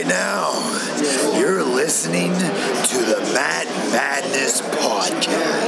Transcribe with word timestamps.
right 0.00 0.08
now. 0.08 1.38
You're 1.38 1.62
listening 1.62 2.32
to 2.32 2.98
the 2.98 3.30
Matt 3.34 3.66
Madness 3.92 4.60
Podcast. 4.62 5.59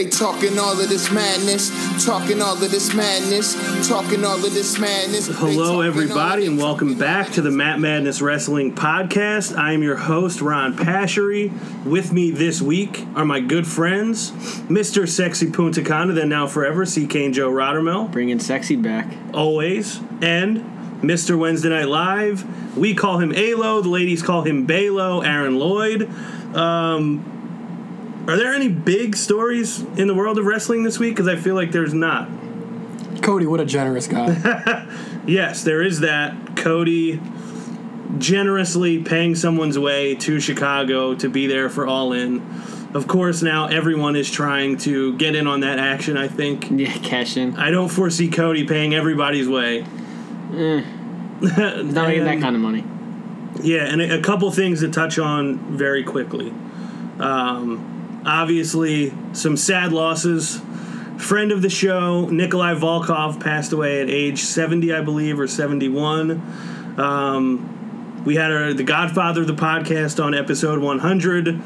They 0.00 0.06
talking 0.06 0.58
all 0.58 0.80
of 0.80 0.88
this 0.88 1.10
madness, 1.12 1.68
talking 2.06 2.40
all 2.40 2.54
of 2.54 2.70
this 2.70 2.94
madness, 2.94 3.52
talking 3.86 4.24
all 4.24 4.42
of 4.42 4.54
this 4.54 4.78
madness. 4.78 5.26
Hello, 5.26 5.82
everybody, 5.82 6.46
and 6.46 6.56
welcome 6.56 6.94
back 6.94 7.32
to 7.32 7.42
the 7.42 7.50
Matt 7.50 7.80
Madness 7.80 8.22
Wrestling 8.22 8.74
Podcast. 8.74 9.54
I 9.54 9.74
am 9.74 9.82
your 9.82 9.96
host, 9.96 10.40
Ron 10.40 10.74
Pashery. 10.74 11.52
With 11.84 12.14
me 12.14 12.30
this 12.30 12.62
week 12.62 13.04
are 13.14 13.26
my 13.26 13.40
good 13.40 13.66
friends, 13.66 14.30
Mr. 14.70 15.06
Sexy 15.06 15.50
Punta 15.50 15.82
Cana, 15.82 16.14
then 16.14 16.30
now 16.30 16.46
forever, 16.46 16.86
CK 16.86 17.16
and 17.16 17.34
Joe 17.34 17.50
Rottermill, 17.50 18.10
Bringing 18.10 18.40
sexy 18.40 18.76
back. 18.76 19.06
always, 19.34 20.00
and 20.22 20.64
Mr. 21.02 21.38
Wednesday 21.38 21.68
Night 21.68 21.88
Live. 21.88 22.74
We 22.74 22.94
call 22.94 23.18
him 23.18 23.34
Alo, 23.36 23.82
the 23.82 23.90
ladies 23.90 24.22
call 24.22 24.44
him 24.44 24.66
Balo, 24.66 25.22
Aaron 25.22 25.58
Lloyd. 25.58 26.08
Um, 26.56 27.39
are 28.30 28.36
there 28.36 28.54
any 28.54 28.68
big 28.68 29.16
stories 29.16 29.80
in 29.96 30.06
the 30.06 30.14
world 30.14 30.38
of 30.38 30.46
wrestling 30.46 30.82
this 30.82 30.98
week? 30.98 31.14
Because 31.14 31.28
I 31.28 31.36
feel 31.36 31.54
like 31.54 31.72
there's 31.72 31.94
not. 31.94 32.28
Cody, 33.22 33.46
what 33.46 33.60
a 33.60 33.64
generous 33.66 34.06
guy. 34.06 34.86
Yes, 35.26 35.64
there 35.64 35.82
is 35.82 36.00
that. 36.00 36.56
Cody 36.56 37.20
generously 38.18 39.02
paying 39.02 39.34
someone's 39.34 39.78
way 39.78 40.14
to 40.16 40.40
Chicago 40.40 41.14
to 41.14 41.28
be 41.28 41.46
there 41.46 41.68
for 41.68 41.86
All 41.86 42.12
In. 42.12 42.40
Of 42.94 43.06
course, 43.06 43.40
now 43.40 43.66
everyone 43.66 44.16
is 44.16 44.30
trying 44.30 44.78
to 44.78 45.16
get 45.16 45.36
in 45.36 45.46
on 45.46 45.60
that 45.60 45.78
action, 45.78 46.16
I 46.16 46.26
think. 46.26 46.70
Yeah, 46.70 46.92
cash 46.98 47.36
in. 47.36 47.56
I 47.56 47.70
don't 47.70 47.88
foresee 47.88 48.28
Cody 48.28 48.66
paying 48.66 48.94
everybody's 48.94 49.48
way. 49.48 49.84
He's 50.50 50.84
not 51.56 52.08
making 52.08 52.24
that 52.24 52.40
kind 52.40 52.56
of 52.56 52.62
money. 52.62 52.84
Yeah, 53.62 53.84
and 53.84 54.00
a, 54.00 54.18
a 54.18 54.22
couple 54.22 54.50
things 54.50 54.80
to 54.80 54.90
touch 54.90 55.18
on 55.18 55.76
very 55.76 56.02
quickly. 56.02 56.52
Um, 57.20 57.89
obviously, 58.24 59.12
some 59.32 59.56
sad 59.56 59.92
losses. 59.92 60.60
Friend 61.18 61.52
of 61.52 61.62
the 61.62 61.68
show, 61.68 62.26
Nikolai 62.26 62.74
Volkov, 62.74 63.40
passed 63.40 63.72
away 63.72 64.00
at 64.00 64.08
age 64.08 64.40
70, 64.40 64.92
I 64.94 65.02
believe, 65.02 65.38
or 65.38 65.46
71. 65.46 66.30
Um, 66.98 68.24
we 68.24 68.36
had 68.36 68.50
our, 68.52 68.72
the 68.72 68.84
godfather 68.84 69.42
of 69.42 69.46
the 69.46 69.54
podcast 69.54 70.22
on 70.22 70.34
episode 70.34 70.80
100 70.80 71.62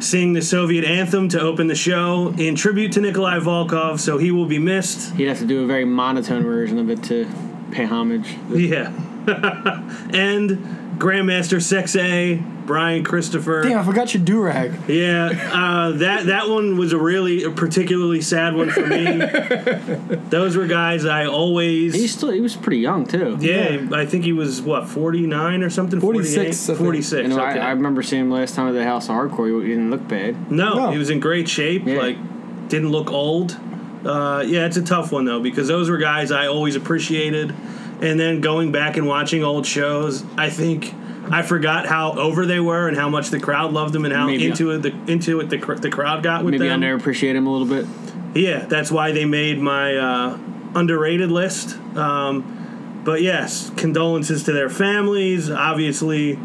sing 0.00 0.32
the 0.32 0.42
Soviet 0.42 0.84
anthem 0.84 1.28
to 1.30 1.40
open 1.40 1.66
the 1.66 1.74
show 1.74 2.32
in 2.38 2.54
tribute 2.54 2.92
to 2.92 3.00
Nikolai 3.00 3.38
Volkov, 3.38 3.98
so 3.98 4.18
he 4.18 4.30
will 4.30 4.46
be 4.46 4.58
missed. 4.58 5.14
He'd 5.16 5.26
have 5.26 5.38
to 5.38 5.46
do 5.46 5.64
a 5.64 5.66
very 5.66 5.84
monotone 5.84 6.44
version 6.44 6.78
of 6.78 6.90
it 6.90 7.02
to 7.04 7.28
pay 7.72 7.84
homage. 7.84 8.36
Yeah. 8.50 8.92
and 10.12 10.77
Grandmaster 10.98 11.58
Sexay, 11.58 12.66
Brian 12.66 13.04
Christopher. 13.04 13.62
Damn, 13.62 13.78
I 13.78 13.84
forgot 13.84 14.12
your 14.14 14.22
do 14.24 14.40
rag. 14.42 14.72
Yeah, 14.88 15.30
uh, 15.52 15.92
that 15.92 16.26
that 16.26 16.48
one 16.48 16.76
was 16.76 16.92
a 16.92 16.98
really 16.98 17.44
a 17.44 17.50
particularly 17.50 18.20
sad 18.20 18.54
one 18.56 18.70
for 18.70 18.84
me. 18.86 19.04
Those 20.30 20.56
were 20.56 20.66
guys 20.66 21.04
I 21.06 21.26
always. 21.26 21.94
He's 21.94 22.14
still 22.14 22.30
he 22.30 22.40
was 22.40 22.56
pretty 22.56 22.78
young 22.78 23.06
too. 23.06 23.36
yeah, 23.40 23.86
I 23.92 24.06
think 24.06 24.24
he 24.24 24.32
was 24.32 24.60
what 24.60 24.88
forty 24.88 25.26
nine 25.26 25.62
or 25.62 25.70
something. 25.70 26.00
Forty 26.00 26.24
six. 26.24 26.66
Forty 26.66 27.00
six. 27.02 27.28
You 27.28 27.36
know, 27.36 27.46
okay. 27.46 27.60
I, 27.60 27.68
I 27.68 27.70
remember 27.70 28.02
seeing 28.02 28.22
him 28.22 28.30
last 28.30 28.54
time 28.56 28.68
at 28.68 28.72
the 28.72 28.84
House 28.84 29.08
of 29.08 29.14
Hardcore. 29.14 29.62
He 29.62 29.68
didn't 29.68 29.90
look 29.90 30.06
bad. 30.08 30.50
no, 30.50 30.74
No. 30.74 30.90
he 30.90 30.98
was 30.98 31.10
in 31.10 31.20
great 31.20 31.48
shape. 31.48 31.86
Yeah. 31.86 31.98
Like, 31.98 32.68
didn't 32.68 32.90
look 32.90 33.10
old. 33.12 33.56
Uh, 34.04 34.44
yeah, 34.46 34.66
it's 34.66 34.76
a 34.76 34.82
tough 34.82 35.10
one 35.12 35.24
though 35.24 35.40
because 35.40 35.68
those 35.68 35.88
were 35.90 35.98
guys 35.98 36.30
I 36.32 36.46
always 36.48 36.76
appreciated, 36.76 37.54
and 38.00 38.18
then 38.20 38.40
going 38.40 38.72
back 38.72 38.96
and 38.96 39.06
watching 39.06 39.42
old 39.42 39.64
shows, 39.66 40.24
I 40.36 40.50
think. 40.50 40.94
I 41.30 41.42
forgot 41.42 41.86
how 41.86 42.12
over 42.18 42.46
they 42.46 42.60
were 42.60 42.88
and 42.88 42.96
how 42.96 43.08
much 43.08 43.30
the 43.30 43.40
crowd 43.40 43.72
loved 43.72 43.92
them 43.92 44.04
and 44.04 44.14
how 44.14 44.26
Maybe- 44.26 44.46
into 44.46 44.70
it 44.70 44.78
the 44.82 44.94
into 45.06 45.40
it 45.40 45.50
the, 45.50 45.58
the 45.80 45.90
crowd 45.90 46.22
got 46.22 46.44
with 46.44 46.54
them. 46.54 46.60
Maybe 46.60 46.68
them. 46.68 46.82
I 46.82 46.86
underappreciate 46.86 47.34
him 47.34 47.46
a 47.46 47.52
little 47.52 47.66
bit. 47.66 47.86
Yeah, 48.34 48.66
that's 48.66 48.90
why 48.90 49.12
they 49.12 49.24
made 49.24 49.58
my 49.58 49.96
uh, 49.96 50.38
underrated 50.74 51.30
list. 51.30 51.76
Um, 51.96 53.02
but 53.04 53.22
yes, 53.22 53.70
condolences 53.76 54.44
to 54.44 54.52
their 54.52 54.68
families. 54.68 55.50
Obviously, 55.50 56.36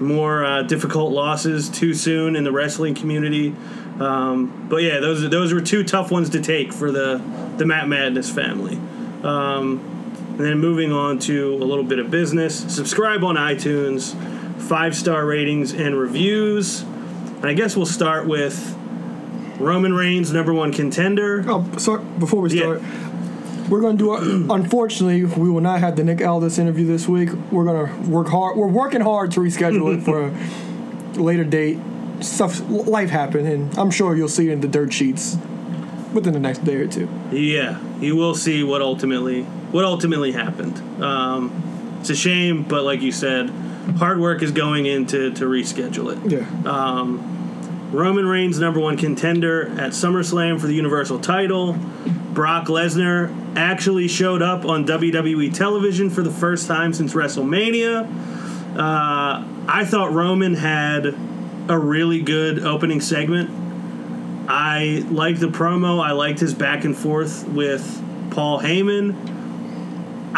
more 0.00 0.44
uh, 0.44 0.62
difficult 0.62 1.12
losses 1.12 1.68
too 1.68 1.92
soon 1.94 2.36
in 2.36 2.44
the 2.44 2.52
wrestling 2.52 2.94
community. 2.94 3.54
Um, 4.00 4.66
but 4.68 4.82
yeah, 4.82 5.00
those 5.00 5.28
those 5.28 5.52
were 5.52 5.60
two 5.60 5.84
tough 5.84 6.10
ones 6.10 6.30
to 6.30 6.40
take 6.40 6.72
for 6.72 6.90
the 6.90 7.20
the 7.56 7.66
Matt 7.66 7.88
Madness 7.88 8.30
family. 8.30 8.76
Um, 9.22 9.97
and 10.38 10.46
then 10.46 10.58
moving 10.58 10.92
on 10.92 11.18
to 11.20 11.54
a 11.54 11.64
little 11.64 11.84
bit 11.84 11.98
of 11.98 12.10
business. 12.10 12.54
Subscribe 12.72 13.24
on 13.24 13.34
iTunes, 13.36 14.14
five 14.62 14.94
star 14.96 15.26
ratings 15.26 15.72
and 15.72 15.98
reviews. 15.98 16.82
And 16.82 17.46
I 17.46 17.54
guess 17.54 17.76
we'll 17.76 17.86
start 17.86 18.26
with 18.26 18.74
Roman 19.58 19.92
Reigns, 19.94 20.32
number 20.32 20.52
one 20.54 20.72
contender. 20.72 21.44
Oh, 21.48 21.66
sorry, 21.76 22.04
before 22.18 22.40
we 22.42 22.50
Yeah. 22.50 22.60
start, 22.62 22.82
we're 23.68 23.80
going 23.80 23.98
to 23.98 24.04
do. 24.04 24.12
A, 24.12 24.54
unfortunately, 24.54 25.24
we 25.24 25.50
will 25.50 25.60
not 25.60 25.80
have 25.80 25.96
the 25.96 26.04
Nick 26.04 26.24
Aldis 26.24 26.58
interview 26.58 26.86
this 26.86 27.08
week. 27.08 27.30
We're 27.50 27.64
going 27.64 27.86
to 28.04 28.10
work 28.10 28.28
hard. 28.28 28.56
We're 28.56 28.68
working 28.68 29.00
hard 29.00 29.32
to 29.32 29.40
reschedule 29.40 29.96
it 29.98 30.02
for 30.04 30.32
a 31.18 31.22
later 31.22 31.44
date. 31.44 31.78
Stuff, 32.20 32.60
life 32.68 33.10
happened, 33.10 33.46
and 33.46 33.76
I'm 33.78 33.90
sure 33.90 34.16
you'll 34.16 34.28
see 34.28 34.48
it 34.48 34.52
in 34.52 34.60
the 34.60 34.68
dirt 34.68 34.92
sheets 34.92 35.36
within 36.12 36.32
the 36.32 36.40
next 36.40 36.64
day 36.64 36.76
or 36.76 36.86
two. 36.88 37.08
Yeah, 37.30 37.78
you 38.00 38.16
will 38.16 38.34
see 38.34 38.62
what 38.64 38.82
ultimately 38.82 39.46
what 39.72 39.84
ultimately 39.84 40.32
happened. 40.32 41.02
Um, 41.02 41.98
it's 42.00 42.10
a 42.10 42.16
shame, 42.16 42.62
but 42.62 42.84
like 42.84 43.02
you 43.02 43.12
said, 43.12 43.50
hard 43.98 44.20
work 44.20 44.42
is 44.42 44.52
going 44.52 44.86
into 44.86 45.32
to 45.32 45.44
reschedule 45.44 46.12
it. 46.16 46.32
Yeah. 46.32 46.68
Roman 47.92 48.26
Reigns, 48.26 48.58
number 48.58 48.80
one 48.80 48.98
contender 48.98 49.68
at 49.80 49.92
SummerSlam 49.92 50.60
for 50.60 50.66
the 50.66 50.74
Universal 50.74 51.20
title. 51.20 51.72
Brock 52.34 52.66
Lesnar 52.66 53.56
actually 53.56 54.08
showed 54.08 54.42
up 54.42 54.66
on 54.66 54.86
WWE 54.86 55.54
television 55.54 56.10
for 56.10 56.22
the 56.22 56.30
first 56.30 56.66
time 56.66 56.92
since 56.92 57.14
WrestleMania. 57.14 58.04
Uh, 58.76 59.44
I 59.66 59.84
thought 59.86 60.12
Roman 60.12 60.54
had 60.54 61.06
a 61.68 61.78
really 61.78 62.20
good 62.20 62.58
opening 62.58 63.00
segment. 63.00 63.50
I 64.50 65.04
liked 65.10 65.40
the 65.40 65.48
promo. 65.48 66.02
I 66.02 66.12
liked 66.12 66.40
his 66.40 66.52
back 66.52 66.84
and 66.84 66.96
forth 66.96 67.48
with 67.48 68.02
Paul 68.30 68.60
Heyman. 68.60 69.37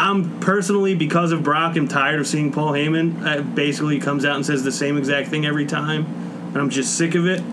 I'm 0.01 0.39
personally, 0.39 0.95
because 0.95 1.31
of 1.31 1.43
Brock, 1.43 1.77
I'm 1.77 1.87
tired 1.87 2.19
of 2.19 2.25
seeing 2.25 2.51
Paul 2.51 2.71
Heyman. 2.71 3.23
Uh, 3.23 3.41
basically, 3.43 3.99
comes 3.99 4.25
out 4.25 4.35
and 4.35 4.43
says 4.43 4.63
the 4.63 4.71
same 4.71 4.97
exact 4.97 5.29
thing 5.29 5.45
every 5.45 5.67
time, 5.67 6.05
and 6.47 6.57
I'm 6.57 6.71
just 6.71 6.97
sick 6.97 7.13
of 7.13 7.27
it. 7.27 7.43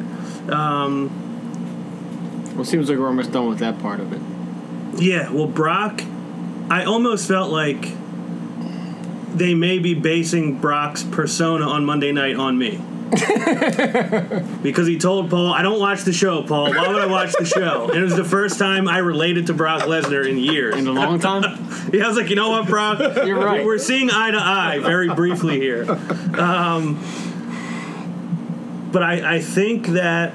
Well, 2.55 2.63
it 2.63 2.67
seems 2.67 2.89
like 2.89 2.99
we're 2.99 3.07
almost 3.07 3.33
done 3.33 3.49
with 3.49 3.59
that 3.59 3.79
part 3.81 4.01
of 4.01 4.13
it. 4.13 4.21
Yeah, 5.01 5.31
well, 5.31 5.47
Brock, 5.47 6.03
I 6.71 6.85
almost 6.85 7.29
felt 7.29 7.53
like 7.53 7.93
they 9.37 9.55
may 9.55 9.79
be 9.79 9.95
basing 9.95 10.59
Brock's 10.59 11.05
persona 11.05 11.69
on 11.69 11.85
Monday 11.85 12.13
night 12.13 12.35
on 12.37 12.59
me. 12.59 12.81
because 14.63 14.87
he 14.87 14.99
told 14.99 15.31
Paul, 15.31 15.53
I 15.53 15.63
don't 15.63 15.81
watch 15.81 16.03
the 16.03 16.13
show, 16.13 16.43
Paul. 16.43 16.75
Why 16.75 16.89
would 16.89 17.01
I 17.01 17.07
watch 17.07 17.33
the 17.39 17.45
show? 17.45 17.89
And 17.89 17.99
it 17.99 18.03
was 18.03 18.17
the 18.17 18.25
first 18.25 18.59
time 18.59 18.87
I 18.87 18.99
related 18.99 19.47
to 19.47 19.55
Brock 19.55 19.83
Lesnar 19.83 20.29
in 20.29 20.39
years. 20.39 20.77
In 20.77 20.87
a 20.87 20.93
long 20.93 21.19
time. 21.21 21.43
Yeah, 21.93 22.05
I 22.05 22.09
was 22.09 22.17
like, 22.17 22.29
you 22.29 22.37
know 22.37 22.51
what, 22.51 22.67
Brock? 22.67 22.99
You're 23.25 23.39
right. 23.39 23.65
We're 23.65 23.79
seeing 23.79 24.11
eye 24.11 24.31
to 24.31 24.39
eye 24.39 24.79
very 24.81 25.09
briefly 25.09 25.59
here. 25.59 25.91
Um, 26.39 26.99
but 28.93 29.03
I, 29.03 29.37
I 29.37 29.41
think 29.41 29.89
that 29.89 30.33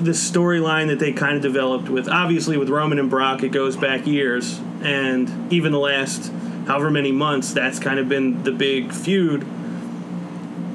the 0.00 0.12
storyline 0.12 0.88
that 0.88 0.98
they 0.98 1.12
kind 1.12 1.36
of 1.36 1.42
developed 1.42 1.88
with, 1.88 2.08
obviously 2.08 2.56
with 2.56 2.68
Roman 2.68 2.98
and 2.98 3.08
Brock, 3.08 3.42
it 3.42 3.50
goes 3.50 3.76
back 3.76 4.06
years. 4.06 4.58
And 4.82 5.52
even 5.52 5.72
the 5.72 5.78
last 5.78 6.32
however 6.66 6.90
many 6.90 7.12
months, 7.12 7.52
that's 7.52 7.78
kind 7.78 7.98
of 7.98 8.08
been 8.08 8.42
the 8.42 8.52
big 8.52 8.92
feud. 8.92 9.46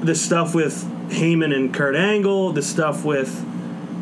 The 0.02 0.14
stuff 0.14 0.54
with 0.54 0.84
Heyman 1.10 1.54
and 1.54 1.72
Kurt 1.72 1.94
Angle, 1.94 2.52
the 2.52 2.62
stuff 2.62 3.04
with 3.04 3.44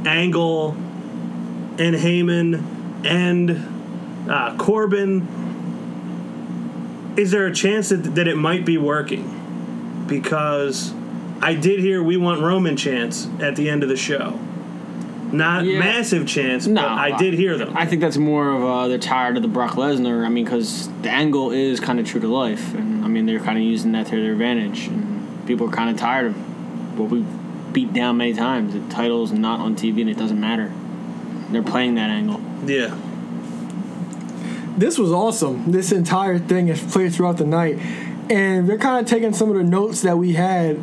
Angle 0.07 0.71
and 0.71 1.95
Heyman 1.95 3.05
and 3.05 4.31
uh, 4.31 4.57
Corbin. 4.57 5.27
Is 7.17 7.31
there 7.33 7.47
a 7.47 7.55
chance 7.55 7.91
that, 7.91 8.15
that 8.15 8.29
it 8.29 8.37
might 8.37 8.65
be 8.65 8.79
working? 8.79 10.05
Because 10.09 10.93
I 11.43 11.55
did 11.55 11.81
hear 11.81 12.03
we 12.03 12.17
want 12.17 12.41
Roman 12.41 12.77
chants 12.77 13.29
at 13.41 13.57
the 13.57 13.69
end 13.69 13.83
of 13.83 13.89
the 13.89 13.97
show. 13.97 14.39
Not 15.33 15.65
Yeah. 15.65 15.79
massive 15.79 16.27
chants, 16.27 16.67
No, 16.67 16.83
but 16.83 16.89
I 16.91 17.17
did 17.17 17.35
hear 17.35 17.57
them. 17.57 17.77
I 17.77 17.87
think 17.87 18.01
that's 18.01 18.17
more 18.17 18.51
of 18.51 18.65
uh, 18.65 18.89
they're 18.89 18.99
tired 18.99 19.37
of 19.37 19.43
the 19.43 19.49
Brock 19.49 19.73
Lesnar. 19.73 20.25
I 20.25 20.29
mean, 20.29 20.45
because 20.45 20.89
the 21.03 21.11
angle 21.11 21.51
is 21.53 21.79
kind 21.79 22.01
of 22.01 22.07
true 22.07 22.21
to 22.21 22.27
life, 22.29 22.75
and 22.75 23.05
I 23.05 23.09
mean 23.09 23.27
they're 23.27 23.39
kind 23.39 23.57
of 23.59 23.63
using 23.65 23.93
that 23.93 24.07
to 24.09 24.21
their 24.21 24.33
advantage, 24.33 24.89
and 24.89 25.10
people 25.47 25.69
are 25.69 25.73
kind 25.73 25.91
of 25.91 25.97
tired 25.97 26.27
of 26.27 26.99
what 26.99 27.11
we 27.11 27.25
beat 27.73 27.93
down 27.93 28.17
many 28.17 28.35
times. 28.35 28.73
The 28.73 28.81
title's 28.95 29.33
not 29.33 29.61
on 29.61 29.77
TV, 29.77 30.01
and 30.01 30.11
it 30.11 30.17
doesn't 30.19 30.41
matter. 30.41 30.73
they're 31.51 31.63
playing 31.63 31.95
that 31.97 32.11
angle. 32.11 32.41
Yeah. 32.67 32.97
this 34.77 34.99
was 34.99 35.13
awesome. 35.13 35.73
This 35.73 35.93
entire 35.93 36.39
thing 36.39 36.69
is 36.69 36.81
played 36.93 37.13
throughout 37.15 37.39
the 37.39 37.47
night, 37.47 37.79
and 38.31 38.69
they're 38.69 38.79
kind 38.79 39.05
of 39.05 39.11
taking 39.11 39.33
some 39.33 39.51
of 39.51 39.57
the 39.57 39.65
notes 39.65 40.03
that 40.03 40.17
we 40.17 40.35
had 40.35 40.79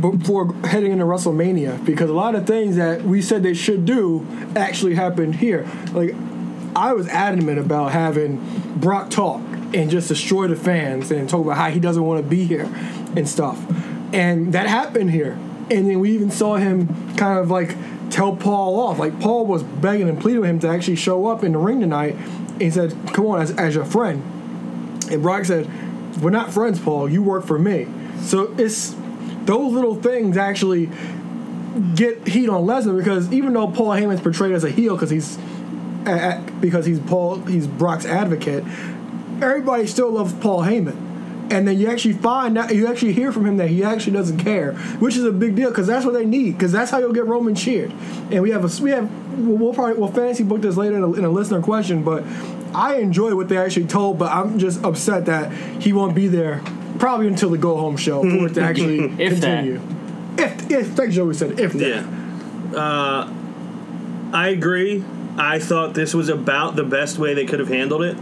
before 0.00 0.52
heading 0.64 0.92
into 0.92 1.04
WrestleMania 1.04 1.82
because 1.84 2.10
a 2.10 2.14
lot 2.14 2.34
of 2.34 2.46
things 2.46 2.76
that 2.76 3.02
we 3.02 3.22
said 3.22 3.42
they 3.42 3.54
should 3.54 3.86
do 3.86 4.26
actually 4.54 4.94
happened 4.94 5.36
here. 5.36 5.66
Like 5.92 6.14
I 6.74 6.92
was 6.92 7.08
adamant 7.08 7.58
about 7.58 7.92
having 7.92 8.36
Brock 8.76 9.08
talk 9.10 9.40
and 9.74 9.90
just 9.90 10.08
destroy 10.08 10.46
the 10.46 10.56
fans 10.56 11.10
and 11.10 11.28
talk 11.28 11.44
about 11.44 11.56
how 11.56 11.70
he 11.70 11.80
doesn't 11.80 12.04
want 12.04 12.22
to 12.22 12.28
be 12.28 12.44
here 12.44 12.68
and 13.16 13.28
stuff, 13.28 13.62
and 14.12 14.52
that 14.52 14.66
happened 14.66 15.10
here. 15.10 15.38
And 15.68 15.90
then 15.90 15.98
we 15.98 16.12
even 16.12 16.30
saw 16.30 16.56
him 16.56 17.16
kind 17.16 17.38
of 17.38 17.50
like 17.50 17.76
tell 18.10 18.36
Paul 18.36 18.78
off. 18.80 18.98
Like 18.98 19.20
Paul 19.20 19.46
was 19.46 19.62
begging 19.62 20.08
and 20.08 20.20
pleading 20.20 20.40
with 20.40 20.50
him 20.50 20.58
to 20.60 20.68
actually 20.68 20.96
show 20.96 21.26
up 21.26 21.42
in 21.42 21.52
the 21.52 21.58
ring 21.58 21.80
tonight. 21.80 22.14
And 22.14 22.62
he 22.62 22.70
said, 22.70 22.96
"Come 23.12 23.26
on, 23.26 23.40
as, 23.40 23.50
as 23.52 23.74
your 23.74 23.84
friend." 23.84 24.22
And 25.10 25.22
Brock 25.22 25.44
said, 25.44 25.68
"We're 26.20 26.30
not 26.30 26.52
friends, 26.52 26.78
Paul. 26.80 27.08
You 27.08 27.22
work 27.22 27.44
for 27.44 27.58
me." 27.58 27.88
So 28.22 28.54
it's 28.58 28.94
those 29.44 29.72
little 29.72 29.94
things 29.94 30.36
actually 30.36 30.90
get 31.94 32.26
heat 32.26 32.48
on 32.48 32.64
Lesnar 32.64 32.96
because 32.96 33.32
even 33.32 33.52
though 33.52 33.68
Paul 33.68 33.90
Heyman's 33.90 34.20
portrayed 34.20 34.52
as 34.52 34.64
a 34.64 34.70
heel 34.70 34.94
because 34.94 35.10
he's 35.10 35.38
because 36.60 36.86
he's 36.86 37.00
Paul 37.00 37.36
he's 37.46 37.66
Brock's 37.66 38.06
advocate, 38.06 38.64
everybody 39.42 39.86
still 39.86 40.10
loves 40.10 40.32
Paul 40.34 40.62
Heyman. 40.62 41.02
And 41.48 41.68
then 41.68 41.78
you 41.78 41.88
actually 41.88 42.14
find 42.14 42.56
that 42.56 42.74
you 42.74 42.88
actually 42.88 43.12
hear 43.12 43.30
from 43.30 43.46
him 43.46 43.56
that 43.58 43.68
he 43.68 43.84
actually 43.84 44.14
doesn't 44.14 44.38
care, 44.38 44.72
which 44.98 45.16
is 45.16 45.22
a 45.24 45.30
big 45.30 45.54
deal 45.54 45.68
because 45.70 45.86
that's 45.86 46.04
what 46.04 46.12
they 46.14 46.24
need 46.26 46.52
because 46.52 46.72
that's 46.72 46.90
how 46.90 46.98
you'll 46.98 47.12
get 47.12 47.26
Roman 47.26 47.54
cheered. 47.54 47.92
And 48.32 48.42
we 48.42 48.50
have 48.50 48.64
a 48.64 48.82
we 48.82 48.90
have 48.90 49.08
we'll 49.38 49.56
we'll 49.56 49.72
probably 49.72 49.94
we'll 49.94 50.10
fantasy 50.10 50.42
book 50.42 50.60
this 50.60 50.76
later 50.76 50.96
in 50.96 51.04
a, 51.04 51.12
in 51.12 51.24
a 51.24 51.30
listener 51.30 51.62
question, 51.62 52.02
but 52.02 52.24
I 52.74 52.96
enjoy 52.96 53.36
what 53.36 53.48
they 53.48 53.58
actually 53.58 53.86
told, 53.86 54.18
but 54.18 54.32
I'm 54.32 54.58
just 54.58 54.82
upset 54.82 55.26
that 55.26 55.52
he 55.80 55.92
won't 55.92 56.16
be 56.16 56.26
there 56.26 56.62
probably 56.98 57.28
until 57.28 57.50
the 57.50 57.58
go 57.58 57.76
home 57.76 57.96
show 57.96 58.22
for 58.22 58.48
it 58.48 58.54
to 58.54 58.62
actually 58.62 58.98
If 59.22 59.40
that. 59.40 59.62
continue. 59.64 59.80
If 60.38 60.70
if 60.70 60.98
like 60.98 61.10
Joey 61.10 61.34
said, 61.34 61.60
if 61.60 61.74
that. 61.74 61.80
Yeah. 61.80 62.76
Uh, 62.76 63.32
I 64.32 64.48
agree. 64.48 65.04
I 65.38 65.60
thought 65.60 65.94
this 65.94 66.12
was 66.12 66.28
about 66.28 66.74
the 66.74 66.82
best 66.82 67.18
way 67.18 67.34
they 67.34 67.46
could 67.46 67.60
have 67.60 67.68
handled 67.68 68.02
it. 68.02 68.16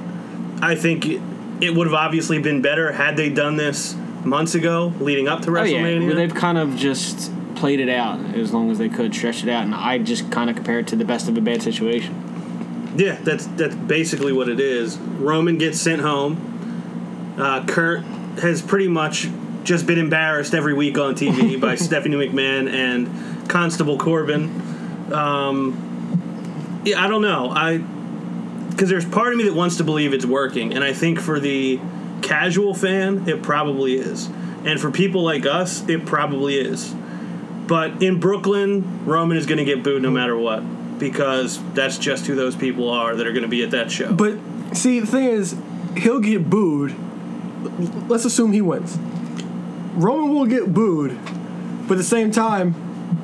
I 0.62 0.74
think 0.74 1.06
it, 1.06 1.74
would 1.74 1.86
have 1.86 1.94
obviously 1.94 2.38
been 2.38 2.62
better 2.62 2.92
had 2.92 3.16
they 3.16 3.28
done 3.30 3.56
this 3.56 3.94
months 4.24 4.54
ago, 4.54 4.92
leading 5.00 5.28
up 5.28 5.42
to 5.42 5.50
Oh 5.50 5.62
yeah, 5.62 5.78
WrestleMania. 5.78 6.14
they've 6.14 6.34
kind 6.34 6.58
of 6.58 6.76
just 6.76 7.32
played 7.56 7.80
it 7.80 7.88
out 7.88 8.20
as 8.34 8.52
long 8.52 8.70
as 8.70 8.78
they 8.78 8.88
could, 8.88 9.14
stretch 9.14 9.42
it 9.42 9.48
out, 9.48 9.64
and 9.64 9.74
I 9.74 9.98
just 9.98 10.30
kind 10.30 10.50
of 10.50 10.56
compare 10.56 10.78
it 10.78 10.86
to 10.88 10.96
the 10.96 11.04
best 11.04 11.28
of 11.28 11.36
a 11.36 11.40
bad 11.40 11.62
situation. 11.62 12.94
Yeah, 12.96 13.18
that's 13.22 13.46
that's 13.46 13.74
basically 13.74 14.32
what 14.32 14.48
it 14.48 14.60
is. 14.60 14.96
Roman 14.98 15.58
gets 15.58 15.80
sent 15.80 16.00
home. 16.00 17.34
Uh, 17.38 17.64
Kurt 17.66 18.02
has 18.40 18.62
pretty 18.62 18.88
much 18.88 19.28
just 19.64 19.86
been 19.86 19.98
embarrassed 19.98 20.54
every 20.54 20.74
week 20.74 20.98
on 20.98 21.14
TV 21.14 21.60
by 21.60 21.74
Stephanie 21.74 22.16
McMahon 22.16 22.70
and 22.72 23.48
Constable 23.48 23.98
Corbin. 23.98 25.12
Um, 25.12 26.82
yeah, 26.84 27.02
I 27.02 27.08
don't 27.08 27.22
know. 27.22 27.50
I 27.50 27.82
because 28.74 28.88
there's 28.88 29.04
part 29.04 29.32
of 29.32 29.38
me 29.38 29.44
that 29.44 29.54
wants 29.54 29.76
to 29.76 29.84
believe 29.84 30.12
it's 30.12 30.26
working, 30.26 30.74
and 30.74 30.82
I 30.82 30.92
think 30.92 31.20
for 31.20 31.38
the 31.38 31.80
casual 32.22 32.74
fan, 32.74 33.28
it 33.28 33.42
probably 33.42 33.94
is, 33.94 34.26
and 34.64 34.80
for 34.80 34.90
people 34.90 35.22
like 35.22 35.46
us, 35.46 35.88
it 35.88 36.04
probably 36.04 36.56
is. 36.56 36.94
But 37.66 38.02
in 38.02 38.20
Brooklyn, 38.20 39.06
Roman 39.06 39.36
is 39.36 39.46
going 39.46 39.58
to 39.58 39.64
get 39.64 39.82
booed 39.82 40.02
no 40.02 40.10
matter 40.10 40.36
what 40.36 40.62
because 40.98 41.60
that's 41.72 41.98
just 41.98 42.26
who 42.26 42.34
those 42.34 42.56
people 42.56 42.90
are 42.90 43.16
that 43.16 43.26
are 43.26 43.32
going 43.32 43.42
to 43.42 43.48
be 43.48 43.62
at 43.62 43.70
that 43.70 43.90
show. 43.90 44.12
But 44.12 44.38
see, 44.74 45.00
the 45.00 45.06
thing 45.06 45.24
is, 45.24 45.56
he'll 45.96 46.20
get 46.20 46.50
booed. 46.50 46.94
Let's 48.08 48.24
assume 48.24 48.52
he 48.52 48.60
wins. 48.60 48.96
Roman 49.94 50.34
will 50.34 50.46
get 50.46 50.74
booed, 50.74 51.18
but 51.86 51.92
at 51.92 51.98
the 51.98 52.04
same 52.04 52.30
time, 52.30 52.74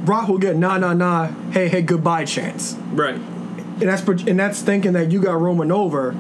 Brock 0.05 0.29
will 0.29 0.39
get 0.39 0.57
nah 0.57 0.79
nah 0.79 0.95
nah, 0.95 1.27
hey 1.51 1.69
hey 1.69 1.83
goodbye 1.83 2.25
chance, 2.25 2.75
right. 2.93 3.21
And 3.81 3.89
that's 3.89 4.03
and 4.03 4.39
that's 4.39 4.63
thinking 4.63 4.93
that 4.93 5.11
you 5.11 5.23
got 5.23 5.41
Roman 5.41 5.73
over, 5.73 6.13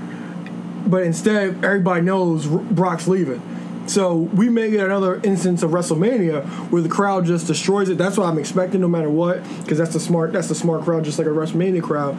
but 0.86 1.02
instead 1.02 1.64
everybody 1.64 2.02
knows 2.02 2.46
Brock's 2.46 3.06
leaving. 3.06 3.42
So 3.86 4.16
we 4.16 4.48
may 4.48 4.70
get 4.70 4.86
another 4.86 5.20
instance 5.24 5.62
of 5.62 5.72
WrestleMania 5.72 6.46
where 6.70 6.80
the 6.80 6.88
crowd 6.88 7.24
just 7.24 7.46
destroys 7.46 7.88
it. 7.88 7.98
That's 7.98 8.16
what 8.16 8.26
I'm 8.26 8.38
expecting, 8.38 8.80
no 8.80 8.88
matter 8.88 9.10
what, 9.10 9.42
because 9.62 9.78
that's 9.78 9.92
the 9.92 10.00
smart 10.00 10.32
that's 10.32 10.48
the 10.48 10.54
smart 10.54 10.82
crowd, 10.82 11.04
just 11.04 11.18
like 11.18 11.26
a 11.26 11.30
WrestleMania 11.30 11.82
crowd. 11.82 12.16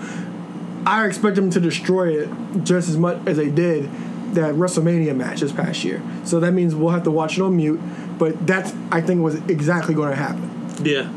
I 0.86 1.06
expect 1.06 1.36
them 1.36 1.50
to 1.52 1.60
destroy 1.60 2.22
it 2.22 2.30
just 2.64 2.90
as 2.90 2.98
much 2.98 3.20
as 3.28 3.38
they 3.38 3.50
did 3.50 3.90
that 4.34 4.56
WrestleMania 4.56 5.16
match 5.16 5.42
this 5.42 5.52
past 5.52 5.84
year. 5.84 6.02
So 6.26 6.40
that 6.40 6.54
means 6.54 6.74
we'll 6.74 6.90
have 6.90 7.04
to 7.04 7.12
watch 7.12 7.38
it 7.38 7.42
on 7.42 7.56
mute. 7.56 7.80
But 8.18 8.46
that's 8.46 8.74
I 8.92 9.02
think 9.02 9.22
was 9.22 9.36
exactly 9.48 9.94
going 9.94 10.10
to 10.10 10.16
happen. 10.16 10.50
Yeah. 10.84 11.12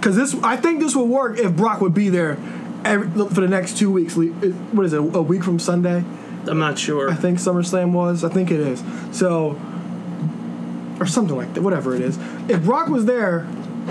Because 0.00 0.16
this, 0.16 0.34
I 0.42 0.56
think 0.56 0.80
this 0.80 0.96
will 0.96 1.06
work 1.06 1.38
if 1.38 1.54
Brock 1.54 1.82
would 1.82 1.92
be 1.92 2.08
there 2.08 2.38
every, 2.86 3.06
for 3.10 3.42
the 3.42 3.48
next 3.48 3.76
two 3.76 3.90
weeks. 3.90 4.16
What 4.16 4.86
is 4.86 4.94
it? 4.94 4.98
A 4.98 5.22
week 5.22 5.44
from 5.44 5.58
Sunday, 5.58 6.02
I'm 6.46 6.58
not 6.58 6.78
sure. 6.78 7.10
I 7.10 7.14
think 7.14 7.38
SummerSlam 7.38 7.92
was. 7.92 8.24
I 8.24 8.30
think 8.30 8.50
it 8.50 8.60
is. 8.60 8.82
So, 9.12 9.60
or 10.98 11.04
something 11.04 11.36
like 11.36 11.52
that. 11.52 11.60
Whatever 11.60 11.94
it 11.94 12.00
is. 12.00 12.18
If 12.48 12.64
Brock 12.64 12.88
was 12.88 13.04
there 13.04 13.46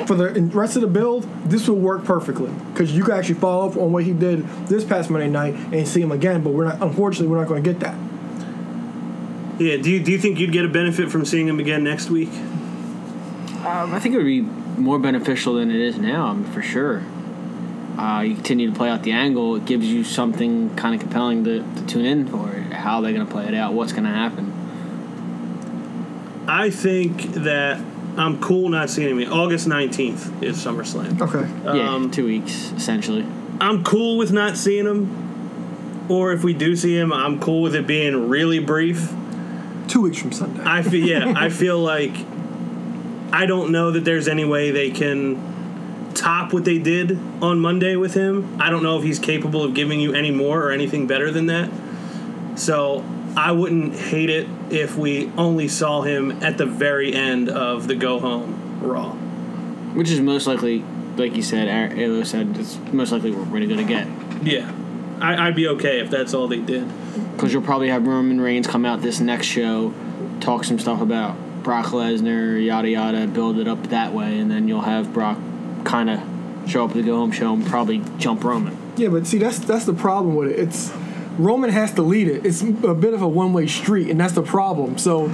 for 0.07 0.15
the 0.15 0.41
rest 0.51 0.75
of 0.75 0.81
the 0.81 0.87
build, 0.87 1.27
this 1.45 1.67
will 1.67 1.75
work 1.75 2.03
perfectly 2.05 2.51
because 2.73 2.91
you 2.91 3.03
could 3.03 3.13
actually 3.13 3.35
follow 3.35 3.69
up 3.69 3.77
on 3.77 3.91
what 3.91 4.03
he 4.03 4.11
did 4.11 4.47
this 4.67 4.83
past 4.83 5.11
Monday 5.11 5.29
night 5.29 5.53
and 5.71 5.87
see 5.87 6.01
him 6.01 6.11
again. 6.11 6.41
But 6.41 6.53
we're 6.53 6.65
not. 6.65 6.81
Unfortunately, 6.81 7.27
we're 7.27 7.37
not 7.37 7.47
going 7.47 7.63
to 7.63 7.71
get 7.71 7.81
that. 7.81 7.95
Yeah. 9.59 9.77
Do 9.77 9.91
you, 9.91 9.99
do 10.03 10.11
you 10.11 10.17
think 10.17 10.39
you'd 10.39 10.53
get 10.53 10.65
a 10.65 10.69
benefit 10.69 11.11
from 11.11 11.23
seeing 11.23 11.47
him 11.47 11.59
again 11.59 11.83
next 11.83 12.09
week? 12.09 12.31
Um, 13.59 13.93
I 13.93 13.99
think 13.99 14.15
it 14.15 14.17
would 14.17 14.25
be 14.25 14.47
more 14.79 14.99
beneficial 14.99 15.55
than 15.55 15.69
it 15.69 15.79
is 15.79 15.97
now, 15.97 16.27
I 16.27 16.33
mean, 16.33 16.51
for 16.51 16.61
sure. 16.61 17.03
Uh, 17.97 18.21
you 18.21 18.33
continue 18.35 18.69
to 18.71 18.75
play 18.75 18.89
out 18.89 19.03
the 19.03 19.11
angle, 19.11 19.55
it 19.57 19.65
gives 19.65 19.85
you 19.85 20.03
something 20.03 20.73
kind 20.75 20.95
of 20.95 21.01
compelling 21.01 21.43
to, 21.43 21.59
to 21.75 21.85
tune 21.85 22.05
in 22.05 22.27
for. 22.27 22.47
How 22.73 23.01
they're 23.01 23.13
going 23.13 23.25
to 23.25 23.31
play 23.31 23.45
it 23.45 23.53
out, 23.53 23.73
what's 23.73 23.91
going 23.91 24.05
to 24.05 24.09
happen. 24.09 24.53
I 26.47 26.69
think 26.69 27.33
that 27.33 27.81
I'm 28.17 28.41
cool 28.41 28.69
not 28.69 28.89
seeing 28.89 29.19
him. 29.19 29.31
August 29.31 29.67
19th 29.67 30.43
is 30.43 30.57
SummerSlam. 30.63 31.21
Okay. 31.21 31.77
yeah, 31.77 31.93
Um, 31.93 32.09
two 32.09 32.25
weeks, 32.25 32.71
essentially. 32.71 33.25
I'm 33.61 33.83
cool 33.83 34.17
with 34.17 34.31
not 34.31 34.57
seeing 34.57 34.85
him. 34.85 36.07
Or 36.09 36.31
if 36.31 36.43
we 36.43 36.53
do 36.53 36.75
see 36.75 36.97
him, 36.97 37.13
I'm 37.13 37.39
cool 37.39 37.61
with 37.61 37.75
it 37.75 37.85
being 37.85 38.29
really 38.29 38.59
brief. 38.59 39.11
Two 39.87 40.01
weeks 40.01 40.17
from 40.17 40.31
Sunday. 40.31 40.63
I 40.65 40.81
feel 40.81 41.07
yeah, 41.07 41.33
I 41.37 41.49
feel 41.49 41.79
like 41.79 42.15
I 43.31 43.45
don't 43.45 43.71
know 43.71 43.91
that 43.91 44.05
there's 44.05 44.27
any 44.27 44.45
way 44.45 44.71
they 44.71 44.91
can 44.91 46.13
top 46.13 46.51
what 46.51 46.65
they 46.65 46.77
did 46.79 47.17
on 47.41 47.59
Monday 47.59 47.95
with 47.95 48.13
him. 48.13 48.57
I 48.59 48.69
don't 48.69 48.83
know 48.83 48.97
if 48.97 49.03
he's 49.03 49.19
capable 49.19 49.63
of 49.63 49.73
giving 49.73 49.99
you 49.99 50.13
any 50.13 50.31
more 50.31 50.63
or 50.63 50.71
anything 50.71 51.07
better 51.07 51.31
than 51.31 51.45
that. 51.45 51.69
So 52.55 53.05
I 53.37 53.51
wouldn't 53.51 53.95
hate 53.95 54.29
it 54.29 54.47
if 54.69 54.97
we 54.97 55.31
only 55.37 55.67
saw 55.67 56.01
him 56.01 56.43
at 56.43 56.57
the 56.57 56.65
very 56.65 57.13
end 57.13 57.49
of 57.49 57.87
the 57.87 57.95
go 57.95 58.19
home 58.19 58.81
Raw. 58.81 59.11
Which 59.93 60.09
is 60.09 60.19
most 60.19 60.47
likely, 60.47 60.83
like 61.15 61.35
you 61.35 61.43
said, 61.43 61.67
Ar- 61.67 61.97
Alo 61.97 62.23
said, 62.23 62.57
it's 62.57 62.77
most 62.91 63.11
likely 63.11 63.31
what 63.31 63.47
we're 63.47 63.65
going 63.65 63.77
to 63.77 63.83
get. 63.83 64.07
Yeah. 64.43 64.71
I, 65.21 65.47
I'd 65.47 65.55
be 65.55 65.67
okay 65.69 65.99
if 65.99 66.09
that's 66.09 66.33
all 66.33 66.47
they 66.47 66.59
did. 66.59 66.87
Because 67.33 67.53
you'll 67.53 67.61
probably 67.61 67.89
have 67.89 68.07
Roman 68.07 68.41
Reigns 68.41 68.67
come 68.67 68.85
out 68.85 69.01
this 69.01 69.19
next 69.19 69.47
show, 69.47 69.93
talk 70.39 70.63
some 70.63 70.79
stuff 70.79 71.01
about 71.01 71.35
Brock 71.63 71.87
Lesnar, 71.87 72.63
yada 72.63 72.89
yada, 72.89 73.27
build 73.27 73.57
it 73.57 73.67
up 73.67 73.87
that 73.89 74.13
way, 74.13 74.39
and 74.39 74.49
then 74.49 74.67
you'll 74.67 74.81
have 74.81 75.13
Brock 75.13 75.37
kind 75.83 76.09
of 76.09 76.21
show 76.67 76.85
up 76.85 76.93
the 76.93 77.01
go 77.01 77.15
home 77.17 77.31
show 77.31 77.53
and 77.53 77.65
probably 77.65 78.03
jump 78.17 78.43
Roman. 78.43 78.77
Yeah, 78.97 79.09
but 79.09 79.27
see, 79.27 79.37
that's 79.37 79.59
that's 79.59 79.85
the 79.85 79.93
problem 79.93 80.35
with 80.35 80.51
it. 80.51 80.59
It's 80.59 80.91
Roman 81.37 81.69
has 81.69 81.93
to 81.93 82.01
lead 82.01 82.27
it. 82.27 82.45
It's 82.45 82.61
a 82.61 82.93
bit 82.93 83.13
of 83.13 83.21
a 83.21 83.27
one 83.27 83.53
way 83.53 83.67
street, 83.67 84.09
and 84.09 84.19
that's 84.19 84.33
the 84.33 84.43
problem. 84.43 84.97
So, 84.97 85.31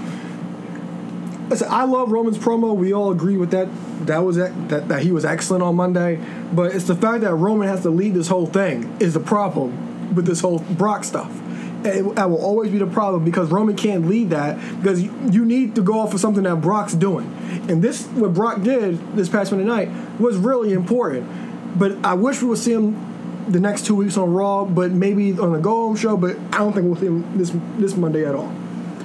listen, 1.50 1.68
I 1.70 1.86
love 1.86 2.12
Roman's 2.12 2.38
promo. 2.38 2.76
We 2.76 2.94
all 2.94 3.12
agree 3.12 3.38
with 3.38 3.52
that. 3.52 3.68
That 4.06 4.20
was 4.20 4.36
that, 4.36 4.70
that 4.70 4.88
that 4.90 5.02
he 5.02 5.12
was 5.12 5.26
excellent 5.26 5.64
on 5.64 5.76
Monday. 5.76 6.20
But 6.54 6.76
it's 6.76 6.86
the 6.86 6.96
fact 6.96 7.22
that 7.22 7.34
Roman 7.34 7.68
has 7.68 7.82
to 7.82 7.90
lead 7.90 8.14
this 8.14 8.28
whole 8.28 8.46
thing 8.46 8.96
is 9.00 9.14
the 9.14 9.20
problem 9.20 10.14
with 10.14 10.26
this 10.26 10.42
whole 10.42 10.60
Brock 10.60 11.04
stuff. 11.04 11.32
That 11.86 12.30
will 12.30 12.44
always 12.44 12.72
be 12.72 12.78
the 12.78 12.88
problem 12.88 13.24
because 13.24 13.50
Roman 13.52 13.76
can't 13.76 14.08
lead 14.08 14.32
that 14.32 14.58
because 14.82 15.02
you, 15.02 15.14
you 15.32 15.46
need 15.46 15.76
to 15.76 15.82
go 15.82 16.00
off 16.00 16.14
of 16.14 16.20
something 16.20 16.44
that 16.44 16.62
Brock's 16.62 16.94
doing. 16.94 17.32
And 17.70 17.82
this, 17.82 18.06
what 18.08 18.34
Brock 18.34 18.62
did 18.62 19.16
this 19.16 19.30
past 19.30 19.52
Monday 19.52 19.66
night, 19.66 19.90
was 20.20 20.38
really 20.38 20.74
important. 20.74 21.30
But 21.78 22.04
I 22.06 22.14
wish 22.14 22.42
we 22.42 22.50
would 22.50 22.58
see 22.58 22.74
him 22.74 23.46
the 23.48 23.60
next 23.60 23.86
two 23.86 23.96
weeks 23.96 24.18
on 24.18 24.34
Raw, 24.34 24.66
but 24.66 24.92
maybe 24.92 25.32
on 25.34 25.54
the 25.54 25.60
Go 25.60 25.88
Home 25.88 25.96
show. 25.96 26.18
But 26.18 26.38
I 26.52 26.60
don't 26.60 26.74
think 26.74 26.86
we'll 26.86 26.96
see 26.96 27.08
him 27.08 27.38
this 27.38 27.52
this 27.78 27.96
Monday 27.96 28.26
at 28.26 28.36
all. 28.36 28.54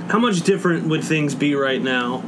How 0.08 0.18
much 0.18 0.42
different 0.42 0.88
would 0.88 1.04
things 1.04 1.34
be 1.34 1.54
right 1.54 1.80
now 1.80 2.25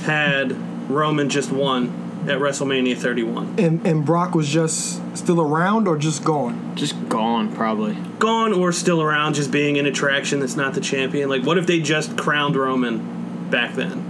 had 0.00 0.52
Roman 0.90 1.28
just 1.28 1.52
won 1.52 2.01
at 2.22 2.38
WrestleMania 2.38 2.96
31. 2.96 3.54
And 3.58 3.84
and 3.86 4.04
Brock 4.04 4.34
was 4.34 4.48
just 4.48 5.00
still 5.16 5.40
around 5.40 5.88
or 5.88 5.96
just 5.96 6.22
gone. 6.24 6.74
Just 6.76 7.08
gone, 7.08 7.52
probably. 7.54 7.94
Gone 8.18 8.52
or 8.52 8.72
still 8.72 9.02
around, 9.02 9.34
just 9.34 9.50
being 9.50 9.78
an 9.78 9.86
attraction 9.86 10.40
that's 10.40 10.56
not 10.56 10.74
the 10.74 10.80
champion. 10.80 11.28
Like, 11.28 11.42
what 11.44 11.58
if 11.58 11.66
they 11.66 11.80
just 11.80 12.16
crowned 12.16 12.54
Roman 12.56 13.48
back 13.50 13.74
then? 13.74 14.08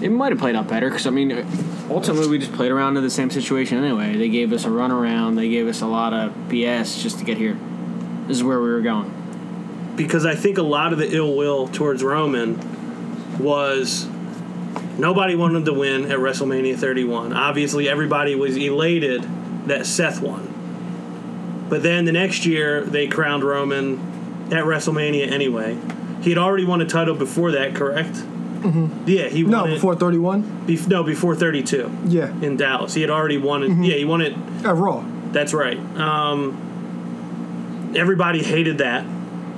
It 0.00 0.10
might 0.10 0.30
have 0.30 0.38
played 0.38 0.54
out 0.54 0.68
better 0.68 0.88
because 0.90 1.06
I 1.06 1.10
mean, 1.10 1.32
ultimately 1.90 2.28
we 2.28 2.38
just 2.38 2.52
played 2.52 2.70
around 2.70 2.96
in 2.96 3.02
the 3.02 3.10
same 3.10 3.30
situation 3.30 3.82
anyway. 3.82 4.16
They 4.16 4.28
gave 4.28 4.52
us 4.52 4.64
a 4.64 4.68
runaround. 4.68 5.34
They 5.36 5.48
gave 5.48 5.66
us 5.66 5.80
a 5.80 5.86
lot 5.86 6.12
of 6.12 6.32
BS 6.48 7.02
just 7.02 7.18
to 7.18 7.24
get 7.24 7.36
here. 7.36 7.58
This 8.28 8.36
is 8.36 8.44
where 8.44 8.60
we 8.60 8.68
were 8.68 8.82
going. 8.82 9.12
because 9.96 10.24
I 10.24 10.36
think 10.36 10.58
a 10.58 10.62
lot 10.62 10.92
of 10.92 10.98
the 10.98 11.10
ill 11.12 11.34
will 11.34 11.66
towards 11.66 12.04
Roman 12.04 12.56
was 13.40 14.06
nobody 14.98 15.34
wanted 15.34 15.64
to 15.64 15.72
win 15.72 16.10
at 16.10 16.18
WrestleMania 16.18 16.76
31. 16.76 17.32
Obviously, 17.32 17.88
everybody 17.88 18.34
was 18.34 18.56
elated 18.56 19.22
that 19.66 19.86
Seth 19.86 20.20
won. 20.20 21.66
But 21.68 21.82
then 21.82 22.04
the 22.04 22.12
next 22.12 22.46
year, 22.46 22.82
they 22.82 23.06
crowned 23.08 23.44
Roman 23.44 23.98
at 24.52 24.64
WrestleMania 24.64 25.30
anyway. 25.30 25.76
He 26.22 26.30
had 26.30 26.38
already 26.38 26.64
won 26.64 26.80
a 26.80 26.86
title 26.86 27.14
before 27.14 27.52
that, 27.52 27.74
correct? 27.74 28.14
Mm-hmm. 28.14 29.04
Yeah, 29.06 29.28
he 29.28 29.42
No, 29.44 29.66
it 29.66 29.74
before 29.74 29.94
31? 29.94 30.42
bef- 30.66 30.88
no 30.88 31.04
before 31.04 31.36
32 31.36 31.90
Yeah. 32.06 32.32
in 32.42 32.56
Dallas. 32.56 32.94
He 32.94 33.02
had 33.02 33.10
already 33.10 33.38
won 33.38 33.62
it. 33.62 33.70
Yeah, 33.84 33.96
he 33.96 34.04
won 34.04 34.20
it. 34.20 34.32
At 34.64 34.74
Raw. 34.74 35.04
That's 35.30 35.52
right. 35.54 35.78
Um, 35.96 36.56
everybody 37.96 38.42
hated 38.42 38.78
that. 38.78 39.04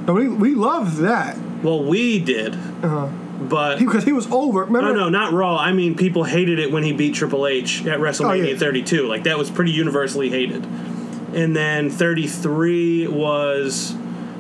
No, 0.07 0.13
we, 0.15 0.29
we 0.29 0.55
loved 0.55 0.97
that. 0.99 1.39
Well, 1.63 1.85
we 1.85 2.19
did, 2.19 2.55
Uh-huh. 2.55 3.09
But 3.41 3.79
Because 3.79 4.05
he 4.05 4.13
was 4.13 4.31
over. 4.31 4.65
Remember? 4.65 4.93
No, 4.93 5.05
no, 5.05 5.09
not 5.09 5.33
Raw. 5.33 5.57
I 5.57 5.73
mean, 5.73 5.97
people 5.97 6.25
hated 6.25 6.59
it 6.59 6.71
when 6.71 6.83
he 6.83 6.93
beat 6.93 7.15
Triple 7.15 7.47
H 7.47 7.87
at 7.87 7.99
WrestleMania 7.99 8.29
Oh, 8.29 8.49
yeah. 8.51 8.57
32. 8.57 9.07
Like 9.09 9.25
that 9.25 9.39
was 9.39 9.51
pretty 9.51 9.73
universally 9.73 10.29
hated. 10.29 10.65
And 11.35 11.57
then 11.57 11.91
33 11.91 13.07
was 13.09 13.95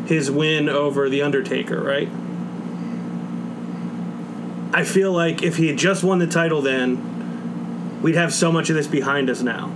his 0.06 0.30
win 0.30 0.68
over 0.68 1.08
the 1.08 1.22
Undertaker, 1.22 1.80
right? 1.80 2.08
I 4.72 4.84
feel 4.84 5.12
like 5.12 5.42
if 5.42 5.56
he 5.56 5.68
had 5.68 5.78
just 5.78 6.04
won 6.04 6.18
the 6.18 6.26
title 6.26 6.60
then, 6.62 8.00
we'd 8.02 8.14
have 8.16 8.32
so 8.32 8.52
much 8.52 8.70
of 8.70 8.76
this 8.76 8.86
behind 8.86 9.28
us 9.30 9.42
now. 9.42 9.72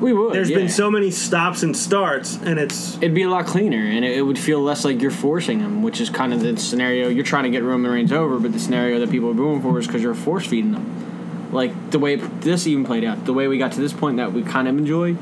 We 0.00 0.12
would. 0.12 0.34
There's 0.34 0.50
yeah. 0.50 0.58
been 0.58 0.68
so 0.68 0.90
many 0.90 1.10
stops 1.10 1.62
and 1.62 1.76
starts, 1.76 2.36
and 2.36 2.58
it's 2.58 2.96
It'd 2.96 3.14
be 3.14 3.22
a 3.22 3.30
lot 3.30 3.46
cleaner, 3.46 3.78
and 3.84 4.04
it, 4.04 4.18
it 4.18 4.22
would 4.22 4.38
feel 4.38 4.60
less 4.60 4.84
like 4.84 5.00
you're 5.00 5.10
forcing 5.10 5.58
them, 5.58 5.82
which 5.82 6.00
is 6.00 6.10
kind 6.10 6.32
of 6.32 6.40
the 6.40 6.56
scenario 6.56 7.08
you're 7.08 7.24
trying 7.24 7.44
to 7.44 7.50
get 7.50 7.62
Roman 7.62 7.90
Reigns 7.90 8.12
over, 8.12 8.38
but 8.38 8.52
the 8.52 8.60
scenario 8.60 9.00
that 9.00 9.10
people 9.10 9.30
are 9.30 9.34
going 9.34 9.60
for 9.60 9.78
is 9.78 9.86
because 9.86 10.02
you're 10.02 10.14
force 10.14 10.46
feeding 10.46 10.72
them. 10.72 11.50
Like 11.52 11.90
the 11.90 11.98
way 11.98 12.16
this 12.16 12.66
even 12.66 12.84
played 12.84 13.04
out, 13.04 13.24
the 13.24 13.32
way 13.32 13.48
we 13.48 13.58
got 13.58 13.72
to 13.72 13.80
this 13.80 13.92
point 13.92 14.18
that 14.18 14.32
we 14.32 14.42
kind 14.42 14.68
of 14.68 14.76
enjoy 14.76 15.16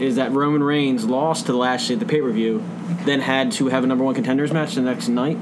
is 0.00 0.16
that 0.16 0.32
Roman 0.32 0.62
Reigns 0.62 1.04
lost 1.04 1.46
to 1.46 1.52
Lashley 1.52 1.94
at 1.94 2.00
the 2.00 2.06
pay 2.06 2.20
per 2.20 2.30
view, 2.30 2.64
then 3.04 3.20
had 3.20 3.52
to 3.52 3.68
have 3.68 3.84
a 3.84 3.86
number 3.86 4.04
one 4.04 4.14
contenders 4.14 4.52
match 4.52 4.74
the 4.74 4.80
next 4.80 5.08
night. 5.08 5.38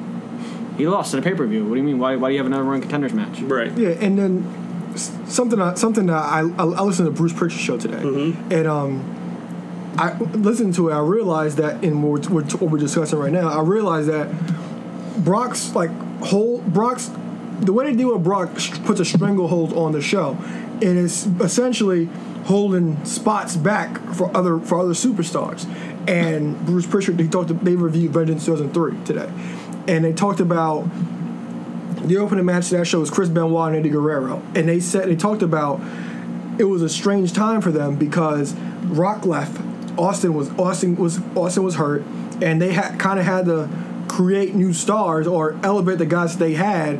He 0.76 0.86
lost 0.88 1.12
at 1.14 1.20
a 1.20 1.22
pay 1.22 1.34
per 1.34 1.46
view. 1.46 1.64
What 1.64 1.74
do 1.74 1.80
you 1.80 1.86
mean? 1.86 1.98
Why, 1.98 2.16
why 2.16 2.28
do 2.28 2.32
you 2.32 2.38
have 2.38 2.46
a 2.46 2.50
number 2.50 2.70
one 2.70 2.80
contenders 2.80 3.12
match? 3.12 3.40
right. 3.42 3.76
Yeah, 3.76 3.90
and 3.90 4.18
then 4.18 4.44
s- 4.44 4.59
something 4.96 5.60
uh, 5.60 5.74
something 5.74 6.06
that 6.06 6.14
I, 6.14 6.40
I 6.40 6.62
I 6.62 6.82
listened 6.82 7.06
to 7.06 7.12
Bruce 7.12 7.32
Pritchard 7.32 7.60
show 7.60 7.78
today, 7.78 8.02
and 8.50 8.66
um, 8.66 9.94
I 9.98 10.16
listened 10.18 10.74
to 10.74 10.88
it. 10.88 10.94
I 10.94 11.00
realized 11.00 11.56
that 11.58 11.82
in 11.84 12.02
what 12.02 12.28
we're, 12.28 12.44
what 12.44 12.70
we're 12.70 12.78
discussing 12.78 13.18
right 13.18 13.32
now, 13.32 13.48
I 13.48 13.62
realized 13.62 14.08
that 14.08 14.28
Brock's 15.24 15.74
like 15.74 15.90
whole 16.22 16.60
Brock's 16.62 17.10
the 17.60 17.72
way 17.72 17.84
they 17.84 17.96
deal 17.96 18.12
with 18.12 18.24
Brock 18.24 18.50
puts 18.84 19.00
a 19.00 19.04
stranglehold 19.04 19.72
on 19.74 19.92
the 19.92 20.00
show, 20.00 20.36
and 20.82 20.98
it's 20.98 21.26
essentially 21.26 22.06
holding 22.44 23.04
spots 23.04 23.56
back 23.56 23.98
for 24.14 24.34
other 24.36 24.58
for 24.58 24.80
other 24.80 24.94
superstars. 24.94 25.66
And 26.08 26.58
Bruce 26.64 26.86
Pritchard, 26.86 27.20
he 27.20 27.28
talked. 27.28 27.64
They 27.64 27.76
reviewed 27.76 28.12
Vengeance 28.12 28.46
2003 28.46 29.04
today, 29.04 29.30
and 29.86 30.04
they 30.04 30.12
talked 30.12 30.40
about 30.40 30.88
the 32.10 32.18
opening 32.18 32.44
match 32.44 32.68
to 32.70 32.76
that 32.76 32.86
show 32.86 32.98
was 32.98 33.08
Chris 33.08 33.28
Benoit 33.28 33.68
and 33.68 33.76
Eddie 33.76 33.88
Guerrero, 33.88 34.42
and 34.56 34.68
they 34.68 34.80
said 34.80 35.08
they 35.08 35.14
talked 35.14 35.42
about 35.42 35.80
it 36.58 36.64
was 36.64 36.82
a 36.82 36.88
strange 36.88 37.32
time 37.32 37.60
for 37.60 37.70
them 37.70 37.94
because 37.94 38.52
Rock 38.82 39.24
left, 39.24 39.62
Austin 39.96 40.34
was 40.34 40.50
Austin 40.58 40.96
was 40.96 41.20
Austin 41.36 41.62
was 41.62 41.76
hurt, 41.76 42.02
and 42.42 42.60
they 42.60 42.72
had 42.72 42.98
kind 42.98 43.20
of 43.20 43.24
had 43.24 43.44
to 43.44 43.68
create 44.08 44.56
new 44.56 44.72
stars 44.72 45.28
or 45.28 45.56
elevate 45.62 45.98
the 45.98 46.06
guys 46.06 46.36
they 46.36 46.54
had 46.54 46.98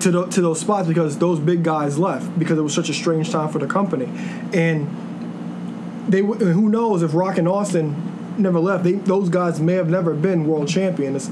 to 0.00 0.10
the, 0.10 0.26
to 0.26 0.40
those 0.40 0.58
spots 0.58 0.88
because 0.88 1.18
those 1.18 1.38
big 1.38 1.62
guys 1.62 1.98
left 1.98 2.38
because 2.38 2.56
it 2.58 2.62
was 2.62 2.72
such 2.72 2.88
a 2.88 2.94
strange 2.94 3.30
time 3.30 3.50
for 3.50 3.58
the 3.58 3.66
company, 3.66 4.06
and 4.54 4.88
they 6.08 6.20
who 6.20 6.70
knows 6.70 7.02
if 7.02 7.12
Rock 7.12 7.36
and 7.36 7.46
Austin 7.46 7.94
never 8.38 8.58
left, 8.58 8.84
they 8.84 8.92
those 8.92 9.28
guys 9.28 9.60
may 9.60 9.74
have 9.74 9.90
never 9.90 10.14
been 10.14 10.46
world 10.46 10.66
champions 10.66 11.28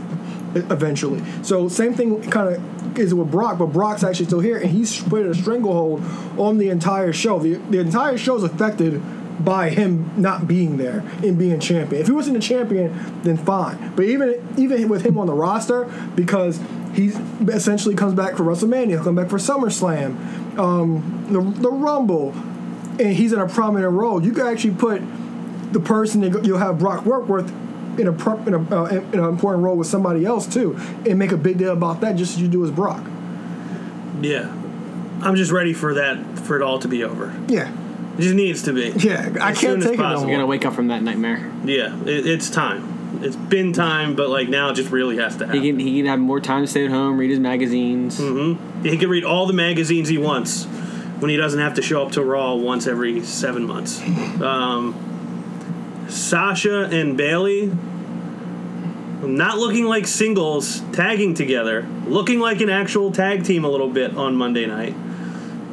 eventually. 0.54 1.23
So 1.43 1.69
same 1.69 1.95
thing 1.95 2.23
kind 2.31 2.54
of 2.54 2.74
is 2.98 3.14
with 3.14 3.30
Brock, 3.30 3.58
but 3.58 3.66
Brock's 3.66 4.04
actually 4.04 4.26
still 4.26 4.40
here, 4.40 4.58
and 4.58 4.70
he's 4.70 5.02
put 5.02 5.26
a 5.26 5.34
stranglehold 5.34 6.02
on 6.38 6.58
the 6.58 6.68
entire 6.68 7.12
show. 7.12 7.38
The 7.38 7.54
the 7.54 7.78
entire 7.78 8.18
show 8.18 8.36
is 8.36 8.42
affected 8.42 9.02
by 9.44 9.70
him 9.70 10.10
not 10.16 10.46
being 10.46 10.76
there 10.76 11.00
and 11.22 11.38
being 11.38 11.58
champion. 11.60 12.00
If 12.00 12.06
he 12.06 12.12
wasn't 12.12 12.36
a 12.36 12.40
champion, 12.40 13.20
then 13.22 13.36
fine. 13.36 13.92
But 13.96 14.04
even 14.06 14.54
even 14.56 14.88
with 14.88 15.04
him 15.04 15.18
on 15.18 15.26
the 15.26 15.34
roster, 15.34 15.84
because 16.14 16.60
he 16.94 17.08
essentially 17.48 17.94
comes 17.94 18.14
back 18.14 18.36
for 18.36 18.44
WrestleMania, 18.44 18.90
he'll 18.90 19.04
come 19.04 19.16
back 19.16 19.28
for 19.28 19.38
SummerSlam, 19.38 20.58
um, 20.58 21.26
the 21.30 21.40
the 21.60 21.70
Rumble, 21.70 22.32
and 23.00 23.12
he's 23.12 23.32
in 23.32 23.40
a 23.40 23.48
prominent 23.48 23.92
role. 23.92 24.22
You 24.22 24.32
could 24.32 24.46
actually 24.46 24.74
put 24.74 25.02
the 25.72 25.80
person 25.80 26.20
that 26.20 26.44
you'll 26.44 26.58
have 26.58 26.78
Brock 26.78 27.04
work 27.04 27.28
with 27.28 27.52
in 27.98 28.06
a, 28.08 28.12
pro- 28.12 28.38
in, 28.44 28.54
a 28.54 28.58
uh, 28.82 28.86
in 28.86 29.18
an 29.18 29.24
important 29.24 29.64
role 29.64 29.76
with 29.76 29.86
somebody 29.86 30.24
else 30.24 30.46
too, 30.46 30.76
and 31.06 31.18
make 31.18 31.32
a 31.32 31.36
big 31.36 31.58
deal 31.58 31.72
about 31.72 32.00
that 32.00 32.16
just 32.16 32.34
as 32.36 32.42
you 32.42 32.48
do 32.48 32.64
as 32.64 32.70
Brock. 32.70 33.04
Yeah. 34.20 34.52
I'm 35.22 35.36
just 35.36 35.52
ready 35.52 35.72
for 35.72 35.94
that 35.94 36.38
for 36.40 36.56
it 36.56 36.62
all 36.62 36.78
to 36.80 36.88
be 36.88 37.04
over. 37.04 37.34
Yeah, 37.48 37.72
It 38.18 38.22
just 38.22 38.34
needs 38.34 38.62
to 38.64 38.72
be. 38.72 38.92
yeah. 38.98 39.32
I 39.40 39.50
As 39.52 39.60
can't 39.60 39.78
as 39.78 39.84
take 39.84 39.94
it 39.94 39.96
no 39.98 40.02
possible. 40.02 40.28
You're 40.28 40.38
gonna 40.38 40.46
wake 40.46 40.66
up 40.66 40.74
from 40.74 40.88
that 40.88 41.02
nightmare. 41.02 41.50
Yeah, 41.64 41.96
it, 42.04 42.26
it's 42.26 42.50
time. 42.50 43.20
It's 43.22 43.36
been 43.36 43.72
time, 43.72 44.16
but 44.16 44.28
like 44.28 44.48
now 44.48 44.70
it 44.70 44.74
just 44.74 44.90
really 44.90 45.16
has 45.18 45.36
to 45.36 45.46
happen. 45.46 45.62
He 45.62 45.70
can 45.70 45.78
he 45.78 45.96
can 45.98 46.06
have 46.06 46.18
more 46.18 46.40
time 46.40 46.62
to 46.62 46.66
stay 46.66 46.84
at 46.84 46.90
home, 46.90 47.16
read 47.16 47.30
his 47.30 47.38
magazines. 47.40 48.18
Mm-hmm. 48.20 48.84
He 48.84 48.98
can 48.98 49.08
read 49.08 49.24
all 49.24 49.46
the 49.46 49.52
magazines 49.52 50.08
he 50.08 50.18
wants 50.18 50.64
when 51.20 51.30
he 51.30 51.36
doesn't 51.36 51.60
have 51.60 51.74
to 51.74 51.82
show 51.82 52.04
up 52.04 52.12
to 52.12 52.22
Raw 52.24 52.54
once 52.54 52.86
every 52.86 53.22
seven 53.22 53.64
months. 53.66 54.00
Um, 54.42 55.13
Sasha 56.08 56.84
and 56.84 57.16
Bayley 57.16 57.70
not 59.23 59.58
looking 59.58 59.87
like 59.87 60.06
singles 60.06 60.80
tagging 60.92 61.34
together, 61.34 61.87
looking 62.06 62.40
like 62.40 62.61
an 62.61 62.68
actual 62.68 63.11
tag 63.11 63.44
team 63.44 63.64
a 63.64 63.68
little 63.68 63.88
bit 63.88 64.16
on 64.16 64.37
Monday 64.37 64.66
night. 64.66 64.94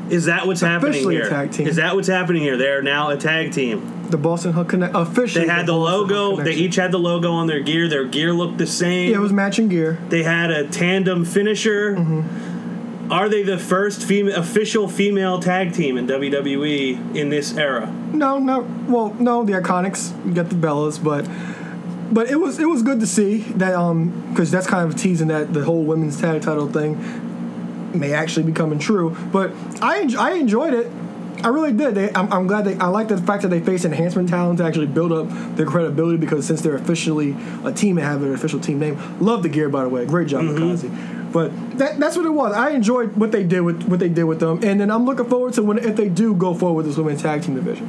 Is 0.10 0.26
that 0.26 0.46
what's 0.46 0.62
happening 0.62 0.92
Officially 0.92 1.16
a 1.18 1.20
here? 1.22 1.30
tag 1.30 1.52
team. 1.52 1.68
Is 1.68 1.78
that 1.78 1.96
what's 1.96 2.08
happening 2.08 2.42
here? 2.42 2.58
They're 2.58 2.82
now 2.82 3.10
a 3.10 3.18
tag 3.18 3.54
team. 3.54 4.10
The 4.10 4.18
Boss 4.18 4.46
'n' 4.46 4.52
Hug 4.54 4.68
Connect 4.68 4.94
officially. 4.94 5.46
They 5.46 5.52
had 5.52 5.66
the 5.66 5.74
Hug 5.74 6.12
logo. 6.12 6.44
They 6.44 6.54
each 6.54 6.76
had 6.76 6.92
the 6.92 7.00
logo 7.00 7.32
on 7.32 7.48
their 7.48 7.62
gear. 7.62 7.88
Their 7.88 8.06
gear 8.06 8.34
looked 8.34 8.58
the 8.58 8.68
same. 8.68 9.10
Yeah, 9.10 9.18
it 9.18 9.22
was 9.22 9.32
matching 9.32 9.70
gear. 9.70 10.00
They 10.10 10.24
had 10.24 10.52
a 10.52 10.68
tandem 10.68 11.24
finisher. 11.24 11.96
Mm-hmm. 11.96 12.51
Are 13.12 13.28
they 13.28 13.44
the 13.44 13.58
first 13.60 14.04
female 14.06 14.38
official 14.38 14.88
female 14.88 15.42
tag 15.42 15.74
team 15.74 15.98
in 15.98 16.08
WWE 16.08 17.14
in 17.14 17.30
this 17.30 17.58
era? 17.58 17.94
No, 18.14 18.40
no. 18.40 18.62
Well, 18.88 19.14
no. 19.16 19.44
The 19.44 19.52
Iconics. 19.54 20.26
You 20.26 20.34
got 20.34 20.48
the 20.50 20.56
Bellas, 20.56 21.04
but 21.04 21.28
but 22.14 22.30
it 22.32 22.38
was 22.38 22.58
it 22.58 22.66
was 22.66 22.82
good 22.82 23.02
to 23.02 23.08
see 23.08 23.40
that 23.58 23.76
um 23.76 24.30
because 24.30 24.50
that's 24.50 24.66
kind 24.66 24.90
of 24.90 24.98
teasing 24.98 25.28
that 25.28 25.54
the 25.54 25.66
whole 25.66 25.84
women's 25.84 26.20
tag 26.22 26.42
title 26.42 26.70
thing 26.70 26.98
may 27.94 28.14
actually 28.14 28.44
be 28.44 28.54
coming 28.54 28.80
true. 28.80 29.16
But 29.32 29.52
I 29.82 30.02
enj- 30.04 30.18
I 30.18 30.36
enjoyed 30.36 30.74
it. 30.74 30.90
I 31.44 31.48
really 31.48 31.74
did. 31.74 31.96
They, 31.96 32.14
I'm, 32.14 32.32
I'm 32.32 32.48
glad 32.48 32.64
they. 32.64 32.78
I 32.78 32.88
like 32.88 33.10
the 33.10 33.18
fact 33.18 33.42
that 33.42 33.50
they 33.50 33.60
face 33.60 33.84
enhancement 33.84 34.30
talent 34.30 34.60
to 34.60 34.64
actually 34.64 34.88
build 34.88 35.12
up 35.12 35.28
their 35.58 35.66
credibility 35.66 36.18
because 36.18 36.46
since 36.46 36.62
they're 36.62 36.76
officially 36.76 37.36
a 37.66 37.74
team 37.74 37.98
and 37.98 38.08
have 38.08 38.24
an 38.24 38.34
official 38.34 38.60
team 38.60 38.80
name. 38.80 38.98
Love 39.20 39.44
the 39.44 39.50
gear 39.50 39.68
by 39.68 39.84
the 39.84 39.90
way. 39.90 40.06
Great 40.06 40.28
job, 40.30 40.44
Mikaze. 40.44 41.21
But 41.32 41.78
that, 41.78 42.00
that's 42.00 42.18
what 42.18 42.26
it 42.26 42.32
was. 42.32 42.54
I 42.54 42.72
enjoyed 42.72 43.16
what 43.16 43.32
they 43.32 43.44
did 43.44 43.62
with 43.62 43.84
what 43.84 44.00
they 44.00 44.10
did 44.10 44.26
with 44.26 44.40
them, 44.40 44.60
and 44.64 44.80
then 44.80 44.92
I'm 44.92 45.06
looking 45.06 45.26
forward 45.26 45.54
to 45.54 45.64
when 45.64 45.78
if 45.78 45.96
they 45.96 46.10
do 46.10 46.34
go 46.36 46.54
forward 46.54 46.78
with 46.78 46.86
this 46.88 46.98
women's 46.98 47.22
tag 47.22 47.44
team 47.44 47.56
division. 47.56 47.88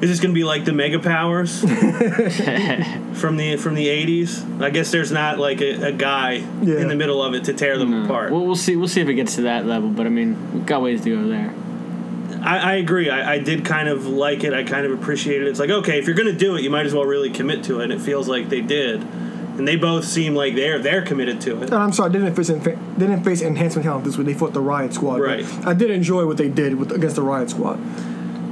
Is 0.00 0.08
this 0.08 0.18
going 0.20 0.30
to 0.32 0.34
be 0.34 0.44
like 0.44 0.64
the 0.64 0.72
Mega 0.72 0.98
Powers 0.98 1.60
from 1.60 3.36
the 3.36 3.56
from 3.60 3.74
the 3.74 3.86
'80s? 3.86 4.62
I 4.62 4.70
guess 4.70 4.90
there's 4.90 5.12
not 5.12 5.38
like 5.38 5.60
a, 5.60 5.88
a 5.88 5.92
guy 5.92 6.34
Yeah. 6.62 6.78
in 6.78 6.88
the 6.88 6.96
middle 6.96 7.22
of 7.22 7.34
it 7.34 7.44
to 7.44 7.52
tear 7.52 7.76
them 7.78 8.04
apart. 8.04 8.32
Well, 8.32 8.46
we'll 8.46 8.56
see. 8.56 8.76
We'll 8.76 8.88
see 8.88 9.00
if 9.02 9.08
it 9.08 9.14
gets 9.14 9.34
to 9.36 9.42
that 9.42 9.66
level. 9.66 9.90
But 9.90 10.06
I 10.06 10.08
mean, 10.08 10.52
we've 10.54 10.66
got 10.66 10.80
ways 10.82 11.02
to 11.02 11.10
go 11.14 11.28
there. 11.28 11.52
I, 12.42 12.58
I 12.58 12.74
agree. 12.76 13.10
I, 13.10 13.34
I 13.34 13.38
did 13.40 13.64
kind 13.66 13.88
of 13.88 14.06
like 14.06 14.44
it. 14.44 14.54
I 14.54 14.62
kind 14.64 14.86
of 14.86 14.92
appreciated 14.98 15.46
it. 15.46 15.50
It's 15.50 15.60
like 15.60 15.68
okay, 15.70 15.98
if 15.98 16.06
you're 16.06 16.16
going 16.16 16.32
to 16.32 16.38
do 16.38 16.56
it, 16.56 16.62
you 16.62 16.70
might 16.70 16.86
as 16.86 16.94
well 16.94 17.04
really 17.04 17.28
commit 17.30 17.64
to 17.64 17.80
it. 17.80 17.84
And 17.84 17.92
it 17.92 18.00
feels 18.00 18.28
like 18.28 18.48
they 18.48 18.62
did. 18.62 19.04
And 19.58 19.66
they 19.68 19.76
both 19.76 20.04
seem 20.04 20.34
like 20.34 20.54
they're 20.54 20.78
they're 20.78 21.02
committed 21.02 21.40
to 21.42 21.56
it. 21.62 21.64
And 21.64 21.74
I'm 21.74 21.92
sorry, 21.92 22.10
they 22.12 22.18
didn't 22.18 22.34
face 22.34 22.48
they 22.48 22.56
didn't 22.98 23.24
face 23.24 23.42
enhancement 23.42 23.84
talent 23.84 24.04
this 24.04 24.16
week. 24.16 24.26
They 24.26 24.34
fought 24.34 24.52
the 24.54 24.60
Riot 24.60 24.94
Squad. 24.94 25.20
Right. 25.20 25.44
I 25.66 25.74
did 25.74 25.90
enjoy 25.90 26.26
what 26.26 26.36
they 26.38 26.48
did 26.48 26.74
with 26.76 26.92
against 26.92 27.16
the 27.16 27.22
Riot 27.22 27.50
Squad. 27.50 27.78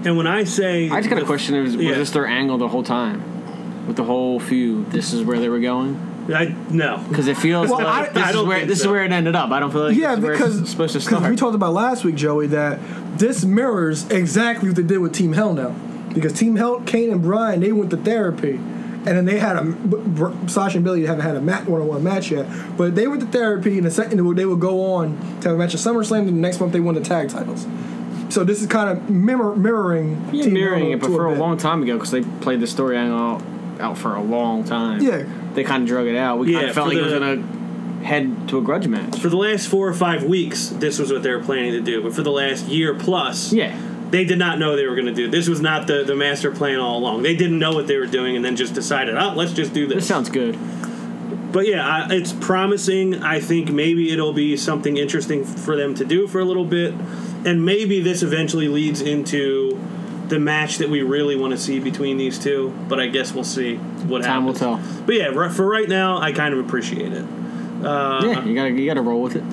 And 0.05 0.17
when 0.17 0.26
I 0.26 0.45
say, 0.45 0.90
I 0.90 1.00
just 1.00 1.11
got 1.11 1.21
a 1.21 1.25
question: 1.25 1.61
Was, 1.62 1.76
was 1.76 1.85
yeah. 1.85 1.95
this 1.95 2.11
their 2.11 2.26
angle 2.26 2.59
the 2.59 2.69
whole 2.69 2.83
time? 2.83 3.87
With 3.87 3.97
the 3.97 4.05
whole 4.05 4.38
feud, 4.38 4.90
this 4.90 5.12
is 5.14 5.25
where 5.25 5.38
they 5.40 5.49
were 5.49 5.61
going 5.61 5.99
I 6.31 6.55
no. 6.71 7.02
because 7.09 7.26
it 7.26 7.38
feels 7.38 7.71
Well, 7.71 7.78
like 7.78 8.11
I- 8.11 8.12
this 8.12 8.23
I 8.23 8.28
is 8.28 8.35
don't 8.35 8.47
where 8.49 8.67
this 8.67 8.78
so. 8.81 8.85
is 8.85 8.93
where 8.93 9.05
it 9.05 9.12
ended 9.12 9.35
up. 9.35 9.50
I 9.50 9.61
don't 9.61 9.71
feel 9.71 9.85
like 9.88 9.97
Yeah, 9.97 10.14
this 10.14 10.19
is 10.19 10.25
where 10.25 10.33
because 10.35 10.61
it's 10.61 10.71
supposed 10.71 10.93
to 10.93 10.99
because 10.99 11.19
start. 11.19 11.31
we 11.31 11.37
talked 11.37 11.55
about 11.55 11.73
last 11.73 12.05
week, 12.05 12.17
Joey, 12.17 12.49
that 12.49 12.78
this 13.19 13.45
mirrors 13.47 14.07
exactly 14.11 14.69
what 14.69 14.76
they 14.76 14.83
did 14.83 14.99
with 14.99 15.14
Team 15.14 15.33
Hell 15.33 15.55
No. 15.55 15.75
Because 16.12 16.33
Team 16.35 16.57
Hell, 16.57 16.81
Kane 16.83 17.11
and 17.11 17.23
Bryan, 17.23 17.61
they 17.61 17.73
went 17.73 17.90
to 17.93 17.97
therapy, 17.97 18.61
and 19.07 19.17
then 19.17 19.25
they 19.25 19.38
had 19.38 19.57
a 19.57 20.49
Sasha 20.49 20.78
and 20.78 20.85
Bayley 20.85 21.07
haven't 21.07 21.25
had 21.25 21.37
a 21.37 21.40
mat, 21.40 21.67
one-on-one 21.69 22.02
match 22.02 22.31
yet, 22.31 22.47
but 22.76 22.95
they 22.95 23.07
went 23.07 23.21
to 23.21 23.26
therapy, 23.28 23.76
and 23.78 23.87
the 23.87 23.90
second 23.90 24.17
they 24.37 24.45
would 24.45 24.61
go 24.61 24.95
on 24.95 25.17
to 25.40 25.49
have 25.49 25.57
a 25.57 25.59
match 25.59 25.75
at 25.75 25.81
SummerSlam, 25.81 26.21
and 26.21 26.28
the 26.28 26.33
next 26.33 26.61
month 26.61 26.73
they 26.73 26.81
won 26.81 26.95
the 26.95 27.00
tag 27.00 27.28
titles. 27.28 27.67
So 28.31 28.45
this 28.45 28.61
is 28.61 28.67
kind 28.67 28.90
of 28.90 29.09
mirror, 29.09 29.57
mirroring 29.57 30.28
yeah, 30.33 30.45
Team 30.45 30.52
mirroring 30.55 30.90
it, 30.90 31.00
but 31.00 31.07
for 31.09 31.26
a 31.26 31.31
bit. 31.31 31.38
long 31.38 31.57
time 31.57 31.83
ago, 31.83 31.95
because 31.95 32.11
they 32.11 32.23
played 32.23 32.61
the 32.61 32.67
story 32.67 32.97
angle 32.97 33.43
out 33.81 33.97
for 33.97 34.14
a 34.17 34.23
long 34.23 34.64
time. 34.64 35.00
Yeah. 35.00 35.25
they 35.55 35.64
kind 35.64 35.83
of 35.85 35.88
drug 35.88 36.07
it 36.07 36.17
out. 36.17 36.38
We 36.38 36.52
kind 36.52 36.62
Yeah, 36.64 36.69
of 36.69 36.75
felt 36.75 36.88
for 36.88 36.95
like 36.95 37.02
it 37.02 37.05
was 37.05 37.12
gonna 37.14 38.05
head 38.05 38.49
to 38.49 38.59
a 38.59 38.61
grudge 38.62 38.87
match. 38.87 39.19
For 39.19 39.28
the 39.28 39.37
last 39.37 39.67
four 39.69 39.88
or 39.88 39.95
five 39.95 40.25
weeks, 40.25 40.69
this 40.69 40.99
was 40.99 41.11
what 41.12 41.23
they 41.23 41.31
were 41.31 41.43
planning 41.43 41.73
to 41.73 41.81
do. 41.81 42.02
But 42.02 42.12
for 42.12 42.23
the 42.23 42.31
last 42.31 42.67
year 42.69 42.95
plus, 42.95 43.52
Yeah, 43.52 43.75
they 44.11 44.25
did 44.25 44.38
not 44.38 44.59
know 44.59 44.77
they 44.77 44.87
were 44.87 44.95
going 44.95 45.07
to 45.07 45.15
do. 45.15 45.29
This 45.29 45.49
was 45.49 45.61
not 45.61 45.87
the, 45.87 46.05
the 46.05 46.15
master 46.17 46.50
plan 46.50 46.79
all 46.79 46.99
along. 46.99 47.23
They 47.23 47.37
didn't 47.37 47.59
know 47.59 47.73
what 47.73 47.87
they 47.87 47.97
were 47.97 48.07
doing, 48.07 48.37
and 48.37 48.45
then 48.45 48.57
just 48.57 48.75
decided, 48.75 49.17
oh, 49.17 49.35
let's 49.35 49.53
just 49.53 49.73
do 49.73 49.87
this 49.87 49.97
this. 49.97 50.09
sounds 50.09 50.31
good. 50.31 50.59
But 51.53 51.67
yeah, 51.67 51.87
I, 51.87 52.09
it's 52.15 52.33
promising. 52.33 53.23
I 53.23 53.41
think 53.41 53.71
maybe 53.71 54.11
it'll 54.12 54.33
be 54.35 54.57
something 54.57 54.97
interesting 54.97 55.45
for 55.45 55.77
them 55.77 55.95
to 55.97 56.05
do 56.05 56.27
for 56.27 56.41
a 56.41 56.45
little 56.45 56.65
bit, 56.65 56.95
and 57.45 57.65
maybe 57.65 58.00
this 58.00 58.23
eventually 58.23 58.69
leads 58.69 59.00
into 59.00 59.81
the 60.29 60.38
match 60.38 60.77
that 60.77 60.91
we 60.91 61.00
really 61.00 61.37
want 61.37 61.53
to 61.53 61.59
see 61.59 61.81
between 61.81 62.19
these 62.19 62.38
two. 62.38 62.75
But 62.88 63.00
I 63.00 63.07
guess 63.07 63.33
we'll 63.33 63.45
see 63.45 63.77
what 63.77 64.23
Time 64.23 64.45
will 64.45 64.53
happens. 64.53 64.81
tell. 64.87 65.03
But 65.07 65.15
yeah, 65.15 65.49
for 65.49 65.67
right 65.67 65.88
now, 65.88 66.19
I 66.21 66.33
kind 66.33 66.53
of 66.53 66.65
appreciate 66.65 67.12
it. 67.12 67.25
Uh, 67.83 68.21
yeah, 68.25 68.45
you 68.45 68.55
gotta 68.55 68.71
you 68.71 68.87
gotta 68.87 69.03
roll 69.03 69.23
with 69.23 69.37
it. 69.37 69.45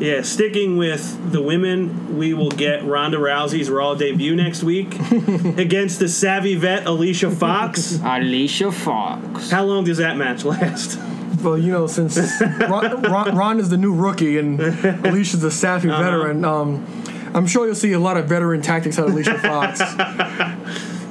Yeah, 0.00 0.22
sticking 0.22 0.76
with 0.76 1.32
the 1.32 1.42
women, 1.42 2.16
we 2.18 2.32
will 2.32 2.50
get 2.50 2.84
Ronda 2.84 3.18
Rousey's 3.18 3.68
Raw 3.68 3.94
debut 3.94 4.36
next 4.36 4.62
week 4.62 4.94
against 5.58 5.98
the 5.98 6.08
savvy 6.08 6.54
vet 6.54 6.86
Alicia 6.86 7.30
Fox. 7.32 7.98
Alicia 8.04 8.70
Fox. 8.70 9.50
How 9.50 9.64
long 9.64 9.82
does 9.84 9.98
that 9.98 10.16
match 10.16 10.44
last? 10.44 11.00
Well, 11.42 11.58
you 11.58 11.72
know, 11.72 11.88
since 11.88 12.16
Ron, 12.40 13.02
Ron, 13.02 13.36
Ron 13.36 13.58
is 13.60 13.70
the 13.70 13.76
new 13.76 13.92
rookie 13.92 14.38
and 14.38 14.60
Alicia's 14.60 15.40
the 15.40 15.50
savvy 15.50 15.90
Uh-huh. 15.90 16.00
veteran, 16.02 16.44
um, 16.44 16.86
I'm 17.34 17.46
sure 17.48 17.66
you'll 17.66 17.74
see 17.74 17.92
a 17.92 17.98
lot 18.00 18.16
of 18.16 18.26
veteran 18.26 18.62
tactics 18.62 18.98
out 19.00 19.06
of 19.08 19.12
Alicia 19.14 19.38
Fox. 19.40 19.80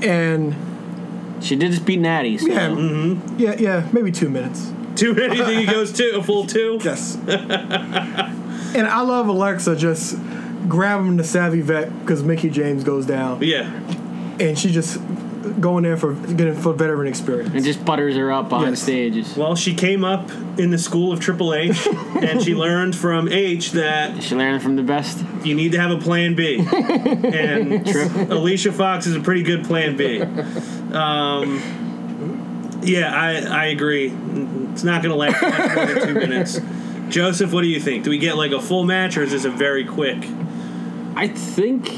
and 0.03 0.55
She 1.43 1.55
did 1.57 1.71
just 1.71 1.85
beat 1.85 1.99
Natty. 1.99 2.37
So. 2.37 2.47
yeah, 2.47 2.67
Mm-hmm. 2.69 3.39
yeah, 3.39 3.55
yeah, 3.59 3.87
maybe 3.91 4.11
two 4.13 4.29
minutes. 4.29 4.71
Two 4.95 5.13
minutes, 5.13 5.47
he 5.49 5.65
goes 5.65 5.91
two, 5.93 6.13
a 6.17 6.23
full 6.23 6.45
two. 6.47 6.79
Yes. 6.83 7.17
and 8.75 8.87
I 8.87 9.01
love 9.01 9.27
Alexa 9.27 9.75
just 9.75 10.17
grabbing 10.67 11.17
the 11.17 11.23
savvy 11.23 11.61
vet 11.61 11.97
because 11.99 12.23
Mickie 12.23 12.49
James 12.49 12.83
goes 12.83 13.05
down, 13.05 13.41
Yeah, 13.41 13.71
and 14.39 14.57
she 14.57 14.71
just 14.71 14.99
going 15.61 15.83
there 15.83 15.95
for 15.97 16.13
getting 16.13 16.53
for 16.55 16.73
veteran 16.73 17.07
experience. 17.07 17.53
and 17.55 17.63
just 17.63 17.83
butters 17.85 18.15
her 18.17 18.31
up 18.31 18.49
behind 18.49 18.71
Yes. 18.71 18.81
stages. 18.83 19.35
well, 19.37 19.55
she 19.55 19.73
came 19.73 20.03
up 20.03 20.29
in 20.59 20.71
the 20.71 20.77
school 20.77 21.13
of 21.13 21.19
Triple 21.21 21.53
H, 21.53 21.87
and 22.21 22.41
she 22.43 22.53
learned 22.53 22.95
from 22.95 23.29
H 23.29 23.71
that 23.71 24.21
She 24.21 24.35
learned 24.35 24.61
from 24.61 24.75
the 24.75 24.83
best. 24.83 25.23
you 25.43 25.55
need 25.55 25.71
to 25.71 25.79
have 25.79 25.91
a 25.91 25.97
plan 25.97 26.35
B. 26.35 26.57
And 26.67 27.87
Alicia 28.31 28.71
Fox 28.73 29.07
is 29.07 29.15
a 29.15 29.19
pretty 29.21 29.43
good 29.43 29.63
plan 29.65 29.95
B. 29.95 30.21
Um, 30.93 31.61
yeah, 32.83 33.11
I, 33.13 33.63
I 33.63 33.65
agree. 33.67 34.13
It's 34.73 34.83
not 34.83 35.01
going 35.01 35.11
to 35.11 35.15
last 35.17 35.41
much 35.41 35.75
more 35.75 35.85
than 35.85 36.07
two 36.07 36.13
minutes. 36.13 36.59
Joseph, 37.09 37.53
what 37.53 37.61
do 37.61 37.67
you 37.67 37.79
think? 37.79 38.03
Do 38.03 38.09
we 38.09 38.17
get 38.17 38.35
like 38.37 38.51
a 38.51 38.61
full 38.61 38.83
match, 38.83 39.17
or 39.17 39.23
is 39.23 39.31
this 39.31 39.45
a 39.45 39.49
very 39.49 39.85
quick, 39.85 40.17
I 41.15 41.27
think 41.27 41.89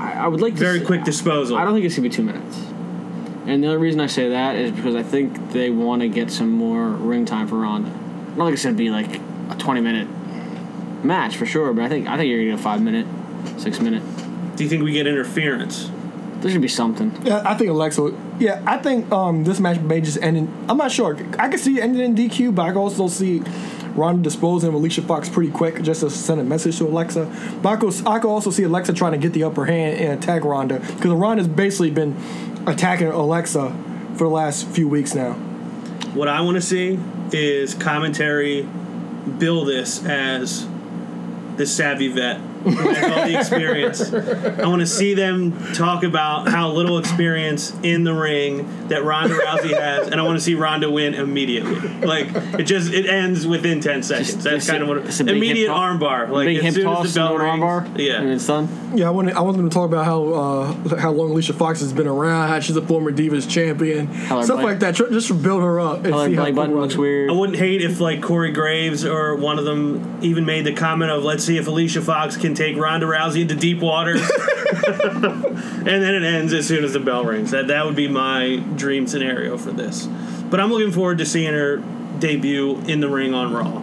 I, 0.00 0.12
I 0.24 0.28
would 0.28 0.40
like 0.40 0.54
to 0.54 0.60
very 0.60 0.80
say- 0.80 0.84
quick 0.86 1.04
disposal? 1.04 1.56
I 1.56 1.64
don't 1.64 1.74
think 1.74 1.84
it's 1.86 1.96
gonna 1.96 2.08
be 2.08 2.14
two 2.14 2.22
minutes. 2.22 2.58
And 3.46 3.62
the 3.62 3.68
only 3.68 3.78
reason 3.80 4.00
I 4.00 4.06
say 4.06 4.28
that 4.28 4.54
is 4.54 4.70
because 4.70 4.94
I 4.94 5.02
think 5.02 5.52
they 5.52 5.70
want 5.70 6.02
to 6.02 6.08
get 6.08 6.30
some 6.30 6.50
more 6.50 6.88
ring 6.90 7.24
time 7.24 7.48
for 7.48 7.56
Ronda. 7.56 7.90
I 7.90 8.36
don't 8.36 8.38
like 8.38 8.54
it's 8.54 8.62
gonna 8.62 8.76
be 8.76 8.90
like 8.90 9.20
a 9.50 9.56
twenty 9.58 9.80
minute 9.80 10.06
match 11.04 11.36
for 11.36 11.46
sure, 11.46 11.72
but 11.72 11.84
I 11.84 11.88
think 11.88 12.06
I 12.08 12.16
think 12.16 12.28
you're 12.28 12.38
gonna 12.38 12.50
get 12.52 12.60
a 12.60 12.62
five 12.62 12.80
minute, 12.82 13.06
six 13.58 13.80
minute. 13.80 14.02
Do 14.56 14.62
you 14.64 14.70
think 14.70 14.82
we 14.84 14.92
get 14.92 15.06
interference? 15.06 15.90
There 16.40 16.50
should 16.50 16.60
be 16.60 16.68
something. 16.68 17.12
Yeah, 17.24 17.42
I 17.44 17.54
think 17.54 17.70
Alexa. 17.70 18.12
Yeah, 18.38 18.62
I 18.66 18.76
think 18.76 19.10
um, 19.12 19.44
this 19.44 19.60
match 19.60 19.78
may 19.80 20.00
just 20.00 20.18
end 20.22 20.36
in. 20.36 20.52
I'm 20.68 20.76
not 20.76 20.90
sure. 20.92 21.16
I 21.38 21.48
can 21.48 21.58
see 21.58 21.78
it 21.78 21.82
ending 21.82 22.02
in 22.02 22.14
DQ, 22.16 22.54
but 22.54 22.62
I 22.62 22.68
can 22.68 22.78
also 22.78 23.06
see 23.08 23.42
Ronda 23.94 24.22
disposing 24.22 24.68
of 24.68 24.74
Alicia 24.74 25.02
Fox 25.02 25.28
pretty 25.28 25.50
quick 25.50 25.82
just 25.82 26.00
to 26.00 26.10
send 26.10 26.40
a 26.40 26.44
message 26.44 26.78
to 26.78 26.86
Alexa. 26.86 27.58
But 27.62 27.68
I 27.68 27.76
could, 27.76 28.06
I 28.06 28.18
could 28.18 28.28
also 28.28 28.50
see 28.50 28.62
Alexa 28.62 28.92
trying 28.94 29.12
to 29.12 29.18
get 29.18 29.32
the 29.32 29.44
upper 29.44 29.66
hand 29.66 29.98
and 29.98 30.22
attack 30.22 30.44
Ronda 30.44 30.80
because 30.80 31.12
Ronda's 31.12 31.48
basically 31.48 31.90
been 31.90 32.16
attacking 32.66 33.08
Alexa 33.08 33.70
for 34.14 34.24
the 34.24 34.30
last 34.30 34.66
few 34.68 34.88
weeks 34.88 35.14
now. 35.14 35.32
What 36.14 36.28
I 36.28 36.40
want 36.42 36.56
to 36.56 36.62
see 36.62 36.98
is 37.32 37.74
commentary 37.74 38.62
bill 39.38 39.64
this 39.64 40.04
as 40.04 40.66
the 41.56 41.66
savvy 41.66 42.08
vet 42.08 42.40
who 42.62 42.70
has 42.70 43.04
all 43.18 43.26
the 43.26 43.38
experience. 43.38 44.12
I 44.12 44.66
want 44.66 44.80
to 44.80 44.86
see 44.86 45.14
them 45.14 45.52
talk 45.74 46.02
about 46.04 46.48
how 46.48 46.70
little 46.70 46.98
experience 46.98 47.74
in 47.82 48.04
the 48.04 48.14
ring 48.14 48.88
that 48.88 49.04
Ronda 49.04 49.34
Rousey 49.36 49.78
has, 49.78 50.08
and 50.08 50.20
I 50.20 50.24
want 50.24 50.36
to 50.38 50.44
see 50.44 50.54
Ronda 50.54 50.90
win 50.90 51.14
immediately. 51.14 51.76
Like 52.06 52.28
it 52.58 52.64
just 52.64 52.92
it 52.92 53.06
ends 53.06 53.46
within 53.46 53.80
ten 53.80 54.02
seconds. 54.02 54.32
Just- 54.32 54.42
That's 54.44 54.56
just 54.66 54.70
kind 54.70 54.82
a- 54.82 54.90
of 54.90 54.96
what 54.96 55.04
just 55.06 55.20
a 55.20 55.28
immediate 55.30 55.66
hip 55.66 55.66
to- 55.68 55.72
armbar. 55.72 56.28
Like 56.28 56.46
Big 56.46 56.56
as 56.58 56.62
hip 56.64 56.74
soon 56.74 56.84
toss, 56.84 57.04
as 57.06 57.14
the 57.14 57.20
bell 57.20 57.38
no 57.38 57.44
rings, 57.44 57.62
armbar, 57.62 57.86
and 57.86 57.98
yeah. 58.00 58.22
it's 58.22 58.46
done. 58.46 58.68
Yeah, 58.94 59.06
I 59.08 59.10
want 59.10 59.30
I 59.30 59.40
want 59.40 59.56
them 59.56 59.68
to 59.68 59.72
talk 59.72 59.86
about 59.86 60.04
how 60.04 60.24
uh, 60.28 60.96
how 60.98 61.12
long 61.12 61.30
Alicia 61.30 61.54
Fox 61.54 61.80
has 61.80 61.92
been 61.92 62.06
around, 62.06 62.48
how 62.48 62.60
she's 62.60 62.76
a 62.76 62.82
former 62.82 63.10
Divas 63.12 63.48
champion, 63.48 64.06
her 64.06 64.42
stuff 64.42 64.56
Blake- 64.56 64.64
like 64.64 64.78
that. 64.80 64.94
Just 64.94 65.28
to 65.28 65.34
build 65.34 65.62
her 65.62 65.80
up 65.80 66.04
and 66.04 66.12
Color 66.12 66.28
see 66.28 66.34
how 66.34 66.42
belly 66.42 66.52
button 66.52 66.70
people 66.72 66.82
looks 66.82 66.96
weird. 66.96 67.30
I 67.30 67.32
wouldn't 67.32 67.58
hate 67.58 67.80
if 67.82 68.00
like 68.00 68.22
Corey 68.22 68.52
Graves 68.52 69.04
or 69.04 69.34
one 69.36 69.58
of 69.58 69.64
them 69.64 70.18
even 70.22 70.44
made 70.44 70.66
the 70.66 70.74
comment 70.74 71.10
of 71.10 71.24
let's 71.24 71.42
see 71.44 71.56
if 71.56 71.66
Alicia 71.68 72.02
Fox 72.02 72.36
can 72.36 72.51
take 72.54 72.76
Ronda 72.76 73.06
Rousey 73.06 73.42
into 73.42 73.54
deep 73.54 73.80
water. 73.80 74.12
and 74.16 75.86
then 75.86 76.14
it 76.14 76.22
ends 76.22 76.52
as 76.52 76.66
soon 76.66 76.84
as 76.84 76.92
the 76.92 77.00
bell 77.00 77.24
rings. 77.24 77.50
That 77.50 77.68
that 77.68 77.84
would 77.84 77.96
be 77.96 78.08
my 78.08 78.56
dream 78.76 79.06
scenario 79.06 79.56
for 79.58 79.70
this. 79.70 80.06
But 80.50 80.60
I'm 80.60 80.70
looking 80.70 80.92
forward 80.92 81.18
to 81.18 81.26
seeing 81.26 81.52
her 81.52 81.76
debut 82.18 82.78
in 82.86 83.00
the 83.00 83.08
ring 83.08 83.34
on 83.34 83.52
Raw. 83.52 83.78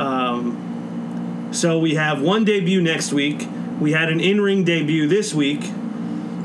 Um, 0.00 1.48
so 1.52 1.78
we 1.78 1.94
have 1.94 2.20
one 2.20 2.44
debut 2.44 2.80
next 2.80 3.12
week. 3.12 3.46
We 3.80 3.92
had 3.92 4.08
an 4.10 4.20
in-ring 4.20 4.64
debut 4.64 5.08
this 5.08 5.34
week. 5.34 5.70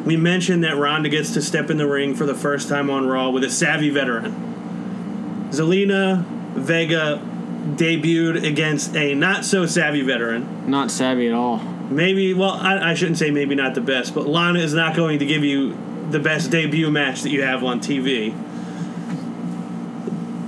We 0.06 0.18
mentioned 0.18 0.64
that 0.64 0.78
Ronda 0.78 1.10
gets 1.10 1.34
to 1.34 1.42
step 1.42 1.70
in 1.70 1.78
the 1.78 1.88
ring 1.88 2.16
for 2.16 2.26
the 2.26 2.36
first 2.36 2.70
time 2.70 2.90
on 2.90 3.08
Raw 3.08 3.30
with 3.30 3.44
a 3.44 3.50
savvy 3.50 3.90
veteran. 3.90 5.50
Zelina 5.52 6.24
Vega 6.54 7.18
debuted 7.66 8.44
against 8.46 8.96
a 8.96 9.16
not 9.16 9.44
so 9.44 9.66
savvy 9.66 10.02
veteran. 10.02 10.70
Not 10.70 10.92
savvy 10.92 11.28
at 11.28 11.34
all. 11.34 11.58
Maybe, 11.90 12.34
well, 12.34 12.52
I, 12.52 12.92
I 12.92 12.94
shouldn't 12.94 13.18
say 13.18 13.32
maybe 13.32 13.56
not 13.56 13.76
the 13.76 13.82
best, 13.82 14.16
but 14.16 14.28
Lana 14.28 14.60
is 14.60 14.74
not 14.74 14.96
going 14.96 15.20
to 15.20 15.26
give 15.26 15.44
you 15.44 15.78
the 16.10 16.20
best 16.20 16.52
debut 16.52 16.90
match 16.92 17.22
that 17.22 17.30
you 17.30 17.42
have 17.44 17.64
on 17.64 17.80
TV. 17.80 18.34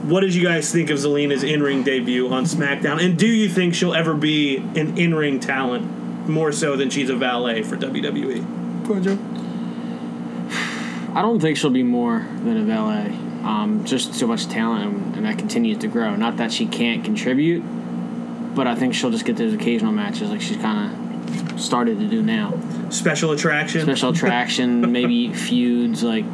What 0.06 0.22
did 0.22 0.34
you 0.34 0.44
guys 0.44 0.72
think 0.72 0.90
of 0.90 0.98
Zelina's 0.98 1.44
in 1.44 1.62
ring 1.62 1.84
debut 1.84 2.32
on 2.32 2.46
SmackDown? 2.46 3.04
And 3.04 3.18
do 3.18 3.28
you 3.28 3.50
think 3.50 3.76
she'll 3.76 3.94
ever 3.94 4.14
be 4.14 4.58
an 4.58 4.98
in 4.98 5.14
ring 5.14 5.40
talent 5.40 6.30
more 6.30 6.52
so 6.52 6.76
than 6.76 6.90
she's 6.90 7.10
a 7.10 7.16
valet 7.16 7.64
for? 7.64 7.76
WWE? 7.76 8.88
Go 8.88 8.94
ahead, 8.94 9.04
Joe. 9.04 9.18
I 11.14 11.22
don't 11.22 11.40
think 11.40 11.58
she'll 11.58 11.72
be 11.72 11.84
more 11.84 12.26
than 12.44 12.58
a 12.58 12.64
valet. 12.64 13.27
Um, 13.48 13.86
just 13.86 14.14
so 14.14 14.28
much 14.28 14.48
talent, 14.48 14.84
and, 14.94 15.16
and 15.16 15.26
that 15.26 15.38
continues 15.38 15.78
to 15.80 15.88
grow. 15.88 16.16
Not 16.18 16.36
that 16.38 16.52
she 16.52 16.66
can't 16.66 17.06
contribute, 17.06 17.62
but 18.54 18.68
I 18.68 18.76
think 18.76 18.94
she'll 18.94 19.10
just 19.12 19.24
get 19.24 19.38
those 19.38 19.54
occasional 19.54 19.94
matches 19.94 20.30
like 20.30 20.42
she's 20.42 20.58
kind 20.58 20.92
of 21.54 21.60
started 21.62 21.98
to 22.00 22.08
do 22.10 22.22
now. 22.22 22.60
Special 22.90 23.32
attraction? 23.32 23.82
Special 23.84 24.10
attraction, 24.10 24.92
maybe 24.92 25.34
feuds, 25.34 26.04
like 26.04 26.26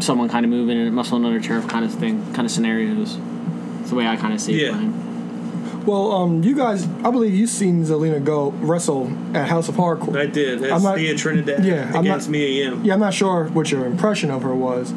someone 0.00 0.28
kind 0.28 0.44
of 0.44 0.50
moving 0.50 0.78
and 0.78 0.92
muscle 0.92 1.16
another 1.16 1.40
turf 1.40 1.68
kind 1.68 1.84
of 1.84 1.94
thing, 1.94 2.24
kind 2.34 2.44
of 2.44 2.50
scenarios. 2.50 3.16
It's 3.80 3.90
the 3.90 3.96
way 3.96 4.06
I 4.08 4.16
kind 4.16 4.34
of 4.34 4.40
see 4.40 4.54
it 4.60 4.66
Yeah. 4.66 4.70
playing. 4.72 5.84
Well, 5.86 6.12
um, 6.12 6.42
you 6.42 6.56
guys, 6.56 6.86
I 7.04 7.10
believe 7.12 7.34
you've 7.34 7.50
seen 7.50 7.84
Zelina 7.84 8.22
go 8.22 8.50
wrestle 8.50 9.12
at 9.34 9.48
House 9.48 9.68
of 9.68 9.76
Hardcore. 9.76 10.18
I 10.18 10.26
did. 10.26 10.58
That's 10.60 10.72
I'm 10.72 10.82
not- 10.82 10.96
Thea 10.96 11.14
Trinidad 11.14 11.64
Yeah, 11.64 11.88
I'm 11.94 12.00
against 12.00 12.26
not- 12.28 12.32
Mia 12.32 12.48
Yim. 12.48 12.84
Yeah, 12.84 12.94
I'm 12.94 13.00
not 13.00 13.14
sure 13.14 13.44
what 13.44 13.70
your 13.70 13.86
impression 13.86 14.30
of 14.32 14.42
her 14.42 14.54
was. 14.54 14.90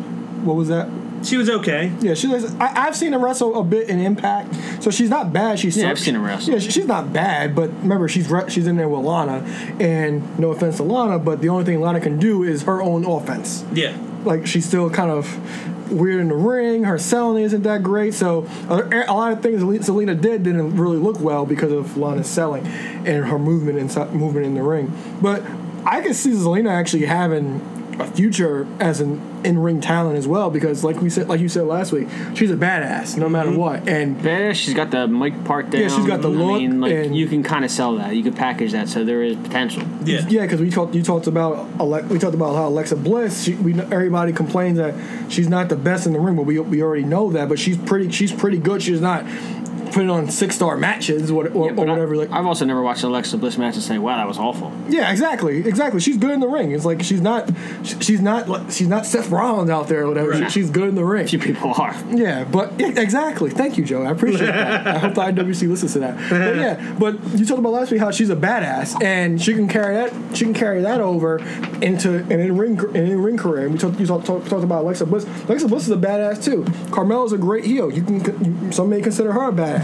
What 0.44 0.56
was 0.56 0.68
that? 0.70 0.90
She 1.24 1.38
was 1.38 1.50
okay. 1.50 1.92
Yeah, 2.02 2.14
she's. 2.14 2.54
I, 2.56 2.86
I've 2.88 2.96
seen 2.96 3.14
her 3.14 3.20
wrestle 3.20 3.60
a 3.60 3.64
bit 3.64 3.90
in 3.90 4.00
Impact, 4.00 4.54
so 4.84 4.92
she's 4.92 5.10
not 5.10 5.32
bad. 5.34 5.60
She's 5.60 5.76
Yeah, 5.78 5.84
so- 5.86 5.90
I've 5.92 6.00
seen 6.00 6.16
her 6.16 6.22
wrestle. 6.22 6.54
Yeah, 6.54 6.60
she- 6.60 6.72
she's 6.72 6.86
not 6.88 7.14
bad, 7.14 7.56
but 7.56 7.70
remember, 7.82 8.08
she's 8.08 8.30
re- 8.30 8.50
she's 8.50 8.68
in 8.68 8.76
there 8.78 8.90
with 8.90 9.06
Lana, 9.06 9.44
and 9.80 10.38
no 10.40 10.52
offense 10.52 10.78
to 10.78 10.84
Lana, 10.84 11.20
but 11.20 11.42
the 11.42 11.50
only 11.50 11.64
thing 11.66 11.80
Lana 11.82 12.00
can 12.00 12.20
do 12.20 12.44
is 12.44 12.64
her 12.64 12.82
own 12.82 13.06
offense. 13.06 13.64
Yeah. 13.74 13.96
Like 14.26 14.48
she's 14.48 14.66
still 14.66 14.90
kind 14.90 15.12
of 15.12 15.92
weird 15.92 16.22
in 16.22 16.30
the 16.30 16.36
ring. 16.36 16.86
Her 16.86 16.98
selling 16.98 17.44
isn't 17.44 17.64
that 17.64 17.84
great, 17.84 18.14
so 18.14 18.48
a, 18.70 19.06
a 19.08 19.14
lot 19.14 19.32
of 19.34 19.42
things 19.42 19.62
Zelina 19.62 20.20
did 20.20 20.44
didn't 20.44 20.76
really 20.78 20.98
look 20.98 21.20
well 21.20 21.46
because 21.46 21.72
of 21.72 21.98
Lana's 21.98 22.28
selling 22.30 22.66
and 22.66 23.26
her 23.26 23.38
movement 23.38 23.78
inside, 23.78 24.14
movement 24.14 24.46
in 24.46 24.56
the 24.56 24.64
ring. 24.64 24.92
But 25.22 25.44
I 25.86 26.02
could 26.02 26.16
see 26.16 26.32
Zelina 26.32 26.70
actually 26.72 27.06
having 27.06 27.60
a 28.00 28.08
future 28.08 28.68
as 28.80 29.02
an 29.02 29.22
in-ring 29.44 29.82
talent 29.82 30.18
as 30.18 30.28
well 30.28 30.50
because, 30.50 30.84
like 30.84 31.02
we 31.02 31.10
said, 31.10 31.28
like 31.28 31.40
you 31.40 31.50
said 31.50 31.66
last 31.66 31.92
week, 31.92 32.08
she's 32.36 32.52
a 32.52 32.56
badass 32.56 33.18
no 33.18 33.30
matter 33.30 33.50
mm-hmm. 33.50 33.60
what. 33.60 33.88
And 33.88 34.22
Yeah, 34.22 34.54
she's 34.54 34.74
got 34.74 34.92
the 34.92 35.08
mic 35.08 35.44
part 35.44 35.70
down. 35.70 35.82
Yeah, 35.82 35.88
she's 35.90 36.06
got 36.06 36.22
the 36.22 36.30
I 36.30 36.34
look 36.34 36.62
mean, 36.62 36.82
like 36.82 36.92
and- 36.92 37.16
you 37.16 37.28
can 37.28 37.44
kind 37.44 37.66
of 37.66 37.72
sell 37.72 37.96
that. 37.98 38.16
You 38.16 38.24
could 38.24 38.36
package 38.36 38.72
that, 38.72 38.90
so 38.90 39.04
there 39.04 39.24
is 39.24 39.36
potential. 39.38 39.84
Yeah. 40.06 40.26
yeah, 40.28 40.42
because 40.42 40.62
we 40.62 40.70
talked, 40.70 40.96
you 40.96 41.04
talked 41.04 41.28
about 41.28 41.68
Ale- 41.80 42.04
we 42.04 42.20
talked 42.20 42.36
about 42.36 42.56
how 42.56 42.68
Alexa 42.68 42.96
Bliss. 42.98 43.44
She, 43.44 43.56
we 43.56 43.80
everybody 43.80 44.34
complains 44.34 44.78
that 44.78 44.96
she's 45.32 45.50
not 45.50 45.70
the 45.70 45.76
best 45.76 46.06
in 46.06 46.14
the 46.14 46.20
ring, 46.20 46.36
but 46.36 46.44
we, 46.44 46.60
we 46.60 46.82
already 46.82 47.04
know 47.04 47.32
that. 47.32 47.50
But 47.50 47.60
she's 47.60 47.78
pretty 47.78 48.12
she's 48.12 48.32
pretty 48.32 48.58
good. 48.58 48.82
She's 48.82 49.02
not 49.02 49.26
putting 49.94 50.10
on 50.10 50.30
six 50.30 50.56
star 50.56 50.76
matches 50.78 51.30
or, 51.32 51.48
or, 51.50 51.66
Yeah, 51.68 51.72
or 51.72 51.74
but 51.76 51.88
I- 51.88 51.92
whatever. 51.92 52.16
like 52.16 52.32
I've 52.32 52.46
also 52.46 52.66
never 52.66 52.82
watched 52.82 53.04
an 53.04 53.10
Alexa 53.10 53.38
Bliss 53.38 53.58
match 53.58 53.76
and 53.76 53.84
say, 53.84 53.98
"Wow, 53.98 54.18
that 54.18 54.28
was 54.28 54.38
awful." 54.38 54.72
Yeah, 54.90 55.12
exactly, 55.12 55.60
exactly. 55.68 56.00
She's 56.00 56.18
good 56.18 56.32
in 56.32 56.40
the 56.40 56.48
ring. 56.48 56.72
It's 56.72 56.86
like 56.86 57.04
she's 57.04 57.22
not, 57.22 57.50
she's 57.84 58.22
not, 58.22 58.72
she's 58.72 58.88
not 58.88 59.06
Seth 59.06 59.30
Rollins 59.30 59.70
out 59.70 59.88
there 59.88 60.04
or 60.04 60.08
whatever. 60.08 60.36
She- 60.36 60.50
she's 60.50 60.70
good 60.70 60.90
in 60.90 60.96
the 60.96 61.06
ring. 61.06 61.28
Few 61.28 61.40
people 61.40 61.74
are. 61.78 61.96
Yeah, 62.12 62.44
but 62.44 62.80
yeah, 62.80 63.00
exactly. 63.00 63.50
Thank 63.50 63.78
you, 63.78 63.86
Joe. 63.86 64.04
I 64.04 64.12
appreciate 64.12 64.48
that. 64.48 64.88
I 64.88 64.98
hope 65.00 65.14
the 65.16 65.22
IWC 65.22 65.68
listens 65.70 65.94
to 65.94 66.00
that. 66.00 66.16
But 66.30 66.56
yeah, 66.56 66.96
but 67.00 67.14
you 67.38 67.46
talked 67.46 67.60
about 67.60 67.72
last 67.74 67.92
week 67.92 68.00
how 68.02 68.12
she's 68.12 68.30
a 68.30 68.36
badass 68.36 69.02
and 69.04 69.42
she 69.42 69.54
can 69.54 69.68
carry 69.68 69.96
that. 69.96 70.14
She 70.36 70.46
can 70.46 70.54
carry 70.54 70.82
that 70.82 71.02
over 71.02 71.38
into 71.82 72.18
an 72.18 72.32
in 72.32 72.58
ring 72.58 72.80
an 72.80 72.96
in 72.96 73.22
ring 73.22 73.38
career. 73.38 73.66
And 73.66 73.74
we 73.74 73.80
talked 73.80 74.00
you 74.00 74.06
talked, 74.08 74.26
talked, 74.26 74.48
talked 74.48 74.64
about 74.64 74.84
Alexa 74.84 75.06
Bliss. 75.06 75.26
Alexa 75.48 75.68
Bliss 75.68 75.84
is 75.84 75.92
a 75.92 75.98
badass 75.98 76.44
too. 76.44 76.66
Carmella's 76.92 77.34
a 77.34 77.38
great 77.38 77.66
heel. 77.66 77.92
You 77.92 78.02
can 78.04 78.66
you, 78.66 78.72
some 78.72 78.90
may 78.90 79.02
consider 79.02 79.32
her 79.34 79.50
a 79.50 79.52
badass. 79.52 79.83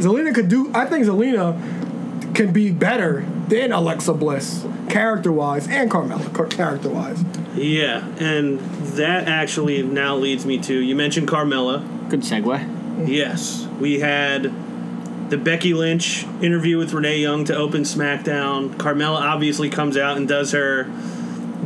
Zelina 0.00 0.34
could 0.34 0.48
do. 0.48 0.70
I 0.74 0.86
think 0.86 1.06
Zelina 1.06 2.34
can 2.34 2.52
be 2.52 2.70
better 2.70 3.24
than 3.48 3.72
Alexa 3.72 4.14
Bliss 4.14 4.66
character 4.90 5.32
wise 5.32 5.68
and 5.68 5.90
Carmella 5.90 6.50
character 6.50 6.88
wise. 6.88 7.24
Yeah. 7.54 8.06
And 8.18 8.60
that 8.96 9.26
actually 9.26 9.82
now 9.82 10.16
leads 10.16 10.44
me 10.44 10.58
to 10.58 10.74
you 10.78 10.94
mentioned 10.94 11.28
Carmella. 11.28 12.08
Good 12.08 12.20
segue. 12.20 13.08
Yes. 13.08 13.66
We 13.80 14.00
had 14.00 14.52
the 15.30 15.36
Becky 15.36 15.74
Lynch 15.74 16.24
interview 16.40 16.78
with 16.78 16.92
Renee 16.92 17.18
Young 17.18 17.44
to 17.46 17.56
open 17.56 17.82
SmackDown. 17.82 18.74
Carmella 18.76 19.20
obviously 19.20 19.70
comes 19.70 19.96
out 19.96 20.16
and 20.16 20.28
does 20.28 20.52
her 20.52 20.84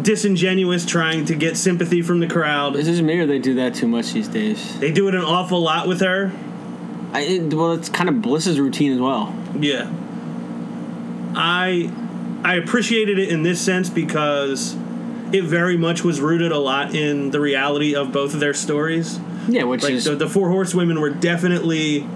disingenuous 0.00 0.86
trying 0.86 1.26
to 1.26 1.34
get 1.34 1.56
sympathy 1.56 2.00
from 2.00 2.20
the 2.20 2.26
crowd. 2.26 2.76
Is 2.76 2.86
this 2.86 3.00
me 3.00 3.18
or 3.18 3.26
they 3.26 3.38
do 3.38 3.54
that 3.56 3.74
too 3.74 3.86
much 3.86 4.12
these 4.12 4.28
days? 4.28 4.78
They 4.78 4.92
do 4.92 5.08
it 5.08 5.14
an 5.14 5.22
awful 5.22 5.60
lot 5.60 5.88
with 5.88 6.00
her. 6.00 6.32
I, 7.12 7.20
it, 7.22 7.54
well, 7.54 7.72
it's 7.72 7.88
kind 7.88 8.08
of 8.08 8.22
Bliss's 8.22 8.60
routine 8.60 8.92
as 8.92 9.00
well. 9.00 9.34
Yeah. 9.58 9.90
I 11.34 11.92
I 12.44 12.54
appreciated 12.54 13.18
it 13.18 13.28
in 13.28 13.42
this 13.42 13.60
sense 13.60 13.90
because 13.90 14.74
it 15.32 15.44
very 15.44 15.76
much 15.76 16.02
was 16.02 16.20
rooted 16.20 16.52
a 16.52 16.58
lot 16.58 16.94
in 16.94 17.30
the 17.30 17.40
reality 17.40 17.94
of 17.94 18.12
both 18.12 18.34
of 18.34 18.40
their 18.40 18.54
stories. 18.54 19.20
Yeah, 19.48 19.64
which 19.64 19.82
Like 19.82 19.92
is 19.92 20.04
the, 20.04 20.16
the 20.16 20.28
four 20.28 20.48
horsewomen 20.50 21.00
were 21.00 21.10
definitely 21.10 22.06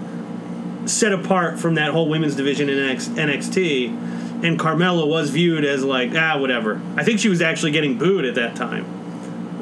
set 0.85 1.11
apart 1.13 1.59
from 1.59 1.75
that 1.75 1.91
whole 1.91 2.09
women's 2.09 2.35
division 2.35 2.69
in 2.69 2.77
NX, 2.77 3.15
NXT, 3.15 4.43
and 4.43 4.59
Carmella 4.59 5.07
was 5.07 5.29
viewed 5.29 5.65
as 5.65 5.83
like 5.83 6.11
ah 6.15 6.37
whatever. 6.39 6.81
I 6.95 7.03
think 7.03 7.19
she 7.19 7.29
was 7.29 7.41
actually 7.41 7.71
getting 7.71 7.97
booed 7.97 8.25
at 8.25 8.35
that 8.35 8.55
time. 8.55 8.85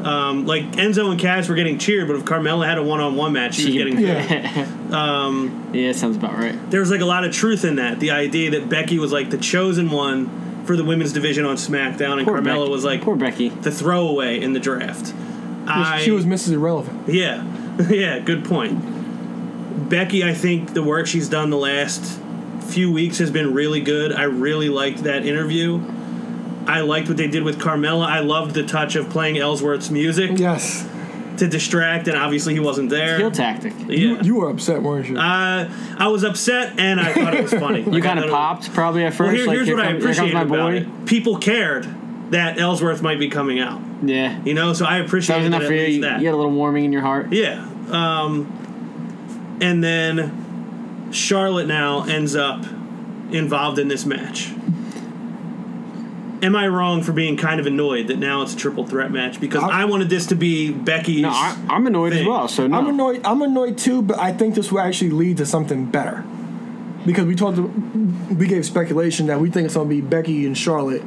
Um, 0.06 0.46
like 0.46 0.64
Enzo 0.74 1.10
and 1.12 1.20
Cass 1.20 1.48
were 1.48 1.56
getting 1.56 1.78
cheered, 1.80 2.08
but 2.08 2.18
if 2.18 2.24
Carmella 2.26 2.68
had 2.68 2.78
a 2.78 2.84
one-on-one 2.84 3.32
match, 3.34 3.56
she 3.56 3.66
was 3.66 3.74
getting 3.76 3.96
booed. 3.96 4.04
Yeah. 4.94 5.72
yeah, 5.74 5.92
sounds 5.94 6.18
about 6.18 6.34
right. 6.38 6.70
there 6.70 6.80
was 6.80 6.92
like 6.92 7.02
a 7.02 7.06
lot 7.06 7.24
of 7.24 7.34
truth 7.34 7.66
in 7.66 7.76
that. 7.78 8.00
The 8.00 8.12
idea 8.12 8.52
that 8.52 8.70
Becky 8.70 9.00
was 9.00 9.12
like 9.12 9.30
the 9.32 9.38
chosen 9.38 9.90
one 9.90 10.66
for 10.66 10.76
the 10.76 10.84
women's 10.84 11.14
division 11.14 11.46
on 11.46 11.56
SmackDown, 11.56 12.18
and 12.20 12.28
Poor 12.28 12.38
Carmella 12.40 12.62
Becky. 12.66 12.72
was 12.72 12.84
like 12.86 13.02
poor 13.02 13.16
Becky. 13.16 13.50
the 13.50 13.72
throwaway 13.72 14.40
in 14.40 14.54
the 14.54 14.60
draft. 14.60 15.14
I, 15.66 16.02
she 16.02 16.12
was 16.12 16.26
Mrs. 16.26 16.54
Irrelevant. 16.54 17.08
yeah, 17.08 17.44
yeah, 17.90 18.20
good 18.20 18.46
point. 18.46 19.90
Becky, 19.90 20.24
I 20.24 20.34
think 20.34 20.74
the 20.74 20.84
work 20.84 21.08
she's 21.08 21.30
done 21.30 21.50
the 21.50 21.58
last 21.58 22.20
few 22.68 22.92
weeks 22.92 23.18
has 23.18 23.32
been 23.32 23.54
really 23.54 23.82
good. 23.82 24.12
I 24.14 24.24
really 24.24 24.70
liked 24.70 25.04
that 25.04 25.26
interview. 25.26 25.80
I 26.68 26.82
liked 26.82 27.08
what 27.08 27.18
they 27.18 27.28
did 27.28 27.44
with 27.44 27.60
Carmella. 27.60 28.06
I 28.06 28.20
loved 28.20 28.54
the 28.54 28.64
touch 28.64 28.96
of 28.96 29.10
playing 29.10 29.38
Ellsworth's 29.38 29.90
music 29.90 30.38
Yes. 30.40 30.88
to 31.38 31.48
distract, 31.48 32.08
and 32.08 32.18
obviously 32.18 32.54
he 32.54 32.60
wasn't 32.60 32.90
there. 32.90 33.18
Heel 33.18 33.32
tactic. 33.32 33.74
Yeah. 33.80 33.86
You, 33.96 34.22
you 34.22 34.36
were 34.36 34.50
upset, 34.50 34.82
weren't 34.82 35.10
you? 35.10 35.18
uh, 35.18 35.70
I 35.98 36.08
was 36.08 36.24
upset, 36.24 36.80
and 36.80 37.00
I 37.00 37.12
thought 37.14 37.34
it 37.34 37.44
was 37.44 37.54
funny. 37.54 37.82
You 37.86 37.92
Like, 37.92 38.04
kind 38.04 38.20
of 38.20 38.26
thought 38.30 38.58
it- 38.60 38.64
popped 38.66 38.74
probably 38.74 39.04
at 39.04 39.14
first. 39.14 39.28
Well, 39.28 39.36
here, 39.36 39.46
like, 39.48 39.56
here's 39.56 39.68
here 39.68 39.76
what 39.78 39.86
I 39.86 39.92
comes- 39.92 40.04
here 40.04 40.14
comes 40.14 40.18
appreciated 40.32 40.50
my 40.50 40.56
about 40.56 40.72
boy. 40.72 41.02
it. 41.02 41.06
People 41.06 41.38
cared 41.38 41.88
that 42.32 42.58
Ellsworth 42.60 43.02
might 43.02 43.20
be 43.20 43.28
coming 43.30 43.60
out. 43.60 43.82
Yeah. 44.02 44.40
You 44.44 44.54
know, 44.54 44.74
so 44.74 44.86
I 44.86 44.98
That 44.98 45.02
was 45.04 45.10
appreciated 45.10 45.46
enough 45.48 45.62
that 45.62 45.68
for 45.68 45.74
you. 45.74 45.80
least 45.88 45.98
You 46.02 46.10
had 46.10 46.34
a 46.34 46.36
little 46.38 46.52
warming 46.52 46.86
in 46.86 46.92
your 46.92 47.02
heart. 47.02 47.32
Yeah. 47.34 47.66
Um, 47.92 49.58
and 49.62 49.84
then 49.84 51.10
Charlotte 51.12 51.68
now 51.68 52.04
ends 52.04 52.36
up 52.36 52.66
involved 53.32 53.80
in 53.80 53.88
this 53.88 54.06
match. 54.06 54.52
Am 56.44 56.56
I 56.58 56.68
wrong 56.68 57.02
for 57.02 57.14
being 57.14 57.38
kind 57.38 57.60
of 57.60 57.66
annoyed 57.66 58.08
that 58.08 58.20
now 58.20 58.42
it's 58.42 58.54
a 58.54 58.58
triple 58.58 58.86
threat 58.86 59.12
match? 59.12 59.40
Because 59.40 59.64
I- 59.64 59.84
I, 59.84 59.86
wanted 59.86 60.10
this 60.10 60.28
to 60.28 60.36
be 60.36 60.72
Becky's. 60.72 61.22
No, 61.22 61.30
I, 61.30 61.58
I'm 61.70 61.88
annoyed 61.88 62.12
as 62.14 62.26
well. 62.26 62.48
So 62.50 62.68
no. 62.68 62.78
I'm 62.78 62.88
annoyed. 62.88 63.22
I'm 63.24 63.42
annoyed 63.42 63.78
too, 63.78 64.02
but 64.02 64.20
I 64.20 64.34
think 64.34 64.54
this 64.54 64.72
will 64.72 64.82
actually 64.82 65.12
lead 65.12 65.38
to 65.38 65.46
something 65.46 65.86
better. 65.86 66.24
Because 67.06 67.26
we 67.26 67.36
talked, 67.36 67.58
we 67.58 68.48
gave 68.48 68.66
speculation 68.66 69.28
that 69.28 69.40
we 69.40 69.50
think 69.50 69.66
it's 69.66 69.76
going 69.76 69.90
to 69.90 69.96
be 69.96 70.02
Becky 70.02 70.46
and 70.46 70.58
Charlotte 70.58 71.02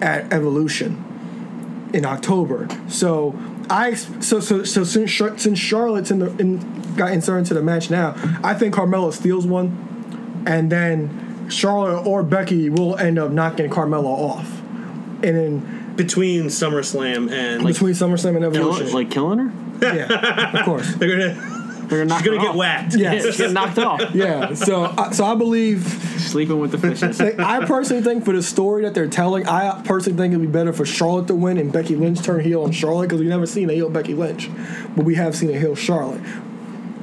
at 0.00 0.32
Evolution 0.32 1.90
in 1.92 2.04
October. 2.06 2.68
So 2.88 3.38
I, 3.68 3.94
so 3.94 4.40
so 4.40 4.64
so 4.64 4.84
since 4.84 5.12
since 5.36 5.58
Charlotte's 5.58 6.10
in 6.10 6.18
the 6.18 6.36
in, 6.38 6.94
got 6.96 7.12
inserted 7.12 7.40
into 7.40 7.54
the 7.54 7.62
match 7.62 7.90
now, 7.90 8.14
I 8.42 8.54
think 8.54 8.74
Carmella 8.74 9.12
steals 9.12 9.46
one, 9.46 10.44
and 10.46 10.70
then 10.72 11.48
Charlotte 11.48 12.06
or 12.06 12.22
Becky 12.22 12.70
will 12.70 12.96
end 12.96 13.18
up 13.18 13.30
knocking 13.30 13.70
Carmella 13.70 14.04
off, 14.04 14.61
and 15.24 15.36
then 15.36 15.94
between 15.96 16.44
SummerSlam 16.46 17.30
and 17.30 17.64
between 17.66 17.92
SummerSlam 17.94 18.36
and 18.42 18.52
Kill- 18.52 18.70
Evolution, 18.74 18.92
like 18.92 19.10
killing 19.10 19.38
her. 19.38 19.52
yeah, 19.96 20.58
of 20.58 20.64
course. 20.64 20.94
they're 20.96 21.08
gonna 21.18 21.34
They're 21.88 21.98
gonna 22.00 22.04
knock 22.06 22.18
she's 22.20 22.26
gonna 22.28 22.38
her 22.38 22.42
get 22.44 22.50
off. 22.50 22.56
whacked. 22.56 22.94
Yes. 22.96 23.24
She's 23.24 23.36
getting 23.36 23.54
knocked 23.54 23.78
off. 23.78 24.00
Yeah, 24.14 24.54
so 24.54 24.84
uh, 24.84 25.10
so 25.10 25.24
I 25.24 25.34
believe 25.34 25.82
Sleeping 26.18 26.58
with 26.60 26.70
the 26.70 26.78
fishes. 26.78 27.20
like, 27.20 27.38
I 27.38 27.66
personally 27.66 28.02
think 28.02 28.24
for 28.24 28.32
the 28.32 28.42
story 28.42 28.82
that 28.82 28.94
they're 28.94 29.08
telling, 29.08 29.46
I 29.46 29.82
personally 29.82 30.16
think 30.16 30.32
it'd 30.32 30.40
be 30.46 30.50
better 30.50 30.72
for 30.72 30.86
Charlotte 30.86 31.26
to 31.26 31.34
win 31.34 31.58
and 31.58 31.70
Becky 31.72 31.94
Lynch 31.96 32.22
turn 32.22 32.40
heel 32.40 32.62
on 32.62 32.72
Charlotte 32.72 33.08
because 33.08 33.20
we've 33.20 33.28
never 33.28 33.44
seen 33.46 33.68
a 33.68 33.74
heel 33.74 33.90
Becky 33.90 34.14
Lynch, 34.14 34.48
but 34.96 35.04
we 35.04 35.16
have 35.16 35.34
seen 35.36 35.50
a 35.50 35.58
heel 35.58 35.74
Charlotte. 35.74 36.22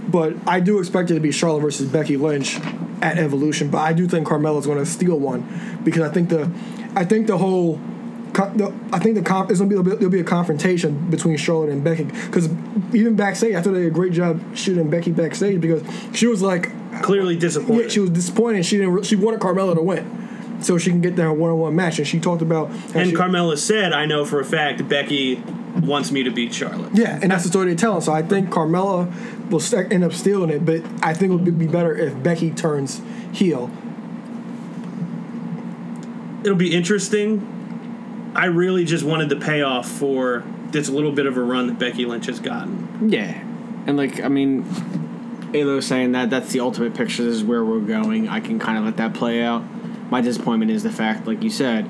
But 0.08 0.34
I 0.48 0.60
do 0.62 0.80
expect 0.80 1.12
it 1.12 1.14
to 1.16 1.20
be 1.20 1.32
Charlotte 1.32 1.62
versus 1.62 1.88
Becky 1.88 2.18
Lynch 2.18 2.58
at 3.02 3.20
Evolution. 3.20 3.70
But 3.70 3.80
I 3.80 3.94
do 3.94 4.08
think 4.08 4.26
Carmella's 4.28 4.66
going 4.66 4.80
to 4.80 4.86
steal 4.86 5.20
one 5.20 5.80
because 5.84 6.02
I 6.02 6.10
think 6.12 6.30
the, 6.30 6.50
I 6.96 7.06
think 7.06 7.28
the 7.28 7.38
whole. 7.38 7.80
I 8.36 9.00
think 9.00 9.16
the 9.16 9.22
comp 9.24 9.52
is 9.52 9.60
gonna 9.60 9.70
be 9.70 9.76
there'll, 9.76 9.84
be 9.84 9.92
there'll 9.96 10.10
be 10.12 10.20
a 10.20 10.24
confrontation 10.24 11.10
between 11.10 11.36
Charlotte 11.38 11.70
and 11.70 11.84
Becky 11.84 12.04
because 12.06 12.48
even 12.94 13.16
backstage 13.16 13.56
I 13.56 13.62
thought 13.62 13.74
they 13.74 13.80
did 13.82 13.88
a 13.88 13.92
great 13.92 14.14
job 14.14 14.40
shooting 14.56 14.90
Becky 14.90 15.12
backstage 15.12 15.60
because 15.60 15.84
she 16.14 16.28
was 16.28 16.42
like 16.42 16.72
Clearly 17.02 17.36
disappointed. 17.38 17.84
yeah, 17.84 17.90
she 17.90 18.00
was 18.02 18.10
disappointed. 18.12 18.66
She 18.66 18.78
didn't. 18.78 19.04
She 19.06 19.16
wanted 19.16 19.40
Carmella 19.40 19.74
to 19.76 19.82
win, 19.82 20.58
so 20.62 20.78
she 20.78 20.90
can 20.90 21.02
get 21.02 21.16
their 21.16 21.32
one-on-one 21.32 21.76
match. 21.76 21.98
And 22.00 22.08
she 22.08 22.20
talked 22.20 22.42
about 22.42 22.70
and 22.94 23.10
she- 23.10 23.16
Carmella 23.16 23.58
said, 23.58 23.94
"I 23.94 24.06
know 24.06 24.26
for 24.26 24.40
a 24.40 24.46
fact 24.46 24.88
Becky 24.90 25.42
wants 25.82 26.12
me 26.12 26.24
to 26.24 26.30
beat 26.30 26.54
Charlotte." 26.54 26.92
Yeah, 26.94 27.18
and 27.22 27.32
that's 27.32 27.44
the 27.44 27.50
story 27.50 27.68
they're 27.68 27.76
telling. 27.76 28.02
So 28.02 28.12
I 28.12 28.22
think 28.22 28.50
Carmella 28.50 29.08
will 29.50 29.62
end 29.92 30.04
up 30.04 30.14
stealing 30.14 30.50
it, 30.50 30.66
but 30.66 30.82
I 31.02 31.14
think 31.14 31.32
it 31.32 31.36
would 31.36 31.58
be 31.58 31.68
better 31.68 31.96
if 31.96 32.22
Becky 32.22 32.52
turns 32.52 33.02
heel. 33.32 33.72
it'll 36.44 36.56
be 36.58 36.74
interesting. 36.76 37.46
I 38.36 38.46
really 38.46 38.86
just 38.86 39.04
wanted 39.04 39.30
the 39.30 39.36
payoff 39.36 39.90
for 39.90 40.44
this 40.72 40.90
little 40.90 41.12
bit 41.12 41.26
of 41.26 41.38
a 41.38 41.42
run 41.42 41.68
that 41.68 41.80
Becky 41.80 42.06
Lynch 42.06 42.28
has 42.28 42.40
gotten. 42.40 43.10
Yeah, 43.10 43.32
and 43.88 43.98
like 43.98 44.22
I 44.22 44.28
mean, 44.28 44.66
Alo 45.54 45.80
saying 45.80 46.12
that 46.14 46.30
that's 46.30 46.52
the 46.52 46.60
ultimate 46.60 46.94
picture. 46.94 47.24
This 47.24 47.36
is 47.36 47.44
where 47.44 47.64
we're 47.64 47.80
going. 47.80 48.30
I 48.30 48.40
can 48.40 48.60
kind 48.60 48.78
of 48.78 48.86
let 48.86 48.98
that 48.98 49.14
play 49.14 49.42
out. 49.44 49.64
My 50.12 50.22
disappointment 50.22 50.72
is 50.72 50.84
the 50.84 50.92
fact, 50.92 51.28
like 51.28 51.44
you 51.44 51.50
said, 51.50 51.90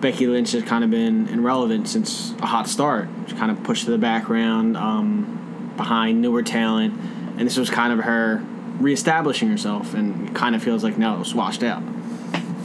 Becky 0.00 0.26
Lynch 0.26 0.52
has 0.52 0.62
kind 0.62 0.84
of 0.84 0.90
been 0.90 1.28
irrelevant 1.28 1.88
since 1.88 2.32
a 2.40 2.46
hot 2.46 2.68
start. 2.68 3.08
She's 3.26 3.38
kind 3.38 3.50
of 3.50 3.62
pushed 3.62 3.84
to 3.84 3.90
the 3.90 3.98
background. 3.98 4.76
Um, 4.76 5.38
behind 5.78 6.20
newer 6.20 6.42
talent, 6.42 6.92
and 7.38 7.40
this 7.40 7.56
was 7.56 7.70
kind 7.70 7.90
of 7.90 8.00
her 8.00 8.44
reestablishing 8.78 9.48
herself, 9.48 9.94
and 9.94 10.28
it 10.28 10.34
kind 10.34 10.54
of 10.54 10.62
feels 10.62 10.84
like 10.84 10.98
now 10.98 11.16
it 11.16 11.18
was 11.18 11.34
washed 11.34 11.62
out. 11.62 11.82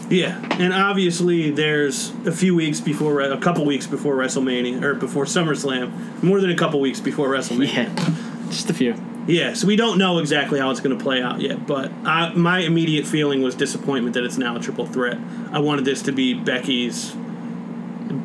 Yeah, 0.10 0.40
and 0.60 0.74
obviously 0.74 1.50
there's 1.50 2.12
a 2.26 2.32
few 2.32 2.56
weeks 2.56 2.82
before, 2.82 3.22
a 3.22 3.38
couple 3.38 3.66
weeks 3.66 3.88
before 3.88 4.16
WrestleMania 4.16 4.84
or 4.84 4.94
before 4.96 5.26
SummerSlam, 5.26 6.22
more 6.24 6.40
than 6.42 6.52
a 6.52 6.56
couple 6.56 6.80
weeks 6.80 7.00
before 7.00 7.30
WrestleMania. 7.30 7.74
Yeah, 7.74 8.50
just 8.50 8.70
a 8.70 8.74
few. 8.74 8.96
Yeah, 9.26 9.54
so 9.54 9.68
we 9.68 9.78
don't 9.78 9.98
know 9.98 10.20
exactly 10.20 10.60
how 10.60 10.70
it's 10.70 10.82
going 10.82 10.98
to 10.98 11.02
play 11.02 11.22
out 11.22 11.40
yet, 11.40 11.66
but 11.66 11.92
I, 12.04 12.34
my 12.34 12.60
immediate 12.60 13.08
feeling 13.08 13.42
was 13.42 13.56
disappointment 13.56 14.16
that 14.16 14.26
it's 14.26 14.38
now 14.38 14.58
a 14.58 14.60
triple 14.60 14.86
threat. 14.86 15.18
I 15.52 15.60
wanted 15.60 15.86
this 15.86 16.02
to 16.04 16.12
be 16.12 16.34
Becky's 16.34 17.16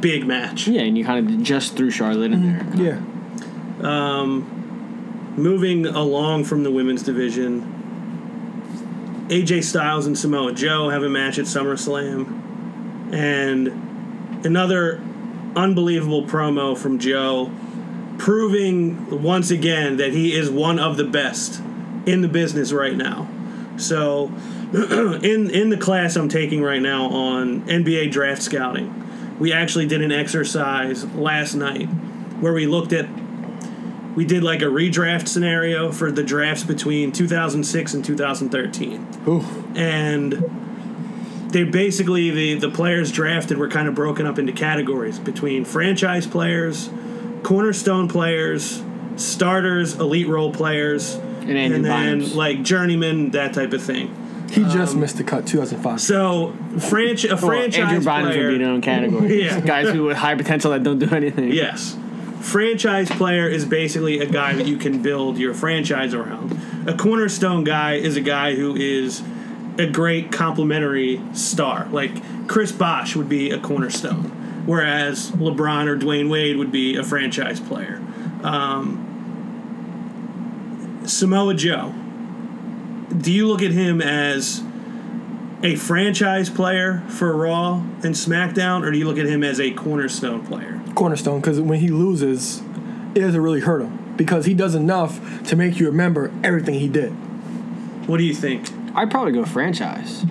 big 0.01 0.27
match. 0.27 0.67
Yeah, 0.67 0.83
and 0.83 0.99
you 0.99 1.05
kind 1.05 1.31
of 1.31 1.43
just 1.43 1.77
threw 1.77 1.91
Charlotte 1.91 2.33
in 2.33 2.43
there. 2.43 2.67
Yeah. 2.75 3.01
Um, 3.81 5.35
moving 5.37 5.87
along 5.87 6.45
from 6.45 6.65
the 6.65 6.71
women's 6.71 7.05
division, 7.05 7.78
AJ 9.29 9.65
Styles 9.65 10.07
and 10.07 10.19
Samoa 10.19 10.53
Joe 10.55 10.89
have 10.89 11.03
a 11.03 11.09
match 11.09 11.39
at 11.39 11.45
SummerSlam, 11.45 13.13
and 13.13 14.47
another 14.47 15.03
unbelievable 15.55 16.25
promo 16.25 16.77
from 16.77 16.99
Joe, 16.99 17.53
proving 18.17 19.23
once 19.23 19.51
again 19.51 19.99
that 19.99 20.13
he 20.13 20.35
is 20.35 20.49
one 20.51 20.79
of 20.79 20.97
the 20.97 21.05
best 21.05 21.61
in 22.07 22.23
the 22.23 22.29
business 22.29 22.73
right 22.73 22.97
now. 22.97 23.29
So, 23.77 24.33
in 24.73 25.51
in 25.51 25.69
the 25.69 25.79
class 25.79 26.17
I'm 26.17 26.31
taking 26.31 26.63
right 26.63 26.81
now 26.81 27.07
on 27.07 27.63
NBA 27.63 28.11
draft 28.11 28.43
scouting, 28.43 29.37
we 29.39 29.53
actually 29.53 29.87
did 29.87 30.01
an 30.01 30.11
exercise 30.11 31.05
last 31.15 31.55
night 31.55 31.87
where 32.41 32.55
we 32.55 32.67
looked 32.67 32.95
at 32.95 33.07
we 34.19 34.25
did 34.25 34.43
like 34.43 34.63
a 34.63 34.65
redraft 34.81 35.29
scenario 35.29 35.93
for 35.93 36.11
the 36.11 36.25
drafts 36.25 36.65
between 36.65 37.13
2006 37.13 37.95
and 37.95 38.05
2013 38.05 39.07
Ooh. 39.29 39.45
and 39.77 40.33
they 41.53 41.63
basically 41.63 42.31
the 42.31 42.55
the 42.55 42.69
players 42.69 43.13
drafted 43.13 43.57
were 43.59 43.69
kind 43.69 43.87
of 43.87 43.95
broken 43.95 44.27
up 44.27 44.37
into 44.39 44.53
categories 44.53 45.19
between 45.21 45.65
franchise 45.65 46.27
players, 46.27 46.91
cornerstone 47.45 48.09
players, 48.09 48.83
starters, 49.17 49.95
elite 49.95 50.29
role 50.29 50.53
players, 50.53 51.15
And 51.15 51.57
Andrew 51.57 51.81
then 51.83 52.21
Bynums. 52.21 52.35
like 52.35 52.63
journeyman, 52.63 53.31
that 53.31 53.55
type 53.55 53.73
of 53.73 53.83
thing. 53.83 54.15
He 54.51 54.63
just 54.65 54.95
um, 54.95 55.01
missed 55.01 55.17
the 55.17 55.25
cut 55.25 55.47
2005. 55.47 56.01
So, 56.01 56.55
franch- 56.77 57.25
a 57.25 57.29
Well, 57.37 57.39
franchise 57.39 57.79
Andrew 57.79 58.01
Bynum 58.05 58.23
would 58.27 58.33
player, 58.35 58.51
be 58.51 58.59
their 58.59 58.69
own 58.71 58.81
category. 58.81 59.43
Yeah. 59.45 59.61
Guys 59.61 59.89
who 59.95 60.05
with 60.05 60.17
high 60.17 60.35
potential 60.35 60.71
that 60.73 60.83
don't 60.83 60.99
do 60.99 61.09
anything. 61.15 61.53
Yes. 61.53 61.97
Franchise 62.41 63.11
player 63.11 63.49
is 63.49 63.65
basically 63.65 64.21
a 64.21 64.27
guy 64.27 64.55
that 64.55 64.67
you 64.67 64.77
can 64.77 65.03
build 65.03 65.39
your 65.39 65.55
franchise 65.55 66.15
around. 66.15 66.59
A 66.89 66.97
cornerstone 66.97 67.65
guy 67.65 67.95
is 67.95 68.17
a 68.17 68.21
guy 68.21 68.55
who 68.55 68.77
is 68.77 69.23
a 69.79 69.87
great 69.87 70.33
complementary 70.33 71.21
star. 71.35 71.89
Like 71.91 72.47
Chris 72.49 72.73
Bosh 72.73 73.15
would 73.17 73.29
be 73.29 73.51
a 73.51 73.59
cornerstone, 73.59 74.65
whereas 74.67 75.31
LeBron 75.33 75.87
or 75.87 75.97
Dwyane 75.97 76.31
Wade 76.31 76.57
would 76.57 76.73
be 76.73 76.97
a 76.97 77.05
franchise 77.05 77.61
player. 77.61 78.03
Um, 78.43 79.05
Samoa 81.07 81.55
Joe. 81.55 81.95
Do 83.17 83.33
you 83.33 83.47
look 83.49 83.63
at 83.63 83.71
him 83.73 84.03
as 84.03 84.63
a 85.63 85.75
franchise 85.77 86.51
player 86.51 87.03
for 87.09 87.35
Raw 87.37 87.83
and 88.03 88.15
SmackDown, 88.15 88.87
or 88.87 88.93
do 88.93 88.99
you 88.99 89.07
look 89.07 89.19
at 89.19 89.27
him 89.27 89.43
as 89.43 89.59
a 89.61 89.73
cornerstone 89.73 90.47
player? 90.47 90.81
Cornerstone, 90.99 91.41
because 91.41 91.61
when 91.61 91.79
he 91.79 91.89
loses, 91.89 92.61
it 93.15 93.21
doesn't 93.21 93.41
really 93.41 93.61
hurt 93.61 93.83
him 93.83 94.17
because 94.17 94.47
he 94.47 94.53
does 94.53 94.75
enough 94.75 95.45
to 95.45 95.55
make 95.55 95.79
you 95.79 95.87
remember 95.87 96.33
everything 96.43 96.75
he 96.75 96.89
did. 96.89 97.11
What 98.09 98.17
do 98.17 98.25
you 98.25 98.35
think? 98.35 98.69
I'd 98.97 99.09
probably 99.09 99.31
go 99.31 99.45
franchise. 99.45 100.25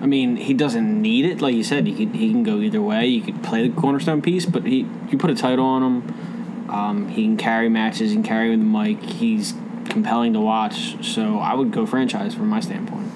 I 0.00 0.06
mean, 0.06 0.36
he 0.36 0.54
doesn't 0.54 1.02
need 1.02 1.26
it, 1.26 1.42
like 1.42 1.54
you 1.54 1.62
said. 1.62 1.86
He 1.86 1.94
can 1.94 2.14
he 2.14 2.30
can 2.30 2.42
go 2.44 2.60
either 2.60 2.80
way. 2.80 3.06
You 3.06 3.20
could 3.20 3.42
play 3.42 3.68
the 3.68 3.78
cornerstone 3.78 4.22
piece, 4.22 4.46
but 4.46 4.64
he 4.64 4.86
you 5.10 5.18
put 5.18 5.30
a 5.30 5.34
title 5.34 5.66
on 5.66 5.82
him. 5.82 6.70
Um, 6.70 7.08
he 7.08 7.24
can 7.24 7.36
carry 7.36 7.68
matches. 7.68 8.10
He 8.10 8.16
can 8.16 8.22
carry 8.22 8.48
with 8.48 8.60
the 8.60 8.64
mic. 8.64 9.02
He's 9.02 9.52
compelling 9.84 10.32
to 10.32 10.40
watch. 10.40 11.04
So 11.04 11.38
I 11.40 11.52
would 11.52 11.72
go 11.72 11.84
franchise 11.84 12.34
from 12.34 12.48
my 12.48 12.60
standpoint. 12.60 13.10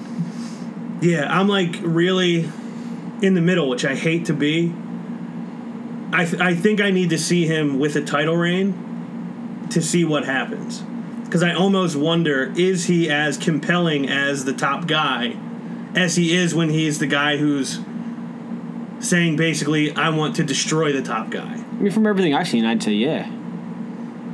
Yeah, 1.01 1.27
I'm 1.31 1.49
like 1.49 1.79
really 1.81 2.51
in 3.23 3.33
the 3.33 3.41
middle, 3.41 3.71
which 3.71 3.87
I 3.87 3.95
hate 3.95 4.27
to 4.27 4.35
be. 4.35 4.75
I, 6.13 6.25
th- 6.25 6.41
I 6.41 6.55
think 6.55 6.81
I 6.81 6.91
need 6.91 7.11
to 7.11 7.19
see 7.19 7.47
him 7.47 7.79
with 7.79 7.97
a 7.97 8.03
title 8.03 8.37
reign 8.37 9.67
to 9.71 9.81
see 9.81 10.05
what 10.05 10.25
happens. 10.25 10.83
Because 11.25 11.43
I 11.43 11.55
almost 11.55 11.95
wonder 11.95 12.53
is 12.57 12.87
he 12.87 13.09
as 13.09 13.39
compelling 13.39 14.09
as 14.09 14.45
the 14.45 14.53
top 14.53 14.87
guy 14.87 15.37
as 15.95 16.17
he 16.17 16.35
is 16.35 16.55
when 16.55 16.71
he's 16.71 16.99
the 16.99 17.07
guy 17.07 17.37
who's 17.37 17.81
saying 19.01 19.37
basically, 19.37 19.95
I 19.95 20.11
want 20.11 20.37
to 20.37 20.45
destroy 20.45 20.93
the 20.93 21.03
top 21.03 21.31
guy? 21.31 21.55
I 21.55 21.83
mean, 21.83 21.93
from 21.93 22.07
everything 22.07 22.35
I've 22.35 22.49
seen, 22.49 22.65
I'd 22.65 22.83
say 22.83 22.93
yeah. 22.93 23.31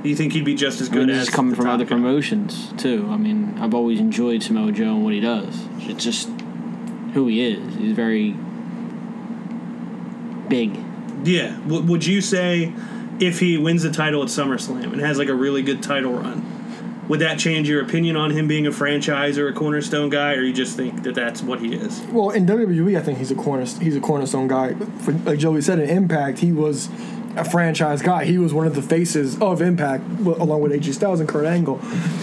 Do 0.03 0.09
you 0.09 0.17
think 0.17 0.33
he'd 0.33 0.45
be 0.45 0.55
just 0.55 0.81
as 0.81 0.89
I 0.89 0.93
mean, 0.93 1.07
good 1.07 1.17
as 1.17 1.31
coming 1.31 1.55
from 1.55 1.67
other 1.67 1.85
guy? 1.85 1.91
promotions 1.91 2.73
too. 2.77 3.09
I 3.11 3.17
mean, 3.17 3.59
I've 3.59 3.75
always 3.75 4.01
enjoyed 4.01 4.43
Samoa 4.43 4.73
Joe 4.73 4.95
and 4.95 5.05
what 5.05 5.15
he 5.15 5.21
does. 5.21 5.67
It's 5.81 6.05
just 6.05 6.29
who 7.15 7.27
he 7.29 7.45
is. 7.45 7.75
He's 7.77 7.93
very 7.93 8.33
big. 10.49 10.79
Yeah. 11.27 11.57
W- 11.69 11.83
would 11.83 12.07
you 12.07 12.21
say 12.21 12.73
if 13.21 13.41
he 13.41 13.59
wins 13.59 13.83
the 13.83 13.91
title 13.91 14.23
at 14.23 14.29
SummerSlam 14.29 14.93
and 14.93 15.01
has 15.01 15.19
like 15.19 15.29
a 15.29 15.35
really 15.35 15.63
good 15.63 15.83
title 15.83 16.13
run, 16.13 16.53
would 17.09 17.21
that 17.21 17.39
change 17.39 17.69
your 17.69 17.83
opinion 17.83 18.17
on 18.17 18.31
him 18.31 18.49
being 18.49 18.67
a 18.67 18.73
franchise 18.73 19.39
or 19.39 19.49
a 19.49 19.53
cornerstone 19.53 20.11
guy, 20.11 20.35
or 20.35 20.43
you 20.43 20.53
just 20.53 20.77
think 20.77 21.05
that 21.05 21.15
that's 21.15 21.43
what 21.43 21.61
he 21.61 21.75
is? 21.75 22.01
Well, 22.11 22.31
in 22.31 22.47
WWE, 22.47 22.99
I 22.99 23.03
think 23.03 23.19
he's 23.19 23.31
a 23.31 23.37
corner 23.37 23.65
he's 23.65 23.97
a 23.97 24.01
cornerstone 24.01 24.49
guy. 24.49 24.75
For, 24.75 25.13
like 25.13 25.39
Joey 25.39 25.63
said, 25.63 25.79
in 25.79 25.89
Impact, 25.89 26.41
he 26.41 26.53
was 26.53 26.89
a 27.37 27.45
franchise 27.45 28.03
guy. 28.03 28.25
He 28.25 28.39
was 28.39 28.53
one 28.53 28.67
of 28.67 28.75
the 28.75 28.83
faces 28.83 29.39
of 29.41 29.61
Impact, 29.61 30.03
along 30.21 30.63
with 30.63 30.73
AJ 30.73 30.95
Styles 30.95 31.21
and 31.21 31.29
Kurt 31.29 31.47
Angle. 31.47 31.77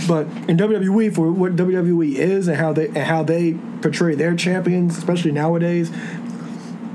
But 0.08 0.26
in 0.50 0.58
WWE, 0.58 1.16
for 1.16 1.32
what 1.32 1.56
WWE 1.56 2.16
is 2.16 2.48
and 2.48 2.58
how 2.58 2.74
they 2.74 2.88
and 2.88 2.98
how 2.98 3.24
they 3.24 3.54
portray 3.82 4.16
their 4.16 4.36
champions, 4.36 4.98
especially 4.98 5.32
nowadays, 5.32 5.92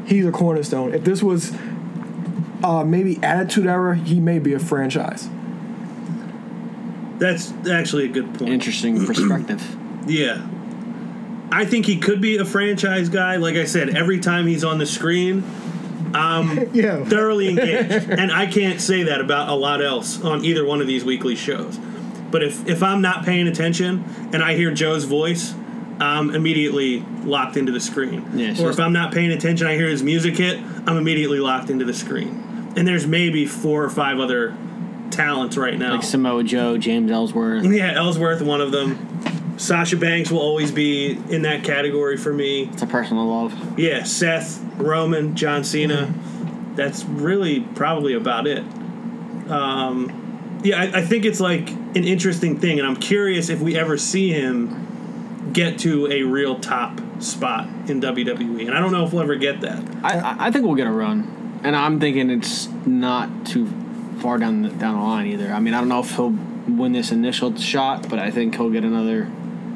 he's 0.07 0.27
a 0.27 0.33
cornerstone. 0.33 0.93
If 0.93 1.05
this 1.05 1.23
was 1.23 1.53
uh, 2.63 2.85
maybe 2.85 3.19
Attitude 3.23 3.67
Era, 3.67 3.97
he 3.97 4.21
may 4.21 4.39
be 4.39 4.53
a 4.55 4.59
franchise. 4.59 5.29
That's 7.19 7.53
actually 7.69 8.05
a 8.05 8.09
good 8.09 8.35
point. 8.39 8.51
Interesting 8.53 9.05
perspective. 9.07 9.77
Yeah. 10.07 10.47
I 11.51 11.65
think 11.65 11.87
he 11.87 11.99
could 11.99 12.21
be 12.21 12.37
a 12.37 12.45
franchise 12.45 13.09
guy. 13.09 13.37
Like 13.37 13.57
I 13.57 13.65
said, 13.65 13.91
every 13.97 14.21
time 14.21 14.47
he's 14.47 14.63
on 14.65 14.79
the 14.79 14.87
screen, 14.87 15.43
I'm 16.15 16.71
Yeah. 16.75 17.05
thoroughly 17.05 17.49
engaged. 17.49 18.11
and 18.11 18.31
I 18.31 18.47
can't 18.47 18.81
say 18.81 19.05
that 19.05 19.21
about 19.21 19.49
a 19.49 19.55
lot 19.55 19.83
else 19.83 20.23
on 20.23 20.45
either 20.45 20.65
one 20.65 20.81
of 20.81 20.87
these 20.87 21.05
weekly 21.05 21.35
shows. 21.35 21.79
But 22.31 22.43
if, 22.43 22.69
if 22.69 22.83
I'm 22.83 23.01
not 23.01 23.25
paying 23.25 23.49
attention 23.49 24.05
and 24.33 24.43
I 24.43 24.55
hear 24.55 24.71
Joe's 24.73 25.05
voice, 25.05 25.55
I'm 25.99 26.33
immediately 26.35 27.01
locked 27.25 27.57
into 27.57 27.73
the 27.73 27.81
screen. 27.81 28.25
Yeah, 28.35 28.51
it's 28.51 28.61
or 28.61 28.71
if 28.71 28.79
I'm 28.79 28.93
not 28.93 29.13
paying 29.13 29.33
attention, 29.33 29.67
I 29.67 29.75
hear 29.75 29.89
his 29.89 30.03
music 30.03 30.37
hit, 30.37 30.61
I'm 30.87 30.97
immediately 30.97 31.41
locked 31.41 31.71
into 31.71 31.85
the 31.85 31.95
screen. 31.95 32.45
And 32.79 32.87
there's 32.87 33.07
maybe 33.07 33.45
four 33.47 33.85
or 33.85 33.91
five 33.91 34.19
other 34.21 34.57
talents 35.11 35.57
right 35.57 35.79
now. 35.79 35.93
Like 35.95 36.03
Samoa 36.03 36.45
Joe, 36.45 36.79
James 36.79 37.11
Ellsworth. 37.11 37.65
Yeah, 37.67 37.93
Ellsworth, 37.95 38.41
one 38.41 38.61
of 38.61 38.73
them. 38.73 39.59
Sasha 39.59 39.97
Banks 39.97 40.31
will 40.31 40.39
always 40.39 40.71
be 40.71 41.19
in 41.31 41.43
that 41.43 41.65
category 41.65 42.17
for 42.17 42.33
me. 42.33 42.71
It's 42.73 42.83
a 42.83 42.87
personal 42.87 43.27
love. 43.27 43.79
Yeah, 43.79 44.05
Seth, 44.05 44.63
Roman, 44.77 45.35
John 45.35 45.65
Cena. 45.65 46.15
That's 46.77 47.05
really 47.05 47.61
probably 47.61 48.15
about 48.15 48.47
it. 48.47 48.63
Um, 49.51 50.61
yeah, 50.63 50.81
I, 50.81 50.99
I 50.99 51.03
think 51.03 51.25
it's 51.25 51.41
like 51.41 51.71
an 51.71 52.05
interesting 52.05 52.59
thing, 52.61 52.79
and 52.79 52.87
I'm 52.87 52.97
curious 52.97 53.49
if 53.49 53.61
we 53.61 53.77
ever 53.77 53.97
see 53.97 54.31
him 54.33 55.51
get 55.53 55.79
to 55.81 56.07
a 56.13 56.23
real 56.23 56.61
top 56.61 57.01
spot 57.21 57.67
in 57.89 58.01
WWE. 58.01 58.67
And 58.67 58.77
I 58.77 58.81
don't 58.81 58.93
know 58.93 59.05
if 59.05 59.13
we'll 59.13 59.23
ever 59.23 59.37
get 59.37 59.63
that. 59.63 59.83
I, 60.05 60.19
I- 60.19 60.37
I 60.47 60.51
think 60.51 60.65
we'll 60.67 60.75
get 60.77 60.87
a 60.87 60.93
run, 60.93 61.23
and 61.63 61.77
I'm 61.77 62.01
thinking 62.01 62.31
it's 62.31 62.69
not 62.87 63.47
too 63.47 63.67
far 64.21 64.39
down 64.39 64.63
the, 64.63 64.69
down 64.71 64.97
the 64.97 65.03
line 65.03 65.27
either. 65.27 65.53
I 65.53 65.61
mean, 65.61 65.75
I 65.75 65.79
don't 65.79 65.89
know 65.89 66.01
if 66.01 66.15
he'll 66.17 66.31
win 66.31 66.93
this 66.93 67.13
initial 67.13 67.55
shot, 67.57 68.09
but 68.09 68.19
I 68.19 68.31
think 68.31 68.57
he'll 68.57 68.71
get 68.71 68.85
another 68.85 69.31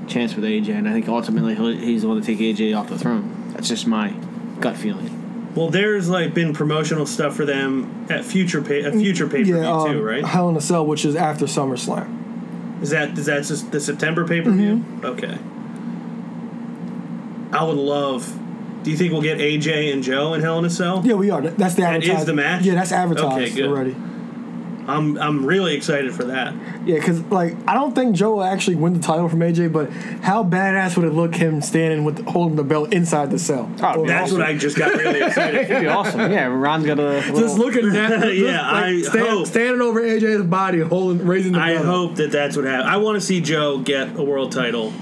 chance 0.06 0.34
with 0.34 0.44
AJ, 0.44 0.70
and 0.70 0.88
I 0.88 0.92
think 0.92 1.08
ultimately 1.08 1.54
he'll, 1.54 1.68
he's 1.68 2.02
the 2.02 2.08
one 2.08 2.20
to 2.20 2.26
take 2.26 2.38
AJ 2.38 2.76
off 2.76 2.88
the 2.88 2.98
throne. 2.98 3.52
That's 3.52 3.68
just 3.68 3.86
my 3.86 4.10
gut 4.60 4.76
feeling. 4.76 5.52
Well, 5.54 5.68
there's 5.68 6.08
like 6.08 6.32
been 6.32 6.54
promotional 6.54 7.04
stuff 7.06 7.36
for 7.36 7.44
them 7.44 8.06
at 8.08 8.24
future 8.24 8.62
pay, 8.62 8.84
at 8.84 8.94
future 8.94 9.26
pay 9.26 9.38
per 9.38 9.44
view 9.44 9.60
Yeah, 9.60 9.70
um, 9.70 9.92
too, 9.92 10.02
right? 10.02 10.24
Hell 10.24 10.48
in 10.48 10.56
a 10.56 10.60
Cell, 10.60 10.86
which 10.86 11.04
is 11.04 11.14
after 11.14 11.44
SummerSlam. 11.44 12.82
Is 12.82 12.90
that 12.90 13.16
is 13.16 13.26
that 13.26 13.44
just 13.44 13.70
the 13.70 13.80
September 13.80 14.26
pay 14.26 14.40
per 14.40 14.50
view? 14.50 14.84
Okay. 15.04 15.38
I 17.52 17.64
would 17.64 17.76
love. 17.76 18.38
Do 18.82 18.90
you 18.90 18.96
think 18.96 19.12
we'll 19.12 19.22
get 19.22 19.38
AJ 19.38 19.92
and 19.92 20.02
Joe 20.02 20.34
in 20.34 20.40
Hell 20.40 20.58
in 20.58 20.64
a 20.64 20.70
Cell? 20.70 21.02
Yeah, 21.04 21.14
we 21.14 21.30
are. 21.30 21.40
That's 21.40 21.74
the 21.74 21.82
That 21.82 22.02
is 22.04 22.24
the 22.24 22.34
match? 22.34 22.62
Yeah, 22.64 22.74
that's 22.74 22.92
advertised 22.92 23.52
Okay, 23.52 23.54
good. 23.54 23.66
already. 23.70 23.96
I'm 24.84 25.16
I'm 25.16 25.46
really 25.46 25.74
excited 25.76 26.12
for 26.12 26.24
that. 26.24 26.54
Yeah, 26.84 26.96
because 26.96 27.20
like 27.26 27.54
I 27.68 27.74
don't 27.74 27.94
think 27.94 28.16
Joe 28.16 28.32
will 28.34 28.42
actually 28.42 28.74
win 28.74 28.94
the 28.94 28.98
title 28.98 29.28
from 29.28 29.38
AJ, 29.38 29.72
but 29.72 29.88
how 30.24 30.42
badass 30.42 30.96
would 30.96 31.06
it 31.06 31.12
look 31.12 31.36
him 31.36 31.62
standing 31.62 32.02
with 32.02 32.26
holding 32.26 32.56
the 32.56 32.64
belt 32.64 32.92
inside 32.92 33.30
the 33.30 33.38
cell? 33.38 33.70
Oh, 33.80 34.04
That's 34.04 34.30
awesome. 34.32 34.38
what 34.38 34.48
I 34.48 34.56
just 34.56 34.76
got 34.76 34.92
really 34.92 35.22
excited. 35.24 35.70
It'd 35.70 35.82
be 35.82 35.86
awesome. 35.86 36.32
Yeah, 36.32 36.46
Ron's 36.46 36.84
got 36.84 36.98
a 36.98 37.20
Just 37.20 37.32
little, 37.32 37.56
looking 37.58 37.96
at 37.96 38.20
that, 38.22 38.34
Yeah, 38.36 38.60
like, 38.72 38.84
I 38.84 39.02
stand- 39.02 39.28
hope. 39.28 39.46
standing 39.46 39.80
over 39.82 40.02
AJ's 40.02 40.42
body, 40.46 40.80
holding, 40.80 41.24
raising 41.28 41.52
the 41.52 41.58
belt. 41.58 41.68
I 41.70 41.74
belt. 41.74 41.86
hope 41.86 42.14
that 42.16 42.32
that's 42.32 42.56
what 42.56 42.64
happens. 42.64 42.88
I 42.90 42.96
want 42.96 43.14
to 43.14 43.20
see 43.20 43.40
Joe 43.40 43.78
get 43.78 44.16
a 44.18 44.22
world 44.24 44.50
title 44.50 44.92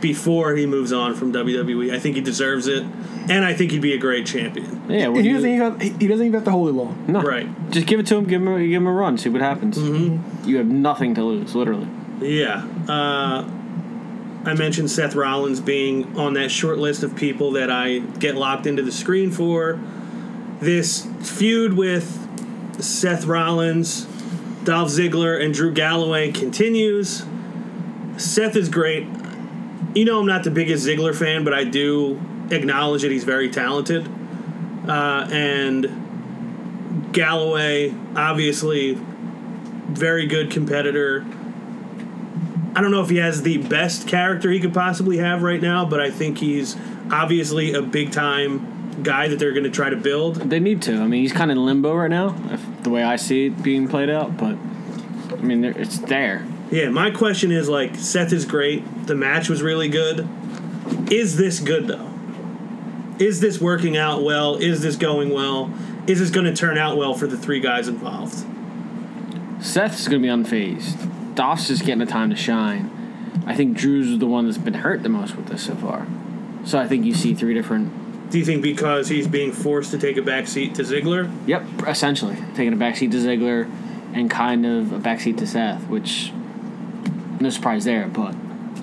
before 0.00 0.54
he 0.54 0.66
moves 0.66 0.92
on 0.92 1.14
from 1.14 1.32
WWE. 1.32 1.92
I 1.92 1.98
think 1.98 2.16
he 2.16 2.22
deserves 2.22 2.66
it, 2.66 2.82
and 3.28 3.44
I 3.44 3.54
think 3.54 3.70
he'd 3.70 3.82
be 3.82 3.94
a 3.94 3.98
great 3.98 4.26
champion. 4.26 4.82
yeah. 4.88 5.08
what 5.08 5.18
And 5.18 5.26
he 5.26 5.32
doesn't, 5.32 5.48
even 5.48 5.60
have, 5.60 5.80
he 5.80 5.88
he 5.90 6.06
doesn't 6.06 6.26
even 6.26 6.34
have 6.34 6.44
to 6.44 6.50
hold 6.50 6.68
it 6.68 6.72
long. 6.72 7.04
no, 7.08 7.20
Right. 7.22 7.48
Just 7.70 7.86
give 7.86 8.00
it 8.00 8.06
to 8.06 8.16
him. 8.16 8.24
Give 8.24 8.40
him, 8.42 8.48
a, 8.48 8.58
give 8.58 8.82
him 8.82 8.86
a 8.86 8.92
run. 8.92 9.18
See 9.18 9.28
what 9.28 9.42
happens. 9.42 9.78
Mm-hmm. 9.78 10.48
You 10.48 10.58
have 10.58 10.66
nothing 10.66 11.14
to 11.14 11.22
lose, 11.24 11.54
literally. 11.54 11.88
Yeah. 12.20 12.66
Uh, 12.88 13.48
I 14.44 14.54
mentioned 14.54 14.90
Seth 14.90 15.16
Rollins 15.16 15.60
being 15.60 16.16
on 16.16 16.34
that 16.34 16.50
short 16.50 16.78
list 16.78 17.02
of 17.02 17.16
people 17.16 17.52
that 17.52 17.70
I 17.70 17.98
get 17.98 18.36
locked 18.36 18.66
into 18.66 18.82
the 18.82 18.92
screen 18.92 19.32
for. 19.32 19.80
This 20.60 21.06
feud 21.20 21.72
with 21.72 22.82
Seth 22.82 23.24
Rollins, 23.24 24.04
Dolph 24.64 24.88
Ziggler, 24.88 25.42
and 25.42 25.52
Drew 25.52 25.72
Galloway 25.72 26.30
continues. 26.30 27.24
Seth 28.16 28.56
is 28.56 28.68
great. 28.68 29.06
You 29.96 30.04
know, 30.04 30.20
I'm 30.20 30.26
not 30.26 30.44
the 30.44 30.50
biggest 30.50 30.86
Ziggler 30.86 31.14
fan, 31.14 31.42
but 31.42 31.54
I 31.54 31.64
do 31.64 32.20
acknowledge 32.50 33.00
that 33.00 33.10
he's 33.10 33.24
very 33.24 33.48
talented. 33.48 34.06
Uh, 34.86 35.26
and 35.32 37.08
Galloway, 37.12 37.94
obviously, 38.14 38.98
very 39.88 40.26
good 40.26 40.50
competitor. 40.50 41.24
I 42.74 42.82
don't 42.82 42.90
know 42.90 43.02
if 43.02 43.08
he 43.08 43.16
has 43.16 43.40
the 43.40 43.56
best 43.56 44.06
character 44.06 44.50
he 44.50 44.60
could 44.60 44.74
possibly 44.74 45.16
have 45.16 45.42
right 45.42 45.62
now, 45.62 45.86
but 45.86 45.98
I 45.98 46.10
think 46.10 46.36
he's 46.36 46.76
obviously 47.10 47.72
a 47.72 47.80
big 47.80 48.12
time 48.12 49.02
guy 49.02 49.28
that 49.28 49.38
they're 49.38 49.52
going 49.52 49.64
to 49.64 49.70
try 49.70 49.88
to 49.88 49.96
build. 49.96 50.36
They 50.36 50.60
need 50.60 50.82
to. 50.82 50.92
I 50.92 51.06
mean, 51.06 51.22
he's 51.22 51.32
kind 51.32 51.50
of 51.50 51.56
limbo 51.56 51.94
right 51.94 52.10
now, 52.10 52.36
if, 52.50 52.82
the 52.82 52.90
way 52.90 53.02
I 53.02 53.16
see 53.16 53.46
it 53.46 53.62
being 53.62 53.88
played 53.88 54.10
out. 54.10 54.36
But 54.36 54.58
I 55.32 55.40
mean, 55.40 55.64
it's 55.64 56.00
there. 56.00 56.46
Yeah, 56.70 56.88
my 56.90 57.10
question 57.10 57.52
is 57.52 57.68
like 57.68 57.94
Seth 57.96 58.32
is 58.32 58.44
great. 58.44 59.06
The 59.06 59.14
match 59.14 59.48
was 59.48 59.62
really 59.62 59.88
good. 59.88 60.28
Is 61.10 61.36
this 61.36 61.60
good 61.60 61.86
though? 61.86 62.12
Is 63.18 63.40
this 63.40 63.60
working 63.60 63.96
out 63.96 64.22
well? 64.22 64.56
Is 64.56 64.82
this 64.82 64.96
going 64.96 65.30
well? 65.30 65.72
Is 66.06 66.20
this 66.20 66.30
going 66.30 66.46
to 66.46 66.54
turn 66.54 66.76
out 66.76 66.96
well 66.96 67.14
for 67.14 67.26
the 67.26 67.36
three 67.36 67.60
guys 67.60 67.88
involved? 67.88 68.44
Seth's 69.64 70.06
going 70.06 70.22
to 70.22 70.26
be 70.26 70.32
unfazed. 70.32 71.34
Dolph's 71.34 71.68
just 71.68 71.84
getting 71.84 71.98
the 71.98 72.06
time 72.06 72.30
to 72.30 72.36
shine. 72.36 72.90
I 73.46 73.54
think 73.54 73.76
Drew's 73.76 74.18
the 74.18 74.26
one 74.26 74.46
that's 74.46 74.58
been 74.58 74.74
hurt 74.74 75.02
the 75.02 75.08
most 75.08 75.36
with 75.36 75.46
this 75.46 75.64
so 75.64 75.74
far. 75.76 76.06
So 76.64 76.78
I 76.78 76.88
think 76.88 77.04
you 77.04 77.14
see 77.14 77.34
three 77.34 77.54
different. 77.54 78.30
Do 78.30 78.38
you 78.38 78.44
think 78.44 78.62
because 78.62 79.08
he's 79.08 79.28
being 79.28 79.52
forced 79.52 79.92
to 79.92 79.98
take 79.98 80.16
a 80.16 80.22
back 80.22 80.48
seat 80.48 80.74
to 80.74 80.82
Ziggler? 80.82 81.32
Yep, 81.46 81.64
essentially 81.86 82.36
taking 82.54 82.72
a 82.72 82.76
backseat 82.76 83.12
to 83.12 83.18
Ziggler 83.18 83.70
and 84.12 84.30
kind 84.30 84.66
of 84.66 84.92
a 84.92 84.98
backseat 84.98 85.38
to 85.38 85.46
Seth, 85.46 85.86
which 85.88 86.32
no 87.40 87.50
surprise 87.50 87.84
there. 87.84 88.08
But 88.08 88.34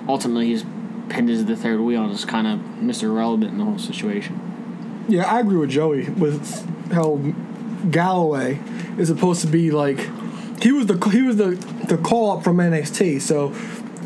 ultimately, 0.07 0.47
he's 0.47 0.65
pinned 1.09 1.29
as 1.29 1.45
the 1.45 1.55
third 1.55 1.79
wheel 1.79 2.05
and 2.05 2.27
kind 2.27 2.47
of 2.47 2.59
Mr. 2.81 3.03
Irrelevant 3.03 3.51
in 3.51 3.57
the 3.57 3.65
whole 3.65 3.79
situation. 3.79 5.05
Yeah, 5.07 5.31
I 5.31 5.39
agree 5.39 5.57
with 5.57 5.69
Joey 5.69 6.09
with 6.09 6.91
how 6.91 7.17
Galloway 7.91 8.59
is 8.97 9.09
supposed 9.09 9.41
to 9.41 9.47
be 9.47 9.71
like 9.71 9.99
he 10.61 10.71
was 10.71 10.85
the 10.85 11.09
he 11.09 11.21
was 11.21 11.37
the 11.37 11.51
the 11.87 11.97
call 11.97 12.37
up 12.37 12.43
from 12.43 12.57
NXT. 12.57 13.21
So 13.21 13.53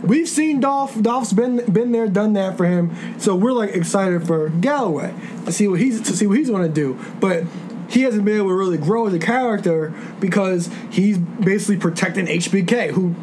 we've 0.04 0.28
seen 0.28 0.60
Dolph. 0.60 1.00
Dolph's 1.02 1.34
been 1.34 1.64
been 1.72 1.92
there, 1.92 2.08
done 2.08 2.34
that 2.34 2.58
for 2.58 2.66
him. 2.66 3.20
So 3.20 3.36
we're 3.36 3.52
like 3.52 3.72
excited 3.72 4.26
for 4.26 4.50
Galloway 4.50 5.14
to 5.46 5.52
see 5.52 5.68
what 5.68 5.80
he's 5.80 6.02
to 6.02 6.14
see 6.14 6.26
what 6.26 6.38
he's 6.38 6.50
going 6.50 6.68
to 6.68 6.74
do. 6.74 7.00
But 7.20 7.44
he 7.90 8.02
hasn't 8.02 8.26
been 8.26 8.38
able 8.38 8.50
to 8.50 8.56
really 8.56 8.78
grow 8.78 9.08
as 9.08 9.14
a 9.14 9.20
character 9.20 9.94
because 10.20 10.70
he's 10.92 11.18
basically 11.18 11.78
protecting 11.78 12.26
HBK, 12.26 12.92
who 12.92 13.16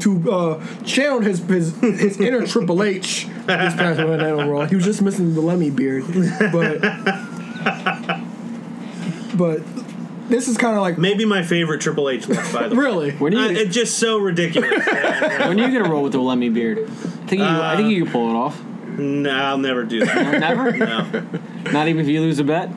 to 0.00 0.30
uh, 0.32 0.66
channeled 0.84 1.24
his 1.24 1.38
his, 1.40 1.76
his 1.80 2.20
inner 2.20 2.46
Triple 2.46 2.82
H 2.82 3.26
this 3.46 3.74
past 3.74 3.98
Monday 3.98 4.32
Night 4.34 4.44
Raw. 4.48 4.66
He 4.66 4.76
was 4.76 4.84
just 4.84 5.02
missing 5.02 5.34
the 5.34 5.40
Lemmy 5.40 5.70
beard, 5.70 6.04
but 6.52 6.80
but 9.36 9.60
this 10.28 10.48
is 10.48 10.56
kind 10.58 10.76
of 10.76 10.82
like 10.82 10.98
Maybe 10.98 11.24
my 11.24 11.42
favorite 11.42 11.80
Triple 11.80 12.08
H 12.10 12.28
look, 12.28 12.52
by 12.52 12.68
the 12.68 12.74
way. 12.74 12.80
really. 12.82 13.10
When 13.12 13.32
do 13.32 13.38
Uh, 13.38 13.48
it's 13.48 13.74
just 13.74 13.98
so 13.98 14.18
ridiculous. 14.18 14.70
when 14.86 15.58
are 15.60 15.68
you 15.68 15.78
gonna 15.78 15.90
roll 15.90 16.02
with 16.02 16.12
the 16.12 16.20
Lemmy 16.20 16.48
beard? 16.48 16.78
I 16.78 16.90
think 17.28 17.40
you, 17.40 17.46
I 17.46 17.76
think 17.76 17.90
you 17.90 18.04
can 18.04 18.12
pull 18.12 18.30
it 18.30 18.34
off. 18.34 18.62
no, 18.98 19.30
I'll 19.30 19.58
never 19.58 19.84
do 19.84 20.04
that. 20.04 20.40
Never. 20.40 20.72
No. 20.72 21.06
Not 21.72 21.88
even 21.88 22.00
if 22.02 22.08
you 22.08 22.20
lose 22.20 22.38
a 22.38 22.44
bet. 22.44 22.70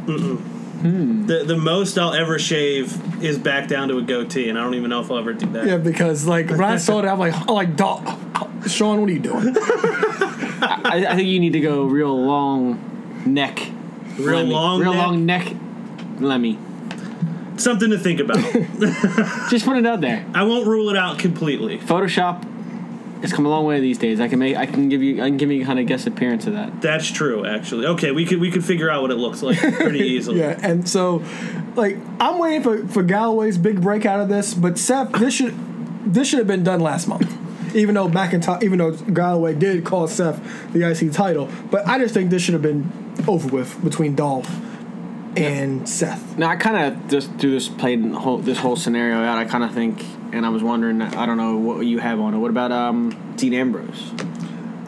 Hmm. 0.82 1.28
The 1.28 1.44
the 1.44 1.58
most 1.58 1.98
I'll 2.00 2.14
ever 2.14 2.40
shave 2.40 3.24
is 3.24 3.38
back 3.38 3.68
down 3.68 3.90
to 3.90 4.00
a 4.00 4.02
goatee, 4.02 4.50
and 4.50 4.58
I 4.58 4.64
don't 4.64 4.74
even 4.74 4.90
know 4.90 5.02
if 5.02 5.12
I'll 5.12 5.20
ever 5.20 5.34
do 5.34 5.46
that. 5.48 5.68
Yeah, 5.68 5.78
because 5.78 6.26
like 6.26 6.50
when 6.50 6.64
I 6.64 6.78
saw 6.78 7.02
that, 7.02 7.12
I'm 7.12 7.20
like, 7.20 7.36
I'm 7.36 7.54
like, 7.54 7.76
Dog, 7.76 8.04
Sean, 8.68 9.00
what 9.00 9.10
are 9.10 9.14
you 9.14 9.20
doing? 9.20 9.56
I, 10.64 11.06
I 11.10 11.16
think 11.16 11.28
you 11.28 11.40
need 11.40 11.54
to 11.54 11.60
go 11.60 11.84
real 11.84 12.20
long 12.20 13.24
neck. 13.26 13.60
Real 14.18 14.40
Lemmy. 14.40 14.52
long 14.52 14.82
real 14.82 14.94
neck? 14.94 15.06
long 15.06 15.26
neck. 15.26 15.54
Lemmy. 16.20 16.60
Something 17.58 17.92
to 17.92 18.00
think 18.00 18.20
about. 18.20 18.38
Just 19.52 19.66
put 19.66 19.78
it 19.78 19.86
out 19.86 20.02
there. 20.02 20.26
I 20.34 20.44
won't 20.44 20.66
rule 20.66 20.90
it 20.90 20.98
out 20.98 21.20
completely. 21.20 21.78
Photoshop 21.78 22.44
has 23.22 23.32
come 23.32 23.46
a 23.46 23.50
long 23.50 23.66
way 23.66 23.80
these 23.80 23.98
days. 23.98 24.20
I 24.20 24.28
can 24.28 24.40
make. 24.40 24.56
I 24.58 24.66
can 24.66 24.90
give 24.90 25.02
you. 25.02 25.22
I 25.22 25.28
can 25.28 25.38
give 25.38 25.52
you 25.52 25.66
kind 25.66 25.80
of 25.80 25.86
guess 25.86 26.08
appearance 26.08 26.48
of 26.48 26.54
that. 26.54 26.82
That's 26.82 27.10
true, 27.10 27.46
actually. 27.46 27.86
Okay, 27.86 28.12
we 28.12 28.26
could 28.26 28.40
we 28.40 28.52
could 28.52 28.66
figure 28.66 28.90
out 28.90 29.02
what 29.02 29.12
it 29.12 29.16
looks 29.16 29.42
like 29.42 29.58
pretty 29.60 30.00
easily. 30.16 30.40
Yeah, 30.40 30.60
and 30.62 30.88
so 30.88 31.24
like 31.76 31.98
I'm 32.20 32.40
waiting 32.40 32.64
for 32.64 32.88
for 32.88 33.04
Galloway's 33.04 33.58
big 33.58 33.82
break 33.82 34.06
out 34.06 34.20
of 34.20 34.30
this, 34.30 34.54
but 34.54 34.78
Seth, 34.78 35.12
this 35.14 35.34
should 35.36 35.54
this 36.06 36.28
should 36.28 36.40
have 36.40 36.48
been 36.48 36.64
done 36.64 36.80
last 36.80 37.08
month. 37.08 37.38
Even 37.74 37.96
though 37.96 38.10
McIntyre, 38.10 38.62
even 38.64 38.80
though 38.80 38.92
Galloway 38.92 39.56
did 39.56 39.86
call 39.86 40.08
Seth 40.08 40.42
the 40.74 40.90
IC 40.90 41.14
title, 41.14 41.48
but 41.70 41.88
I 41.88 42.00
just 42.00 42.14
think 42.14 42.30
this 42.30 42.42
should 42.42 42.54
have 42.54 42.62
been 42.62 42.92
over 43.28 43.48
with 43.48 43.82
between 43.82 44.16
Dolph 44.16 44.50
and 45.38 45.88
Seth. 45.88 46.38
Now 46.38 46.50
I 46.50 46.56
kind 46.56 46.94
of 46.96 47.08
just 47.10 47.32
through 47.40 47.52
this 47.52 47.70
played 47.70 48.04
whole, 48.12 48.38
this 48.40 48.58
whole 48.58 48.76
scenario 48.76 49.18
out. 49.24 49.38
I 49.38 49.46
kind 49.46 49.64
of 49.64 49.74
think, 49.74 50.04
and 50.34 50.46
I 50.46 50.50
was 50.50 50.62
wondering. 50.64 51.02
I 51.02 51.26
don't 51.26 51.38
know 51.38 51.58
what 51.58 51.82
you 51.86 52.00
have 52.00 52.20
on 52.20 52.34
it. 52.34 52.38
What 52.38 52.52
about 52.52 52.72
um 52.72 53.34
Dean 53.38 53.54
Ambrose? 53.54 54.12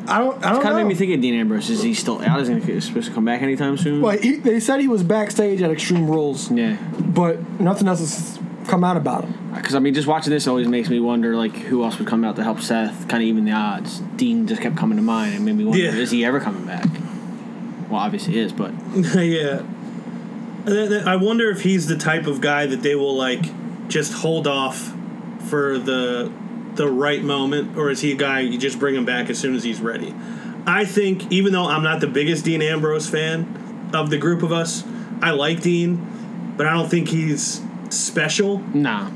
I 0.06 0.20
don't. 0.20 0.44
I 0.46 0.52
don't 0.52 0.62
Kind 0.62 0.76
of 0.76 0.76
made 0.76 0.88
me 0.90 0.96
think 0.96 1.14
of 1.14 1.22
Dean 1.22 1.34
Ambrose. 1.36 1.70
Is 1.70 1.82
he 1.82 1.94
still 1.94 2.22
out? 2.22 2.42
Is 2.42 2.50
he 2.50 2.80
supposed 2.82 3.08
to 3.08 3.14
come 3.14 3.24
back 3.24 3.42
anytime 3.42 3.78
soon? 3.78 4.02
Well, 4.02 4.18
he, 4.18 4.36
they 4.36 4.60
said 4.60 4.82
he 4.82 4.88
was 4.90 5.02
backstage 5.02 5.62
at 5.62 5.72
Extreme 5.72 6.10
Rules, 6.10 6.52
Yeah. 6.52 6.76
but 7.00 7.40
nothing 7.62 7.88
else 7.88 8.00
has 8.00 8.40
come 8.68 8.84
out 8.84 8.98
about 8.98 9.24
him. 9.24 9.52
Because 9.56 9.76
I 9.76 9.80
mean, 9.80 9.94
just 9.94 10.08
watching 10.08 10.32
this 10.32 10.46
always 10.46 10.68
makes 10.68 10.90
me 10.90 11.00
wonder, 11.00 11.38
like, 11.38 11.56
who 11.56 11.84
else 11.86 12.00
would 12.00 12.08
come 12.10 12.26
out 12.26 12.36
to 12.36 12.44
help 12.44 12.60
Seth, 12.60 13.08
kind 13.08 13.24
of 13.24 13.30
even 13.30 13.46
the 13.46 13.54
odds. 13.54 14.00
Dean 14.18 14.46
just 14.46 14.62
kept 14.62 14.76
coming 14.76 14.98
to 14.98 15.02
mind, 15.04 15.36
and 15.36 15.46
made 15.46 15.56
me 15.56 15.64
wonder, 15.64 15.82
Yeah. 15.82 15.92
is 15.94 16.12
he 16.12 16.26
ever 16.26 16.42
coming 16.42 16.66
back? 16.66 16.86
Well, 17.90 18.02
obviously 18.02 18.34
he 18.34 18.40
is, 18.40 18.52
but 18.52 18.74
yeah. 19.16 19.62
I 20.66 21.16
wonder 21.18 21.50
if 21.50 21.62
he's 21.62 21.88
the 21.88 21.98
type 21.98 22.26
of 22.28 22.42
guy 22.42 22.66
that 22.66 22.82
they 22.82 22.96
will 22.96 23.16
like 23.16 23.44
just 23.90 24.14
hold 24.14 24.48
off 24.48 24.94
for 25.50 25.78
the 25.78 26.32
the 26.76 26.90
right 26.90 27.22
moment, 27.24 27.78
or 27.78 27.90
is 27.90 28.02
he 28.02 28.12
a 28.12 28.16
guy 28.16 28.40
you 28.40 28.58
just 28.58 28.80
bring 28.80 28.96
him 28.96 29.06
back 29.06 29.30
as 29.30 29.38
soon 29.38 29.56
as 29.56 29.64
he's 29.64 29.80
ready? 29.80 30.14
I 30.66 30.86
think, 30.86 31.32
even 31.32 31.54
though 31.54 31.68
I'm 31.68 31.84
not 31.84 32.00
the 32.00 32.08
biggest 32.08 32.46
Dean 32.46 32.62
Ambrose 32.62 33.10
fan 33.10 33.92
of 33.94 34.10
the 34.10 34.18
group 34.18 34.44
of 34.44 34.52
us, 34.52 34.84
I 35.22 35.32
like 35.32 35.62
Dean, 35.62 36.54
but 36.58 36.66
I 36.66 36.74
don't 36.74 36.90
think 36.90 37.10
he's 37.10 37.62
special. 37.90 38.60
nah. 38.74 39.10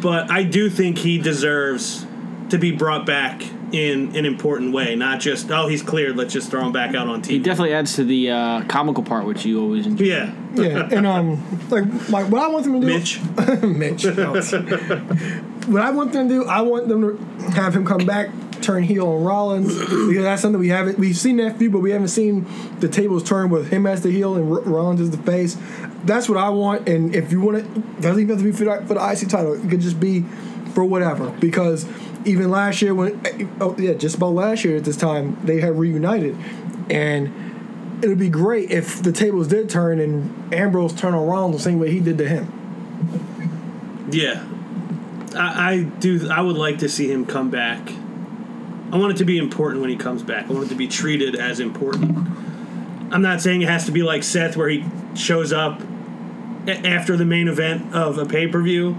But 0.00 0.30
I 0.30 0.42
do 0.42 0.68
think 0.68 0.98
he 0.98 1.18
deserves 1.18 2.06
to 2.50 2.58
be 2.58 2.70
brought 2.72 3.06
back 3.06 3.42
in 3.72 4.14
an 4.16 4.24
important 4.24 4.72
way, 4.72 4.94
not 4.94 5.20
just 5.20 5.50
oh 5.50 5.66
he's 5.66 5.82
cleared, 5.82 6.16
let's 6.16 6.32
just 6.32 6.50
throw 6.50 6.64
him 6.64 6.72
back 6.72 6.94
out 6.94 7.08
on 7.08 7.22
TV. 7.22 7.30
He 7.30 7.38
definitely 7.40 7.74
adds 7.74 7.96
to 7.96 8.04
the 8.04 8.30
uh, 8.30 8.62
comical 8.64 9.02
part, 9.02 9.26
which 9.26 9.44
you 9.44 9.60
always 9.60 9.86
enjoy. 9.86 10.04
yeah, 10.04 10.32
Yeah, 10.54 10.88
and 10.92 11.06
um, 11.06 11.68
like, 11.68 11.84
like 12.08 12.28
what 12.30 12.42
I 12.42 12.48
want 12.48 12.64
them 12.64 12.80
to 12.80 12.86
do, 12.86 12.86
Mitch. 12.86 13.20
Mitch. 13.62 14.04
no. 14.04 14.32
what 15.66 15.82
I 15.82 15.90
want 15.90 16.12
them 16.12 16.28
to 16.28 16.34
do, 16.34 16.44
I 16.44 16.60
want 16.62 16.88
them 16.88 17.02
to 17.02 17.50
have 17.50 17.74
him 17.74 17.84
come 17.84 18.06
back, 18.06 18.30
turn 18.62 18.84
heel 18.84 19.08
on 19.08 19.24
Rollins 19.24 19.76
because 19.78 20.22
that's 20.22 20.42
something 20.42 20.60
we 20.60 20.68
haven't. 20.68 20.98
We've 20.98 21.16
seen 21.16 21.36
that 21.38 21.58
feud, 21.58 21.72
but 21.72 21.80
we 21.80 21.90
haven't 21.90 22.08
seen 22.08 22.46
the 22.78 22.88
tables 22.88 23.24
turn 23.24 23.50
with 23.50 23.70
him 23.70 23.86
as 23.86 24.02
the 24.02 24.10
heel 24.10 24.36
and 24.36 24.50
R- 24.50 24.60
Rollins 24.60 25.00
as 25.00 25.10
the 25.10 25.18
face. 25.18 25.56
That's 26.04 26.28
what 26.28 26.38
I 26.38 26.50
want. 26.50 26.88
And 26.88 27.14
if 27.14 27.32
you 27.32 27.40
want 27.40 27.58
it, 27.58 28.00
doesn't 28.00 28.20
even 28.22 28.28
have 28.28 28.38
to 28.38 28.44
be 28.44 28.52
for 28.52 28.64
the, 28.64 28.86
for 28.86 28.94
the 28.94 29.10
IC 29.10 29.28
title. 29.28 29.54
It 29.54 29.68
could 29.68 29.80
just 29.80 29.98
be 29.98 30.24
for 30.72 30.84
whatever. 30.84 31.30
Because 31.30 31.84
even 32.26 32.50
last 32.50 32.82
year, 32.82 32.94
when 32.94 33.20
oh 33.60 33.74
yeah, 33.78 33.94
just 33.94 34.16
about 34.16 34.34
last 34.34 34.64
year 34.64 34.76
at 34.76 34.84
this 34.84 34.96
time, 34.96 35.38
they 35.44 35.60
had 35.60 35.78
reunited, 35.78 36.36
and 36.90 37.32
it 38.02 38.08
would 38.08 38.18
be 38.18 38.28
great 38.28 38.70
if 38.70 39.02
the 39.02 39.12
tables 39.12 39.48
did 39.48 39.70
turn 39.70 40.00
and 40.00 40.52
Ambrose 40.52 40.92
turned 40.92 41.14
Rollins 41.14 41.56
the 41.56 41.62
same 41.62 41.78
way 41.78 41.90
he 41.90 42.00
did 42.00 42.18
to 42.18 42.28
him. 42.28 44.08
Yeah. 44.10 44.44
I, 45.34 45.72
I 45.72 45.82
do. 45.82 46.28
I 46.30 46.40
would 46.40 46.56
like 46.56 46.78
to 46.78 46.88
see 46.88 47.10
him 47.10 47.26
come 47.26 47.50
back. 47.50 47.90
I 48.92 48.96
want 48.98 49.12
it 49.12 49.16
to 49.18 49.24
be 49.24 49.38
important 49.38 49.80
when 49.80 49.90
he 49.90 49.96
comes 49.96 50.22
back. 50.22 50.48
I 50.48 50.52
want 50.52 50.66
it 50.66 50.68
to 50.68 50.74
be 50.74 50.88
treated 50.88 51.34
as 51.36 51.58
important. 51.60 52.16
I'm 53.10 53.22
not 53.22 53.40
saying 53.40 53.62
it 53.62 53.68
has 53.68 53.86
to 53.86 53.92
be 53.92 54.02
like 54.02 54.22
Seth, 54.22 54.56
where 54.56 54.68
he 54.68 54.84
shows 55.14 55.52
up 55.52 55.80
after 56.66 57.16
the 57.16 57.24
main 57.24 57.48
event 57.48 57.94
of 57.94 58.18
a 58.18 58.26
pay 58.26 58.46
per 58.46 58.62
view, 58.62 58.96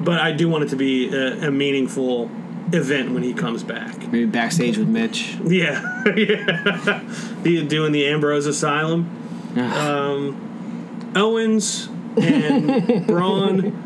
but 0.00 0.20
I 0.20 0.32
do 0.32 0.48
want 0.48 0.64
it 0.64 0.70
to 0.70 0.76
be 0.76 1.12
a, 1.14 1.48
a 1.48 1.50
meaningful 1.50 2.30
event 2.72 3.12
when 3.12 3.22
he 3.22 3.32
comes 3.34 3.62
back. 3.62 3.96
Maybe 4.08 4.26
backstage 4.26 4.76
with 4.78 4.88
Mitch. 4.88 5.36
Yeah, 5.44 6.04
yeah. 6.16 7.00
He 7.44 7.62
doing 7.66 7.92
the 7.92 8.06
Ambrose 8.06 8.46
Asylum. 8.46 9.08
Um, 9.56 11.10
Owens 11.16 11.88
and 12.20 13.06
Braun. 13.06 13.84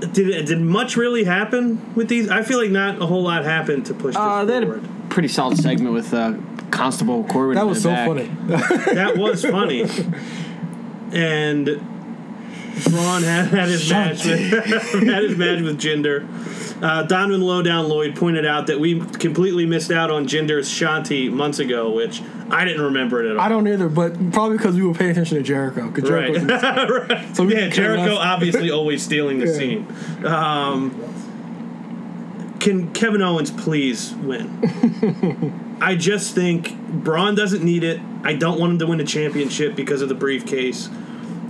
Did 0.00 0.46
did 0.46 0.60
much 0.60 0.96
really 0.96 1.24
happen 1.24 1.94
with 1.94 2.08
these? 2.08 2.28
I 2.28 2.42
feel 2.42 2.58
like 2.58 2.70
not 2.70 3.00
a 3.00 3.06
whole 3.06 3.22
lot 3.22 3.44
happened 3.44 3.86
to 3.86 3.94
push 3.94 4.14
this 4.14 4.16
Uh, 4.16 4.44
they 4.44 4.54
had 4.54 4.64
forward. 4.64 4.84
a 4.84 5.08
pretty 5.10 5.28
solid 5.28 5.58
segment 5.58 5.94
with 5.94 6.12
uh, 6.12 6.34
Constable 6.72 7.22
Corbin. 7.24 7.54
That 7.54 7.66
was 7.66 7.82
so 7.82 7.90
back. 7.90 8.08
funny. 8.08 8.24
that 8.94 9.16
was 9.16 9.44
funny. 9.44 9.82
And 11.12 11.66
Braun 12.90 13.22
had, 13.22 13.46
had 13.48 13.68
his 13.68 13.88
match 13.88 14.24
with 14.24 14.40
had 15.06 15.22
his 15.22 15.36
match 15.36 15.60
with 15.62 15.78
Jinder. 15.80 16.26
Uh, 16.82 17.04
Donovan 17.04 17.40
Lowdown 17.42 17.88
Lloyd 17.88 18.16
pointed 18.16 18.44
out 18.44 18.66
that 18.66 18.80
we 18.80 18.98
completely 18.98 19.64
missed 19.66 19.92
out 19.92 20.10
on 20.10 20.26
Jinder's 20.26 20.68
Shanti 20.68 21.30
months 21.30 21.60
ago, 21.60 21.90
which 21.92 22.20
I 22.50 22.64
didn't 22.64 22.82
remember 22.82 23.22
it 23.22 23.30
at 23.30 23.36
all. 23.36 23.42
I 23.42 23.48
don't 23.48 23.68
either, 23.68 23.88
but 23.88 24.32
probably 24.32 24.56
because 24.56 24.74
we 24.74 24.82
were 24.82 24.92
paying 24.92 25.12
attention 25.12 25.36
to 25.36 25.44
Jericho. 25.44 25.86
Right. 25.88 26.32
Right. 26.42 27.36
So 27.36 27.44
we 27.44 27.54
yeah, 27.54 27.68
Jericho 27.68 28.16
obviously 28.16 28.70
always 28.78 29.00
stealing 29.02 29.38
the 29.38 29.46
Yeah. 29.46 29.52
scene. 29.52 29.86
Um, 30.26 30.90
can 32.58 32.92
Kevin 32.92 33.22
Owens 33.22 33.50
please 33.52 34.12
win? 34.14 35.78
I 35.80 35.94
just 35.96 36.34
think 36.34 36.76
Braun 36.88 37.34
doesn't 37.36 37.62
need 37.64 37.84
it. 37.84 38.00
I 38.24 38.34
don't 38.34 38.58
want 38.58 38.72
him 38.72 38.78
to 38.80 38.86
win 38.88 39.00
a 39.00 39.04
championship 39.04 39.74
because 39.76 40.02
of 40.02 40.08
the 40.08 40.14
briefcase. 40.14 40.88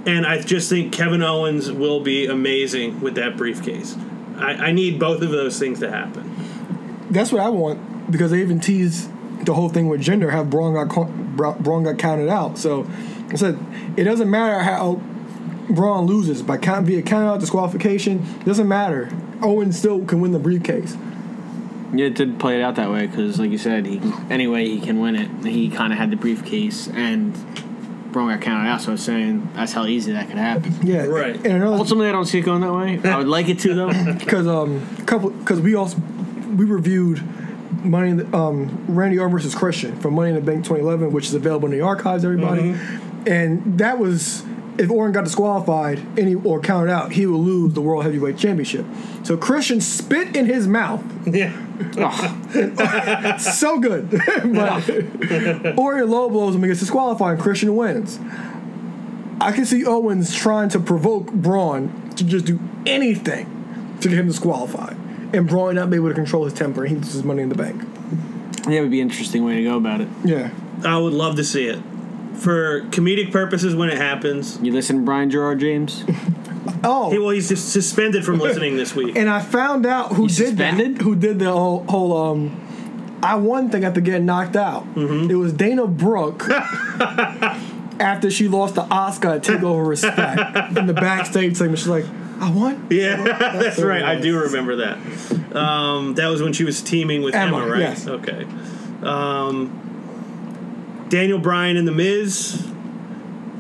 And 0.07 0.27
I 0.27 0.41
just 0.41 0.69
think 0.69 0.93
Kevin 0.93 1.23
Owens 1.23 1.71
will 1.73 2.01
be 2.01 2.27
amazing 2.27 3.01
with 3.01 3.15
that 3.17 3.37
briefcase. 3.37 3.97
I, 4.37 4.69
I 4.69 4.73
need 4.73 4.99
both 4.99 5.23
of 5.23 5.31
those 5.31 5.59
things 5.59 5.81
to 5.81 5.91
happen. 5.91 6.31
That's 7.11 7.33
what 7.33 7.41
I 7.41 7.49
want 7.49 8.11
because 8.11 8.31
they 8.31 8.41
even 8.41 8.61
tease 8.61 9.09
the 9.45 9.55
whole 9.55 9.69
thing 9.69 9.89
with 9.89 10.03
Jinder. 10.03 10.31
Have 10.31 10.51
Braun 10.51 10.75
got 10.75 11.63
Braun 11.63 11.85
got 11.85 11.99
counted 11.99 12.29
out. 12.29 12.59
So 12.59 12.87
I 13.31 13.37
said 13.37 13.59
it 13.97 14.05
doesn't 14.05 14.31
matter 14.31 14.61
how 14.61 15.01
Braun 15.69 16.07
loses 16.07 16.43
by 16.43 16.59
count 16.59 16.87
via 16.87 17.03
count 17.03 17.27
out 17.27 17.41
disqualification. 17.41 18.25
Doesn't 18.45 18.69
matter. 18.69 19.11
Owen 19.41 19.73
still 19.73 20.05
can 20.05 20.21
win 20.21 20.33
the 20.33 20.39
briefcase. 20.39 20.97
Yeah, 21.95 22.07
it 22.07 22.15
did 22.15 22.41
play 22.41 22.59
it 22.59 22.63
out 22.63 22.77
that 22.77 22.91
way 22.91 23.07
because, 23.07 23.39
like 23.39 23.51
you 23.51 23.59
said, 23.59 23.85
he 23.85 24.01
anyway 24.31 24.65
he 24.65 24.81
can 24.81 25.01
win 25.01 25.15
it. 25.15 25.45
He 25.45 25.69
kind 25.69 25.93
of 25.93 25.99
had 25.99 26.11
the 26.11 26.17
briefcase 26.17 26.89
and 26.89 27.35
Braun 28.13 28.29
got 28.29 28.41
counted 28.41 28.69
out. 28.69 28.81
So 28.81 28.89
I 28.89 28.93
was 28.93 29.03
saying 29.03 29.51
that's 29.55 29.73
how 29.73 29.87
easy 29.87 30.13
that 30.13 30.29
could 30.29 30.39
happen. 30.39 30.75
Yeah, 30.83 31.05
Right. 31.05 31.35
And 31.35 31.47
another 31.47 31.77
Ultimately, 31.77 32.09
I 32.09 32.13
don't 32.13 32.27
see 32.27 32.39
it 32.39 32.43
going 32.43 32.61
that 32.61 32.73
way. 32.73 33.01
I 33.11 33.19
would 33.19 33.29
like 33.29 33.49
it 33.49 33.59
to 33.61 33.75
though. 33.75 34.13
because 34.19 34.47
um 34.47 34.85
couple 35.07 35.31
because 35.31 35.61
we 35.61 35.75
also 35.75 35.99
we 36.57 36.65
reviewed 36.65 37.23
Money 37.85 38.11
in 38.11 38.17
the, 38.19 38.37
um 38.37 38.85
Randy 38.89 39.19
Orton 39.19 39.33
versus 39.33 39.55
Christian 39.55 39.99
from 39.99 40.15
Money 40.15 40.31
in 40.31 40.35
the 40.37 40.41
Bank 40.43 40.65
2011, 40.65 41.13
which 41.13 41.27
is 41.27 41.35
available 41.35 41.67
in 41.67 41.73
the 41.73 41.81
archives. 41.81 42.25
Everybody, 42.25 42.77
and 43.27 43.79
that 43.79 43.99
was 43.99 44.45
if 44.79 44.91
Orton 44.91 45.13
got 45.13 45.25
disqualified 45.25 45.99
and 46.19 46.29
he, 46.29 46.35
or 46.35 46.61
counted 46.61 46.91
out, 46.91 47.13
he 47.13 47.27
would 47.27 47.37
lose 47.37 47.75
the 47.75 47.81
World 47.81 48.05
Heavyweight 48.05 48.39
Championship. 48.39 48.87
So 49.23 49.37
Christian 49.37 49.81
spit 49.81 50.35
in 50.35 50.47
his 50.47 50.67
mouth, 50.67 51.03
Yeah. 51.27 51.53
Oh. 51.99 53.37
so 53.39 53.79
good, 53.81 54.11
but 54.45 55.79
Orton 55.79 56.11
low 56.11 56.29
blows 56.31 56.55
him 56.55 56.63
and 56.63 56.71
gets 56.71 56.81
disqualified, 56.81 57.35
and 57.35 57.43
Christian 57.43 57.75
wins. 57.77 58.19
I 59.41 59.51
can 59.53 59.65
see 59.65 59.85
Owens 59.85 60.35
trying 60.35 60.69
to 60.71 60.79
provoke 60.81 61.33
Braun 61.33 62.11
to 62.17 62.25
just 62.25 62.45
do 62.47 62.61
anything 62.87 63.97
to 64.01 64.09
get 64.09 64.19
him 64.19 64.29
disqualified, 64.29 64.97
and 65.35 65.49
Braun 65.49 65.75
not 65.75 65.91
be 65.91 65.97
able 65.97 66.09
to 66.09 66.15
control 66.15 66.45
his 66.45 66.53
temper. 66.55 66.83
and 66.85 66.91
He 66.91 66.97
loses 66.97 67.25
money 67.25 67.43
in 67.43 67.49
the 67.49 67.57
bank. 67.57 67.83
That 68.65 68.81
would 68.81 68.91
be 68.93 69.01
an 69.01 69.09
interesting 69.11 69.45
way 69.45 69.57
to 69.57 69.65
go 69.65 69.77
about 69.77 70.01
it. 70.01 70.09
Yeah, 70.25 70.51
I 70.85 70.97
would 70.99 71.13
love 71.15 71.35
to 71.37 71.45
see 71.45 71.67
it. 71.67 71.81
For 72.37 72.83
comedic 72.91 73.31
purposes, 73.31 73.75
when 73.75 73.89
it 73.89 73.99
happens. 73.99 74.59
You 74.63 74.73
listen 74.73 74.97
to 74.97 75.03
Brian 75.03 75.31
Gerard 75.31 75.61
James? 75.61 76.05
Oh, 76.85 77.11
Hey, 77.11 77.19
well, 77.19 77.31
he's 77.31 77.49
just 77.49 77.73
suspended 77.73 78.25
from 78.25 78.39
listening 78.41 78.77
this 78.77 78.95
week. 78.95 79.15
and 79.17 79.29
I 79.29 79.41
found 79.41 79.85
out 79.87 80.13
who 80.15 80.25
He's 80.25 80.37
did 80.37 80.49
suspended? 80.49 80.97
that. 80.97 81.03
Who 81.03 81.15
did 81.17 81.39
the 81.39 81.51
whole, 81.53 81.85
whole 81.89 82.17
um, 82.33 83.19
I 83.23 83.35
won 83.37 83.69
thing 83.71 83.85
after 83.85 84.01
getting 84.01 84.27
knocked 84.27 84.57
out. 84.57 84.83
Mm-hmm. 84.95 85.31
It 85.31 85.35
was 85.35 85.53
Dana 85.53 85.87
Brooke. 85.87 86.49
after 88.01 88.31
she 88.31 88.49
lost 88.49 88.75
the 88.75 88.83
Oscar 88.83 89.29
at 89.29 89.43
Takeover 89.43 89.87
Respect 89.87 90.77
in 90.77 90.87
the 90.87 90.93
backstage 90.95 91.57
segment, 91.57 91.79
she's 91.79 91.89
like, 91.89 92.05
"I 92.41 92.51
won." 92.51 92.87
Yeah, 92.91 93.17
that's 93.23 93.79
what 93.79 93.87
it 93.87 93.89
right. 93.89 94.03
I 94.03 94.21
do 94.21 94.39
remember 94.41 94.77
that. 94.77 94.99
Um, 95.57 96.15
that 96.15 96.27
was 96.29 96.43
when 96.43 96.53
she 96.53 96.65
was 96.65 96.81
teaming 96.83 97.23
with 97.23 97.35
Emma, 97.35 97.59
Emma, 97.59 97.71
right? 97.73 97.81
yes. 97.81 98.07
Okay. 98.09 98.45
Um, 99.03 99.92
Daniel 101.13 101.39
Bryan 101.39 101.77
and 101.77 101.87
The 101.87 101.93
Miz. 101.93 102.67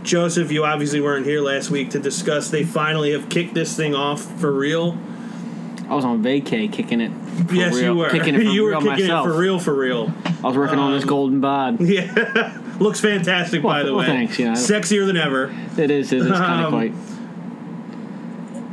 Joseph, 0.05 0.51
you 0.51 0.65
obviously 0.65 1.03
weren't 1.03 1.27
here 1.27 1.43
last 1.43 1.69
week 1.69 1.91
to 1.91 1.99
discuss. 1.99 2.49
They 2.49 2.65
finally 2.65 3.13
have 3.13 3.29
kicked 3.29 3.53
this 3.53 3.77
thing 3.77 3.95
off 3.95 4.23
for 4.41 4.51
real. 4.51 4.97
I 5.87 5.95
was 5.95 6.03
on 6.07 6.23
vacay 6.23 6.73
kicking 6.73 7.03
it. 7.03 7.13
For 7.47 7.55
yes, 7.55 7.75
real, 7.75 7.85
you 7.85 7.95
were. 7.97 8.09
Kicking 8.09 8.37
it 8.37 8.39
for 8.39 8.45
you 8.55 8.63
were 8.63 8.73
kicking 8.77 8.89
myself. 8.89 9.27
it 9.27 9.31
for 9.31 9.37
real, 9.39 9.59
for 9.59 9.75
real. 9.75 10.15
I 10.25 10.47
was 10.49 10.57
working 10.57 10.79
on 10.79 10.93
this 10.93 11.05
golden 11.05 11.43
bod. 11.43 11.79
Yeah, 11.87 12.59
looks 12.81 13.01
fantastic. 13.01 13.61
by 13.63 13.83
the 13.83 13.91
well, 13.91 13.99
way, 14.01 14.07
thanks, 14.07 14.39
yeah. 14.39 14.53
sexier 14.55 15.05
than 15.07 15.19
ever. 15.19 15.55
It 15.77 15.91
is. 15.91 16.11
It 16.11 16.23
is 16.23 16.29
kind 16.29 16.65
Um, 16.65 16.65
of 16.65 16.71
quite. 16.73 16.95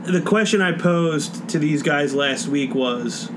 the 0.06 0.22
question 0.22 0.62
I 0.62 0.72
posed 0.72 1.50
to 1.50 1.60
these 1.60 1.84
guys 1.84 2.16
last 2.16 2.48
week 2.48 2.74
was 2.74 3.30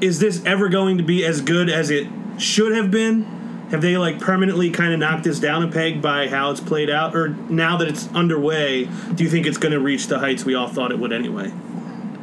Is 0.00 0.20
this 0.20 0.44
ever 0.46 0.68
going 0.68 0.96
to 0.98 1.02
be 1.02 1.24
as 1.24 1.40
good 1.40 1.68
as 1.68 1.90
it 1.90 2.06
should 2.38 2.70
have 2.76 2.92
been? 2.92 3.39
Have 3.70 3.82
they 3.82 3.96
like 3.96 4.18
permanently 4.18 4.70
kind 4.70 4.92
of 4.92 4.98
knocked 4.98 5.24
this 5.24 5.38
down 5.38 5.62
a 5.62 5.68
peg 5.70 6.02
by 6.02 6.28
how 6.28 6.50
it's 6.50 6.60
played 6.60 6.90
out? 6.90 7.14
Or 7.14 7.28
now 7.28 7.76
that 7.76 7.88
it's 7.88 8.08
underway, 8.14 8.84
do 9.14 9.22
you 9.22 9.30
think 9.30 9.46
it's 9.46 9.58
going 9.58 9.72
to 9.72 9.80
reach 9.80 10.08
the 10.08 10.18
heights 10.18 10.44
we 10.44 10.54
all 10.54 10.68
thought 10.68 10.90
it 10.90 10.98
would 10.98 11.12
anyway? 11.12 11.52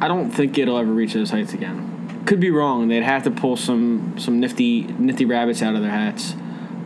I 0.00 0.08
don't 0.08 0.30
think 0.30 0.58
it'll 0.58 0.78
ever 0.78 0.92
reach 0.92 1.14
those 1.14 1.30
heights 1.30 1.54
again. 1.54 2.22
Could 2.26 2.40
be 2.40 2.50
wrong. 2.50 2.88
They'd 2.88 3.02
have 3.02 3.22
to 3.24 3.30
pull 3.30 3.56
some 3.56 4.18
some 4.18 4.38
nifty 4.40 4.82
nifty 4.82 5.24
rabbits 5.24 5.62
out 5.62 5.74
of 5.74 5.80
their 5.80 5.90
hats. 5.90 6.34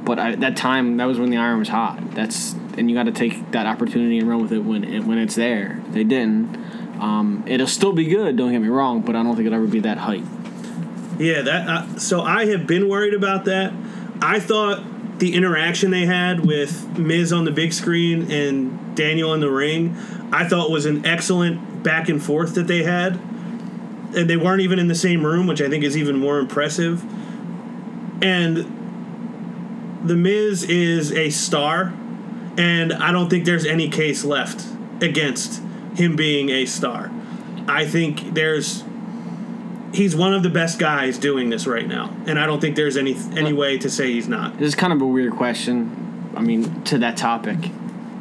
But 0.05 0.19
I, 0.19 0.35
that 0.37 0.57
time, 0.57 0.97
that 0.97 1.05
was 1.05 1.19
when 1.19 1.31
the 1.31 1.37
iron 1.37 1.59
was 1.59 1.69
hot. 1.69 2.15
That's 2.15 2.55
and 2.77 2.89
you 2.89 2.97
got 2.97 3.05
to 3.05 3.13
take 3.13 3.51
that 3.51 3.67
opportunity 3.67 4.19
and 4.19 4.29
run 4.29 4.41
with 4.41 4.53
it 4.53 4.61
when 4.61 4.85
it, 4.85 5.05
when 5.05 5.19
it's 5.19 5.35
there. 5.35 5.81
They 5.91 6.05
didn't. 6.05 6.57
Um, 7.01 7.43
it'll 7.47 7.67
still 7.67 7.93
be 7.93 8.05
good. 8.05 8.37
Don't 8.37 8.53
get 8.53 8.61
me 8.61 8.69
wrong, 8.69 9.01
but 9.01 9.17
I 9.17 9.23
don't 9.23 9.35
think 9.35 9.47
it'll 9.47 9.59
ever 9.59 9.67
be 9.67 9.81
that 9.81 9.99
height. 9.99 10.25
Yeah, 11.19 11.43
that. 11.43 11.69
Uh, 11.69 11.99
so 11.99 12.23
I 12.23 12.47
have 12.47 12.67
been 12.67 12.89
worried 12.89 13.15
about 13.15 13.45
that. 13.47 13.73
I 14.23 14.39
thought 14.39 15.19
the 15.19 15.35
interaction 15.35 15.91
they 15.91 16.07
had 16.07 16.47
with 16.47 16.97
Miz 16.97 17.33
on 17.33 17.45
the 17.45 17.51
big 17.51 17.73
screen 17.73 18.31
and 18.31 18.97
Daniel 18.97 19.35
in 19.35 19.41
the 19.41 19.51
ring, 19.51 19.97
I 20.33 20.49
thought 20.49 20.71
was 20.71 20.87
an 20.87 21.05
excellent 21.05 21.83
back 21.83 22.09
and 22.09 22.23
forth 22.23 22.55
that 22.55 22.69
they 22.69 22.85
had. 22.85 23.17
And 24.15 24.31
they 24.31 24.37
weren't 24.37 24.61
even 24.61 24.79
in 24.79 24.89
the 24.89 24.95
same 24.95 25.27
room, 25.27 25.47
which 25.47 25.61
I 25.61 25.69
think 25.69 25.83
is 25.85 25.97
even 25.97 26.17
more 26.17 26.39
impressive. 26.39 27.03
And 28.23 30.01
the 30.05 30.15
Miz 30.15 30.65
is 30.65 31.13
a 31.13 31.31
star, 31.31 31.93
and 32.57 32.93
I 32.93 33.11
don't 33.11 33.29
think 33.29 33.45
there's 33.45 33.67
any 33.67 33.89
case 33.89 34.25
left 34.25 34.67
against 35.03 35.63
him 35.95 36.15
being 36.15 36.51
a 36.51 36.67
star. 36.67 37.11
I 37.67 37.87
think 37.87 38.35
there's 38.35 38.85
he's 39.93 40.17
one 40.17 40.35
of 40.35 40.43
the 40.43 40.51
best 40.51 40.79
guys 40.79 41.19
doing 41.19 41.51
this 41.51 41.67
right 41.67 41.87
now, 41.87 42.15
and 42.27 42.39
I 42.39 42.47
don't 42.47 42.61
think 42.61 42.77
there's 42.77 42.97
any 42.97 43.17
any 43.37 43.53
way 43.53 43.79
to 43.79 43.91
say 43.91 44.13
he's 44.13 44.29
not. 44.29 44.59
This 44.59 44.69
is 44.69 44.75
kind 44.75 44.93
of 44.93 45.01
a 45.03 45.07
weird 45.07 45.33
question. 45.33 46.33
I 46.37 46.41
mean, 46.41 46.83
to 46.85 46.99
that 46.99 47.17
topic, 47.17 47.59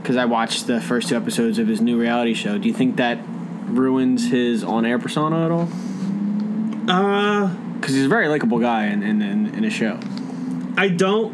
because 0.01 0.17
I 0.17 0.25
watched 0.25 0.67
the 0.67 0.81
first 0.81 1.09
two 1.09 1.15
episodes 1.15 1.57
of 1.59 1.67
his 1.67 1.79
new 1.81 1.99
reality 1.99 2.33
show. 2.33 2.57
Do 2.57 2.67
you 2.67 2.73
think 2.73 2.97
that 2.97 3.19
ruins 3.67 4.29
his 4.29 4.63
on-air 4.63 4.99
persona 4.99 5.45
at 5.45 5.51
all? 5.51 5.69
Uh, 6.89 7.47
Because 7.79 7.95
he's 7.95 8.05
a 8.05 8.09
very 8.09 8.27
likable 8.27 8.59
guy 8.59 8.87
in 8.87 9.01
in, 9.01 9.21
in, 9.21 9.55
in 9.55 9.63
a 9.63 9.69
show. 9.69 9.99
I 10.77 10.89
don't, 10.89 11.33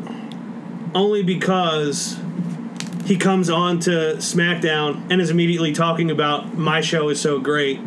only 0.94 1.24
because 1.24 2.18
he 3.06 3.16
comes 3.18 3.50
on 3.50 3.80
to 3.82 4.18
SmackDown 4.18 5.10
and 5.10 5.22
is 5.22 5.30
immediately 5.30 5.72
talking 5.74 6.12
about 6.12 6.58
my 6.58 6.82
show 6.82 7.10
is 7.10 7.22
so 7.22 7.40
great, 7.40 7.80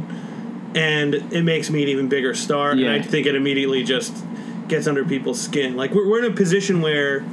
and 0.74 1.14
it 1.14 1.42
makes 1.42 1.70
me 1.70 1.82
an 1.82 1.88
even 1.88 2.08
bigger 2.08 2.34
star. 2.34 2.74
Yeah. 2.74 2.90
And 2.92 3.02
I 3.02 3.06
think 3.06 3.26
it 3.26 3.34
immediately 3.34 3.82
just 3.82 4.14
gets 4.68 4.86
under 4.86 5.04
people's 5.04 5.40
skin. 5.40 5.76
Like 5.76 5.92
we're, 5.92 6.08
we're 6.08 6.24
in 6.24 6.30
a 6.32 6.34
position 6.34 6.80
where, 6.80 7.24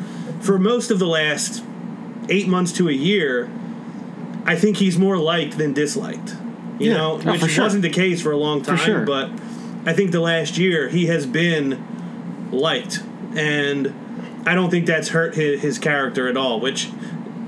for 0.41 0.57
most 0.57 0.91
of 0.91 0.99
the 0.99 1.07
last 1.07 1.63
eight 2.29 2.47
months 2.47 2.71
to 2.73 2.89
a 2.89 2.93
year, 2.93 3.49
I 4.45 4.55
think 4.55 4.77
he's 4.77 4.97
more 4.97 5.17
liked 5.17 5.57
than 5.57 5.73
disliked. 5.73 6.35
You 6.79 6.91
Yeah. 6.91 6.97
know, 6.97 7.21
Oh, 7.25 7.31
which 7.39 7.51
sure. 7.51 7.63
wasn't 7.65 7.83
the 7.83 7.89
case 7.89 8.21
for 8.21 8.31
a 8.31 8.37
long 8.37 8.61
time. 8.61 8.77
sure. 8.77 9.05
But 9.05 9.29
I 9.85 9.93
think 9.93 10.11
the 10.11 10.19
last 10.19 10.57
year 10.57 10.89
he 10.89 11.05
has 11.07 11.25
been 11.25 11.83
liked, 12.51 13.01
and 13.35 13.93
I 14.45 14.55
don't 14.55 14.69
think 14.69 14.85
that's 14.85 15.09
hurt 15.09 15.35
his, 15.35 15.61
his 15.61 15.79
character 15.79 16.27
at 16.27 16.37
all. 16.37 16.59
Which 16.59 16.89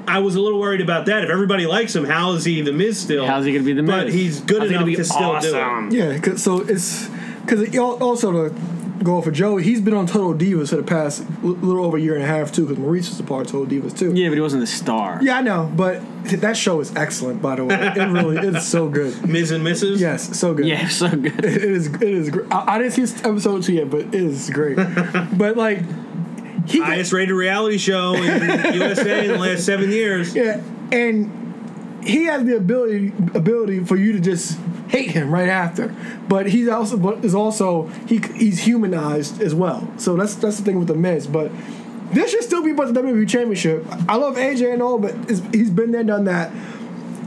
I 0.09 0.19
was 0.19 0.35
a 0.35 0.41
little 0.41 0.59
worried 0.59 0.81
about 0.81 1.05
that. 1.05 1.23
If 1.23 1.29
everybody 1.29 1.65
likes 1.67 1.95
him, 1.95 2.03
how 2.05 2.33
is 2.33 2.43
he 2.45 2.61
the 2.61 2.73
Miz 2.73 2.99
still? 2.99 3.25
How's 3.25 3.45
he 3.45 3.53
gonna 3.53 3.63
be 3.63 3.73
the 3.73 3.83
But 3.83 4.05
Miz? 4.07 4.13
he's 4.15 4.39
good 4.41 4.61
How's 4.61 4.69
enough 4.69 4.79
gonna 4.81 4.91
be 4.91 4.95
to 4.97 5.03
still 5.05 5.39
do 5.39 5.47
it. 5.55 5.61
awesome? 5.61 5.91
Yeah, 5.91 6.17
'cause- 6.17 6.41
so 6.43 6.59
it's 6.61 7.09
because 7.45 7.75
also 7.77 8.31
to 8.49 8.55
go 9.03 9.21
for 9.21 9.31
Joey, 9.31 9.63
he's 9.63 9.79
been 9.79 9.93
on 9.93 10.05
Total 10.07 10.33
Divas 10.33 10.69
for 10.71 10.75
the 10.75 10.83
past 10.83 11.23
l- 11.43 11.51
little 11.61 11.85
over 11.85 11.95
a 11.95 12.01
year 12.01 12.15
and 12.15 12.23
a 12.23 12.27
half 12.27 12.51
too. 12.51 12.65
Because 12.65 12.83
Maryse 12.83 13.09
was 13.09 13.19
a 13.19 13.23
part 13.23 13.45
of 13.45 13.51
Total 13.51 13.65
Divas 13.65 13.97
too. 13.97 14.11
Yeah, 14.13 14.27
but 14.27 14.35
he 14.35 14.41
wasn't 14.41 14.61
the 14.61 14.67
star. 14.67 15.19
Yeah, 15.21 15.37
I 15.37 15.41
know, 15.41 15.71
but 15.75 16.01
that 16.25 16.57
show 16.57 16.79
is 16.81 16.93
excellent. 16.97 17.41
By 17.41 17.55
the 17.55 17.63
way, 17.65 17.75
it 17.75 17.97
really 18.11 18.37
it's 18.45 18.67
so 18.67 18.89
good. 18.89 19.25
Miz 19.27 19.51
and 19.51 19.65
Mrs. 19.65 19.99
Yes, 19.99 20.37
so 20.37 20.53
good. 20.53 20.65
Yeah, 20.67 20.87
so 20.89 21.07
good. 21.09 21.45
it 21.45 21.63
is. 21.63 21.87
It 21.87 22.03
is. 22.03 22.29
Great. 22.29 22.47
I, 22.51 22.75
I 22.75 22.77
didn't 22.77 22.91
see 22.93 23.01
this 23.01 23.23
episode 23.23 23.63
two 23.63 23.73
yet, 23.73 23.89
but 23.89 24.01
it 24.01 24.15
is 24.15 24.49
great. 24.49 24.75
but 25.37 25.55
like, 25.55 25.79
he 26.69 26.79
highest 26.79 27.11
rated 27.11 27.35
reality 27.35 27.77
show 27.77 28.13
in 28.15 28.23
USA 28.75 29.25
in 29.25 29.31
the 29.31 29.37
last 29.37 29.65
seven 29.65 29.91
years. 29.91 30.35
yeah, 30.35 30.61
and 30.91 32.03
he 32.03 32.25
has 32.25 32.45
the 32.45 32.55
ability 32.55 33.07
ability 33.33 33.83
for 33.83 33.95
you 33.95 34.13
to 34.13 34.19
just 34.19 34.57
hate 34.89 35.11
him 35.11 35.31
right 35.33 35.49
after. 35.49 35.95
But 36.27 36.47
he's 36.47 36.67
also 36.67 36.97
but 36.97 37.23
is 37.25 37.35
also 37.35 37.87
he 38.07 38.19
he's 38.35 38.59
humanized 38.59 39.41
as 39.41 39.53
well. 39.55 39.91
So 39.97 40.15
that's 40.15 40.35
that's 40.35 40.57
the 40.57 40.63
thing 40.63 40.79
with 40.79 40.87
the 40.87 40.95
Miz. 40.95 41.27
But 41.27 41.51
this 42.11 42.31
should 42.31 42.43
still 42.43 42.63
be 42.63 42.71
about 42.71 42.93
the 42.93 43.01
WWE 43.01 43.27
Championship. 43.29 43.85
I 44.07 44.15
love 44.15 44.35
AJ 44.35 44.73
and 44.73 44.81
all, 44.81 44.97
but 44.97 45.13
he's 45.53 45.69
been 45.69 45.91
there, 45.91 46.03
done 46.03 46.25
that. 46.25 46.51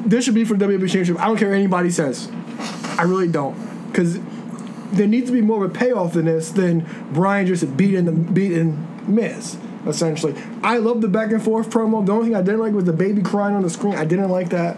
This 0.04 0.24
should 0.24 0.34
be 0.34 0.44
for 0.44 0.56
the 0.56 0.66
WWE 0.66 0.80
Championship. 0.80 1.20
I 1.20 1.26
don't 1.26 1.36
care 1.36 1.50
what 1.50 1.56
anybody 1.56 1.90
says. 1.90 2.30
I 2.98 3.02
really 3.02 3.28
don't, 3.28 3.56
because 3.86 4.18
there 4.92 5.06
needs 5.06 5.26
to 5.26 5.32
be 5.32 5.40
more 5.40 5.64
of 5.64 5.70
a 5.70 5.74
payoff 5.74 6.14
than 6.14 6.26
this 6.26 6.50
than 6.50 6.86
Bryan 7.12 7.46
just 7.46 7.76
beating 7.76 8.04
the 8.04 8.12
beating 8.12 8.88
Miz. 9.08 9.56
Essentially, 9.86 10.34
I 10.62 10.76
love 10.76 11.00
the 11.00 11.08
back 11.08 11.32
and 11.32 11.42
forth 11.42 11.68
promo. 11.68 12.06
The 12.06 12.12
only 12.12 12.26
thing 12.26 12.36
I 12.36 12.42
didn't 12.42 12.60
like 12.60 12.72
was 12.72 12.84
the 12.84 12.92
baby 12.92 13.20
crying 13.20 13.56
on 13.56 13.62
the 13.62 13.70
screen. 13.70 13.94
I 13.94 14.04
didn't 14.04 14.30
like 14.30 14.50
that, 14.50 14.76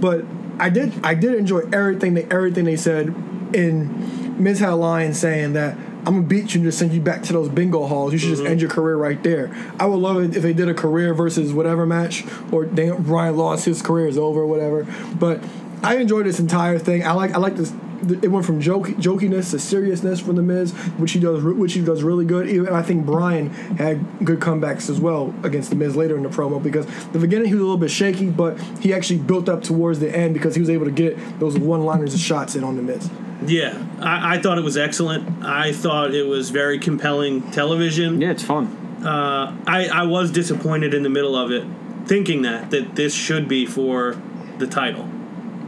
but 0.00 0.24
I 0.58 0.68
did. 0.68 0.92
I 1.02 1.14
did 1.14 1.34
enjoy 1.34 1.60
everything. 1.72 2.14
They 2.14 2.24
everything 2.24 2.64
they 2.64 2.76
said. 2.76 3.14
In 3.54 4.12
had 4.46 4.70
a 4.70 4.74
line 4.74 5.14
saying 5.14 5.52
that 5.54 5.76
I'm 6.04 6.14
gonna 6.14 6.22
beat 6.22 6.52
you 6.52 6.60
and 6.60 6.64
just 6.64 6.78
send 6.78 6.92
you 6.92 7.00
back 7.00 7.22
to 7.24 7.32
those 7.32 7.48
bingo 7.48 7.86
halls. 7.86 8.12
You 8.12 8.18
should 8.18 8.30
just 8.30 8.42
mm-hmm. 8.42 8.52
end 8.52 8.60
your 8.60 8.70
career 8.70 8.96
right 8.96 9.22
there. 9.22 9.54
I 9.78 9.86
would 9.86 9.96
love 9.96 10.22
it 10.22 10.36
if 10.36 10.42
they 10.42 10.52
did 10.52 10.68
a 10.68 10.74
career 10.74 11.14
versus 11.14 11.52
whatever 11.52 11.86
match, 11.86 12.24
or 12.50 12.64
Dan, 12.64 13.02
Bryan 13.02 13.36
lost 13.36 13.64
his 13.64 13.82
career 13.82 14.08
is 14.08 14.18
over, 14.18 14.40
or 14.40 14.46
whatever. 14.46 14.84
But 15.14 15.40
I 15.82 15.96
enjoyed 15.96 16.26
this 16.26 16.40
entire 16.40 16.78
thing. 16.78 17.06
I 17.06 17.12
like. 17.12 17.32
I 17.32 17.38
like 17.38 17.56
this. 17.56 17.72
It 18.02 18.28
went 18.28 18.44
from 18.44 18.60
joke, 18.60 18.88
jokiness 18.88 19.50
to 19.50 19.58
seriousness 19.58 20.20
from 20.20 20.36
the 20.36 20.42
Miz, 20.42 20.72
which 20.98 21.12
he 21.12 21.20
does, 21.20 21.42
which 21.42 21.74
he 21.74 21.82
does 21.82 22.02
really 22.02 22.24
good. 22.24 22.48
Even 22.48 22.68
I 22.72 22.82
think 22.82 23.06
Bryan 23.06 23.50
had 23.76 24.24
good 24.24 24.40
comebacks 24.40 24.90
as 24.90 25.00
well 25.00 25.34
against 25.42 25.70
the 25.70 25.76
Miz 25.76 25.94
later 25.94 26.16
in 26.16 26.22
the 26.22 26.28
promo 26.28 26.62
because 26.62 26.86
the 27.12 27.18
beginning 27.18 27.48
he 27.48 27.54
was 27.54 27.60
a 27.60 27.64
little 27.64 27.78
bit 27.78 27.90
shaky, 27.90 28.30
but 28.30 28.60
he 28.80 28.92
actually 28.92 29.20
built 29.20 29.48
up 29.48 29.62
towards 29.62 30.00
the 30.00 30.14
end 30.14 30.34
because 30.34 30.54
he 30.54 30.60
was 30.60 30.70
able 30.70 30.84
to 30.84 30.90
get 30.90 31.16
those 31.38 31.58
one-liners 31.58 32.12
and 32.12 32.20
shots 32.20 32.56
in 32.56 32.64
on 32.64 32.76
the 32.76 32.82
Miz. 32.82 33.08
Yeah, 33.46 33.84
I, 34.00 34.36
I 34.36 34.40
thought 34.40 34.58
it 34.58 34.64
was 34.64 34.76
excellent. 34.76 35.44
I 35.44 35.72
thought 35.72 36.14
it 36.14 36.26
was 36.26 36.50
very 36.50 36.78
compelling 36.78 37.50
television. 37.50 38.20
Yeah, 38.20 38.30
it's 38.30 38.42
fun. 38.42 38.66
Uh, 39.04 39.56
I, 39.66 39.88
I 39.88 40.02
was 40.04 40.30
disappointed 40.30 40.94
in 40.94 41.02
the 41.02 41.08
middle 41.08 41.34
of 41.34 41.50
it, 41.50 41.66
thinking 42.06 42.42
that 42.42 42.70
that 42.70 42.94
this 42.94 43.14
should 43.14 43.48
be 43.48 43.66
for 43.66 44.20
the 44.58 44.66
title. 44.66 45.08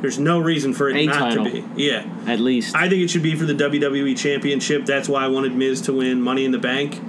There's 0.04 0.18
no 0.18 0.38
reason 0.38 0.74
for 0.74 0.90
it 0.90 0.96
A 0.96 1.06
not 1.06 1.30
title. 1.30 1.46
to 1.46 1.50
be. 1.50 1.82
Yeah, 1.82 2.04
At 2.26 2.38
least. 2.38 2.76
I 2.76 2.90
think 2.90 3.00
it 3.00 3.08
should 3.08 3.22
be 3.22 3.34
for 3.34 3.46
the 3.46 3.54
WWE 3.54 4.14
Championship. 4.18 4.84
That's 4.84 5.08
why 5.08 5.24
I 5.24 5.28
wanted 5.28 5.56
Miz 5.56 5.80
to 5.82 5.94
win 5.94 6.20
Money 6.20 6.44
in 6.44 6.50
the 6.50 6.58
Bank 6.58 7.00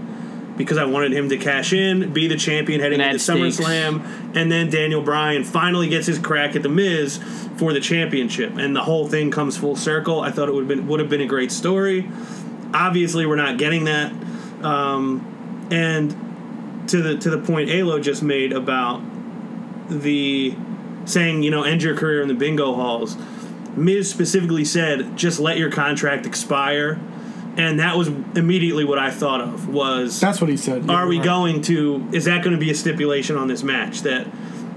because 0.55 0.77
I 0.77 0.85
wanted 0.85 1.11
him 1.11 1.27
to 1.27 1.35
cash 1.35 1.73
in, 1.73 2.13
be 2.13 2.27
the 2.27 2.37
champion 2.37 2.79
heading 2.79 3.01
into 3.01 3.19
stakes. 3.19 3.57
SummerSlam, 3.57 4.33
and 4.33 4.49
then 4.49 4.69
Daniel 4.69 5.01
Bryan 5.01 5.43
finally 5.43 5.89
gets 5.89 6.07
his 6.07 6.19
crack 6.19 6.55
at 6.55 6.63
the 6.63 6.69
Miz 6.69 7.17
for 7.57 7.73
the 7.73 7.81
championship, 7.81 8.55
and 8.55 8.73
the 8.73 8.83
whole 8.83 9.09
thing 9.09 9.29
comes 9.29 9.57
full 9.57 9.75
circle. 9.75 10.21
I 10.21 10.31
thought 10.31 10.47
it 10.47 10.53
would 10.53 10.61
have 10.61 10.69
been 10.69 10.87
would 10.87 11.01
have 11.01 11.09
been 11.09 11.19
a 11.19 11.27
great 11.27 11.51
story. 11.51 12.09
Obviously, 12.73 13.25
we're 13.25 13.35
not 13.35 13.57
getting 13.57 13.83
that, 13.83 14.13
um, 14.63 15.67
and 15.69 16.87
to 16.87 17.01
the 17.01 17.17
to 17.17 17.29
the 17.29 17.39
point 17.39 17.69
Alo 17.69 17.99
just 17.99 18.23
made 18.23 18.53
about 18.53 19.01
the 19.89 20.55
saying, 21.05 21.43
you 21.43 21.51
know, 21.51 21.63
end 21.63 21.83
your 21.83 21.95
career 21.95 22.21
in 22.21 22.27
the 22.27 22.33
bingo 22.33 22.73
halls. 22.75 23.17
Miz 23.75 24.09
specifically 24.09 24.65
said, 24.65 25.17
just 25.17 25.39
let 25.39 25.57
your 25.57 25.69
contract 25.71 26.25
expire. 26.25 26.99
And 27.57 27.79
that 27.79 27.97
was 27.97 28.07
immediately 28.35 28.83
what 28.83 28.99
I 28.99 29.11
thought 29.11 29.39
of 29.41 29.69
was 29.69 30.19
That's 30.19 30.41
what 30.41 30.49
he 30.49 30.57
said. 30.57 30.89
are 30.89 31.07
we 31.07 31.17
Right. 31.17 31.25
going 31.25 31.61
to 31.63 32.05
is 32.11 32.25
that 32.25 32.43
going 32.43 32.53
to 32.53 32.59
be 32.59 32.69
a 32.69 32.75
stipulation 32.75 33.37
on 33.37 33.47
this 33.47 33.63
match 33.63 34.01
that 34.01 34.27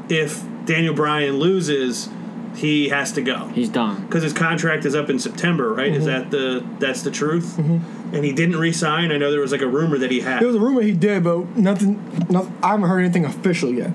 if 0.09 0.43
Daniel 0.65 0.95
Bryan 0.95 1.39
loses, 1.39 2.09
he 2.55 2.89
has 2.91 3.11
to 3.13 3.21
go? 3.23 3.49
He's 3.55 3.69
done. 3.69 4.03
Because 4.03 4.23
his 4.23 4.33
contract 4.33 4.85
is 4.85 4.95
up 4.95 5.11
in 5.11 5.19
September, 5.19 5.73
right? 5.73 5.89
Mm-hmm. 5.91 5.99
Is 6.01 6.05
that 6.07 6.31
the 6.31 6.65
that's 6.79 7.03
the 7.03 7.11
truth? 7.11 7.59
And 7.59 8.25
he 8.25 8.33
didn't 8.33 8.57
resign. 8.57 9.11
I 9.13 9.17
know 9.19 9.31
there 9.33 9.41
was 9.41 9.53
like 9.53 9.61
a 9.61 9.67
rumor 9.67 9.99
that 9.99 10.11
he 10.13 10.21
had. 10.21 10.41
There 10.41 10.47
was 10.49 10.57
a 10.57 10.61
rumor 10.61 10.81
he 10.83 10.93
did, 10.93 11.25
but 11.25 11.57
nothing. 11.57 12.01
nothing 12.31 12.55
I 12.63 12.69
haven't 12.69 12.89
heard 12.89 13.01
anything 13.01 13.25
official 13.25 13.73
yet. 13.75 13.91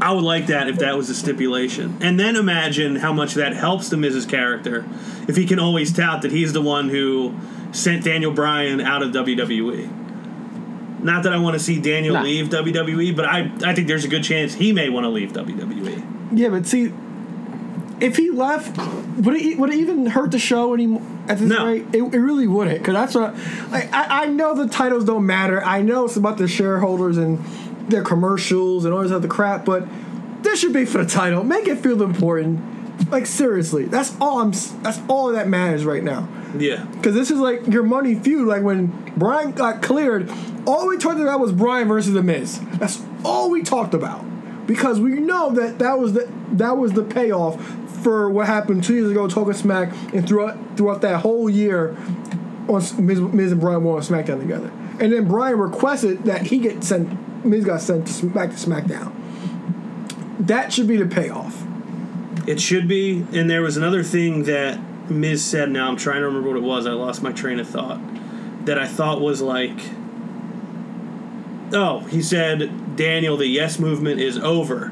I 0.00 0.12
would 0.12 0.24
like 0.24 0.46
that 0.46 0.68
if 0.68 0.78
that 0.78 0.96
was 0.96 1.10
a 1.10 1.14
stipulation. 1.14 1.96
And 2.00 2.18
then 2.20 2.36
imagine 2.36 2.96
how 2.96 3.12
much 3.12 3.34
that 3.34 3.52
helps 3.54 3.88
the 3.88 3.96
Miz's 3.96 4.26
character 4.26 4.84
if 5.26 5.36
he 5.36 5.44
can 5.46 5.58
always 5.58 5.92
tout 5.92 6.22
that 6.22 6.30
he's 6.30 6.52
the 6.52 6.62
one 6.62 6.88
who 6.88 7.34
sent 7.72 8.04
Daniel 8.04 8.32
Bryan 8.32 8.80
out 8.80 9.02
of 9.02 9.10
WWE. 9.10 9.90
Not 11.02 11.22
that 11.24 11.32
I 11.32 11.38
want 11.38 11.54
to 11.54 11.60
see 11.60 11.80
Daniel 11.80 12.14
Nah. 12.14 12.22
leave 12.22 12.48
WWE, 12.48 13.14
but 13.14 13.24
I, 13.24 13.50
I 13.64 13.74
think 13.74 13.86
there's 13.88 14.04
a 14.04 14.08
good 14.08 14.24
chance 14.24 14.54
he 14.54 14.72
may 14.72 14.88
want 14.88 15.04
to 15.04 15.08
leave. 15.10 15.32
WWE. 15.32 16.04
Yeah, 16.36 16.48
but 16.48 16.66
see, 16.66 16.92
if 18.00 18.16
he 18.16 18.30
left, 18.30 18.76
would 19.18 19.34
it 19.36 19.58
would 19.58 19.70
it 19.70 19.76
even 19.76 20.06
hurt 20.06 20.30
the 20.32 20.38
show 20.38 20.74
anymore? 20.74 21.02
At 21.28 21.38
this 21.38 21.48
No. 21.48 21.66
rate, 21.66 21.84
it, 21.92 22.02
it 22.02 22.18
really 22.18 22.46
wouldn't. 22.48 22.78
Because 22.78 22.94
that's 22.94 23.14
what 23.14 23.34
like, 23.70 23.92
I 23.92 24.22
I 24.24 24.26
know 24.26 24.54
the 24.54 24.66
titles 24.68 25.04
don't 25.04 25.26
matter. 25.26 25.62
I 25.64 25.82
know 25.82 26.04
it's 26.06 26.16
about 26.16 26.38
the 26.38 26.48
shareholders 26.48 27.16
and 27.18 27.38
their 27.88 28.02
commercials 28.02 28.84
and 28.84 28.94
all 28.94 29.02
this 29.02 29.12
other 29.12 29.28
crap. 29.28 29.64
But 29.64 29.86
this 30.42 30.60
should 30.60 30.72
be 30.72 30.84
for 30.84 31.04
the 31.04 31.10
title. 31.10 31.44
Make 31.44 31.68
it 31.68 31.78
feel 31.78 32.02
important. 32.02 33.10
Like 33.10 33.26
seriously, 33.26 33.84
that's 33.84 34.14
all 34.20 34.40
I'm. 34.40 34.52
That's 34.82 35.00
all 35.08 35.32
that 35.32 35.48
matters 35.48 35.84
right 35.84 36.02
now. 36.02 36.28
Yeah. 36.56 36.84
Because 36.84 37.14
this 37.14 37.30
is 37.30 37.38
like 37.38 37.66
your 37.66 37.82
money 37.82 38.14
feud. 38.14 38.46
Like 38.46 38.62
when 38.62 38.86
Bryan 39.16 39.52
got 39.52 39.82
cleared, 39.82 40.30
all 40.66 40.88
we 40.88 40.98
talked 40.98 41.20
about 41.20 41.40
was 41.40 41.52
Bryan 41.52 41.88
versus 41.88 42.12
The 42.12 42.22
Miz. 42.22 42.60
That's 42.74 43.02
all 43.24 43.50
we 43.50 43.62
talked 43.62 43.94
about. 43.94 44.24
Because 44.66 45.00
we 45.00 45.12
know 45.12 45.50
that 45.52 45.78
that 45.78 45.98
was 45.98 46.12
the 46.12 46.30
that 46.52 46.76
was 46.76 46.92
the 46.92 47.02
payoff 47.02 47.64
for 48.02 48.30
what 48.30 48.46
happened 48.46 48.84
two 48.84 48.94
years 48.94 49.10
ago, 49.10 49.28
talking 49.28 49.54
smack, 49.54 49.92
and 50.12 50.26
throughout 50.26 50.76
throughout 50.76 51.00
that 51.02 51.20
whole 51.20 51.48
year, 51.48 51.96
on 52.68 53.06
Miz, 53.06 53.20
Miz 53.20 53.52
and 53.52 53.60
Bryan 53.60 53.82
were 53.84 53.96
on 53.96 54.02
SmackDown 54.02 54.40
together. 54.40 54.70
And 55.00 55.12
then 55.12 55.26
Bryan 55.26 55.58
requested 55.58 56.24
that 56.24 56.42
he 56.42 56.58
get 56.58 56.84
sent. 56.84 57.18
Miz 57.48 57.64
got 57.64 57.80
sent 57.80 58.06
to 58.06 58.26
back 58.26 58.50
to 58.50 58.56
SmackDown. 58.56 59.12
That 60.46 60.72
should 60.72 60.86
be 60.86 60.96
the 60.96 61.06
payoff. 61.06 61.64
It 62.46 62.60
should 62.60 62.86
be. 62.88 63.24
And 63.32 63.50
there 63.50 63.62
was 63.62 63.76
another 63.76 64.02
thing 64.02 64.44
that 64.44 64.78
Miz 65.10 65.44
said. 65.44 65.70
Now 65.70 65.88
I'm 65.88 65.96
trying 65.96 66.20
to 66.20 66.26
remember 66.26 66.48
what 66.48 66.56
it 66.56 66.62
was. 66.62 66.86
I 66.86 66.92
lost 66.92 67.22
my 67.22 67.32
train 67.32 67.58
of 67.58 67.68
thought. 67.68 68.00
That 68.66 68.78
I 68.78 68.86
thought 68.86 69.20
was 69.20 69.40
like. 69.42 69.78
Oh, 71.70 72.00
he 72.08 72.22
said, 72.22 72.96
Daniel, 72.96 73.36
the 73.36 73.46
yes 73.46 73.78
movement 73.78 74.20
is 74.20 74.38
over. 74.38 74.90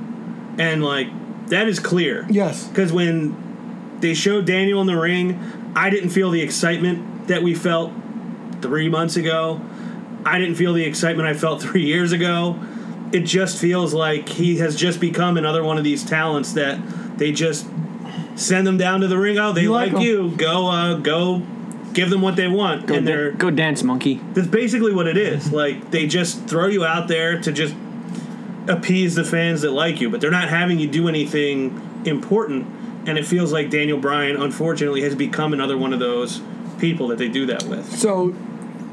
And 0.58 0.84
like, 0.84 1.08
that 1.48 1.68
is 1.68 1.78
clear. 1.78 2.26
Yes. 2.28 2.66
Because 2.66 2.92
when 2.92 3.98
they 4.00 4.12
showed 4.12 4.44
Daniel 4.46 4.80
in 4.82 4.86
the 4.86 4.98
ring, 4.98 5.72
I 5.74 5.88
didn't 5.88 6.10
feel 6.10 6.30
the 6.30 6.42
excitement 6.42 7.28
that 7.28 7.42
we 7.42 7.54
felt 7.54 7.92
three 8.60 8.88
months 8.88 9.16
ago. 9.16 9.60
I 10.26 10.38
didn't 10.38 10.56
feel 10.56 10.72
the 10.72 10.84
excitement 10.84 11.28
I 11.28 11.34
felt 11.34 11.62
three 11.66 11.84
years 11.84 12.12
ago. 12.12 12.58
It 13.12 13.20
just 13.20 13.58
feels 13.58 13.94
like 13.94 14.28
he 14.28 14.58
has 14.58 14.74
just 14.76 15.00
become 15.00 15.36
another 15.36 15.62
one 15.62 15.78
of 15.78 15.84
these 15.84 16.04
talents 16.04 16.52
that 16.54 16.78
they 17.18 17.32
just 17.32 17.66
send 18.34 18.66
them 18.66 18.76
down 18.76 19.00
to 19.00 19.08
the 19.08 19.16
ring. 19.18 19.38
Oh, 19.38 19.52
they 19.52 19.62
You 19.62 19.72
like 19.72 19.92
like, 19.92 20.02
you. 20.04 20.30
Go, 20.36 20.66
uh, 20.68 20.94
go, 20.94 21.38
give 21.94 22.10
them 22.10 22.20
what 22.20 22.36
they 22.36 22.48
want, 22.48 22.86
Go, 22.86 22.94
and 22.96 23.06
da- 23.06 23.12
they're 23.12 23.30
go 23.32 23.50
dance, 23.50 23.82
monkey. 23.82 24.20
that's 24.34 24.48
basically 24.48 24.92
what 24.92 25.06
it 25.06 25.16
is. 25.16 25.52
Like 25.52 25.90
they 25.92 26.06
just 26.06 26.46
throw 26.46 26.66
you 26.66 26.84
out 26.84 27.06
there 27.08 27.40
to 27.40 27.52
just 27.52 27.74
appease 28.68 29.14
the 29.14 29.24
fans 29.24 29.62
that 29.62 29.70
like 29.70 30.00
you, 30.00 30.10
but 30.10 30.20
they're 30.20 30.30
not 30.30 30.48
having 30.48 30.78
you 30.78 30.88
do 30.88 31.08
anything 31.08 31.80
important. 32.04 32.66
And 33.08 33.16
it 33.16 33.24
feels 33.24 33.52
like 33.52 33.70
Daniel 33.70 33.98
Bryan, 33.98 34.36
unfortunately, 34.36 35.02
has 35.02 35.14
become 35.14 35.52
another 35.52 35.78
one 35.78 35.92
of 35.92 36.00
those 36.00 36.42
people 36.78 37.06
that 37.08 37.18
they 37.18 37.28
do 37.28 37.46
that 37.46 37.62
with. 37.62 37.86
So 37.96 38.34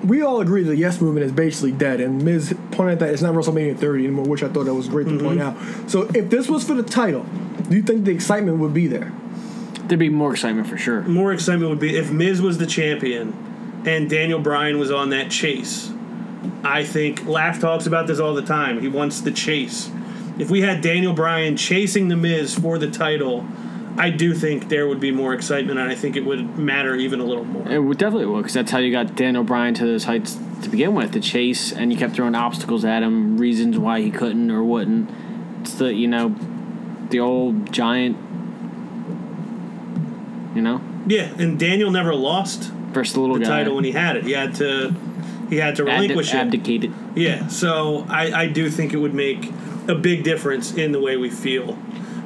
we 0.04 0.22
all 0.22 0.42
agree 0.42 0.64
the 0.64 0.76
yes 0.76 1.00
movement 1.02 1.26
is 1.26 1.32
basically 1.32 1.72
dead, 1.72 2.02
and 2.02 2.24
Miz 2.24 2.56
pointed 2.72 2.94
out 2.94 3.00
that 3.00 3.10
it's 3.14 3.22
not 3.22 3.34
WrestleMania 3.34 3.78
30 3.78 4.04
anymore, 4.06 4.26
which 4.26 4.44
I 4.44 4.50
thought 4.50 4.66
that 4.66 4.74
was 4.74 4.88
great 4.88 5.08
to 5.08 5.18
point 5.20 5.40
mm-hmm. 5.40 5.84
out. 5.84 5.90
So 5.90 6.04
if 6.14 6.30
this 6.30 6.50
was 6.50 6.64
for 6.64 6.74
the 6.74 6.84
title, 6.84 7.26
Do 7.70 7.76
you 7.76 7.84
think 7.84 8.06
the 8.06 8.12
excitement 8.12 8.58
would 8.60 8.74
be 8.74 8.88
there? 8.88 9.12
There'd 9.86 10.00
be 10.00 10.10
more 10.10 10.34
excitement 10.34 10.68
for 10.68 10.78
sure. 10.78 11.02
More 11.04 11.34
excitement 11.34 11.70
would 11.70 11.80
be 11.80 11.98
if 11.98 12.12
Miz 12.12 12.42
was 12.42 12.58
the 12.58 12.66
champion 12.66 13.34
and 13.86 14.10
Daniel 14.10 14.40
Bryan 14.40 14.80
was 14.80 14.92
on 14.92 15.10
that 15.10 15.30
chase. 15.32 15.92
I 16.64 16.84
think 16.84 17.26
Laugh 17.26 17.60
talks 17.60 17.86
about 17.86 18.08
this 18.08 18.20
all 18.20 18.34
the 18.34 18.44
time. 18.44 18.82
He 18.82 18.88
wants 18.88 19.22
the 19.22 19.32
chase. 19.32 19.90
If 20.40 20.50
we 20.50 20.62
had 20.62 20.82
Daniel 20.82 21.14
Bryan 21.14 21.58
chasing 21.58 22.08
the 22.08 22.16
Miz 22.16 22.56
for 22.58 22.78
the 22.78 22.90
title, 22.90 23.46
I 23.98 24.10
do 24.10 24.34
think 24.34 24.70
there 24.70 24.88
would 24.88 25.00
be 25.00 25.12
more 25.12 25.34
excitement, 25.34 25.78
and 25.80 25.90
I 25.90 25.94
think 25.96 26.16
it 26.16 26.26
would 26.26 26.58
matter 26.58 26.96
even 26.96 27.20
a 27.20 27.24
little 27.24 27.46
more. 27.46 27.68
It 27.70 27.80
would 27.80 27.98
definitely 28.00 28.26
will 28.26 28.38
because 28.38 28.54
that's 28.54 28.72
how 28.72 28.80
you 28.80 28.92
got 28.92 29.16
Daniel 29.16 29.44
Bryan 29.44 29.74
to 29.76 29.86
those 29.86 30.06
heights 30.06 30.38
to 30.64 30.70
begin 30.70 30.96
with, 30.96 31.12
the 31.12 31.20
chase, 31.20 31.72
and 31.72 31.94
you 31.94 32.00
kept 32.00 32.16
throwing 32.16 32.34
obstacles 32.36 32.84
at 32.86 33.04
him, 33.04 33.38
reasons 33.38 33.78
why 33.78 34.02
he 34.02 34.10
couldn't 34.10 34.50
or 34.50 34.64
wouldn't. 34.64 35.10
It's 35.62 35.76
the 35.76 35.94
you 35.94 36.08
know, 36.08 36.36
the 37.10 37.20
old 37.20 37.72
giant. 37.72 38.18
You 40.56 40.62
know, 40.62 40.82
Yeah, 41.08 41.34
and 41.40 41.58
Daniel 41.60 41.90
never 41.90 42.14
lost 42.14 42.72
versus 42.92 43.14
the 43.16 43.22
little 43.22 43.38
the 43.38 43.44
guy. 43.46 43.50
title 43.60 43.76
when 43.76 43.84
he 43.84 43.92
had 43.92 44.18
it. 44.18 44.24
He 44.24 44.34
had 44.34 44.54
to, 44.56 44.94
he 45.50 45.56
had 45.58 45.76
to 45.78 45.84
Abdi- 45.90 46.02
relinquish 46.10 46.32
it. 46.34 46.38
abdicated. 46.38 46.94
Yeah, 47.16 47.48
so 47.48 48.06
I, 48.08 48.42
I 48.44 48.48
do 48.48 48.70
think 48.70 48.94
it 48.94 48.98
would 48.98 49.16
make 49.16 49.52
a 49.88 49.96
big 49.96 50.24
difference 50.24 50.72
in 50.76 50.92
the 50.92 51.00
way 51.00 51.18
we 51.18 51.32
feel 51.32 51.76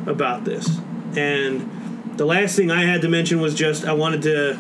about 0.06 0.44
this. 0.44 0.80
And 1.16 2.18
the 2.18 2.26
last 2.26 2.56
thing 2.56 2.72
I 2.72 2.84
had 2.84 3.02
to 3.02 3.08
mention 3.08 3.40
was 3.40 3.54
just 3.54 3.86
I 3.86 3.94
wanted 3.94 4.24
to 4.24 4.60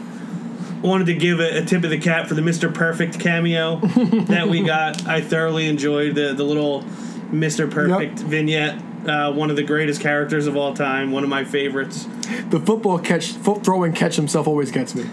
wanted 0.81 1.07
to 1.07 1.15
give 1.15 1.39
a, 1.39 1.59
a 1.59 1.65
tip 1.65 1.83
of 1.83 1.89
the 1.89 1.97
cap 1.97 2.27
for 2.27 2.35
the 2.35 2.41
Mr. 2.41 2.73
Perfect 2.73 3.19
cameo 3.19 3.77
that 4.27 4.47
we 4.47 4.63
got. 4.63 5.07
I 5.07 5.21
thoroughly 5.21 5.67
enjoyed 5.67 6.15
the 6.15 6.33
the 6.33 6.43
little 6.43 6.83
Mr. 7.31 7.69
Perfect 7.69 8.19
vignette. 8.19 8.83
Uh, 9.07 9.31
one 9.31 9.49
of 9.49 9.55
the 9.55 9.63
greatest 9.63 10.01
characters 10.01 10.47
of 10.47 10.57
all 10.57 10.73
time, 10.73 11.11
one 11.11 11.23
of 11.23 11.29
my 11.29 11.45
favorites. 11.45 12.07
The 12.49 12.59
football 12.59 12.99
catch, 12.99 13.31
foot 13.31 13.63
throw 13.63 13.83
and 13.83 13.95
catch 13.95 14.17
himself 14.17 14.47
always 14.47 14.69
gets 14.69 14.95
me. 14.95 15.09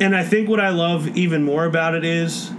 And 0.00 0.14
I 0.14 0.22
think 0.22 0.48
what 0.48 0.60
I 0.60 0.68
love 0.68 1.16
even 1.16 1.42
more 1.42 1.64
about 1.64 1.94
it 1.94 2.04
is, 2.04 2.52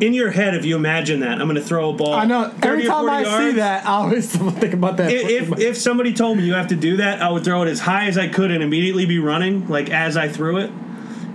in 0.00 0.14
your 0.14 0.30
head, 0.30 0.54
if 0.54 0.64
you 0.64 0.76
imagine 0.76 1.20
that, 1.20 1.32
I'm 1.40 1.48
going 1.48 1.56
to 1.56 1.62
throw 1.62 1.90
a 1.90 1.92
ball. 1.92 2.14
I 2.14 2.24
know. 2.24 2.54
Every 2.62 2.84
time 2.84 3.06
40 3.06 3.10
I 3.10 3.38
see 3.50 3.56
that, 3.56 3.84
I 3.84 3.90
always 3.90 4.30
think 4.36 4.74
about 4.74 4.96
that. 4.98 5.10
if 5.10 5.58
if 5.58 5.76
somebody 5.76 6.12
told 6.12 6.38
me 6.38 6.44
you 6.44 6.54
have 6.54 6.68
to 6.68 6.76
do 6.76 6.98
that, 6.98 7.20
I 7.20 7.30
would 7.30 7.44
throw 7.44 7.62
it 7.62 7.68
as 7.68 7.80
high 7.80 8.06
as 8.06 8.16
I 8.16 8.28
could 8.28 8.50
and 8.50 8.62
immediately 8.62 9.06
be 9.06 9.18
running, 9.18 9.68
like 9.68 9.90
as 9.90 10.16
I 10.16 10.28
threw 10.28 10.58
it. 10.58 10.70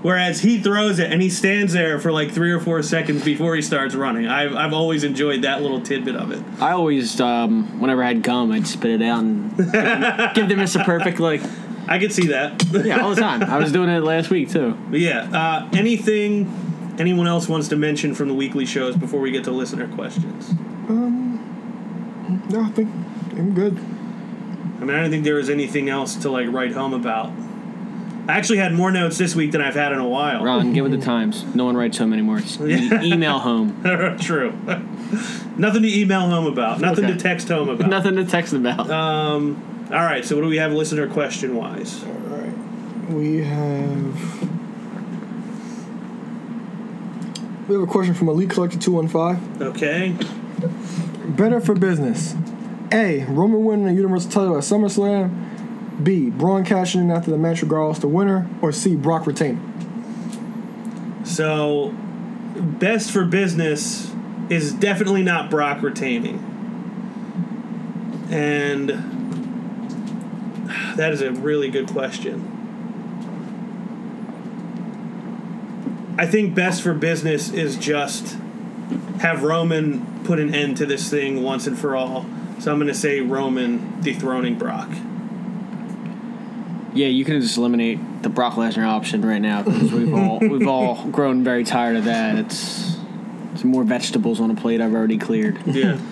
Whereas 0.04 0.42
he 0.42 0.60
throws 0.60 1.00
it 1.00 1.14
and 1.14 1.22
he 1.22 1.30
stands 1.30 1.72
there 1.72 1.98
for 1.98 2.12
like 2.12 2.32
three 2.32 2.52
or 2.52 2.60
four 2.60 2.84
seconds 2.84 3.24
before 3.24 3.56
he 3.56 3.62
starts 3.62 3.96
running. 3.96 4.28
I've, 4.28 4.54
I've 4.54 4.74
always 4.74 5.06
enjoyed 5.06 5.44
that 5.44 5.62
little 5.62 5.80
tidbit 5.80 6.18
of 6.18 6.30
it. 6.32 6.44
I 6.62 6.72
always, 6.72 7.22
um, 7.22 7.80
whenever 7.80 8.04
I 8.04 8.08
had 8.08 8.22
gum, 8.22 8.52
I'd 8.52 8.68
spit 8.68 9.02
it 9.02 9.02
out 9.02 9.24
and 9.24 9.56
give 9.58 9.72
them, 9.72 10.34
give 10.34 10.50
them 10.50 10.60
Mr. 10.60 10.84
Perfect 10.84 11.22
like 11.22 11.42
I 11.88 12.00
could 12.00 12.12
see 12.12 12.28
that. 12.28 12.64
yeah 12.84 13.00
all 13.00 13.16
the 13.16 13.22
time. 13.22 13.44
I 13.44 13.58
was 13.58 13.72
doing 13.72 13.90
it 13.90 14.02
last 14.02 14.30
week 14.30 14.50
too. 14.50 14.78
But 14.90 15.00
yeah, 15.00 15.30
uh, 15.32 15.70
anything 15.74 16.73
anyone 17.00 17.28
else 17.28 17.48
wants 17.48 17.68
to 17.70 17.76
mention 17.76 18.14
from 18.16 18.28
the 18.28 18.34
weekly 18.34 18.66
shows 18.66 18.96
before 18.96 19.20
we 19.20 19.32
get 19.32 19.44
to 19.46 19.52
listener 19.52 19.88
questions? 19.96 20.54
no, 20.90 22.62
I 22.62 22.70
think 22.70 22.90
I'm 23.34 23.54
good. 23.54 23.78
I 23.78 24.86
mean, 24.86 24.96
I 24.96 25.02
don't 25.02 25.10
think 25.12 25.24
there 25.24 25.36
was 25.36 25.50
anything 25.50 25.90
else 25.90 26.16
to 26.18 26.30
like 26.30 26.48
write 26.52 26.72
home 26.74 26.94
about. 26.94 27.32
I 28.28 28.38
actually 28.38 28.60
had 28.60 28.74
more 28.74 28.90
notes 28.92 29.18
this 29.18 29.36
week 29.36 29.52
than 29.52 29.62
I've 29.62 29.76
had 29.76 29.92
in 29.92 30.00
a 30.00 30.08
while. 30.08 30.44
Ron, 30.44 30.72
get 30.74 30.82
with 30.84 30.92
the 30.94 30.98
times. 31.06 31.44
No 31.56 31.66
one 31.66 31.76
writes 31.76 31.98
home 31.98 32.14
anymore. 32.14 32.40
It's 32.40 32.60
e- 32.60 32.90
email 33.14 33.40
home. 33.40 33.82
True. 34.22 34.52
Nothing 35.58 35.82
to 35.84 36.00
email 36.00 36.22
home 36.22 36.48
about. 36.48 36.80
Nothing 36.80 37.06
Okay. 37.06 37.14
to 37.16 37.20
text 37.20 37.50
home 37.50 37.70
about. 37.70 37.90
Nothing 37.90 38.16
to 38.16 38.26
text 38.26 38.54
about. 38.54 38.90
Um. 38.90 39.62
All 39.92 40.04
right. 40.04 40.24
So 40.26 40.36
what 40.36 40.42
do 40.44 40.48
we 40.48 40.58
have 40.58 40.72
listener 40.72 41.08
question 41.08 41.56
wise? 41.56 42.04
All 42.04 42.12
right. 42.12 43.10
We 43.12 43.44
have. 43.44 44.50
We 47.74 47.80
have 47.80 47.90
a 47.90 47.92
question 47.92 48.14
from 48.14 48.30
Elite 48.30 48.52
Collector 48.52 48.78
215. 48.78 49.68
Okay. 49.68 50.16
Better 51.30 51.60
for 51.60 51.74
business. 51.74 52.36
A. 52.92 53.26
Roman 53.26 53.66
winning 53.66 53.88
the 53.88 53.94
Universal 53.94 54.30
title 54.30 54.58
at 54.58 54.64
SummerSlam. 54.64 56.04
B. 56.04 56.30
Braun 56.30 56.66
cashing 56.66 57.02
in 57.02 57.10
after 57.10 57.32
the 57.32 57.38
match 57.40 57.64
regardless 57.64 57.98
the 57.98 58.08
winner. 58.08 58.48
Or 58.62 58.72
C. 58.72 58.96
Brock 58.96 59.26
retaining. 59.26 59.60
So, 61.26 61.96
best 62.56 63.10
for 63.10 63.26
business 63.26 64.14
is 64.52 64.72
definitely 64.72 65.24
not 65.24 65.50
Brock 65.50 65.82
retaining, 65.82 66.38
and 68.30 68.90
that 70.96 71.12
is 71.12 71.22
a 71.24 71.32
really 71.32 71.72
good 71.72 71.88
question. 71.88 72.53
I 76.18 76.26
think 76.28 76.54
best 76.54 76.82
for 76.82 76.94
business 76.94 77.52
is 77.52 77.76
just 77.78 78.38
have 79.20 79.44
Roman 79.44 80.24
put 80.24 80.40
an 80.40 80.54
end 80.54 80.78
to 80.78 80.86
this 80.86 81.10
thing 81.10 81.44
once 81.44 81.68
and 81.68 81.78
for 81.78 81.96
all. 81.96 82.26
So 82.60 82.72
I'm 82.72 82.78
going 82.78 82.88
to 82.88 82.94
say 82.94 83.22
Roman 83.22 84.02
dethroning 84.02 84.58
Brock. 84.58 84.90
Yeah, 86.94 87.08
you 87.08 87.26
can 87.26 87.42
just 87.42 87.58
eliminate 87.58 88.22
the 88.22 88.30
Brock 88.30 88.54
Lesnar 88.54 88.86
option 88.86 89.26
right 89.26 89.42
now 89.42 89.64
because 89.64 89.92
we've 89.92 90.14
all 90.14 90.40
we've 90.42 90.68
all 90.68 91.06
grown 91.08 91.44
very 91.44 91.64
tired 91.64 91.96
of 91.96 92.06
that. 92.06 92.38
It's 92.38 92.98
it's 93.54 93.64
more 93.64 93.84
vegetables 93.84 94.40
on 94.40 94.52
a 94.52 94.56
plate 94.56 94.80
I've 94.80 94.94
already 94.94 95.18
cleared. 95.18 95.60
Yeah. 95.66 96.00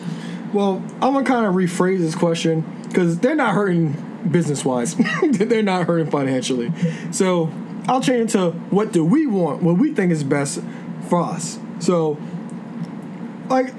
Well, 0.53 0.83
I'm 1.01 1.13
gonna 1.13 1.23
kind 1.23 1.45
of 1.45 1.53
rephrase 1.53 1.99
this 1.99 2.13
question 2.13 2.65
because 2.89 3.19
they're 3.19 3.35
not 3.35 3.53
hurting 3.53 3.95
business 4.29 4.65
wise. 4.65 4.95
they're 5.23 5.63
not 5.63 5.87
hurting 5.87 6.11
financially. 6.11 6.73
So 7.11 7.49
I'll 7.87 8.01
change 8.01 8.29
it 8.29 8.33
to 8.33 8.51
what 8.69 8.91
do 8.91 9.03
we 9.03 9.27
want? 9.27 9.63
What 9.63 9.77
we 9.77 9.93
think 9.93 10.11
is 10.11 10.23
best 10.23 10.61
for 11.09 11.21
us. 11.21 11.59
So, 11.79 12.17
like, 13.49 13.73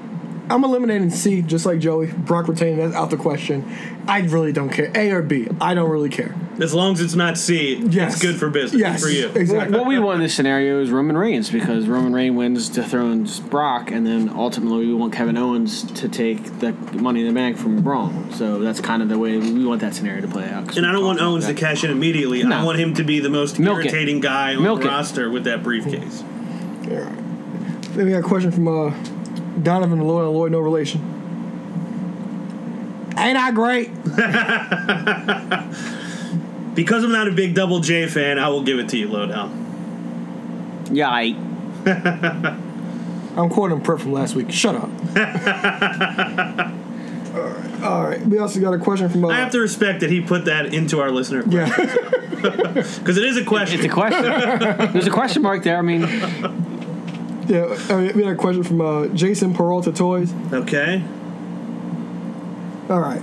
I'm 0.50 0.64
eliminating 0.64 1.10
C 1.10 1.40
just 1.40 1.64
like 1.64 1.78
Joey. 1.78 2.08
Brock 2.08 2.48
retaining 2.48 2.78
that's 2.78 2.94
out 2.94 3.10
the 3.10 3.16
question. 3.16 3.64
I 4.06 4.20
really 4.20 4.52
don't 4.52 4.70
care. 4.70 4.90
A 4.94 5.10
or 5.12 5.22
B. 5.22 5.48
I 5.60 5.74
don't 5.74 5.88
really 5.88 6.08
care. 6.10 6.34
As 6.60 6.74
long 6.74 6.92
as 6.92 7.00
it's 7.00 7.14
not 7.14 7.38
C, 7.38 7.76
Yes. 7.76 8.14
it's 8.14 8.22
good 8.22 8.36
for 8.36 8.50
business. 8.50 8.78
Yes, 8.80 9.02
for 9.02 9.08
you. 9.08 9.28
exactly. 9.28 9.78
what 9.78 9.86
we 9.86 9.98
want 9.98 10.16
in 10.16 10.22
this 10.22 10.34
scenario 10.34 10.80
is 10.82 10.90
Roman 10.90 11.16
Reigns 11.16 11.48
because 11.48 11.86
Roman 11.86 12.12
Reigns 12.12 12.36
wins, 12.36 12.68
dethrones 12.68 13.40
Brock, 13.40 13.90
and 13.90 14.06
then 14.06 14.28
ultimately 14.28 14.86
we 14.86 14.94
want 14.94 15.12
Kevin 15.14 15.38
Owens 15.38 15.84
to 15.92 16.08
take 16.08 16.58
the 16.58 16.72
Money 16.92 17.20
in 17.20 17.28
the 17.28 17.32
Bank 17.32 17.56
from 17.56 17.80
Braun. 17.82 18.32
So 18.32 18.58
that's 18.58 18.80
kind 18.80 19.02
of 19.02 19.08
the 19.08 19.18
way 19.18 19.38
we 19.38 19.64
want 19.64 19.80
that 19.80 19.94
scenario 19.94 20.20
to 20.22 20.28
play 20.28 20.48
out. 20.48 20.76
And 20.76 20.84
I 20.84 20.92
don't 20.92 21.04
want 21.04 21.18
talked 21.18 21.22
about 21.28 21.32
Owens 21.32 21.46
to 21.46 21.54
cash 21.54 21.84
in 21.84 21.90
immediately. 21.90 22.42
I 22.42 22.64
want 22.64 22.78
him 22.78 22.94
to 22.94 23.04
be 23.04 23.20
the 23.20 23.30
most 23.30 23.58
Milk 23.58 23.78
it. 23.78 23.86
irritating 23.86 24.20
guy 24.20 24.54
on 24.56 24.62
Milk 24.62 24.80
the 24.82 24.88
it. 24.88 24.90
roster 24.90 25.30
with 25.30 25.44
that 25.44 25.62
briefcase. 25.62 26.22
All 26.22 26.96
right. 26.96 27.18
Then 27.94 28.06
we 28.06 28.10
got 28.12 28.18
a 28.18 28.22
question 28.22 28.50
from 28.50 28.68
uh, 28.68 28.92
Donovan 29.60 30.00
Lloyd 30.00 30.24
and 30.26 30.34
Lloyd, 30.34 30.52
no 30.52 30.60
relation. 30.60 31.00
Ain't 33.18 33.36
I 33.38 33.50
great? 33.52 33.90
Because 36.74 37.04
I'm 37.04 37.12
not 37.12 37.28
a 37.28 37.32
big 37.32 37.54
Double 37.54 37.80
J 37.80 38.06
fan, 38.08 38.38
I 38.38 38.48
will 38.48 38.62
give 38.62 38.78
it 38.78 38.88
to 38.90 38.96
you, 38.96 39.06
Lowdown. 39.08 40.86
Yeah, 40.90 41.10
I, 41.12 41.36
I'm 43.36 43.50
quoting 43.50 43.82
Prep 43.82 44.00
from 44.00 44.12
last 44.12 44.34
week. 44.34 44.50
Shut 44.50 44.74
up. 44.76 44.84
all 44.84 44.90
right. 47.42 47.78
All 47.82 48.04
right. 48.04 48.20
We 48.24 48.38
also 48.38 48.60
got 48.60 48.72
a 48.74 48.78
question 48.78 49.08
from. 49.08 49.24
Uh, 49.24 49.28
I 49.28 49.38
have 49.38 49.50
to 49.52 49.58
respect 49.58 50.00
that 50.00 50.10
he 50.10 50.20
put 50.20 50.44
that 50.44 50.72
into 50.72 51.00
our 51.00 51.10
listener 51.10 51.42
Yeah. 51.48 51.66
because 52.36 53.18
it 53.18 53.24
is 53.24 53.36
a 53.36 53.44
question. 53.44 53.80
it's 53.80 53.86
a 53.86 53.88
question. 53.92 54.22
There's 54.92 55.06
a 55.08 55.10
question 55.10 55.42
mark 55.42 55.64
there. 55.64 55.76
I 55.76 55.82
mean, 55.82 56.02
yeah. 57.48 57.76
I 57.88 57.96
mean, 57.96 58.16
we 58.16 58.22
got 58.22 58.32
a 58.32 58.36
question 58.36 58.62
from 58.62 58.80
uh, 58.80 59.06
Jason 59.08 59.54
Peralta 59.54 59.92
Toys. 59.92 60.32
okay. 60.52 61.02
All 62.88 63.00
right. 63.00 63.22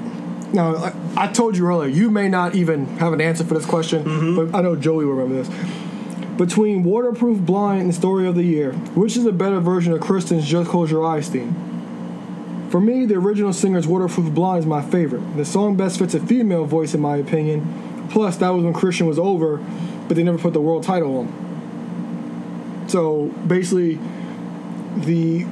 Now, 0.53 0.75
I, 0.75 0.93
I 1.15 1.27
told 1.27 1.55
you 1.55 1.67
earlier, 1.67 1.89
you 1.89 2.09
may 2.09 2.27
not 2.27 2.55
even 2.55 2.85
have 2.97 3.13
an 3.13 3.21
answer 3.21 3.43
for 3.43 3.53
this 3.53 3.65
question, 3.65 4.35
but 4.35 4.55
I 4.55 4.61
know 4.61 4.75
Joey 4.75 5.05
will 5.05 5.13
remember 5.13 5.43
this. 5.43 6.37
Between 6.37 6.83
Waterproof 6.83 7.39
Blonde 7.39 7.81
and 7.81 7.93
Story 7.93 8.27
of 8.27 8.35
the 8.35 8.43
Year, 8.43 8.71
which 8.95 9.15
is 9.17 9.25
a 9.25 9.31
better 9.31 9.59
version 9.59 9.93
of 9.93 9.99
Christian's 9.99 10.47
Just 10.47 10.69
Close 10.69 10.89
Your 10.89 11.05
Eyes 11.05 11.29
theme? 11.29 11.53
For 12.71 12.79
me, 12.79 13.05
the 13.05 13.15
original 13.15 13.51
singer's 13.51 13.87
Waterproof 13.87 14.33
Blonde 14.33 14.59
is 14.59 14.65
my 14.65 14.81
favorite. 14.81 15.21
The 15.35 15.45
song 15.45 15.75
best 15.75 15.99
fits 15.99 16.13
a 16.13 16.19
female 16.19 16.65
voice, 16.65 16.93
in 16.93 17.01
my 17.01 17.17
opinion. 17.17 18.07
Plus, 18.09 18.37
that 18.37 18.49
was 18.49 18.63
when 18.63 18.73
Christian 18.73 19.05
was 19.05 19.19
over, 19.19 19.57
but 20.07 20.15
they 20.15 20.23
never 20.23 20.37
put 20.37 20.53
the 20.53 20.61
world 20.61 20.83
title 20.83 21.17
on. 21.17 21.48
So 22.89 23.27
basically, 23.47 23.99
the 24.97 25.45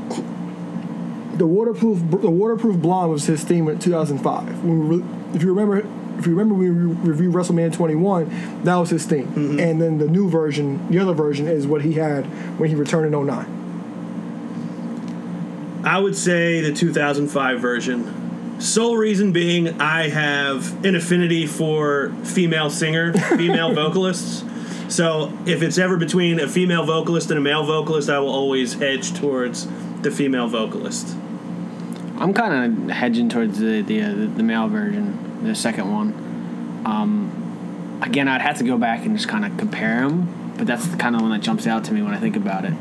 the 1.36 1.46
waterproof 1.46 2.00
the 2.22 2.30
waterproof 2.30 2.78
blonde 2.78 3.12
was 3.12 3.26
his 3.26 3.44
theme 3.44 3.68
in 3.68 3.80
2005. 3.80 4.64
When 4.64 4.90
we 4.90 4.98
re- 4.98 5.06
if 5.34 5.44
you 5.44 5.54
remember, 5.54 5.88
if 6.18 6.26
you 6.26 6.32
remember, 6.32 6.56
we 6.56 6.70
re- 6.70 6.96
reviewed 7.12 7.34
WrestleMania 7.34 7.74
21. 7.74 8.64
That 8.64 8.76
was 8.76 8.90
his 8.90 9.06
theme, 9.06 9.28
mm-hmm. 9.28 9.60
and 9.60 9.82
then 9.82 10.00
the 10.00 10.08
new 10.08 10.30
version, 10.30 10.90
the 10.90 11.00
other 11.00 11.14
version, 11.14 11.48
is 11.48 11.68
what 11.68 11.84
he 11.84 11.94
had 11.94 12.26
when 12.60 12.70
he 12.70 12.76
returned 12.76 13.14
in 13.14 13.26
09. 13.26 13.54
I 15.86 16.00
would 16.00 16.16
say 16.16 16.62
the 16.62 16.74
2005 16.74 17.62
version. 17.62 18.60
Sole 18.60 18.98
reason 18.98 19.32
being, 19.32 19.80
I 19.80 20.10
have 20.10 20.84
an 20.84 20.96
affinity 20.96 21.46
for 21.46 22.12
female 22.24 22.72
singer, 22.72 23.14
female 23.14 23.74
vocalists. 23.76 24.44
So 24.90 25.38
if 25.46 25.62
it's 25.62 25.78
ever 25.78 25.98
between 25.98 26.40
a 26.40 26.48
female 26.48 26.86
vocalist 26.86 27.30
and 27.30 27.38
a 27.38 27.42
male 27.42 27.66
vocalist, 27.66 28.10
I 28.10 28.20
will 28.20 28.30
always 28.30 28.74
hedge 28.74 29.14
towards 29.14 29.68
the 30.02 30.12
female 30.12 30.48
vocalist. 30.48 31.16
I'm 32.20 32.34
kind 32.34 32.90
of 32.90 32.96
hedging 32.96 33.30
towards 33.30 33.60
the 33.60 33.82
the, 33.82 34.02
uh, 34.02 34.10
the 34.10 34.44
male 34.44 34.68
version, 34.68 35.44
the 35.44 35.56
second 35.56 35.92
one. 35.92 36.84
Um, 36.86 38.00
again, 38.02 38.28
I'd 38.28 38.42
have 38.42 38.58
to 38.60 38.64
go 38.64 38.78
back 38.78 39.06
and 39.06 39.16
just 39.16 39.28
kind 39.28 39.46
of 39.46 39.58
compare 39.58 40.02
them, 40.02 40.54
but 40.58 40.68
that's 40.68 40.88
the 40.88 40.98
kind 40.98 41.16
of 41.16 41.22
one 41.22 41.32
that 41.32 41.42
jumps 41.42 41.68
out 41.68 41.84
to 41.86 41.94
me 41.94 42.02
when 42.02 42.14
I 42.14 42.20
think 42.20 42.36
about 42.36 42.66
it. 42.66 42.74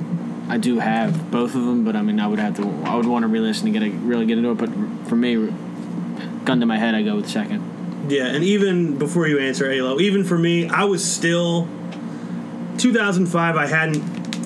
I 0.48 0.58
do 0.58 0.78
have 0.78 1.30
both 1.30 1.54
of 1.56 1.64
them, 1.64 1.84
but 1.84 1.96
I 1.96 2.02
mean, 2.02 2.20
I 2.20 2.28
would 2.28 2.38
have 2.38 2.56
to. 2.56 2.62
I 2.84 2.94
would 2.94 3.06
want 3.06 3.24
to 3.24 3.28
re-listen 3.28 3.66
to 3.66 3.72
get 3.72 3.82
a, 3.82 3.90
really 3.90 4.26
get 4.26 4.38
into 4.38 4.52
it. 4.52 4.58
But 4.58 4.70
for 5.08 5.16
me, 5.16 5.34
gun 6.44 6.60
to 6.60 6.66
my 6.66 6.78
head, 6.78 6.94
I 6.94 7.02
go 7.02 7.16
with 7.16 7.28
second. 7.28 8.08
Yeah, 8.08 8.26
and 8.26 8.44
even 8.44 8.96
before 8.98 9.26
you 9.26 9.40
answer 9.40 9.68
Alo, 9.68 9.98
even 9.98 10.22
for 10.22 10.38
me, 10.38 10.68
I 10.68 10.84
was 10.84 11.04
still 11.04 11.68
2005. 12.78 13.56
I 13.56 13.66
hadn't 13.66 14.00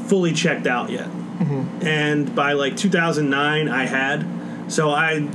fully 0.08 0.32
checked 0.32 0.66
out 0.66 0.90
yet, 0.90 1.06
mm-hmm. 1.06 1.86
and 1.86 2.34
by 2.34 2.54
like 2.54 2.76
2009, 2.76 3.68
I 3.68 3.86
had. 3.86 4.26
So 4.68 4.90
I 4.90 5.28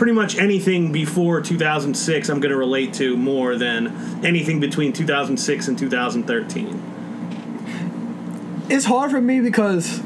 pretty 0.00 0.12
much 0.12 0.36
anything 0.38 0.92
before 0.92 1.42
2006, 1.42 2.30
I'm 2.30 2.40
going 2.40 2.50
to 2.50 2.56
relate 2.56 2.94
to 2.94 3.18
more 3.18 3.56
than 3.56 4.24
anything 4.24 4.58
between 4.58 4.94
2006 4.94 5.68
and 5.68 5.78
2013. 5.78 8.64
It's 8.70 8.86
hard 8.86 9.10
for 9.10 9.20
me 9.20 9.40
because 9.40 10.00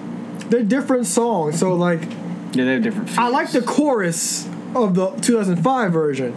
they're 0.48 0.64
different 0.64 1.06
songs. 1.06 1.60
So 1.60 1.74
like, 1.74 2.02
Yeah, 2.54 2.64
they 2.64 2.72
have 2.72 2.82
different. 2.82 3.10
Feels. 3.10 3.18
I 3.18 3.28
like 3.28 3.52
the 3.52 3.62
chorus 3.62 4.48
of 4.74 4.96
the 4.96 5.10
2005 5.10 5.92
version, 5.92 6.32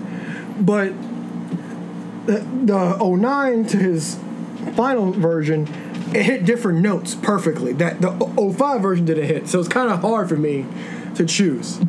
but 0.59 0.93
the, 2.27 2.45
the 2.63 2.95
09 2.99 3.65
to 3.65 3.77
his 3.77 4.19
final 4.77 5.11
version, 5.11 5.63
it 6.13 6.23
hit 6.23 6.45
different 6.45 6.79
notes 6.79 7.15
perfectly. 7.15 7.73
That 7.73 7.99
the 7.99 8.11
05 8.11 8.81
version 8.81 9.05
didn't 9.05 9.25
hit, 9.25 9.49
so 9.49 9.59
it's 9.59 9.67
kind 9.67 9.91
of 9.91 10.01
hard 10.01 10.29
for 10.29 10.37
me 10.37 10.65
to 11.15 11.25
choose. 11.25 11.79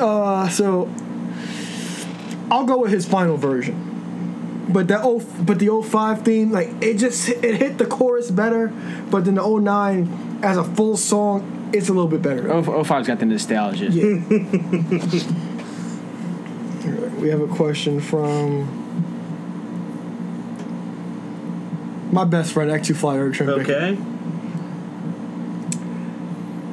Uh, 0.00 0.48
so 0.48 0.90
I'll 2.50 2.64
go 2.64 2.80
with 2.80 2.90
his 2.90 3.06
final 3.06 3.36
version. 3.36 3.86
But 4.68 4.88
that 4.88 5.00
oh, 5.02 5.20
but 5.42 5.58
the 5.58 5.68
05 5.68 6.22
theme, 6.22 6.50
like 6.50 6.70
it 6.80 6.94
just 6.94 7.28
it 7.28 7.56
hit 7.56 7.78
the 7.78 7.86
chorus 7.86 8.30
better. 8.30 8.68
But 9.10 9.26
then 9.26 9.34
the 9.34 9.46
09 9.46 10.40
as 10.42 10.56
a 10.56 10.64
full 10.64 10.96
song, 10.96 11.70
it's 11.72 11.88
a 11.88 11.92
little 11.92 12.08
bit 12.08 12.22
better. 12.22 12.50
Oh, 12.50 12.62
05's 12.62 13.06
got 13.06 13.18
the 13.18 13.26
nostalgia. 13.26 13.90
Yeah. 13.90 14.04
we 17.20 17.28
have 17.28 17.40
a 17.40 17.48
question 17.48 18.00
from 18.00 18.89
my 22.12 22.24
best 22.24 22.52
friend, 22.52 22.70
X2 22.70 22.96
Fly 22.96 23.16
Urchin. 23.18 23.48
Okay. 23.50 23.96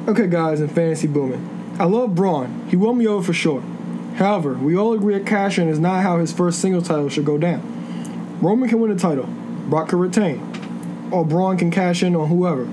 Okay, 0.08 0.26
guys, 0.26 0.60
in 0.60 0.68
Fantasy 0.68 1.06
Booming. 1.06 1.76
I 1.78 1.84
love 1.84 2.14
Braun. 2.14 2.66
He 2.70 2.76
won 2.76 2.96
me 2.98 3.06
over 3.06 3.22
for 3.26 3.32
sure. 3.32 3.62
However, 4.16 4.54
we 4.54 4.76
all 4.76 4.94
agree 4.94 5.14
that 5.14 5.26
cash 5.26 5.58
in 5.58 5.68
is 5.68 5.78
not 5.78 6.02
how 6.02 6.18
his 6.18 6.32
first 6.32 6.60
single 6.60 6.82
title 6.82 7.08
should 7.08 7.24
go 7.24 7.38
down. 7.38 8.38
Roman 8.40 8.68
can 8.68 8.80
win 8.80 8.90
the 8.92 8.98
title, 9.00 9.26
Brock 9.68 9.90
can 9.90 9.98
retain, 9.98 11.08
or 11.12 11.24
Braun 11.24 11.56
can 11.58 11.70
cash 11.70 12.02
in 12.02 12.16
on 12.16 12.28
whoever. 12.28 12.64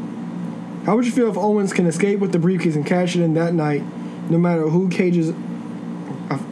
How 0.85 0.95
would 0.95 1.05
you 1.05 1.11
feel 1.11 1.29
if 1.29 1.37
Owens 1.37 1.73
can 1.73 1.87
escape 1.87 2.19
with 2.19 2.31
the 2.31 2.39
briefcase 2.39 2.75
and 2.75 2.85
cash 2.85 3.15
it 3.15 3.21
in 3.21 3.33
that 3.33 3.53
night, 3.53 3.83
no 4.29 4.37
matter 4.37 4.69
who 4.69 4.89
cages? 4.89 5.33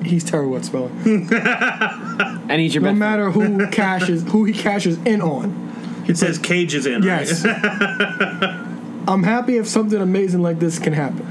He's 0.04 0.24
terrible 0.24 0.58
at 0.58 0.66
spelling. 0.66 1.28
And 2.50 2.60
he's 2.60 2.76
your 2.76 2.84
No 2.84 2.90
best. 2.90 3.00
matter 3.00 3.32
who 3.32 3.68
cashes, 3.70 4.24
who 4.24 4.44
he 4.44 4.54
cashes 4.54 4.98
in 5.06 5.22
on. 5.22 5.63
It 6.08 6.18
says 6.18 6.38
cages 6.38 6.86
in. 6.86 7.02
right? 7.02 7.26
Yes. 7.28 7.44
I'm 9.08 9.24
happy 9.24 9.58
if 9.58 9.68
something 9.68 10.00
amazing 10.02 10.42
like 10.42 10.60
this 10.60 10.80
can 10.80 10.94
happen. 10.94 11.26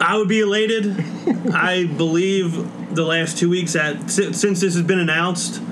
I 0.00 0.16
would 0.16 0.28
be 0.28 0.40
elated. 0.40 1.04
I 1.54 1.84
believe 1.86 2.94
the 2.94 3.04
last 3.04 3.38
two 3.38 3.48
weeks 3.50 3.76
at 3.76 4.10
si- 4.10 4.32
since 4.32 4.60
this 4.60 4.74
has 4.74 4.82
been 4.82 4.98
announced, 4.98 5.62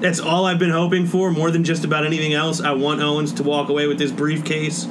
that's 0.00 0.20
all 0.20 0.44
I've 0.46 0.58
been 0.58 0.70
hoping 0.70 1.06
for 1.06 1.30
more 1.30 1.50
than 1.50 1.64
just 1.64 1.84
about 1.84 2.04
anything 2.06 2.32
else. 2.34 2.60
I 2.60 2.72
want 2.72 3.00
Owens 3.02 3.32
to 3.34 3.42
walk 3.42 3.68
away 3.68 3.86
with 3.86 3.98
this 3.98 4.12
briefcase. 4.12 4.86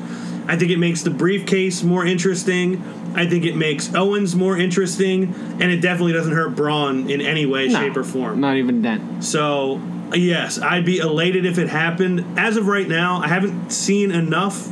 I 0.47 0.55
think 0.55 0.71
it 0.71 0.77
makes 0.79 1.01
the 1.03 1.09
briefcase 1.09 1.83
more 1.83 2.05
interesting. 2.05 2.83
I 3.15 3.25
think 3.27 3.45
it 3.45 3.55
makes 3.55 3.93
Owens 3.95 4.35
more 4.35 4.57
interesting, 4.57 5.33
and 5.59 5.71
it 5.71 5.81
definitely 5.81 6.13
doesn't 6.13 6.33
hurt 6.33 6.55
Braun 6.55 7.09
in 7.09 7.21
any 7.21 7.45
way, 7.45 7.67
No, 7.67 7.79
shape, 7.79 7.97
or 7.97 8.03
form. 8.03 8.39
Not 8.39 8.57
even 8.57 8.81
dent. 8.81 9.23
So, 9.23 9.81
yes, 10.13 10.59
I'd 10.59 10.85
be 10.85 10.97
elated 10.99 11.45
if 11.45 11.57
it 11.57 11.69
happened. 11.69 12.39
As 12.39 12.57
of 12.57 12.67
right 12.67 12.87
now, 12.87 13.21
I 13.21 13.27
haven't 13.27 13.71
seen 13.71 14.11
enough 14.11 14.69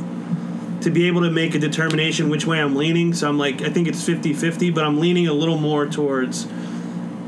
to 0.82 0.90
be 0.90 1.08
able 1.08 1.22
to 1.22 1.30
make 1.30 1.54
a 1.54 1.58
determination 1.58 2.28
which 2.28 2.46
way 2.46 2.60
I'm 2.60 2.76
leaning. 2.76 3.12
So 3.12 3.28
I'm 3.28 3.38
like, 3.38 3.62
I 3.62 3.70
think 3.70 3.88
it's 3.88 4.04
50 4.04 4.32
50, 4.32 4.70
but 4.70 4.84
I'm 4.84 5.00
leaning 5.00 5.26
a 5.26 5.32
little 5.32 5.58
more 5.58 5.86
towards. 5.86 6.46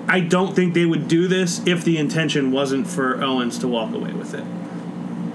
I 0.06 0.20
don't 0.20 0.54
think 0.54 0.74
they 0.74 0.86
would 0.86 1.08
do 1.08 1.28
this 1.28 1.60
if 1.66 1.84
the 1.84 1.98
intention 1.98 2.50
wasn't 2.50 2.86
for 2.86 3.22
Owens 3.22 3.58
to 3.58 3.68
walk 3.68 3.92
away 3.92 4.12
with 4.12 4.32
it. 4.32 4.44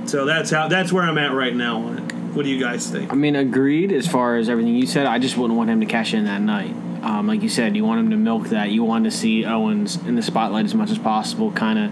So 0.10 0.26
that's 0.26 0.50
how 0.50 0.68
that's 0.68 0.92
where 0.92 1.04
I'm 1.04 1.18
at 1.18 1.34
right 1.34 1.56
now 1.56 1.78
on 1.78 2.00
it. 2.00 2.14
What 2.34 2.44
do 2.44 2.50
you 2.50 2.60
guys 2.60 2.90
think? 2.90 3.12
I 3.12 3.16
mean, 3.16 3.36
agreed 3.36 3.92
as 3.92 4.08
far 4.08 4.38
as 4.38 4.50
everything 4.50 4.76
you 4.76 4.88
said. 4.88 5.06
I 5.06 5.20
just 5.20 5.38
wouldn't 5.38 5.58
want 5.58 5.70
him 5.70 5.80
to 5.82 5.86
cash 5.86 6.14
in 6.14 6.26
that 6.26 6.42
night. 6.42 6.76
Um, 7.04 7.28
like 7.28 7.44
you 7.44 7.50
said, 7.50 7.76
you 7.76 7.84
want 7.84 8.00
him 8.00 8.10
to 8.12 8.18
milk 8.18 8.48
that. 8.50 8.72
You 8.72 8.84
want 8.84 9.04
to 9.04 9.12
see 9.12 9.46
Owens 9.46 9.98
in 9.98 10.16
the 10.16 10.24
spotlight 10.24 10.66
as 10.66 10.74
much 10.74 10.90
as 10.90 10.98
possible, 10.98 11.52
kind 11.52 11.78
of, 11.78 11.92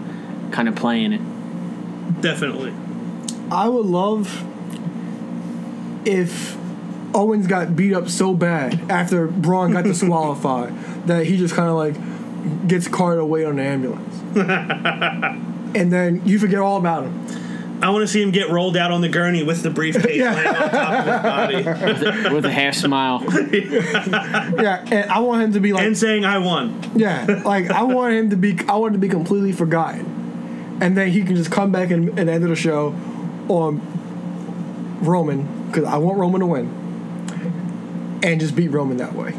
kind 0.52 0.68
of 0.68 0.76
playing 0.76 1.14
it. 1.14 1.22
Definitely. 2.22 2.74
I 3.52 3.68
would 3.68 3.86
love 3.86 4.44
if 6.06 6.58
Owens 7.14 7.48
got 7.48 7.76
beat 7.76 7.94
up 7.94 8.10
so 8.10 8.34
bad 8.34 8.90
after 8.90 9.28
Braun 9.28 9.74
got 9.74 9.84
disqualified 9.84 10.74
that 11.08 11.26
he 11.26 11.38
just 11.38 11.54
kind 11.56 11.70
of 11.70 11.76
like 11.76 12.68
gets 12.68 12.88
carted 12.88 13.20
away 13.20 13.46
on 13.46 13.60
an 13.60 13.66
ambulance. 13.66 14.16
and 15.76 15.92
then 15.92 16.22
you 16.26 16.40
forget 16.40 16.60
all 16.60 16.78
about 16.78 17.04
him. 17.04 17.28
I 17.84 17.90
want 17.90 18.04
to 18.04 18.08
see 18.08 18.22
him 18.22 18.30
get 18.30 18.50
rolled 18.52 18.78
out 18.78 18.92
on 18.92 19.02
the 19.02 19.10
gurney 19.10 19.42
with 19.42 19.64
the 19.64 19.72
briefcase 19.72 20.16
Yeah. 20.18 20.36
laying 20.36 20.48
on 20.48 20.70
top 20.70 21.50
of 21.50 21.56
his 21.56 21.64
body 22.04 22.30
with 22.36 22.46
a 22.46 22.52
half 22.52 22.76
smile. 22.76 23.24
Yeah, 23.52 24.86
and 24.92 25.10
I 25.10 25.20
want 25.20 25.42
him 25.44 25.54
to 25.54 25.60
be 25.60 25.74
like 25.74 25.84
and 25.84 25.98
saying, 25.98 26.24
I 26.24 26.38
won. 26.38 26.80
Yeah, 26.96 27.42
like 27.44 27.72
I 27.72 27.82
want 27.84 28.14
him 28.14 28.30
to 28.30 28.36
be. 28.36 28.58
I 28.68 28.76
want 28.76 28.94
him 28.94 29.02
to 29.02 29.08
be 29.08 29.10
completely 29.12 29.52
forgotten, 29.52 30.21
and 30.82 30.98
then 30.98 31.10
he 31.10 31.24
can 31.24 31.36
just 31.36 31.52
come 31.52 31.72
back 31.72 31.92
and, 31.92 32.20
and 32.20 32.30
end 32.30 32.44
the 32.44 32.56
show 32.56 32.94
on 33.48 33.80
Roman 35.02 35.68
because 35.68 35.86
I 35.86 35.98
want 35.98 36.18
Roman 36.18 36.42
to 36.42 36.48
win, 36.48 38.20
and 38.24 38.42
just 38.42 38.56
beat 38.56 38.70
Roman 38.70 38.98
that 38.98 39.14
way. 39.14 39.34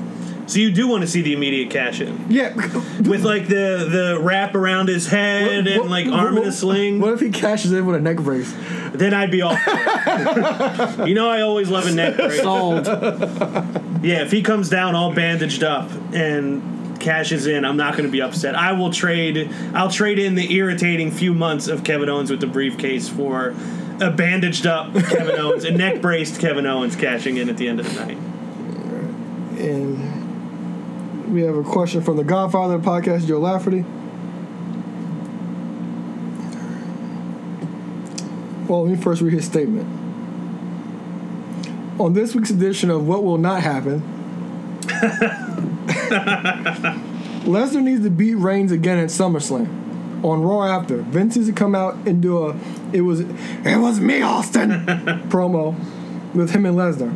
So 0.46 0.58
you 0.58 0.70
do 0.70 0.88
want 0.88 1.02
to 1.02 1.06
see 1.06 1.22
the 1.22 1.32
immediate 1.32 1.70
cash 1.70 2.00
in. 2.00 2.26
Yeah, 2.30 2.54
with 2.54 3.24
like 3.24 3.48
the 3.48 3.88
the 3.90 4.18
wrap 4.20 4.54
around 4.54 4.88
his 4.88 5.06
head 5.06 5.66
and 5.66 5.90
like 5.90 6.06
arm 6.06 6.38
in 6.38 6.44
a 6.44 6.52
sling. 6.52 7.00
What 7.00 7.12
if 7.14 7.20
he 7.20 7.30
cashes 7.30 7.72
in 7.72 7.86
with 7.86 7.96
a 7.96 8.00
neck 8.00 8.18
brace? 8.18 8.52
Then 8.92 9.12
I'd 9.12 9.30
be 9.30 9.42
all. 9.42 9.52
you 11.06 11.14
know, 11.14 11.28
I 11.28 11.40
always 11.42 11.70
love 11.70 11.86
a 11.86 11.92
neck 11.92 12.16
brace. 12.16 12.40
Sold. 12.40 12.86
Yeah, 12.86 14.22
if 14.22 14.32
he 14.32 14.42
comes 14.42 14.68
down 14.68 14.94
all 14.94 15.14
bandaged 15.14 15.62
up 15.62 15.90
and 16.12 16.81
cashes 17.02 17.46
in, 17.46 17.64
I'm 17.64 17.76
not 17.76 17.92
going 17.92 18.06
to 18.06 18.10
be 18.10 18.22
upset. 18.22 18.54
I 18.54 18.72
will 18.72 18.90
trade. 18.90 19.52
I'll 19.74 19.90
trade 19.90 20.18
in 20.18 20.34
the 20.34 20.54
irritating 20.54 21.10
few 21.10 21.34
months 21.34 21.68
of 21.68 21.84
Kevin 21.84 22.08
Owens 22.08 22.30
with 22.30 22.40
the 22.40 22.46
briefcase 22.46 23.08
for 23.08 23.54
a 24.00 24.10
bandaged 24.10 24.66
up 24.66 24.94
Kevin 24.94 25.38
Owens, 25.38 25.64
a 25.64 25.70
neck 25.70 26.00
braced 26.00 26.40
Kevin 26.40 26.66
Owens 26.66 26.96
cashing 26.96 27.36
in 27.36 27.48
at 27.48 27.56
the 27.56 27.68
end 27.68 27.80
of 27.80 27.92
the 27.92 28.04
night. 28.04 28.18
And 29.58 31.32
we 31.32 31.42
have 31.42 31.56
a 31.56 31.62
question 31.62 32.02
from 32.02 32.16
the 32.16 32.24
Godfather 32.24 32.78
podcast, 32.78 33.26
Joe 33.26 33.38
Lafferty. 33.38 33.84
Well, 38.68 38.84
let 38.84 38.96
me 38.96 38.96
first 38.96 39.20
read 39.20 39.34
his 39.34 39.44
statement. 39.44 39.86
On 42.00 42.14
this 42.14 42.34
week's 42.34 42.50
edition 42.50 42.90
of 42.90 43.06
What 43.06 43.22
Will 43.22 43.38
Not 43.38 43.62
Happen, 43.62 44.00
Lesnar 47.44 47.82
needs 47.82 48.02
to 48.04 48.10
beat 48.10 48.34
Reigns 48.34 48.70
again 48.70 48.98
at 48.98 49.08
SummerSlam. 49.08 50.24
On 50.24 50.42
Raw 50.42 50.62
after, 50.62 50.98
Vince 50.98 51.36
needs 51.36 51.48
to 51.48 51.54
come 51.54 51.74
out 51.74 51.94
and 52.06 52.22
do 52.22 52.46
a 52.46 52.56
"It 52.92 53.00
was 53.00 53.20
it 53.20 53.80
was 53.80 53.98
me, 53.98 54.22
Austin" 54.22 54.70
promo 55.28 55.74
with 56.34 56.50
him 56.50 56.66
and 56.66 56.76
Lesnar. 56.76 57.12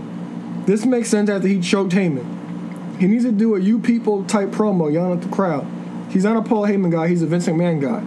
This 0.67 0.85
makes 0.85 1.09
sense 1.09 1.31
after 1.31 1.47
he 1.47 1.61
choked 1.61 1.93
Heyman. 1.93 2.99
He 2.99 3.07
needs 3.07 3.25
to 3.25 3.33
do 3.33 3.55
a 3.55 3.61
"You 3.61 3.79
People" 3.79 4.25
type 4.25 4.49
promo, 4.49 4.93
yelling 4.93 5.13
at 5.13 5.21
the 5.21 5.29
crowd. 5.29 5.67
He's 6.11 6.25
not 6.25 6.37
a 6.37 6.43
Paul 6.43 6.63
Heyman 6.63 6.91
guy; 6.91 7.09
he's 7.09 7.23
a 7.23 7.27
Vince 7.27 7.47
McMahon 7.47 7.81
guy. 7.81 8.01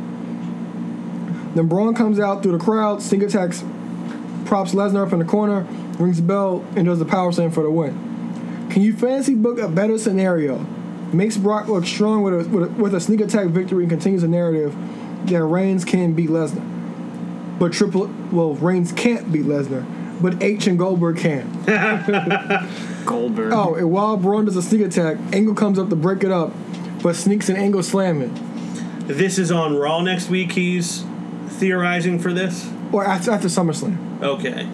Then 1.56 1.68
Braun 1.68 1.94
comes 1.94 2.20
out 2.20 2.44
through 2.44 2.58
the 2.58 2.64
crowd, 2.64 3.02
sneak 3.02 3.22
attacks, 3.22 3.64
props 4.46 4.74
Lesnar 4.74 5.06
up 5.06 5.14
in 5.14 5.20
the 5.20 5.26
corner, 5.26 5.68
rings 6.00 6.18
the 6.18 6.24
bell, 6.24 6.66
and 6.76 6.86
does 6.86 7.00
the 7.00 7.06
power 7.06 7.32
slam 7.32 7.52
for 7.52 7.64
the 7.64 7.72
win. 7.72 8.68
Can 8.70 8.82
you 8.82 8.94
fantasy 8.94 9.36
book 9.36 9.60
a 9.60 9.68
better 9.68 9.98
scenario 9.98 10.66
makes 11.14 11.38
Brock 11.38 11.68
look 11.68 11.86
strong 11.86 12.24
with 12.24 12.34
a, 12.34 12.50
with 12.50 12.64
a, 12.64 12.74
with 12.82 12.96
a 12.96 13.00
sneak 13.00 13.22
attack 13.22 13.48
victory 13.48 13.84
and 13.84 13.90
continues 13.90 14.22
the 14.22 14.28
narrative 14.28 14.76
that 15.26 15.44
Reigns 15.44 15.86
can 15.86 16.14
beat 16.14 16.30
Lesnar. 16.30 16.66
But 17.60 17.74
Triple, 17.74 18.10
well, 18.32 18.54
Reigns 18.56 18.92
can't 18.92 19.32
beat 19.32 19.46
Lesnar, 19.46 19.86
but 20.22 20.42
H 20.42 20.68
and 20.68 20.80
Goldberg 20.80 21.18
can. 21.18 21.46
Goldberg. 23.06 23.52
Oh, 23.54 23.76
and 23.76 23.92
while 23.92 24.18
Braun 24.18 24.46
does 24.46 24.56
a 24.56 24.62
sneak 24.62 24.82
attack, 24.82 25.18
Angle 25.34 25.56
comes 25.56 25.78
up 25.78 25.90
to 25.90 25.96
break 25.96 26.24
it 26.24 26.32
up, 26.32 26.54
but 27.04 27.16
sneaks 27.16 27.50
an 27.50 27.58
Angle 27.58 27.84
slam 27.84 28.22
it. 28.22 28.32
This 29.08 29.40
is 29.40 29.52
on 29.52 29.76
Raw 29.76 30.02
next 30.02 30.30
week. 30.30 30.52
He's 30.52 31.04
theorizing 31.48 32.20
for 32.20 32.32
this. 32.32 32.70
Or 32.92 33.06
after, 33.06 33.32
after 33.32 33.48
SummerSlam. 33.48 34.22
Okay. 34.22 34.70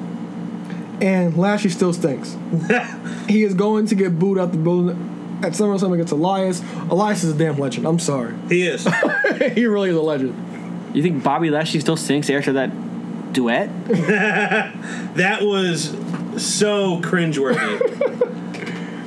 And 1.01 1.36
Lashley 1.38 1.69
still 1.69 1.93
stinks. 1.93 2.38
he 3.27 3.43
is 3.43 3.53
going 3.53 3.88
to 3.88 3.95
get 3.95 4.19
booed 4.19 4.38
out 4.38 4.51
the 4.51 4.57
building 4.57 5.14
at 5.46 5.54
SummerSlam 5.54 5.93
against 5.93 6.12
Elias. 6.12 6.62
Elias 6.89 7.24
is 7.24 7.34
a 7.34 7.38
damn 7.38 7.58
legend. 7.58 7.86
I'm 7.86 8.00
sorry. 8.00 8.34
He 8.50 8.68
is. 8.68 8.88
he 9.54 9.66
really 9.66 9.89
is 9.89 9.96
a 9.96 10.02
legend. 10.02 10.96
You 10.96 11.04
think 11.04 11.24
Bobby 11.24 11.50
Lashley 11.50 11.80
still 11.80 11.98
stinks 11.98 12.30
after 12.30 12.54
that 12.54 13.34
duet? 13.34 13.70
that 13.88 15.39
was 15.41 15.89
so 16.38 17.00
cringeworthy. 17.02 18.04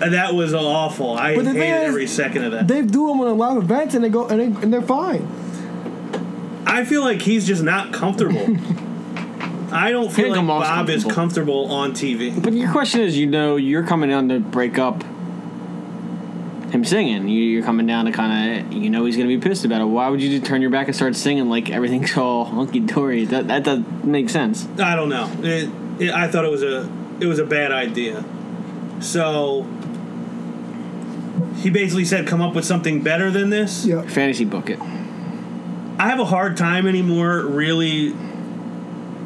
Uh, 0.01 0.11
that 0.11 0.35
was 0.35 0.55
awful. 0.55 1.15
I 1.15 1.35
But 1.35 1.45
the 1.45 1.53
hated 1.53 1.83
is, 1.83 1.89
every 1.89 2.07
second 2.07 2.45
of 2.45 2.53
that. 2.53 2.69
They 2.69 2.83
do 2.83 3.09
them 3.09 3.21
on 3.21 3.27
a 3.27 3.35
live 3.35 3.57
events 3.57 3.95
and 3.95 4.05
they 4.05 4.09
go 4.09 4.29
and, 4.29 4.41
they, 4.41 4.63
and 4.63 4.73
they're 4.73 4.83
fine. 4.83 5.27
I 6.67 6.85
feel 6.85 7.03
like 7.03 7.23
he's 7.23 7.47
just 7.47 7.63
not 7.63 7.93
comfortable. 7.93 8.57
I 9.73 9.91
don't 9.91 10.11
feel 10.11 10.29
like 10.29 10.39
I'm 10.39 10.51
always 10.51 10.69
Bob 10.69 10.89
is 10.89 11.03
comfortable. 11.05 11.67
comfortable 11.67 11.73
on 11.73 11.93
TV. 11.93 12.43
But 12.43 12.53
your 12.53 12.71
question 12.71 13.01
is, 13.01 13.17
you 13.17 13.27
know, 13.27 13.57
you're 13.57 13.83
coming 13.83 14.11
down 14.11 14.29
to 14.29 14.41
break 14.41 14.79
up 14.79 15.03
him 16.71 16.85
singing. 16.85 17.29
You- 17.29 17.43
You're 17.45 17.63
coming 17.65 17.87
down 17.87 18.05
to 18.07 18.13
kind 18.13 18.67
of, 18.67 18.73
you 18.73 18.91
know, 18.91 19.05
he's 19.05 19.17
going 19.17 19.29
to 19.29 19.35
be 19.37 19.41
pissed 19.41 19.65
about 19.65 19.81
it. 19.81 19.85
Why 19.85 20.09
would 20.09 20.21
you 20.23 20.31
just 20.39 20.45
turn 20.45 20.61
your 20.61 20.71
back 20.71 20.87
and 20.87 20.95
start 20.97 21.17
singing 21.17 21.49
like 21.49 21.71
everything's 21.71 22.17
all 22.17 22.45
hunky 22.45 22.81
dory? 22.81 23.25
That 23.25 23.49
that 23.49 23.63
doesn't 23.65 24.05
make 24.05 24.29
sense. 24.31 24.67
I 24.79 24.95
don't 24.97 25.09
know. 25.09 25.31
It, 25.43 25.71
it, 26.01 26.11
I 26.15 26.29
thought 26.29 26.45
it 26.45 26.51
was 26.51 26.63
a 26.63 26.89
it 27.21 27.27
was 27.27 27.39
a 27.39 27.45
bad 27.47 27.73
idea. 27.73 28.25
So 29.01 29.63
he 31.57 31.71
basically 31.71 32.05
said, 32.05 32.27
"Come 32.27 32.41
up 32.41 32.55
with 32.55 32.65
something 32.65 33.03
better 33.03 33.31
than 33.31 33.51
this." 33.51 33.85
Yeah. 33.85 34.03
Fantasy 34.03 34.45
book 34.45 34.71
it. 34.71 34.79
I 34.81 36.09
have 36.09 36.21
a 36.21 36.25
hard 36.25 36.57
time 36.57 36.87
anymore 36.87 37.41
really 37.43 38.15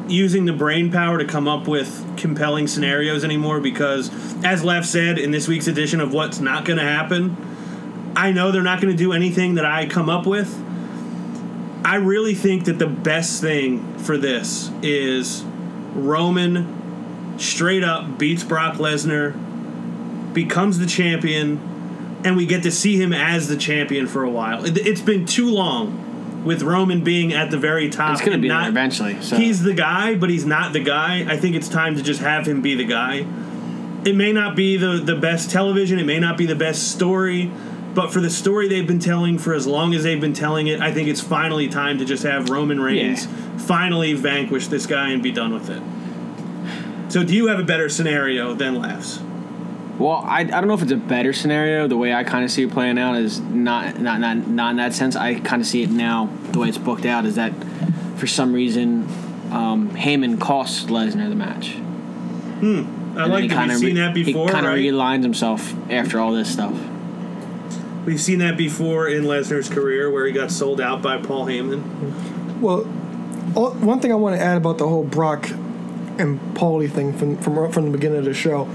using 0.07 0.45
the 0.45 0.53
brain 0.53 0.91
power 0.91 1.17
to 1.17 1.25
come 1.25 1.47
up 1.47 1.67
with 1.67 2.17
compelling 2.17 2.67
scenarios 2.67 3.23
anymore 3.23 3.59
because 3.59 4.11
as 4.43 4.63
Lev 4.63 4.85
said 4.85 5.17
in 5.17 5.31
this 5.31 5.47
week's 5.47 5.67
edition 5.67 6.01
of 6.01 6.13
what's 6.13 6.39
not 6.39 6.65
going 6.65 6.79
to 6.79 6.85
happen, 6.85 7.35
I 8.15 8.31
know 8.31 8.51
they're 8.51 8.61
not 8.61 8.81
going 8.81 8.95
to 8.95 8.97
do 8.97 9.13
anything 9.13 9.55
that 9.55 9.65
I 9.65 9.87
come 9.87 10.09
up 10.09 10.25
with. 10.25 10.59
I 11.85 11.95
really 11.95 12.35
think 12.35 12.65
that 12.65 12.79
the 12.79 12.87
best 12.87 13.41
thing 13.41 13.97
for 13.97 14.17
this 14.17 14.71
is 14.81 15.43
Roman 15.93 17.39
straight 17.39 17.83
up 17.83 18.17
beats 18.17 18.43
Brock 18.43 18.75
Lesnar, 18.75 19.33
becomes 20.33 20.79
the 20.79 20.85
champion, 20.85 22.21
and 22.23 22.35
we 22.35 22.45
get 22.45 22.63
to 22.63 22.71
see 22.71 23.01
him 23.01 23.13
as 23.13 23.47
the 23.47 23.57
champion 23.57 24.07
for 24.07 24.23
a 24.23 24.29
while. 24.29 24.65
It, 24.65 24.77
it's 24.77 25.01
been 25.01 25.25
too 25.25 25.49
long 25.49 26.02
with 26.43 26.61
Roman 26.61 27.03
being 27.03 27.33
at 27.33 27.51
the 27.51 27.57
very 27.57 27.89
top. 27.89 28.11
It's 28.13 28.21
going 28.21 28.33
to 28.37 28.41
be 28.41 28.47
not- 28.47 28.61
there 28.61 28.69
eventually. 28.69 29.21
So. 29.21 29.37
He's 29.37 29.63
the 29.63 29.73
guy, 29.73 30.15
but 30.15 30.29
he's 30.29 30.45
not 30.45 30.73
the 30.73 30.79
guy. 30.81 31.25
I 31.27 31.37
think 31.37 31.55
it's 31.55 31.69
time 31.69 31.95
to 31.95 32.03
just 32.03 32.19
have 32.21 32.45
him 32.47 32.61
be 32.61 32.75
the 32.75 32.83
guy. 32.85 33.25
It 34.05 34.15
may 34.15 34.33
not 34.33 34.55
be 34.55 34.75
the, 34.75 34.97
the 34.97 35.15
best 35.15 35.49
television, 35.49 35.97
it 35.99 36.05
may 36.05 36.19
not 36.19 36.37
be 36.37 36.45
the 36.45 36.55
best 36.55 36.91
story, 36.91 37.49
but 37.93 38.11
for 38.11 38.19
the 38.19 38.29
story 38.29 38.67
they've 38.67 38.85
been 38.87 38.99
telling 38.99 39.37
for 39.37 39.53
as 39.53 39.65
long 39.65 39.93
as 39.93 40.03
they've 40.03 40.19
been 40.19 40.33
telling 40.33 40.67
it, 40.67 40.81
I 40.81 40.91
think 40.91 41.07
it's 41.07 41.21
finally 41.21 41.69
time 41.69 41.99
to 41.99 42.05
just 42.05 42.23
have 42.23 42.49
Roman 42.49 42.81
Reigns 42.81 43.25
Yeah. 43.25 43.57
finally 43.59 44.13
vanquish 44.13 44.67
this 44.67 44.85
guy 44.85 45.11
and 45.11 45.23
be 45.23 45.31
done 45.31 45.53
with 45.53 45.69
it. 45.69 45.81
So, 47.11 47.23
do 47.23 47.33
you 47.35 47.47
have 47.47 47.59
a 47.59 47.63
better 47.63 47.87
scenario 47.89 48.53
than 48.53 48.75
laughs? 48.75 49.19
Well, 49.99 50.23
I, 50.25 50.39
I 50.39 50.43
don't 50.43 50.67
know 50.67 50.73
if 50.73 50.81
it's 50.81 50.91
a 50.91 50.97
better 50.97 51.33
scenario. 51.33 51.87
The 51.87 51.97
way 51.97 52.13
I 52.13 52.23
kind 52.23 52.43
of 52.43 52.51
see 52.51 52.63
it 52.63 52.71
playing 52.71 52.97
out 52.97 53.15
is 53.15 53.39
not 53.39 53.99
not 53.99 54.19
not 54.19 54.47
not 54.47 54.71
in 54.71 54.77
that 54.77 54.93
sense. 54.93 55.15
I 55.15 55.39
kind 55.39 55.61
of 55.61 55.67
see 55.67 55.83
it 55.83 55.89
now 55.91 56.29
the 56.51 56.59
way 56.59 56.69
it's 56.69 56.77
booked 56.77 57.05
out 57.05 57.25
is 57.25 57.35
that 57.35 57.53
for 58.15 58.25
some 58.27 58.53
reason 58.53 59.03
um, 59.51 59.91
Heyman 59.91 60.39
costs 60.41 60.85
Lesnar 60.85 61.29
the 61.29 61.35
match. 61.35 61.73
Hmm. 61.73 63.17
I 63.17 63.25
like 63.25 63.49
that. 63.49 63.67
We've 63.67 63.77
seen 63.77 63.95
that 63.95 64.13
before, 64.15 64.47
He 64.47 64.51
kind 64.51 64.65
of 64.65 64.73
right? 64.73 64.81
realigns 64.81 65.21
himself 65.21 65.75
after 65.91 66.19
all 66.19 66.31
this 66.31 66.51
stuff. 66.51 66.73
We've 68.05 68.19
seen 68.19 68.39
that 68.39 68.57
before 68.57 69.07
in 69.07 69.23
Lesnar's 69.23 69.69
career 69.69 70.09
where 70.11 70.25
he 70.25 70.33
got 70.33 70.51
sold 70.51 70.81
out 70.81 71.01
by 71.01 71.17
Paul 71.17 71.45
Heyman. 71.45 72.59
Well, 72.59 72.87
all, 73.55 73.71
one 73.73 73.99
thing 73.99 74.11
I 74.11 74.15
want 74.15 74.35
to 74.35 74.41
add 74.41 74.57
about 74.57 74.77
the 74.77 74.87
whole 74.87 75.03
Brock 75.03 75.49
and 76.17 76.39
Paulie 76.55 76.91
thing 76.91 77.13
from 77.13 77.37
from 77.37 77.71
from 77.71 77.85
the 77.85 77.91
beginning 77.91 78.19
of 78.19 78.25
the 78.25 78.33
show, 78.33 78.65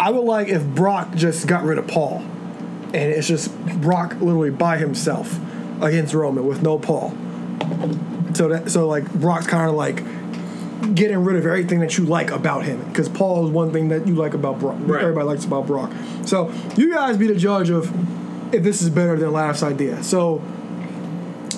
I 0.00 0.10
would 0.10 0.24
like 0.24 0.48
if 0.48 0.64
Brock 0.64 1.14
just 1.14 1.46
got 1.46 1.64
rid 1.64 1.78
of 1.78 1.86
Paul, 1.86 2.18
and 2.18 2.96
it's 2.96 3.26
just 3.28 3.56
Brock 3.80 4.14
literally 4.20 4.50
by 4.50 4.78
himself 4.78 5.38
against 5.80 6.14
Roman 6.14 6.46
with 6.46 6.62
no 6.62 6.78
Paul. 6.78 7.10
So 8.34 8.48
that 8.48 8.70
so 8.70 8.86
like 8.86 9.10
Brock's 9.12 9.46
kind 9.46 9.68
of 9.68 9.74
like 9.74 10.02
getting 10.94 11.18
rid 11.18 11.36
of 11.36 11.44
everything 11.44 11.80
that 11.80 11.98
you 11.98 12.04
like 12.04 12.30
about 12.30 12.64
him 12.64 12.82
because 12.88 13.08
Paul 13.08 13.46
is 13.46 13.52
one 13.52 13.72
thing 13.72 13.88
that 13.88 14.06
you 14.06 14.14
like 14.14 14.34
about 14.34 14.60
Brock. 14.60 14.76
Right. 14.80 15.02
Everybody 15.02 15.26
likes 15.26 15.44
about 15.44 15.66
Brock. 15.66 15.92
So 16.24 16.52
you 16.76 16.92
guys 16.92 17.16
be 17.16 17.26
the 17.26 17.34
judge 17.34 17.70
of 17.70 17.92
if 18.54 18.62
this 18.62 18.80
is 18.80 18.90
better 18.90 19.16
than 19.16 19.32
Laugh's 19.32 19.62
idea. 19.62 20.02
So 20.02 20.42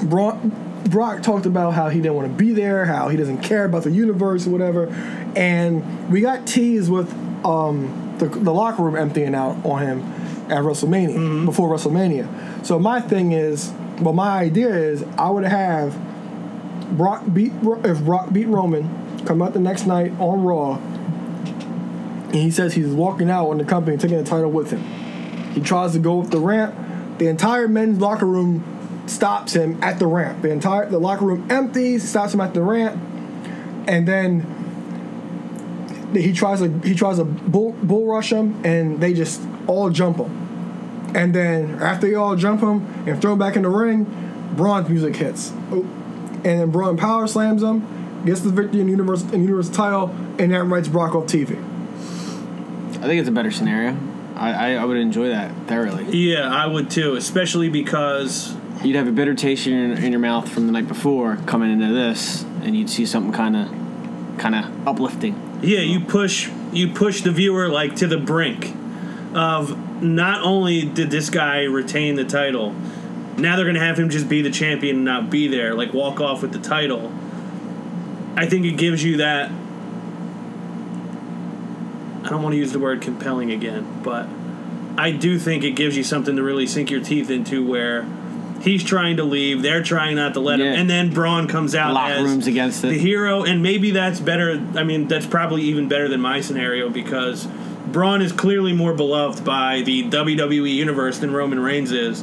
Brock, 0.05 0.39
Brock 0.87 1.23
talked 1.23 1.47
about 1.47 1.75
how 1.75 1.89
he 1.91 2.01
didn't 2.01 2.15
want 2.15 2.29
to 2.29 2.35
be 2.35 2.53
there, 2.53 2.87
how 2.87 3.09
he 3.09 3.17
doesn't 3.17 3.43
care 3.43 3.65
about 3.65 3.85
the 3.85 3.91
universe 3.91 4.47
or 4.47 4.51
whatever, 4.51 4.87
and 5.37 6.11
we 6.11 6.21
got 6.21 6.47
teased 6.47 6.91
with 6.91 7.13
um, 7.45 8.10
the, 8.21 8.27
the 8.27 8.53
locker 8.53 8.83
room 8.83 8.97
emptying 8.97 9.35
out 9.35 9.65
on 9.65 9.83
him 9.83 10.03
at 10.51 10.63
WrestleMania 10.63 11.17
mm-hmm. 11.17 11.47
before 11.47 11.75
WrestleMania. 11.75 12.65
So 12.65 12.79
my 12.79 13.01
thing 13.01 13.33
is, 13.33 13.73
well, 14.01 14.15
my 14.15 14.39
idea 14.39 14.69
is 14.69 15.03
I 15.19 15.31
would 15.31 15.45
have 15.45 15.99
Brock 16.97 17.25
beat 17.33 17.53
if 17.85 18.05
Brock 18.05 18.33
beat 18.33 18.47
Roman, 18.47 19.25
come 19.27 19.43
out 19.43 19.53
the 19.53 19.61
next 19.61 19.87
night 19.87 20.13
on 20.19 20.43
Raw, 20.43 20.75
and 20.75 22.35
he 22.35 22.51
says 22.51 22.75
he's 22.75 22.89
walking 22.89 23.31
out 23.31 23.49
on 23.49 23.59
the 23.59 23.65
company 23.65 23.97
taking 23.97 24.19
the 24.19 24.25
title 24.25 24.51
with 24.51 24.71
him. 24.71 24.83
He 25.53 25.61
tries 25.61 25.93
to 25.93 25.99
go 25.99 26.23
up 26.23 26.31
the 26.31 26.39
ramp. 26.39 26.75
The 27.19 27.27
entire 27.29 27.69
men's 27.69 27.99
locker 27.99 28.27
room 28.27 28.65
stops 29.07 29.55
him 29.55 29.83
at 29.83 29.99
the 29.99 30.07
ramp. 30.07 30.43
The 30.43 30.51
entire 30.51 30.89
the 30.89 30.99
locker 30.99 31.25
room 31.25 31.51
empties, 31.51 32.09
stops 32.09 32.35
him 32.35 32.41
at 32.41 32.55
the 32.55 32.63
ramp, 32.63 33.01
and 33.87 34.07
then 34.07 34.43
he 36.15 36.33
tries 36.33 36.61
to 36.61 36.69
he 36.81 36.95
tries 36.95 37.19
to 37.19 37.25
bull, 37.25 37.73
bull 37.83 38.07
rush 38.07 38.33
him, 38.33 38.61
and 38.65 39.01
they 39.01 39.13
just 39.15 39.41
all 39.67 39.91
jump 39.91 40.19
him. 40.19 40.37
And 41.15 41.35
then 41.35 41.81
after 41.83 42.09
they 42.09 42.15
all 42.15 42.37
jump 42.37 42.61
him 42.61 42.87
and 43.07 43.21
throw 43.21 43.33
him 43.33 43.39
back 43.39 43.57
in 43.57 43.63
the 43.63 43.69
ring, 43.69 44.07
Braun's 44.57 44.89
music 44.89 45.17
hits, 45.17 45.53
Oh. 45.73 45.83
and 46.45 46.45
then 46.45 46.71
Braun 46.71 46.97
power 46.97 47.27
slams 47.27 47.63
him, 47.63 48.23
gets 48.25 48.41
the 48.41 48.51
victory 48.51 48.81
in 48.81 48.87
the 48.87 48.93
universe 48.93 49.23
in 49.23 49.31
the 49.31 49.39
universe 49.39 49.69
title, 49.69 50.15
and 50.39 50.53
that 50.53 50.65
writes 50.65 50.89
Brock 50.89 51.15
off 51.15 51.27
TV. 51.27 51.57
I 52.99 53.05
think 53.07 53.21
it's 53.21 53.29
a 53.29 53.33
better 53.33 53.51
scenario. 53.51 53.97
I, 54.37 54.53
I, 54.53 54.75
I 54.75 54.85
would 54.85 54.97
enjoy 54.97 55.29
that 55.29 55.53
thoroughly. 55.67 56.05
Yeah, 56.17 56.49
I 56.53 56.67
would 56.67 56.91
too, 56.91 57.15
especially 57.15 57.69
because 57.69 58.57
You'd 58.83 58.97
have 58.97 59.07
a 59.09 59.13
bitter 59.13 59.35
taste 59.35 59.67
in 59.67 59.73
your, 59.75 59.99
in 59.99 60.11
your 60.11 60.21
mouth 60.21 60.49
from 60.49 60.65
the 60.65 60.73
night 60.73 60.89
before 60.89 61.37
coming 61.45 61.71
into 61.71 61.93
this, 61.93 62.45
and 62.63 62.75
you'd 62.75 62.89
see 62.89 63.05
something 63.05 63.31
kind 63.33 63.55
of 63.55 63.69
kind 64.39 64.55
of 64.55 64.89
uplifting. 64.89 65.35
Yeah, 65.63 65.81
you 65.81 66.01
push 66.01 66.49
you 66.73 66.89
push 66.89 67.23
the 67.23 67.31
viewer 67.31 67.69
like 67.69 67.97
to 67.97 68.07
the 68.07 68.17
brink 68.17 68.75
of 69.35 70.03
not 70.03 70.43
only 70.43 70.83
did 70.85 71.11
this 71.11 71.31
guy 71.31 71.65
retain 71.65 72.15
the 72.15 72.25
title, 72.25 72.73
now 73.37 73.57
they're 73.57 73.67
gonna 73.67 73.79
have 73.79 73.99
him 73.99 74.11
just 74.11 74.29
be 74.29 74.43
the 74.43 74.51
champion 74.51 74.97
and 74.97 75.05
not 75.05 75.31
be 75.31 75.49
there, 75.49 75.75
like 75.75 75.93
walk 75.93 76.21
off 76.21 76.43
with 76.43 76.53
the 76.53 76.59
title. 76.59 77.13
I 78.37 78.47
think 78.47 78.65
it 78.65 78.77
gives 78.77 79.05
you 79.05 79.19
that. 79.19 79.51
I 82.23 82.29
don't 82.29 82.43
want 82.43 82.53
to 82.53 82.59
use 82.59 82.73
the 82.73 82.79
word 82.79 83.01
compelling 83.03 83.51
again, 83.51 84.03
but 84.03 84.29
I 84.97 85.11
do 85.11 85.39
think 85.39 85.65
it 85.65 85.73
gives 85.73 85.97
you 85.97 86.05
something 86.05 86.37
to 86.37 86.43
really 86.43 86.67
sink 86.67 86.91
your 86.91 87.03
teeth 87.03 87.31
into 87.31 87.67
where 87.67 88.07
he's 88.61 88.83
trying 88.85 89.17
to 89.19 89.25
leave, 89.25 89.63
they're 89.63 89.83
trying 89.83 90.17
not 90.17 90.35
to 90.35 90.41
let 90.41 90.59
Yeah. 90.59 90.67
him, 90.73 90.81
and 90.81 90.91
then 90.91 91.11
Braun 91.11 91.47
comes 91.47 91.75
out 91.75 91.95
Locker 91.95 92.13
as 92.15 92.23
rooms 92.25 92.47
against 92.47 92.83
the 92.83 92.93
hero, 92.93 93.43
and 93.43 93.63
maybe 93.63 93.91
that's 93.91 94.21
better. 94.21 94.61
I 94.77 94.85
mean, 94.85 95.09
that's 95.09 95.27
probably 95.27 95.63
even 95.63 95.89
better 95.89 96.09
than 96.09 96.21
my 96.21 96.41
scenario 96.41 96.89
because 96.91 97.49
Braun 97.91 98.23
is 98.23 98.33
clearly 98.33 98.73
more 98.73 98.95
beloved 98.95 99.45
by 99.45 99.83
the 99.83 100.05
WWE 100.05 100.75
universe 100.75 101.19
than 101.19 101.33
Roman 101.33 101.59
Reigns 101.61 101.91
is, 101.93 102.23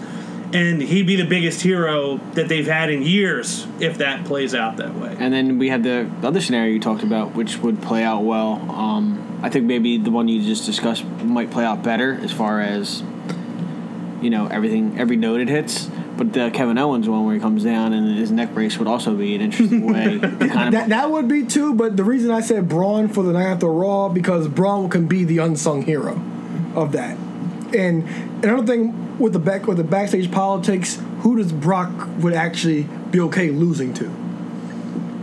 and 0.54 0.82
he'd 0.82 1.06
be 1.08 1.18
the 1.18 1.26
biggest 1.26 1.62
hero 1.62 2.22
that 2.36 2.48
they've 2.48 2.68
had 2.68 2.90
in 2.90 3.02
years 3.02 3.68
if 3.82 3.98
that 3.98 4.24
plays 4.24 4.56
out 4.56 4.78
that 4.78 4.96
way. 4.96 5.14
And 5.20 5.34
then 5.34 5.58
we 5.60 5.68
had 5.68 5.84
the 5.84 6.08
other 6.24 6.40
scenario 6.40 6.72
you 6.74 6.80
talked 6.80 7.04
about, 7.04 7.36
which 7.36 7.58
would 7.58 7.82
play 7.82 8.04
out 8.04 8.24
well. 8.24 8.54
Um, 8.72 9.40
I 9.44 9.50
think 9.50 9.66
maybe 9.66 9.98
the 9.98 10.10
one 10.12 10.28
you 10.30 10.42
just 10.42 10.66
discussed 10.66 11.04
might 11.24 11.52
play 11.52 11.66
out 11.66 11.84
better 11.84 12.18
as 12.24 12.32
far 12.32 12.62
as 12.62 13.04
you 14.22 14.30
know 14.30 14.48
everything 14.48 14.96
every 14.98 15.16
note 15.18 15.42
it 15.42 15.50
hits. 15.50 15.90
But 16.18 16.34
the 16.34 16.50
Kevin 16.52 16.78
Owens 16.78 17.08
one 17.08 17.26
where 17.26 17.36
he 17.36 17.40
comes 17.40 17.64
down 17.64 17.94
and 17.94 18.18
his 18.18 18.32
neck 18.32 18.54
brace 18.54 18.78
would 18.80 18.88
also 18.88 19.16
be 19.16 19.36
an 19.36 19.42
interesting 19.42 19.86
way 19.86 20.20
kind 20.20 20.34
of 20.34 20.72
That 20.72 20.90
that 20.90 21.12
would 21.12 21.28
be 21.28 21.46
too, 21.46 21.74
but 21.76 21.96
the 21.96 22.04
reason 22.04 22.32
I 22.32 22.42
said 22.42 22.68
Braun 22.68 23.08
for 23.08 23.24
the 23.24 23.34
night 23.34 23.46
after 23.46 23.68
Raw 23.68 24.10
because 24.10 24.48
Braun 24.48 24.90
can 24.90 25.08
be 25.08 25.24
the 25.24 25.38
unsung 25.38 25.84
hero 25.84 26.22
of 26.76 26.92
that. 26.94 27.18
And 27.76 28.08
another 28.44 28.66
thing 28.66 29.20
with 29.20 29.34
the 29.34 29.40
back 29.40 29.68
with 29.68 29.78
the 29.78 29.84
backstage 29.84 30.32
politics, 30.32 31.00
who 31.20 31.38
does 31.38 31.52
Brock 31.52 31.92
would 32.20 32.34
actually 32.34 32.84
be 33.12 33.20
okay 33.22 33.50
losing 33.50 33.94
to? 33.96 34.12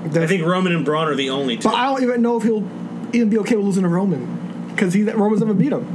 I 0.05 0.27
think 0.27 0.45
Roman 0.45 0.75
and 0.75 0.85
Braun 0.85 1.09
are 1.09 1.15
the 1.15 1.31
only 1.31 1.57
two. 1.57 1.69
But 1.69 1.75
I 1.75 1.87
don't 1.87 2.03
even 2.03 2.23
know 2.23 2.37
if 2.37 2.43
he'll 2.43 2.69
even 3.13 3.31
be 3.31 3.39
okay 3.39 3.57
with 3.57 3.65
losing 3.65 3.83
to 3.83 3.89
Roman 3.89 4.69
because 4.69 4.93
he 4.95 5.03
that 5.03 5.17
Roman's 5.17 5.41
never 5.41 5.55
beat 5.55 5.73
him. 5.73 5.87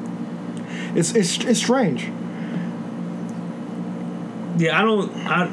It's 0.96 1.14
it's 1.16 1.38
it's 1.46 1.60
strange. 1.60 2.10
Yeah, 4.60 4.80
I 4.80 4.84
don't. 4.84 5.10
I, 5.26 5.50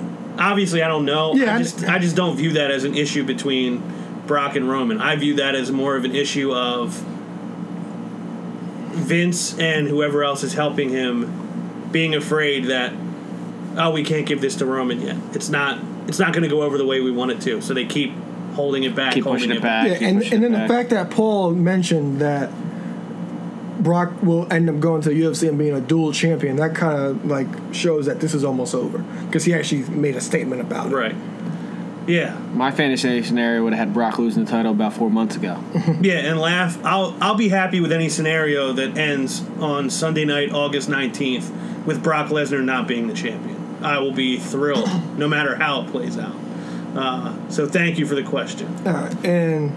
obviously, 0.50 0.82
I 0.82 0.88
don't 0.88 1.04
know. 1.04 1.34
Yeah, 1.34 1.52
I 1.52 1.56
I- 1.56 1.58
just 1.58 1.84
I 1.84 1.98
just 1.98 2.16
don't 2.16 2.36
view 2.36 2.52
that 2.54 2.70
as 2.70 2.84
an 2.84 2.94
issue 2.96 3.24
between 3.24 3.82
Brock 4.26 4.56
and 4.56 4.68
Roman. 4.68 5.00
I 5.00 5.16
view 5.16 5.36
that 5.36 5.54
as 5.54 5.70
more 5.70 5.96
of 5.96 6.04
an 6.04 6.14
issue 6.14 6.52
of 6.52 6.94
Vince 8.92 9.56
and 9.58 9.86
whoever 9.86 10.24
else 10.24 10.42
is 10.42 10.54
helping 10.54 10.90
him 10.90 11.88
being 11.92 12.14
afraid 12.14 12.64
that 12.66 12.92
oh 13.76 13.90
we 13.90 14.02
can't 14.02 14.26
give 14.26 14.40
this 14.40 14.56
to 14.56 14.66
Roman 14.66 15.00
yet. 15.00 15.16
It's 15.34 15.48
not 15.48 15.78
it's 16.08 16.18
not 16.18 16.32
going 16.32 16.42
to 16.42 16.48
go 16.48 16.62
over 16.62 16.78
the 16.78 16.86
way 16.86 17.00
we 17.00 17.10
want 17.10 17.30
it 17.30 17.40
to. 17.42 17.60
So 17.60 17.74
they 17.74 17.84
keep 17.84 18.12
holding 18.54 18.84
it 18.84 18.94
back, 18.94 19.12
keep 19.14 19.24
holding 19.24 19.42
pushing 19.42 19.56
it 19.56 19.62
back. 19.62 19.86
Yeah, 19.88 20.08
and 20.08 20.18
pushing 20.18 20.34
and 20.34 20.44
it 20.44 20.50
then 20.50 20.62
the 20.62 20.74
fact 20.74 20.90
that 20.90 21.10
Paul 21.10 21.52
mentioned 21.52 22.20
that 22.20 22.50
Brock 23.78 24.22
will 24.22 24.50
end 24.52 24.68
up 24.68 24.80
going 24.80 25.02
to 25.02 25.08
the 25.10 25.20
UFC 25.20 25.48
and 25.48 25.58
being 25.58 25.74
a 25.74 25.80
dual 25.80 26.12
champion, 26.12 26.56
that 26.56 26.74
kind 26.74 26.98
of 26.98 27.24
like 27.26 27.46
shows 27.72 28.06
that 28.06 28.20
this 28.20 28.34
is 28.34 28.44
almost 28.44 28.74
over 28.74 28.98
because 29.26 29.44
he 29.44 29.54
actually 29.54 29.82
made 29.90 30.16
a 30.16 30.20
statement 30.20 30.60
about 30.60 30.92
it. 30.92 30.94
Right. 30.94 31.14
Yeah. 32.06 32.38
My 32.52 32.70
fantasy 32.70 33.22
scenario 33.22 33.64
would 33.64 33.72
have 33.72 33.88
had 33.88 33.94
Brock 33.94 34.18
losing 34.18 34.44
the 34.44 34.50
title 34.50 34.72
about 34.72 34.92
four 34.92 35.10
months 35.10 35.36
ago. 35.36 35.62
Yeah, 36.00 36.18
and 36.18 36.38
laugh. 36.38 36.82
I'll 36.84 37.16
I'll 37.20 37.34
be 37.36 37.48
happy 37.48 37.80
with 37.80 37.90
any 37.90 38.08
scenario 38.08 38.72
that 38.74 38.96
ends 38.96 39.44
on 39.58 39.90
Sunday 39.90 40.24
night, 40.24 40.52
August 40.52 40.88
nineteenth, 40.88 41.50
with 41.86 42.02
Brock 42.02 42.28
Lesnar 42.28 42.62
not 42.62 42.86
being 42.86 43.08
the 43.08 43.14
champion. 43.14 43.56
I 43.82 43.98
will 43.98 44.12
be 44.12 44.38
thrilled, 44.38 44.88
no 45.18 45.26
matter 45.26 45.56
how 45.56 45.82
it 45.82 45.90
plays 45.90 46.16
out. 46.18 46.34
Uh, 46.94 47.34
so 47.50 47.66
thank 47.66 47.98
you 47.98 48.06
for 48.06 48.14
the 48.14 48.22
question. 48.22 48.68
All 48.86 48.92
right, 48.92 49.24
and 49.24 49.72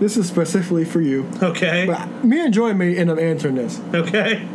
this 0.00 0.16
is 0.16 0.26
specifically 0.28 0.84
for 0.84 1.00
you. 1.00 1.28
Okay. 1.42 1.86
But 1.86 2.24
me 2.24 2.40
and 2.40 2.52
Joy 2.52 2.74
may 2.74 2.96
end 2.96 3.10
up 3.10 3.18
answering 3.18 3.54
this. 3.54 3.80
Okay. 3.94 4.46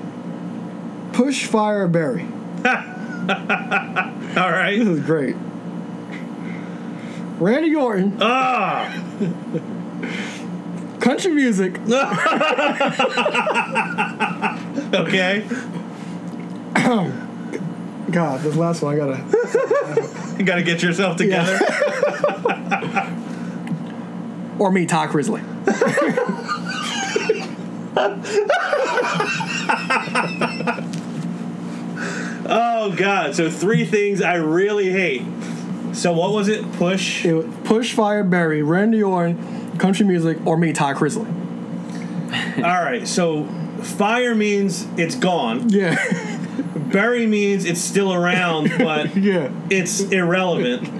Push 1.14 1.46
Fire 1.46 1.88
Barry. 1.88 2.24
All 2.66 4.52
right. 4.52 4.76
This 4.78 4.88
is 4.88 5.00
great. 5.06 5.36
Randy 7.40 7.74
Orton, 7.76 8.18
Ah. 8.20 8.92
country 11.00 11.32
music, 11.34 11.78
Okay. 14.94 15.46
God, 18.12 18.42
this 18.42 18.56
last 18.56 18.82
one 18.82 18.94
I 18.94 18.98
gotta. 18.98 19.24
You 20.40 20.46
got 20.46 20.56
to 20.56 20.64
get 20.64 20.82
yourself 20.82 21.18
together. 21.18 21.60
Or 24.60 24.72
me, 24.72 24.86
Todd 24.86 25.10
Chrisley. 25.10 25.44
Oh 32.52 32.92
God. 32.96 33.36
So 33.36 33.50
three 33.50 33.86
things 33.86 34.22
I 34.22 34.36
really 34.36 34.92
hate. 34.92 35.24
So 35.94 36.14
what 36.14 36.32
was 36.34 36.48
it? 36.48 36.70
Push. 36.74 37.26
It 37.26 37.34
was 37.34 37.46
Push 37.64 37.94
Fire 37.94 38.24
Barry, 38.24 38.64
Randy 38.64 39.04
Orton, 39.04 39.78
country 39.78 40.06
music, 40.06 40.38
or 40.46 40.58
me, 40.58 40.74
Todd 40.74 40.96
Chrisley. 40.96 41.28
All 42.58 42.84
right. 42.84 43.08
So 43.08 43.46
fire 43.84 44.34
means 44.34 44.88
it's 44.98 45.16
gone. 45.16 45.70
Yeah, 45.70 45.96
Bury 46.92 47.28
means 47.28 47.66
it's 47.66 47.82
still 47.82 48.14
around, 48.14 48.72
but 48.78 49.16
yeah. 49.18 49.52
it's 49.70 50.02
irrelevant. 50.02 50.99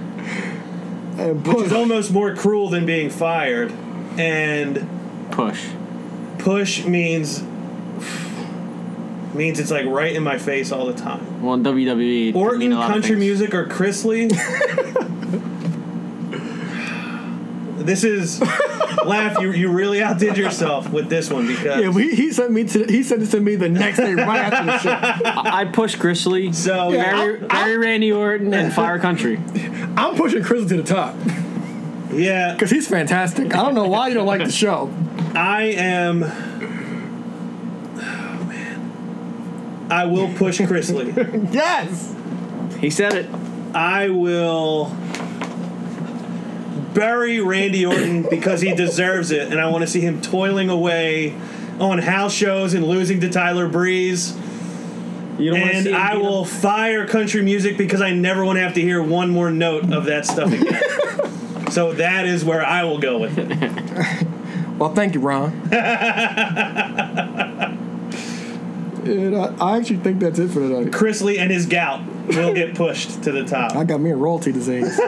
And 1.20 1.46
which 1.46 1.66
is 1.66 1.72
almost 1.72 2.10
more 2.12 2.34
cruel 2.34 2.68
than 2.70 2.86
being 2.86 3.10
fired. 3.10 3.72
And 4.18 4.88
Push. 5.30 5.68
push 6.38 6.84
means 6.84 7.42
means 9.34 9.60
it's 9.60 9.70
like 9.70 9.86
right 9.86 10.14
in 10.14 10.22
my 10.24 10.38
face 10.38 10.72
all 10.72 10.86
the 10.86 10.94
time. 10.94 11.42
Well, 11.42 11.54
in 11.54 11.62
WWE, 11.62 12.28
it 12.30 12.32
can 12.32 12.40
Orton, 12.40 12.58
mean 12.58 12.72
a 12.72 12.76
lot 12.78 12.90
country 12.90 13.10
things. 13.10 13.20
music, 13.20 13.54
or 13.54 13.66
Chrisley. 13.66 14.30
this 17.86 18.04
is 18.04 18.40
laugh. 19.04 19.40
You 19.40 19.52
you 19.52 19.70
really 19.70 20.02
outdid 20.02 20.36
yourself 20.36 20.90
with 20.90 21.08
this 21.08 21.30
one 21.30 21.46
because 21.46 21.80
yeah, 21.82 21.92
he, 21.92 22.14
he 22.14 22.32
sent 22.32 22.52
me 22.52 22.64
to 22.64 22.84
he 22.84 23.02
sent 23.02 23.20
this 23.20 23.30
to 23.32 23.40
me 23.40 23.56
the 23.56 23.68
next 23.68 23.98
day 23.98 24.14
right 24.14 24.52
after 24.52 24.66
the 24.66 24.78
show. 24.78 24.90
I- 24.90 25.60
I'd 25.60 25.74
push 25.74 25.96
Chrisley, 25.96 26.54
so 26.54 26.90
Barry, 26.90 27.38
Barry 27.38 27.78
Randy 27.78 28.12
Orton, 28.12 28.52
and 28.54 28.72
Fire 28.72 28.98
Country. 28.98 29.36
I'm 29.96 30.14
pushing 30.16 30.42
Chrisley 30.42 30.68
to 30.68 30.76
the 30.76 30.82
top 30.82 31.14
yeah. 32.12 32.52
because 32.52 32.70
he's 32.70 32.88
fantastic. 32.88 33.54
I 33.54 33.62
don't 33.62 33.74
know 33.74 33.88
why 33.88 34.08
you 34.08 34.14
don't 34.14 34.26
like 34.26 34.44
the 34.44 34.52
show. 34.52 34.92
I 35.34 35.62
am. 35.76 36.24
Oh 36.24 36.28
man, 38.44 39.86
I 39.90 40.04
will 40.06 40.32
push 40.34 40.60
Chrisley. 40.60 41.50
Yes. 41.52 42.14
He 42.78 42.90
said 42.90 43.12
it. 43.14 43.26
I 43.74 44.08
will 44.08 44.86
bury 46.94 47.40
Randy 47.40 47.84
Orton 47.86 48.22
because 48.28 48.60
he 48.60 48.74
deserves 48.74 49.30
it, 49.30 49.50
and 49.50 49.60
I 49.60 49.68
want 49.70 49.82
to 49.82 49.86
see 49.88 50.00
him 50.00 50.20
toiling 50.20 50.68
away 50.70 51.34
on 51.78 51.98
house 51.98 52.32
shows 52.34 52.74
and 52.74 52.86
losing 52.86 53.20
to 53.20 53.30
Tyler 53.30 53.68
Breeze. 53.68 54.36
You 55.38 55.52
don't 55.52 55.60
And 55.60 55.94
I 55.94 56.16
will 56.16 56.42
up- 56.42 56.48
fire 56.48 57.06
country 57.06 57.42
music 57.42 57.78
because 57.78 58.02
I 58.02 58.10
never 58.12 58.44
want 58.44 58.56
to 58.58 58.62
have 58.62 58.74
to 58.74 58.82
hear 58.82 59.02
one 59.02 59.30
more 59.30 59.50
note 59.50 59.90
of 59.92 60.04
that 60.04 60.26
stuff 60.26 60.52
again. 60.52 61.70
so 61.70 61.94
that 61.94 62.26
is 62.26 62.44
where 62.44 62.62
I 62.64 62.84
will 62.84 62.98
go 62.98 63.18
with 63.18 63.38
it. 63.38 64.26
Well, 64.80 64.94
thank 64.94 65.12
you, 65.12 65.20
Ron. 65.20 65.52
and 69.04 69.36
I, 69.36 69.54
I 69.60 69.76
actually 69.76 69.96
think 69.98 70.20
that's 70.20 70.38
it 70.38 70.48
for 70.48 70.60
tonight. 70.60 70.86
Chrisley 70.92 71.38
and 71.38 71.50
his 71.50 71.66
gout 71.66 72.00
will 72.36 72.54
get 72.54 72.74
pushed 72.74 73.22
to 73.24 73.32
the 73.32 73.44
top. 73.44 73.74
I 73.76 73.84
got 73.84 74.00
me 74.00 74.10
a 74.10 74.16
royalty 74.16 74.52
disease. 74.52 74.96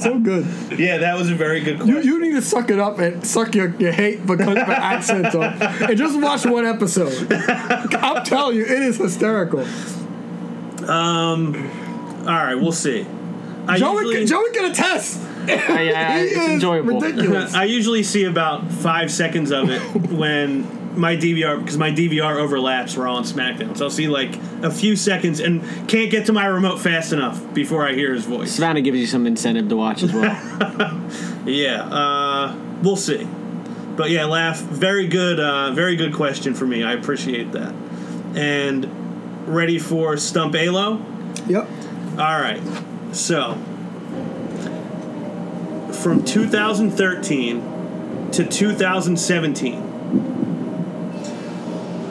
so 0.00 0.18
good. 0.22 0.46
Yeah, 0.78 0.98
that 0.98 1.16
was 1.16 1.30
a 1.30 1.34
very 1.34 1.60
good 1.60 1.78
You, 1.80 1.84
question. 1.94 2.04
you 2.04 2.20
need 2.20 2.32
to 2.32 2.42
suck 2.42 2.70
it 2.70 2.78
up 2.78 2.98
and 2.98 3.24
suck 3.26 3.54
your, 3.54 3.74
your 3.76 3.92
hate 3.92 4.26
because 4.26 4.46
of 4.48 4.54
the 4.54 4.66
accent 4.68 5.34
on 5.34 5.44
and 5.62 5.96
just 5.98 6.20
watch 6.20 6.44
one 6.46 6.64
episode. 6.66 7.32
I'll 7.32 8.22
tell 8.24 8.52
you, 8.52 8.62
it 8.64 8.70
is 8.82 8.96
hysterical. 8.98 9.60
Um, 10.88 11.54
All 12.20 12.24
right, 12.26 12.54
we'll 12.54 12.72
see. 12.72 13.06
I 13.66 13.78
Joey, 13.78 14.04
usually- 14.04 14.26
Joey 14.26 14.50
can 14.52 14.70
attest. 14.70 15.20
Yeah, 15.46 15.80
yeah, 15.80 16.18
He 16.18 16.24
it's 16.28 16.36
is 16.36 16.48
enjoyable. 16.54 17.00
ridiculous. 17.00 17.54
I 17.54 17.64
usually 17.64 18.02
see 18.02 18.24
about 18.24 18.70
five 18.70 19.10
seconds 19.12 19.50
of 19.52 19.68
it 19.70 19.80
when 20.10 20.64
my 20.96 21.16
DVR 21.16 21.58
because 21.58 21.78
my 21.78 21.90
DVR 21.90 22.36
overlaps 22.36 22.96
Raw 22.96 23.16
and 23.16 23.26
SmackDown. 23.26 23.76
So 23.76 23.84
I'll 23.84 23.90
see 23.90 24.08
like 24.08 24.36
a 24.62 24.70
few 24.70 24.96
seconds 24.96 25.40
and 25.40 25.62
can't 25.88 26.10
get 26.10 26.26
to 26.26 26.32
my 26.32 26.46
remote 26.46 26.78
fast 26.78 27.12
enough 27.12 27.52
before 27.54 27.86
I 27.86 27.94
hear 27.94 28.12
his 28.12 28.24
voice. 28.24 28.52
Savannah 28.52 28.80
gives 28.80 28.98
you 28.98 29.06
some 29.06 29.26
incentive 29.26 29.68
to 29.68 29.76
watch 29.76 30.02
as 30.02 30.12
well. 30.12 31.00
Yeah, 31.46 31.82
uh, 31.82 32.56
we'll 32.82 32.96
see. 32.96 33.26
But 33.96 34.10
yeah, 34.10 34.24
laugh. 34.24 34.60
Very 34.60 35.06
good, 35.06 35.38
uh, 35.38 35.72
very 35.72 35.96
good 35.96 36.14
question 36.14 36.54
for 36.54 36.66
me. 36.66 36.82
I 36.82 36.94
appreciate 36.94 37.52
that. 37.52 37.74
And 38.34 38.88
ready 39.46 39.78
for 39.78 40.16
Stump 40.16 40.54
Alo? 40.54 41.04
Yep. 41.46 41.68
All 42.18 42.40
right. 42.40 42.62
So, 43.12 43.54
from 46.02 46.24
2013 46.24 48.30
to 48.32 48.44
2017, 48.44 49.93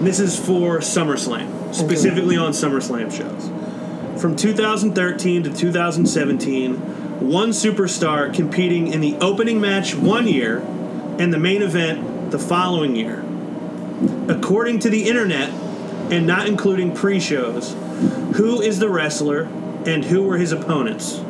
this 0.06 0.20
is 0.20 0.38
for 0.38 0.80
SummerSlam, 0.80 1.74
specifically 1.74 2.38
on 2.38 2.52
SummerSlam 2.52 3.12
shows. 3.12 4.22
From 4.22 4.36
2013 4.36 5.44
to 5.44 5.54
2017, 5.54 6.76
one 7.30 7.50
superstar 7.50 8.34
competing 8.34 8.88
in 8.88 9.02
the 9.02 9.16
opening 9.18 9.60
match 9.62 9.96
one 9.96 10.28
year 10.28 10.60
and 11.20 11.34
the 11.34 11.40
main 11.40 11.62
event 11.62 12.32
the 12.32 12.40
following 12.40 12.96
year. 12.96 13.24
According 14.28 14.80
to 14.80 14.90
the 14.90 15.08
internet, 15.08 15.50
and 16.12 16.28
not 16.28 16.48
including 16.48 16.94
pre 16.94 17.20
shows, 17.20 17.74
who 18.36 18.62
is 18.62 18.80
the 18.80 18.90
wrestler 18.90 19.44
and 19.86 20.06
who 20.06 20.24
were 20.24 20.38
his 20.38 20.52
opponents. 20.52 21.22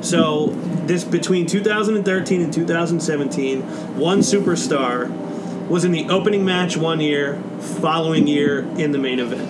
So 0.00 0.48
this 0.86 1.04
between 1.04 1.46
2013 1.46 2.40
and 2.42 2.52
2017, 2.52 3.62
one 3.98 4.20
superstar 4.20 5.08
was 5.68 5.84
in 5.84 5.92
the 5.92 6.08
opening 6.08 6.44
match 6.44 6.76
one 6.76 7.00
year, 7.00 7.40
following 7.80 8.26
year 8.26 8.60
in 8.78 8.90
the 8.92 8.98
main 8.98 9.18
event. 9.20 9.48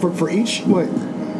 for, 0.00 0.12
for 0.12 0.30
each 0.30 0.60
what? 0.62 0.88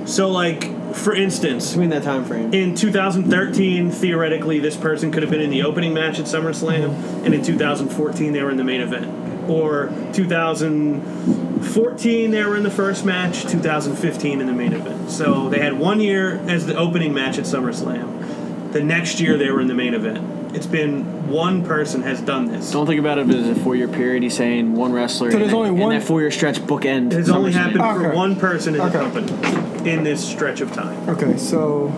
So, 0.08 0.30
like, 0.30 0.94
for 0.94 1.14
instance, 1.14 1.70
Between 1.72 1.90
that 1.90 2.02
time 2.02 2.24
frame. 2.24 2.54
in 2.54 2.74
2013, 2.74 3.90
theoretically, 3.90 4.58
this 4.58 4.74
person 4.76 5.10
could 5.12 5.22
have 5.22 5.30
been 5.30 5.42
in 5.42 5.50
the 5.50 5.62
opening 5.62 5.92
match 5.92 6.18
at 6.18 6.24
SummerSlam, 6.24 7.24
and 7.24 7.34
in 7.34 7.42
2014, 7.42 8.32
they 8.32 8.42
were 8.42 8.50
in 8.50 8.56
the 8.56 8.64
main 8.64 8.80
event. 8.80 9.06
Or 9.50 9.92
2014, 10.12 12.30
they 12.30 12.44
were 12.44 12.56
in 12.56 12.62
the 12.62 12.70
first 12.70 13.04
match, 13.04 13.42
2015 13.44 14.40
in 14.40 14.46
the 14.46 14.52
main 14.52 14.72
event. 14.72 15.10
So 15.10 15.48
they 15.50 15.58
had 15.58 15.78
one 15.78 16.00
year 16.00 16.36
as 16.48 16.66
the 16.66 16.76
opening 16.76 17.12
match 17.14 17.38
at 17.38 17.44
SummerSlam. 17.44 18.72
The 18.72 18.82
next 18.82 19.20
year, 19.20 19.36
they 19.36 19.50
were 19.50 19.60
in 19.60 19.68
the 19.68 19.74
main 19.74 19.92
event. 19.94 20.37
It's 20.54 20.66
been 20.66 21.28
one 21.28 21.64
person 21.64 22.02
has 22.02 22.20
done 22.20 22.46
this. 22.46 22.70
Don't 22.70 22.86
think 22.86 22.98
about 22.98 23.18
it 23.18 23.28
as 23.28 23.48
a 23.48 23.54
four 23.56 23.76
year 23.76 23.88
period. 23.88 24.22
He's 24.22 24.36
saying 24.36 24.74
one 24.74 24.92
wrestler. 24.92 25.30
So 25.30 25.38
there's 25.38 25.48
and, 25.50 25.56
only 25.56 25.68
and 25.70 25.78
one- 25.78 25.94
that 25.94 26.02
four 26.02 26.20
year 26.20 26.30
stretch 26.30 26.58
bookend. 26.60 27.12
It's 27.12 27.28
only 27.28 27.50
SummerSlam. 27.52 27.54
happened 27.80 28.02
for 28.02 28.14
one 28.14 28.36
person 28.36 28.74
in 28.74 28.80
the 28.80 28.90
company 28.90 29.90
in 29.90 30.04
this 30.04 30.26
stretch 30.26 30.60
of 30.60 30.72
time. 30.72 31.08
Okay, 31.08 31.36
so 31.36 31.88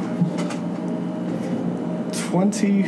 twenty. 2.28 2.82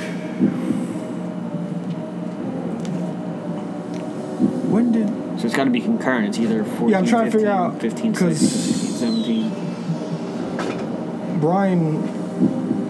When 4.68 4.90
did 4.92 5.08
So 5.38 5.46
it's 5.46 5.54
got 5.56 5.64
to 5.64 5.70
be 5.70 5.80
concurrent. 5.80 6.28
It's 6.28 6.38
either 6.38 6.64
14, 6.64 6.88
Yeah, 6.88 6.98
I'm 6.98 7.06
trying 7.06 7.26
to 7.26 7.30
15, 7.30 7.40
figure 7.40 7.50
out, 7.52 7.80
15, 7.80 8.14
'cause- 8.14 8.38
16, 8.38 8.98
17. 8.98 9.52
Bryan? 11.40 12.02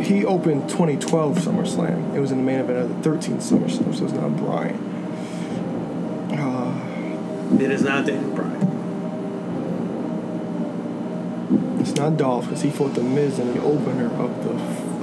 He 0.03 0.25
opened 0.25 0.69
2012 0.69 1.39
SummerSlam. 1.39 2.15
It 2.15 2.21
was 2.21 2.31
in 2.33 2.39
the 2.39 2.45
main 2.45 2.59
event 2.61 2.79
of 2.79 3.03
the 3.03 3.09
13th 3.09 3.43
SummerSlam, 3.43 3.95
so 3.97 4.05
it's 4.05 4.13
not 4.13 4.37
Bryan. 4.37 4.77
Uh, 6.33 7.59
It 7.61 7.71
is 7.71 7.83
not 7.83 8.07
Daniel 8.07 8.31
Bryan. 8.35 8.69
it's 11.81 11.95
not 11.97 12.17
Dolph 12.17 12.45
because 12.47 12.63
he 12.63 12.71
fought 12.71 12.95
the 12.95 13.03
Miz 13.03 13.39
in 13.39 13.53
the 13.55 13.63
opener 13.63 14.07
of 14.15 14.45
the 14.45 14.51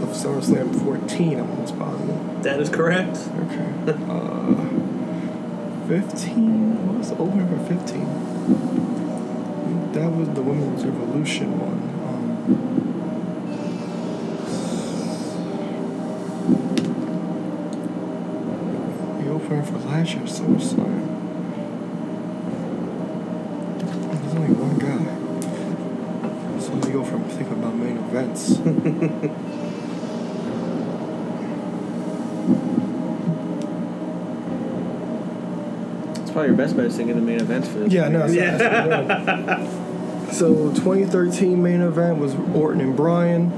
of 0.03 0.09
SummerSlam 0.15 0.73
14. 0.83 1.39
I'm 1.39 1.49
almost 1.49 1.77
positive. 1.77 2.43
That 2.43 2.59
is 2.59 2.69
correct. 2.69 3.17
Okay. 3.43 3.65
Uh, 4.09 4.55
15? 5.87 6.85
What 6.87 6.97
was 6.99 7.09
the 7.09 7.17
opener 7.17 7.47
for 7.47 7.57
15? 7.65 8.05
That 9.93 10.11
was 10.11 10.29
the 10.29 10.41
Women's 10.43 10.85
Revolution 10.85 11.57
one. 11.59 11.79
Um, 12.05 12.29
the 19.23 19.29
opener 19.31 19.58
for 19.71 19.77
last 19.87 20.13
year's 20.13 20.39
SummerSlam. 20.39 21.05
There's 24.21 24.35
only 24.35 24.53
one 24.53 24.77
guy. 24.77 26.59
So 26.59 26.73
let 26.73 26.85
me 26.85 26.91
go 26.91 27.03
from 27.03 27.23
thinking 27.29 27.53
about 27.53 27.75
main 27.75 27.97
events. 27.97 28.59
It's 36.21 36.31
probably 36.31 36.47
your 36.49 36.57
best 36.57 36.75
bet 36.75 36.85
is 36.85 36.95
thinking 36.95 37.15
the 37.15 37.21
main 37.21 37.39
events 37.39 37.67
for 37.69 37.79
this. 37.79 37.91
Yeah, 37.93 38.07
no. 38.09 38.25
it's 38.25 38.33
Yeah. 38.33 38.57
not- 38.57 39.67
So 40.33 40.71
2013 40.73 41.61
main 41.61 41.81
event 41.81 42.19
was 42.19 42.35
Orton 42.53 42.81
and 42.81 42.95
Bryan. 42.95 43.51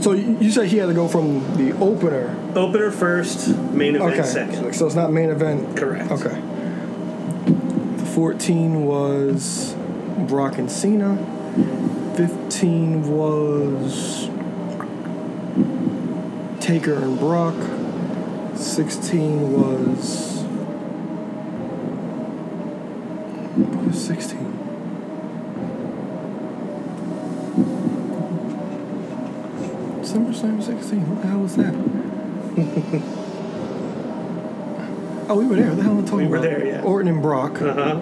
So 0.00 0.12
you 0.12 0.38
you 0.40 0.50
said 0.50 0.68
he 0.68 0.78
had 0.78 0.86
to 0.86 0.94
go 0.94 1.06
from 1.06 1.40
the 1.58 1.72
opener. 1.78 2.34
Opener 2.58 2.90
first, 2.90 3.48
main 3.72 3.94
event 3.94 4.14
Okay. 4.14 4.22
second. 4.28 4.74
So 4.74 4.86
it's 4.86 4.96
not 4.96 5.12
main 5.12 5.30
event. 5.30 5.76
Correct. 5.76 6.10
Okay. 6.10 6.36
The 7.96 8.04
14 8.04 8.84
was 8.84 9.76
Brock 10.26 10.58
and 10.58 10.68
Cena. 10.68 11.16
15 12.16 13.08
was 13.08 14.28
Taker 16.58 16.94
and 16.94 17.16
Brock. 17.18 17.54
16 18.56 19.52
was. 19.52 20.42
What 23.54 23.86
was 23.86 24.04
16? 24.04 24.46
SummerSlam 30.02 30.62
16. 30.62 31.08
What 31.08 31.22
the 31.22 31.28
hell? 31.28 31.37
Oh, 35.28 35.36
we 35.38 35.46
were 35.46 35.56
there. 35.56 35.68
What 35.68 35.76
the 35.76 35.82
hell 35.82 35.92
am 35.92 36.04
I 36.04 36.06
talking 36.06 36.18
We 36.18 36.26
were 36.28 36.36
about? 36.38 36.42
there, 36.48 36.66
yeah. 36.66 36.82
Orton 36.82 37.08
and 37.08 37.22
Brock. 37.22 37.60
Uh 37.62 37.74
huh. 37.74 38.00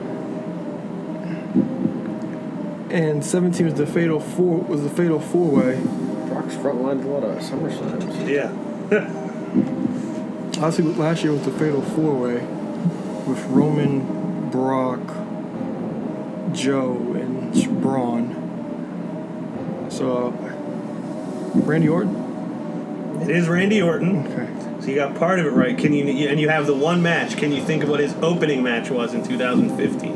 and 2.90 3.24
17 3.24 3.66
was 3.66 3.74
the 3.74 3.86
fatal 3.86 4.20
four 4.20 4.59
was 4.61 4.82
the 4.82 4.90
fatal 4.90 5.20
four 5.20 5.50
way. 5.50 5.80
Brock's 6.28 6.54
front 6.57 6.82
line's 6.82 7.04
a 7.04 7.09
lot 7.09 7.24
of 7.24 7.38
SummerSlams. 7.42 8.28
Yeah. 8.28 8.50
Obviously, 10.62 10.84
last 10.94 11.22
year 11.22 11.32
was 11.32 11.42
the 11.44 11.52
fatal 11.52 11.82
four 11.82 12.14
way 12.14 12.36
with 13.26 13.44
Roman, 13.48 14.48
Brock, 14.50 15.00
Joe, 16.54 16.96
and 17.14 17.52
Braun. 17.82 18.34
So, 19.90 20.28
uh, 20.28 21.61
Randy 21.61 21.88
Orton. 21.88 22.14
It 23.23 23.31
is 23.31 23.49
Randy 23.49 23.83
Orton. 23.83 24.27
Okay. 24.27 24.81
So 24.81 24.89
you 24.89 24.95
got 24.97 25.14
part 25.17 25.39
of 25.41 25.47
it 25.47 25.51
right. 25.51 25.77
Can 25.77 25.93
you 25.93 26.29
and 26.29 26.39
you 26.39 26.49
have 26.49 26.67
the 26.67 26.75
one 26.75 27.03
match? 27.03 27.37
Can 27.37 27.51
you 27.53 27.62
think 27.62 27.83
of 27.83 27.89
what 27.89 28.01
his 28.01 28.14
opening 28.23 28.62
match 28.62 28.91
was 28.91 29.14
in 29.14 29.25
2015? 29.27 30.12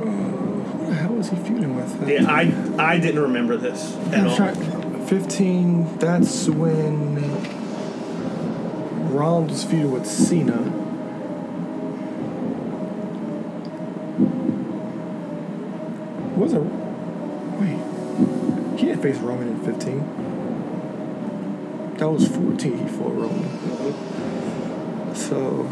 Uh, 0.00 0.04
who 0.04 0.86
the 0.86 0.94
hell 0.94 1.12
was 1.14 1.30
he 1.30 1.36
feuding 1.36 1.74
with? 1.76 2.08
Yeah, 2.08 2.26
I 2.30 2.52
I 2.78 2.98
didn't 2.98 3.20
remember 3.22 3.56
this 3.56 3.96
at 4.12 4.26
all. 4.26 4.36
trying- 4.36 4.80
15. 5.06 5.98
That's 5.98 6.48
when 6.48 7.16
Rollins 9.12 9.50
was 9.50 9.64
feuding 9.64 9.90
with 9.90 10.06
Cena. 10.06 10.72
Wasn't 16.36 16.64
wait? 16.64 16.79
He 19.00 19.12
face 19.12 19.18
Roman 19.22 19.48
in 19.48 19.58
15. 19.60 19.98
That 21.96 22.10
was 22.10 22.28
14. 22.28 22.76
He 22.76 22.86
fought 22.86 23.14
Roman. 23.14 23.48
So. 25.14 25.62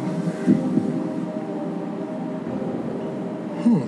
Hmm. 3.65 3.83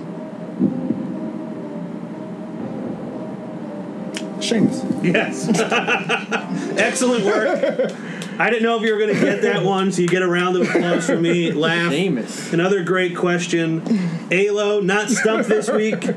Sheamus. 4.41 4.83
Yes. 5.01 5.49
Excellent 6.77 7.25
work. 7.25 7.93
I 8.37 8.51
didn't 8.51 8.61
know 8.61 8.77
if 8.77 8.83
you 8.83 8.93
were 8.93 8.99
going 8.99 9.15
to 9.15 9.19
get 9.19 9.41
that 9.41 9.63
one, 9.63 9.91
so 9.91 10.03
you 10.03 10.07
get 10.07 10.21
a 10.21 10.27
round 10.27 10.55
of 10.55 10.69
applause 10.69 11.07
for 11.07 11.17
me. 11.19 11.51
Laugh. 11.53 11.89
Famous. 11.89 12.53
Another 12.53 12.83
great 12.83 13.17
question. 13.17 13.81
Alo, 14.29 14.81
not 14.81 15.09
stumped 15.09 15.49
this 15.49 15.67
week. 15.67 16.07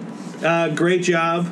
Uh, 0.43 0.69
great 0.69 1.03
job. 1.03 1.47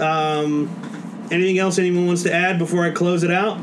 Um, 0.00 0.83
anything 1.30 1.58
else 1.58 1.78
anyone 1.78 2.06
wants 2.06 2.22
to 2.24 2.32
add 2.32 2.58
before 2.58 2.84
I 2.84 2.90
close 2.90 3.22
it 3.22 3.30
out? 3.30 3.58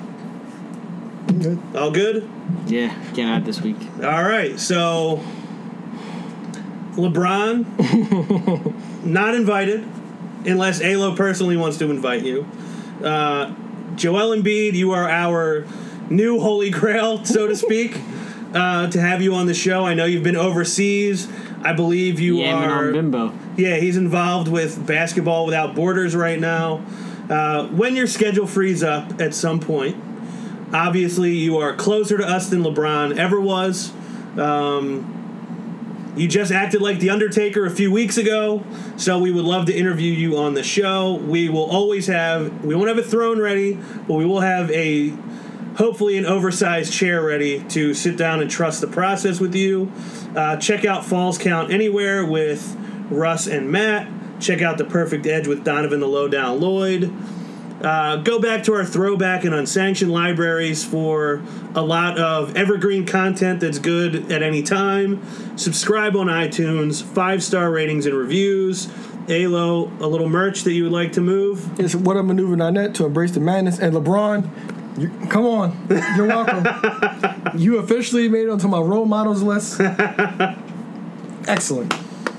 Good. 1.28 1.60
All 1.76 1.92
good? 1.92 2.28
Yeah, 2.68 2.90
can't 3.14 3.42
add 3.42 3.46
this 3.46 3.62
week. 3.62 3.78
All 4.04 4.24
right, 4.24 4.60
so 4.60 5.24
LeBron 6.94 9.04
not 9.06 9.36
invited 9.36 9.86
unless 10.46 10.82
Alo 10.82 11.16
personally 11.16 11.58
wants 11.58 11.78
to 11.78 11.90
invite 11.90 12.24
you. 12.24 12.46
Uh, 13.04 13.54
Joel 13.96 14.36
Embiid, 14.36 14.74
you 14.74 14.92
are 14.92 15.10
our 15.10 15.66
new 16.10 16.40
holy 16.40 16.70
grail, 16.70 17.24
so 17.26 17.48
to 17.48 17.56
speak, 17.56 18.00
uh, 18.54 18.90
to 18.90 19.00
have 19.00 19.22
you 19.22 19.36
on 19.36 19.48
the 19.48 19.54
show. 19.54 19.86
I 19.86 19.94
know 19.94 20.06
you've 20.06 20.24
been 20.24 20.36
overseas. 20.36 21.28
I 21.64 21.74
believe 21.74 22.20
you 22.20 22.38
Yamming 22.38 22.68
are. 22.68 22.88
on 22.88 22.94
Bimbo. 22.94 23.34
Yeah, 23.56 23.76
he's 23.78 23.98
involved 23.98 24.48
with 24.48 24.86
Basketball 24.86 25.46
Without 25.46 25.76
Borders 25.76 26.16
right 26.16 26.40
now. 26.40 26.84
Uh, 27.32 27.66
when 27.68 27.96
your 27.96 28.08
schedule 28.08 28.46
frees 28.46 28.84
up 28.84 29.22
at 29.22 29.34
some 29.34 29.62
point, 29.62 29.96
obviously 30.74 31.32
you 31.32 31.58
are 31.58 31.74
closer 31.74 32.18
to 32.18 32.28
us 32.28 32.50
than 32.50 32.62
LeBron 32.62 33.18
ever 33.18 33.40
was. 33.40 33.94
Um, 34.38 36.14
you 36.18 36.28
just 36.28 36.52
acted 36.52 36.82
like 36.82 37.00
The 37.00 37.10
Undertaker 37.10 37.66
a 37.66 37.72
few 37.72 37.90
weeks 37.90 38.18
ago, 38.18 38.66
so 38.98 39.18
we 39.18 39.32
would 39.32 39.46
love 39.46 39.68
to 39.68 39.74
interview 39.74 40.12
you 40.12 40.38
on 40.38 40.56
the 40.56 40.64
show. 40.64 41.14
We 41.14 41.48
will 41.48 41.72
always 41.72 42.08
have, 42.08 42.66
we 42.66 42.76
won't 42.76 42.90
have 42.90 42.98
a 42.98 43.04
throne 43.04 43.40
ready, 43.40 43.80
but 44.08 44.16
we 44.16 44.26
will 44.26 44.42
have 44.42 44.70
a, 44.72 45.12
hopefully, 45.78 46.18
an 46.18 46.26
oversized 46.26 46.92
chair 46.92 47.24
ready 47.24 47.64
to 47.70 47.94
sit 47.94 48.18
down 48.18 48.42
and 48.42 48.52
trust 48.52 48.82
the 48.82 48.88
process 48.88 49.40
with 49.40 49.56
you. 49.56 49.90
Uh, 50.36 50.58
check 50.58 50.84
out 50.84 51.06
Falls 51.06 51.38
Count 51.38 51.72
Anywhere 51.72 52.26
with 52.26 52.76
Russ 53.10 53.48
and 53.48 53.72
Matt. 53.72 54.21
Check 54.42 54.62
out 54.62 54.78
The 54.78 54.86
Perfect 54.86 55.28
Edge 55.28 55.48
with 55.48 55.64
Donovan 55.64 56.00
the 56.00 56.08
Lowdown 56.08 56.60
Lloyd. 56.60 57.14
Uh, 57.84 58.18
go 58.18 58.40
back 58.40 58.64
to 58.64 58.74
our 58.74 58.86
throwback 58.86 59.44
and 59.44 59.56
unsanctioned 59.56 60.12
libraries 60.12 60.84
for 60.84 61.42
a 61.74 61.82
lot 61.82 62.20
of 62.20 62.56
evergreen 62.56 63.06
content 63.06 63.60
that's 63.60 63.80
good 63.80 64.32
at 64.32 64.44
any 64.44 64.62
time. 64.62 65.22
Subscribe 65.58 66.16
on 66.16 66.28
iTunes, 66.28 67.04
five 67.04 67.44
star 67.44 67.72
ratings 67.72 68.06
and 68.06 68.16
reviews. 68.16 68.88
Alo, 69.30 69.92
a 70.00 70.08
little 70.08 70.30
merch 70.30 70.64
that 70.64 70.74
you 70.74 70.84
would 70.84 70.92
like 70.92 71.14
to 71.14 71.22
move. 71.22 71.80
It's 71.80 71.96
what 71.96 72.18
I'm 72.18 72.28
whatamaneuver.net 72.28 72.96
to 72.96 73.06
embrace 73.06 73.32
the 73.32 73.40
madness. 73.40 73.80
And 73.80 73.96
LeBron, 73.96 75.00
you, 75.00 75.10
come 75.30 75.46
on. 75.46 75.88
You're 76.16 76.28
welcome. 76.28 77.52
you 77.58 77.78
officially 77.78 78.28
made 78.28 78.44
it 78.48 78.50
onto 78.50 78.68
my 78.68 78.80
role 78.80 79.06
models 79.06 79.42
list. 79.44 79.80
Excellent. 81.48 81.94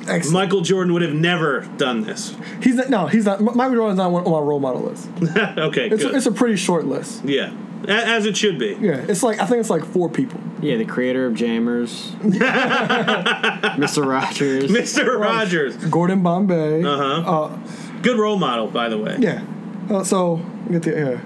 Excellent. 0.08 0.32
Michael 0.32 0.60
Jordan 0.62 0.92
would 0.92 1.02
have 1.02 1.14
never 1.14 1.60
done 1.76 2.02
this. 2.02 2.34
He's 2.62 2.74
not, 2.76 2.90
no, 2.90 3.06
he's 3.06 3.24
not. 3.24 3.40
Michael 3.40 3.74
Jordan's 3.76 3.98
not 3.98 4.12
on 4.12 4.24
my 4.24 4.38
role 4.40 4.58
model 4.60 4.82
list. 4.82 5.08
okay, 5.36 5.88
It's, 5.90 6.02
good. 6.02 6.12
a, 6.14 6.16
it's 6.16 6.26
a 6.26 6.32
pretty 6.32 6.56
short 6.56 6.86
list. 6.86 7.24
yeah, 7.24 7.52
A- 7.84 7.90
as 7.90 8.26
it 8.26 8.36
should 8.36 8.58
be. 8.58 8.76
Yeah, 8.80 9.04
it's 9.08 9.22
like 9.22 9.38
I 9.40 9.46
think 9.46 9.60
it's 9.60 9.70
like 9.70 9.84
four 9.84 10.08
people. 10.08 10.40
Yeah, 10.60 10.76
the 10.76 10.84
creator 10.84 11.26
of 11.26 11.34
Jammers, 11.34 12.12
Mr. 12.22 14.06
Rogers. 14.06 14.70
Mr. 14.70 15.18
Rogers, 15.20 15.76
Gordon 15.76 16.22
Bombay. 16.22 16.82
Uh-huh. 16.84 17.30
Uh, 17.44 17.58
good 18.02 18.18
role 18.18 18.38
model, 18.38 18.68
by 18.68 18.88
the 18.88 18.98
way. 18.98 19.16
yeah. 19.18 19.42
Uh, 19.90 20.04
so 20.04 20.36
get 20.70 20.82
the 20.82 20.90
yeah. 20.90 21.20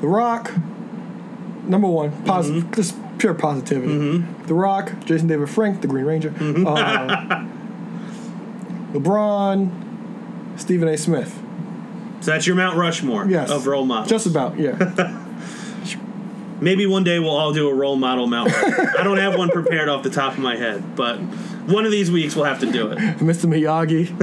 The 0.00 0.08
Rock. 0.08 0.52
Number 1.66 1.88
one, 1.88 2.10
positive, 2.24 2.64
Mm-hmm. 2.64 2.72
just 2.74 2.96
pure 3.18 3.34
positivity. 3.34 4.24
The 4.46 4.54
Rock, 4.54 4.92
Jason 5.04 5.28
David 5.28 5.48
Frank, 5.50 5.82
the 5.82 5.86
Green 5.88 6.04
Ranger. 6.04 6.30
Mm-hmm. 6.30 6.66
Uh, 6.66 7.46
LeBron, 8.92 9.70
Stephen 10.60 10.88
A. 10.88 10.96
Smith. 10.96 11.40
So 12.20 12.32
that's 12.32 12.46
your 12.46 12.56
Mount 12.56 12.76
Rushmore 12.76 13.26
Yes. 13.26 13.50
of 13.50 13.66
role 13.66 13.86
models. 13.86 14.08
Just 14.10 14.26
about, 14.26 14.58
yeah. 14.58 15.16
Maybe 16.60 16.84
one 16.86 17.04
day 17.04 17.18
we'll 17.18 17.30
all 17.30 17.54
do 17.54 17.70
a 17.70 17.74
role 17.74 17.96
model 17.96 18.26
Mount. 18.26 18.52
Rushmore. 18.52 19.00
I 19.00 19.02
don't 19.02 19.16
have 19.16 19.38
one 19.38 19.48
prepared 19.48 19.88
off 19.88 20.02
the 20.02 20.10
top 20.10 20.34
of 20.34 20.40
my 20.40 20.56
head, 20.56 20.94
but 20.94 21.16
one 21.16 21.86
of 21.86 21.90
these 21.90 22.10
weeks 22.10 22.36
we'll 22.36 22.44
have 22.44 22.60
to 22.60 22.70
do 22.70 22.88
it. 22.90 22.98
Mr. 23.18 23.46
Miyagi, 23.48 24.06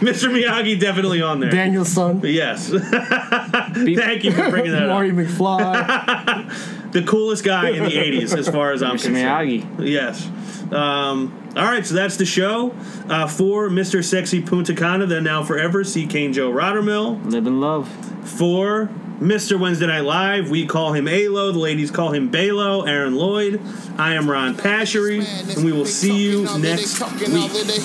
Mr. 0.00 0.28
Miyagi 0.28 0.80
definitely 0.80 1.22
on 1.22 1.38
there. 1.38 1.50
Daniel-san, 1.52 2.20
Yes. 2.24 2.68
Thank 2.70 4.24
you 4.24 4.32
for 4.32 4.50
bringing 4.50 4.72
that 4.72 4.88
Marty 4.88 5.10
up. 5.10 5.16
McFly. 5.16 6.90
The 6.92 7.02
coolest 7.04 7.44
guy 7.44 7.68
in 7.70 7.84
the 7.84 7.90
80s, 7.90 8.36
as 8.36 8.48
far 8.48 8.72
as 8.72 8.82
I'm 8.82 8.96
Mr. 8.96 9.04
concerned. 9.04 9.62
Miyagi. 9.78 9.88
Yes. 9.88 10.28
Um, 10.72 11.41
all 11.56 11.64
right, 11.64 11.84
so 11.84 11.94
that's 11.94 12.16
the 12.16 12.24
show. 12.24 12.74
Uh, 13.08 13.26
for 13.26 13.68
Mr. 13.68 14.02
Sexy 14.02 14.40
Punta 14.40 14.74
Cana, 14.74 15.06
then 15.06 15.24
now 15.24 15.42
forever, 15.42 15.84
see 15.84 16.06
Kane 16.06 16.32
Joe 16.32 16.50
Rottermill. 16.50 17.30
Live 17.30 17.46
and 17.46 17.60
love. 17.60 17.88
For 18.26 18.86
Mr. 19.20 19.60
Wednesday 19.60 19.86
Night 19.86 20.00
Live, 20.00 20.48
we 20.48 20.66
call 20.66 20.94
him 20.94 21.06
Alo. 21.06 21.52
The 21.52 21.58
ladies 21.58 21.90
call 21.90 22.12
him 22.12 22.30
Balo. 22.30 22.88
Aaron 22.88 23.16
Lloyd. 23.16 23.60
I 23.98 24.14
am 24.14 24.30
Ron 24.30 24.56
Pashery, 24.56 25.24
and 25.54 25.64
we 25.64 25.72
will 25.72 25.84
see 25.84 26.16
you 26.16 26.44
next 26.58 27.00
week. 27.00 27.28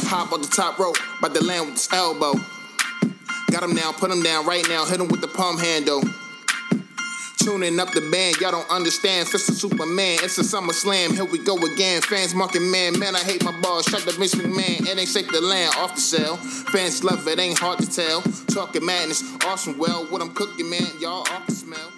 Hop 0.06 0.32
on 0.32 0.42
the 0.42 0.48
top 0.48 0.80
rope, 0.80 0.98
by 1.22 1.28
the 1.28 1.44
land 1.44 1.66
with 1.66 1.76
his 1.76 1.90
elbow. 1.92 2.34
Got 3.52 3.64
him 3.64 3.76
down, 3.76 3.94
put 3.96 4.12
him 4.12 4.24
down 4.24 4.46
right 4.46 4.66
now, 4.70 4.86
hit 4.86 5.00
him 5.00 5.10
with 5.10 5.22
the 5.22 5.28
palm 5.28 5.58
handle. 5.58 6.02
Tuning 7.48 7.80
up 7.80 7.92
the 7.92 8.02
band, 8.02 8.36
y'all 8.42 8.52
don't 8.52 8.70
understand. 8.70 9.26
Fist 9.26 9.48
of 9.48 9.56
Superman, 9.56 10.20
it's 10.22 10.38
a 10.38 10.44
summer 10.44 10.74
slam. 10.74 11.14
Here 11.14 11.24
we 11.24 11.40
go 11.40 11.56
again. 11.56 12.02
Fans 12.02 12.36
marking 12.36 12.70
man, 12.70 13.00
man, 13.00 13.16
I 13.16 13.20
hate 13.20 13.42
my 13.42 13.58
balls. 13.62 13.86
Shut 13.86 14.02
the 14.02 14.12
Vince 14.12 14.36
McMahon, 14.36 14.86
it 14.86 15.00
ain't 15.00 15.08
shake 15.08 15.32
the 15.32 15.40
land 15.40 15.74
off 15.78 15.96
the 15.96 16.02
cell. 16.02 16.36
Fans 16.36 17.06
love 17.06 17.26
it, 17.26 17.40
ain't 17.40 17.58
hard 17.58 17.80
to 17.80 17.90
tell. 17.90 18.22
Talking 18.52 18.86
madness, 18.86 19.24
awesome. 19.46 19.78
Well, 19.78 20.08
what 20.08 20.22
I'm 20.22 20.34
cooking, 20.34 20.70
man, 20.70 20.88
y'all 21.00 21.22
off 21.22 21.48
the 21.48 21.54
smell. 21.54 21.97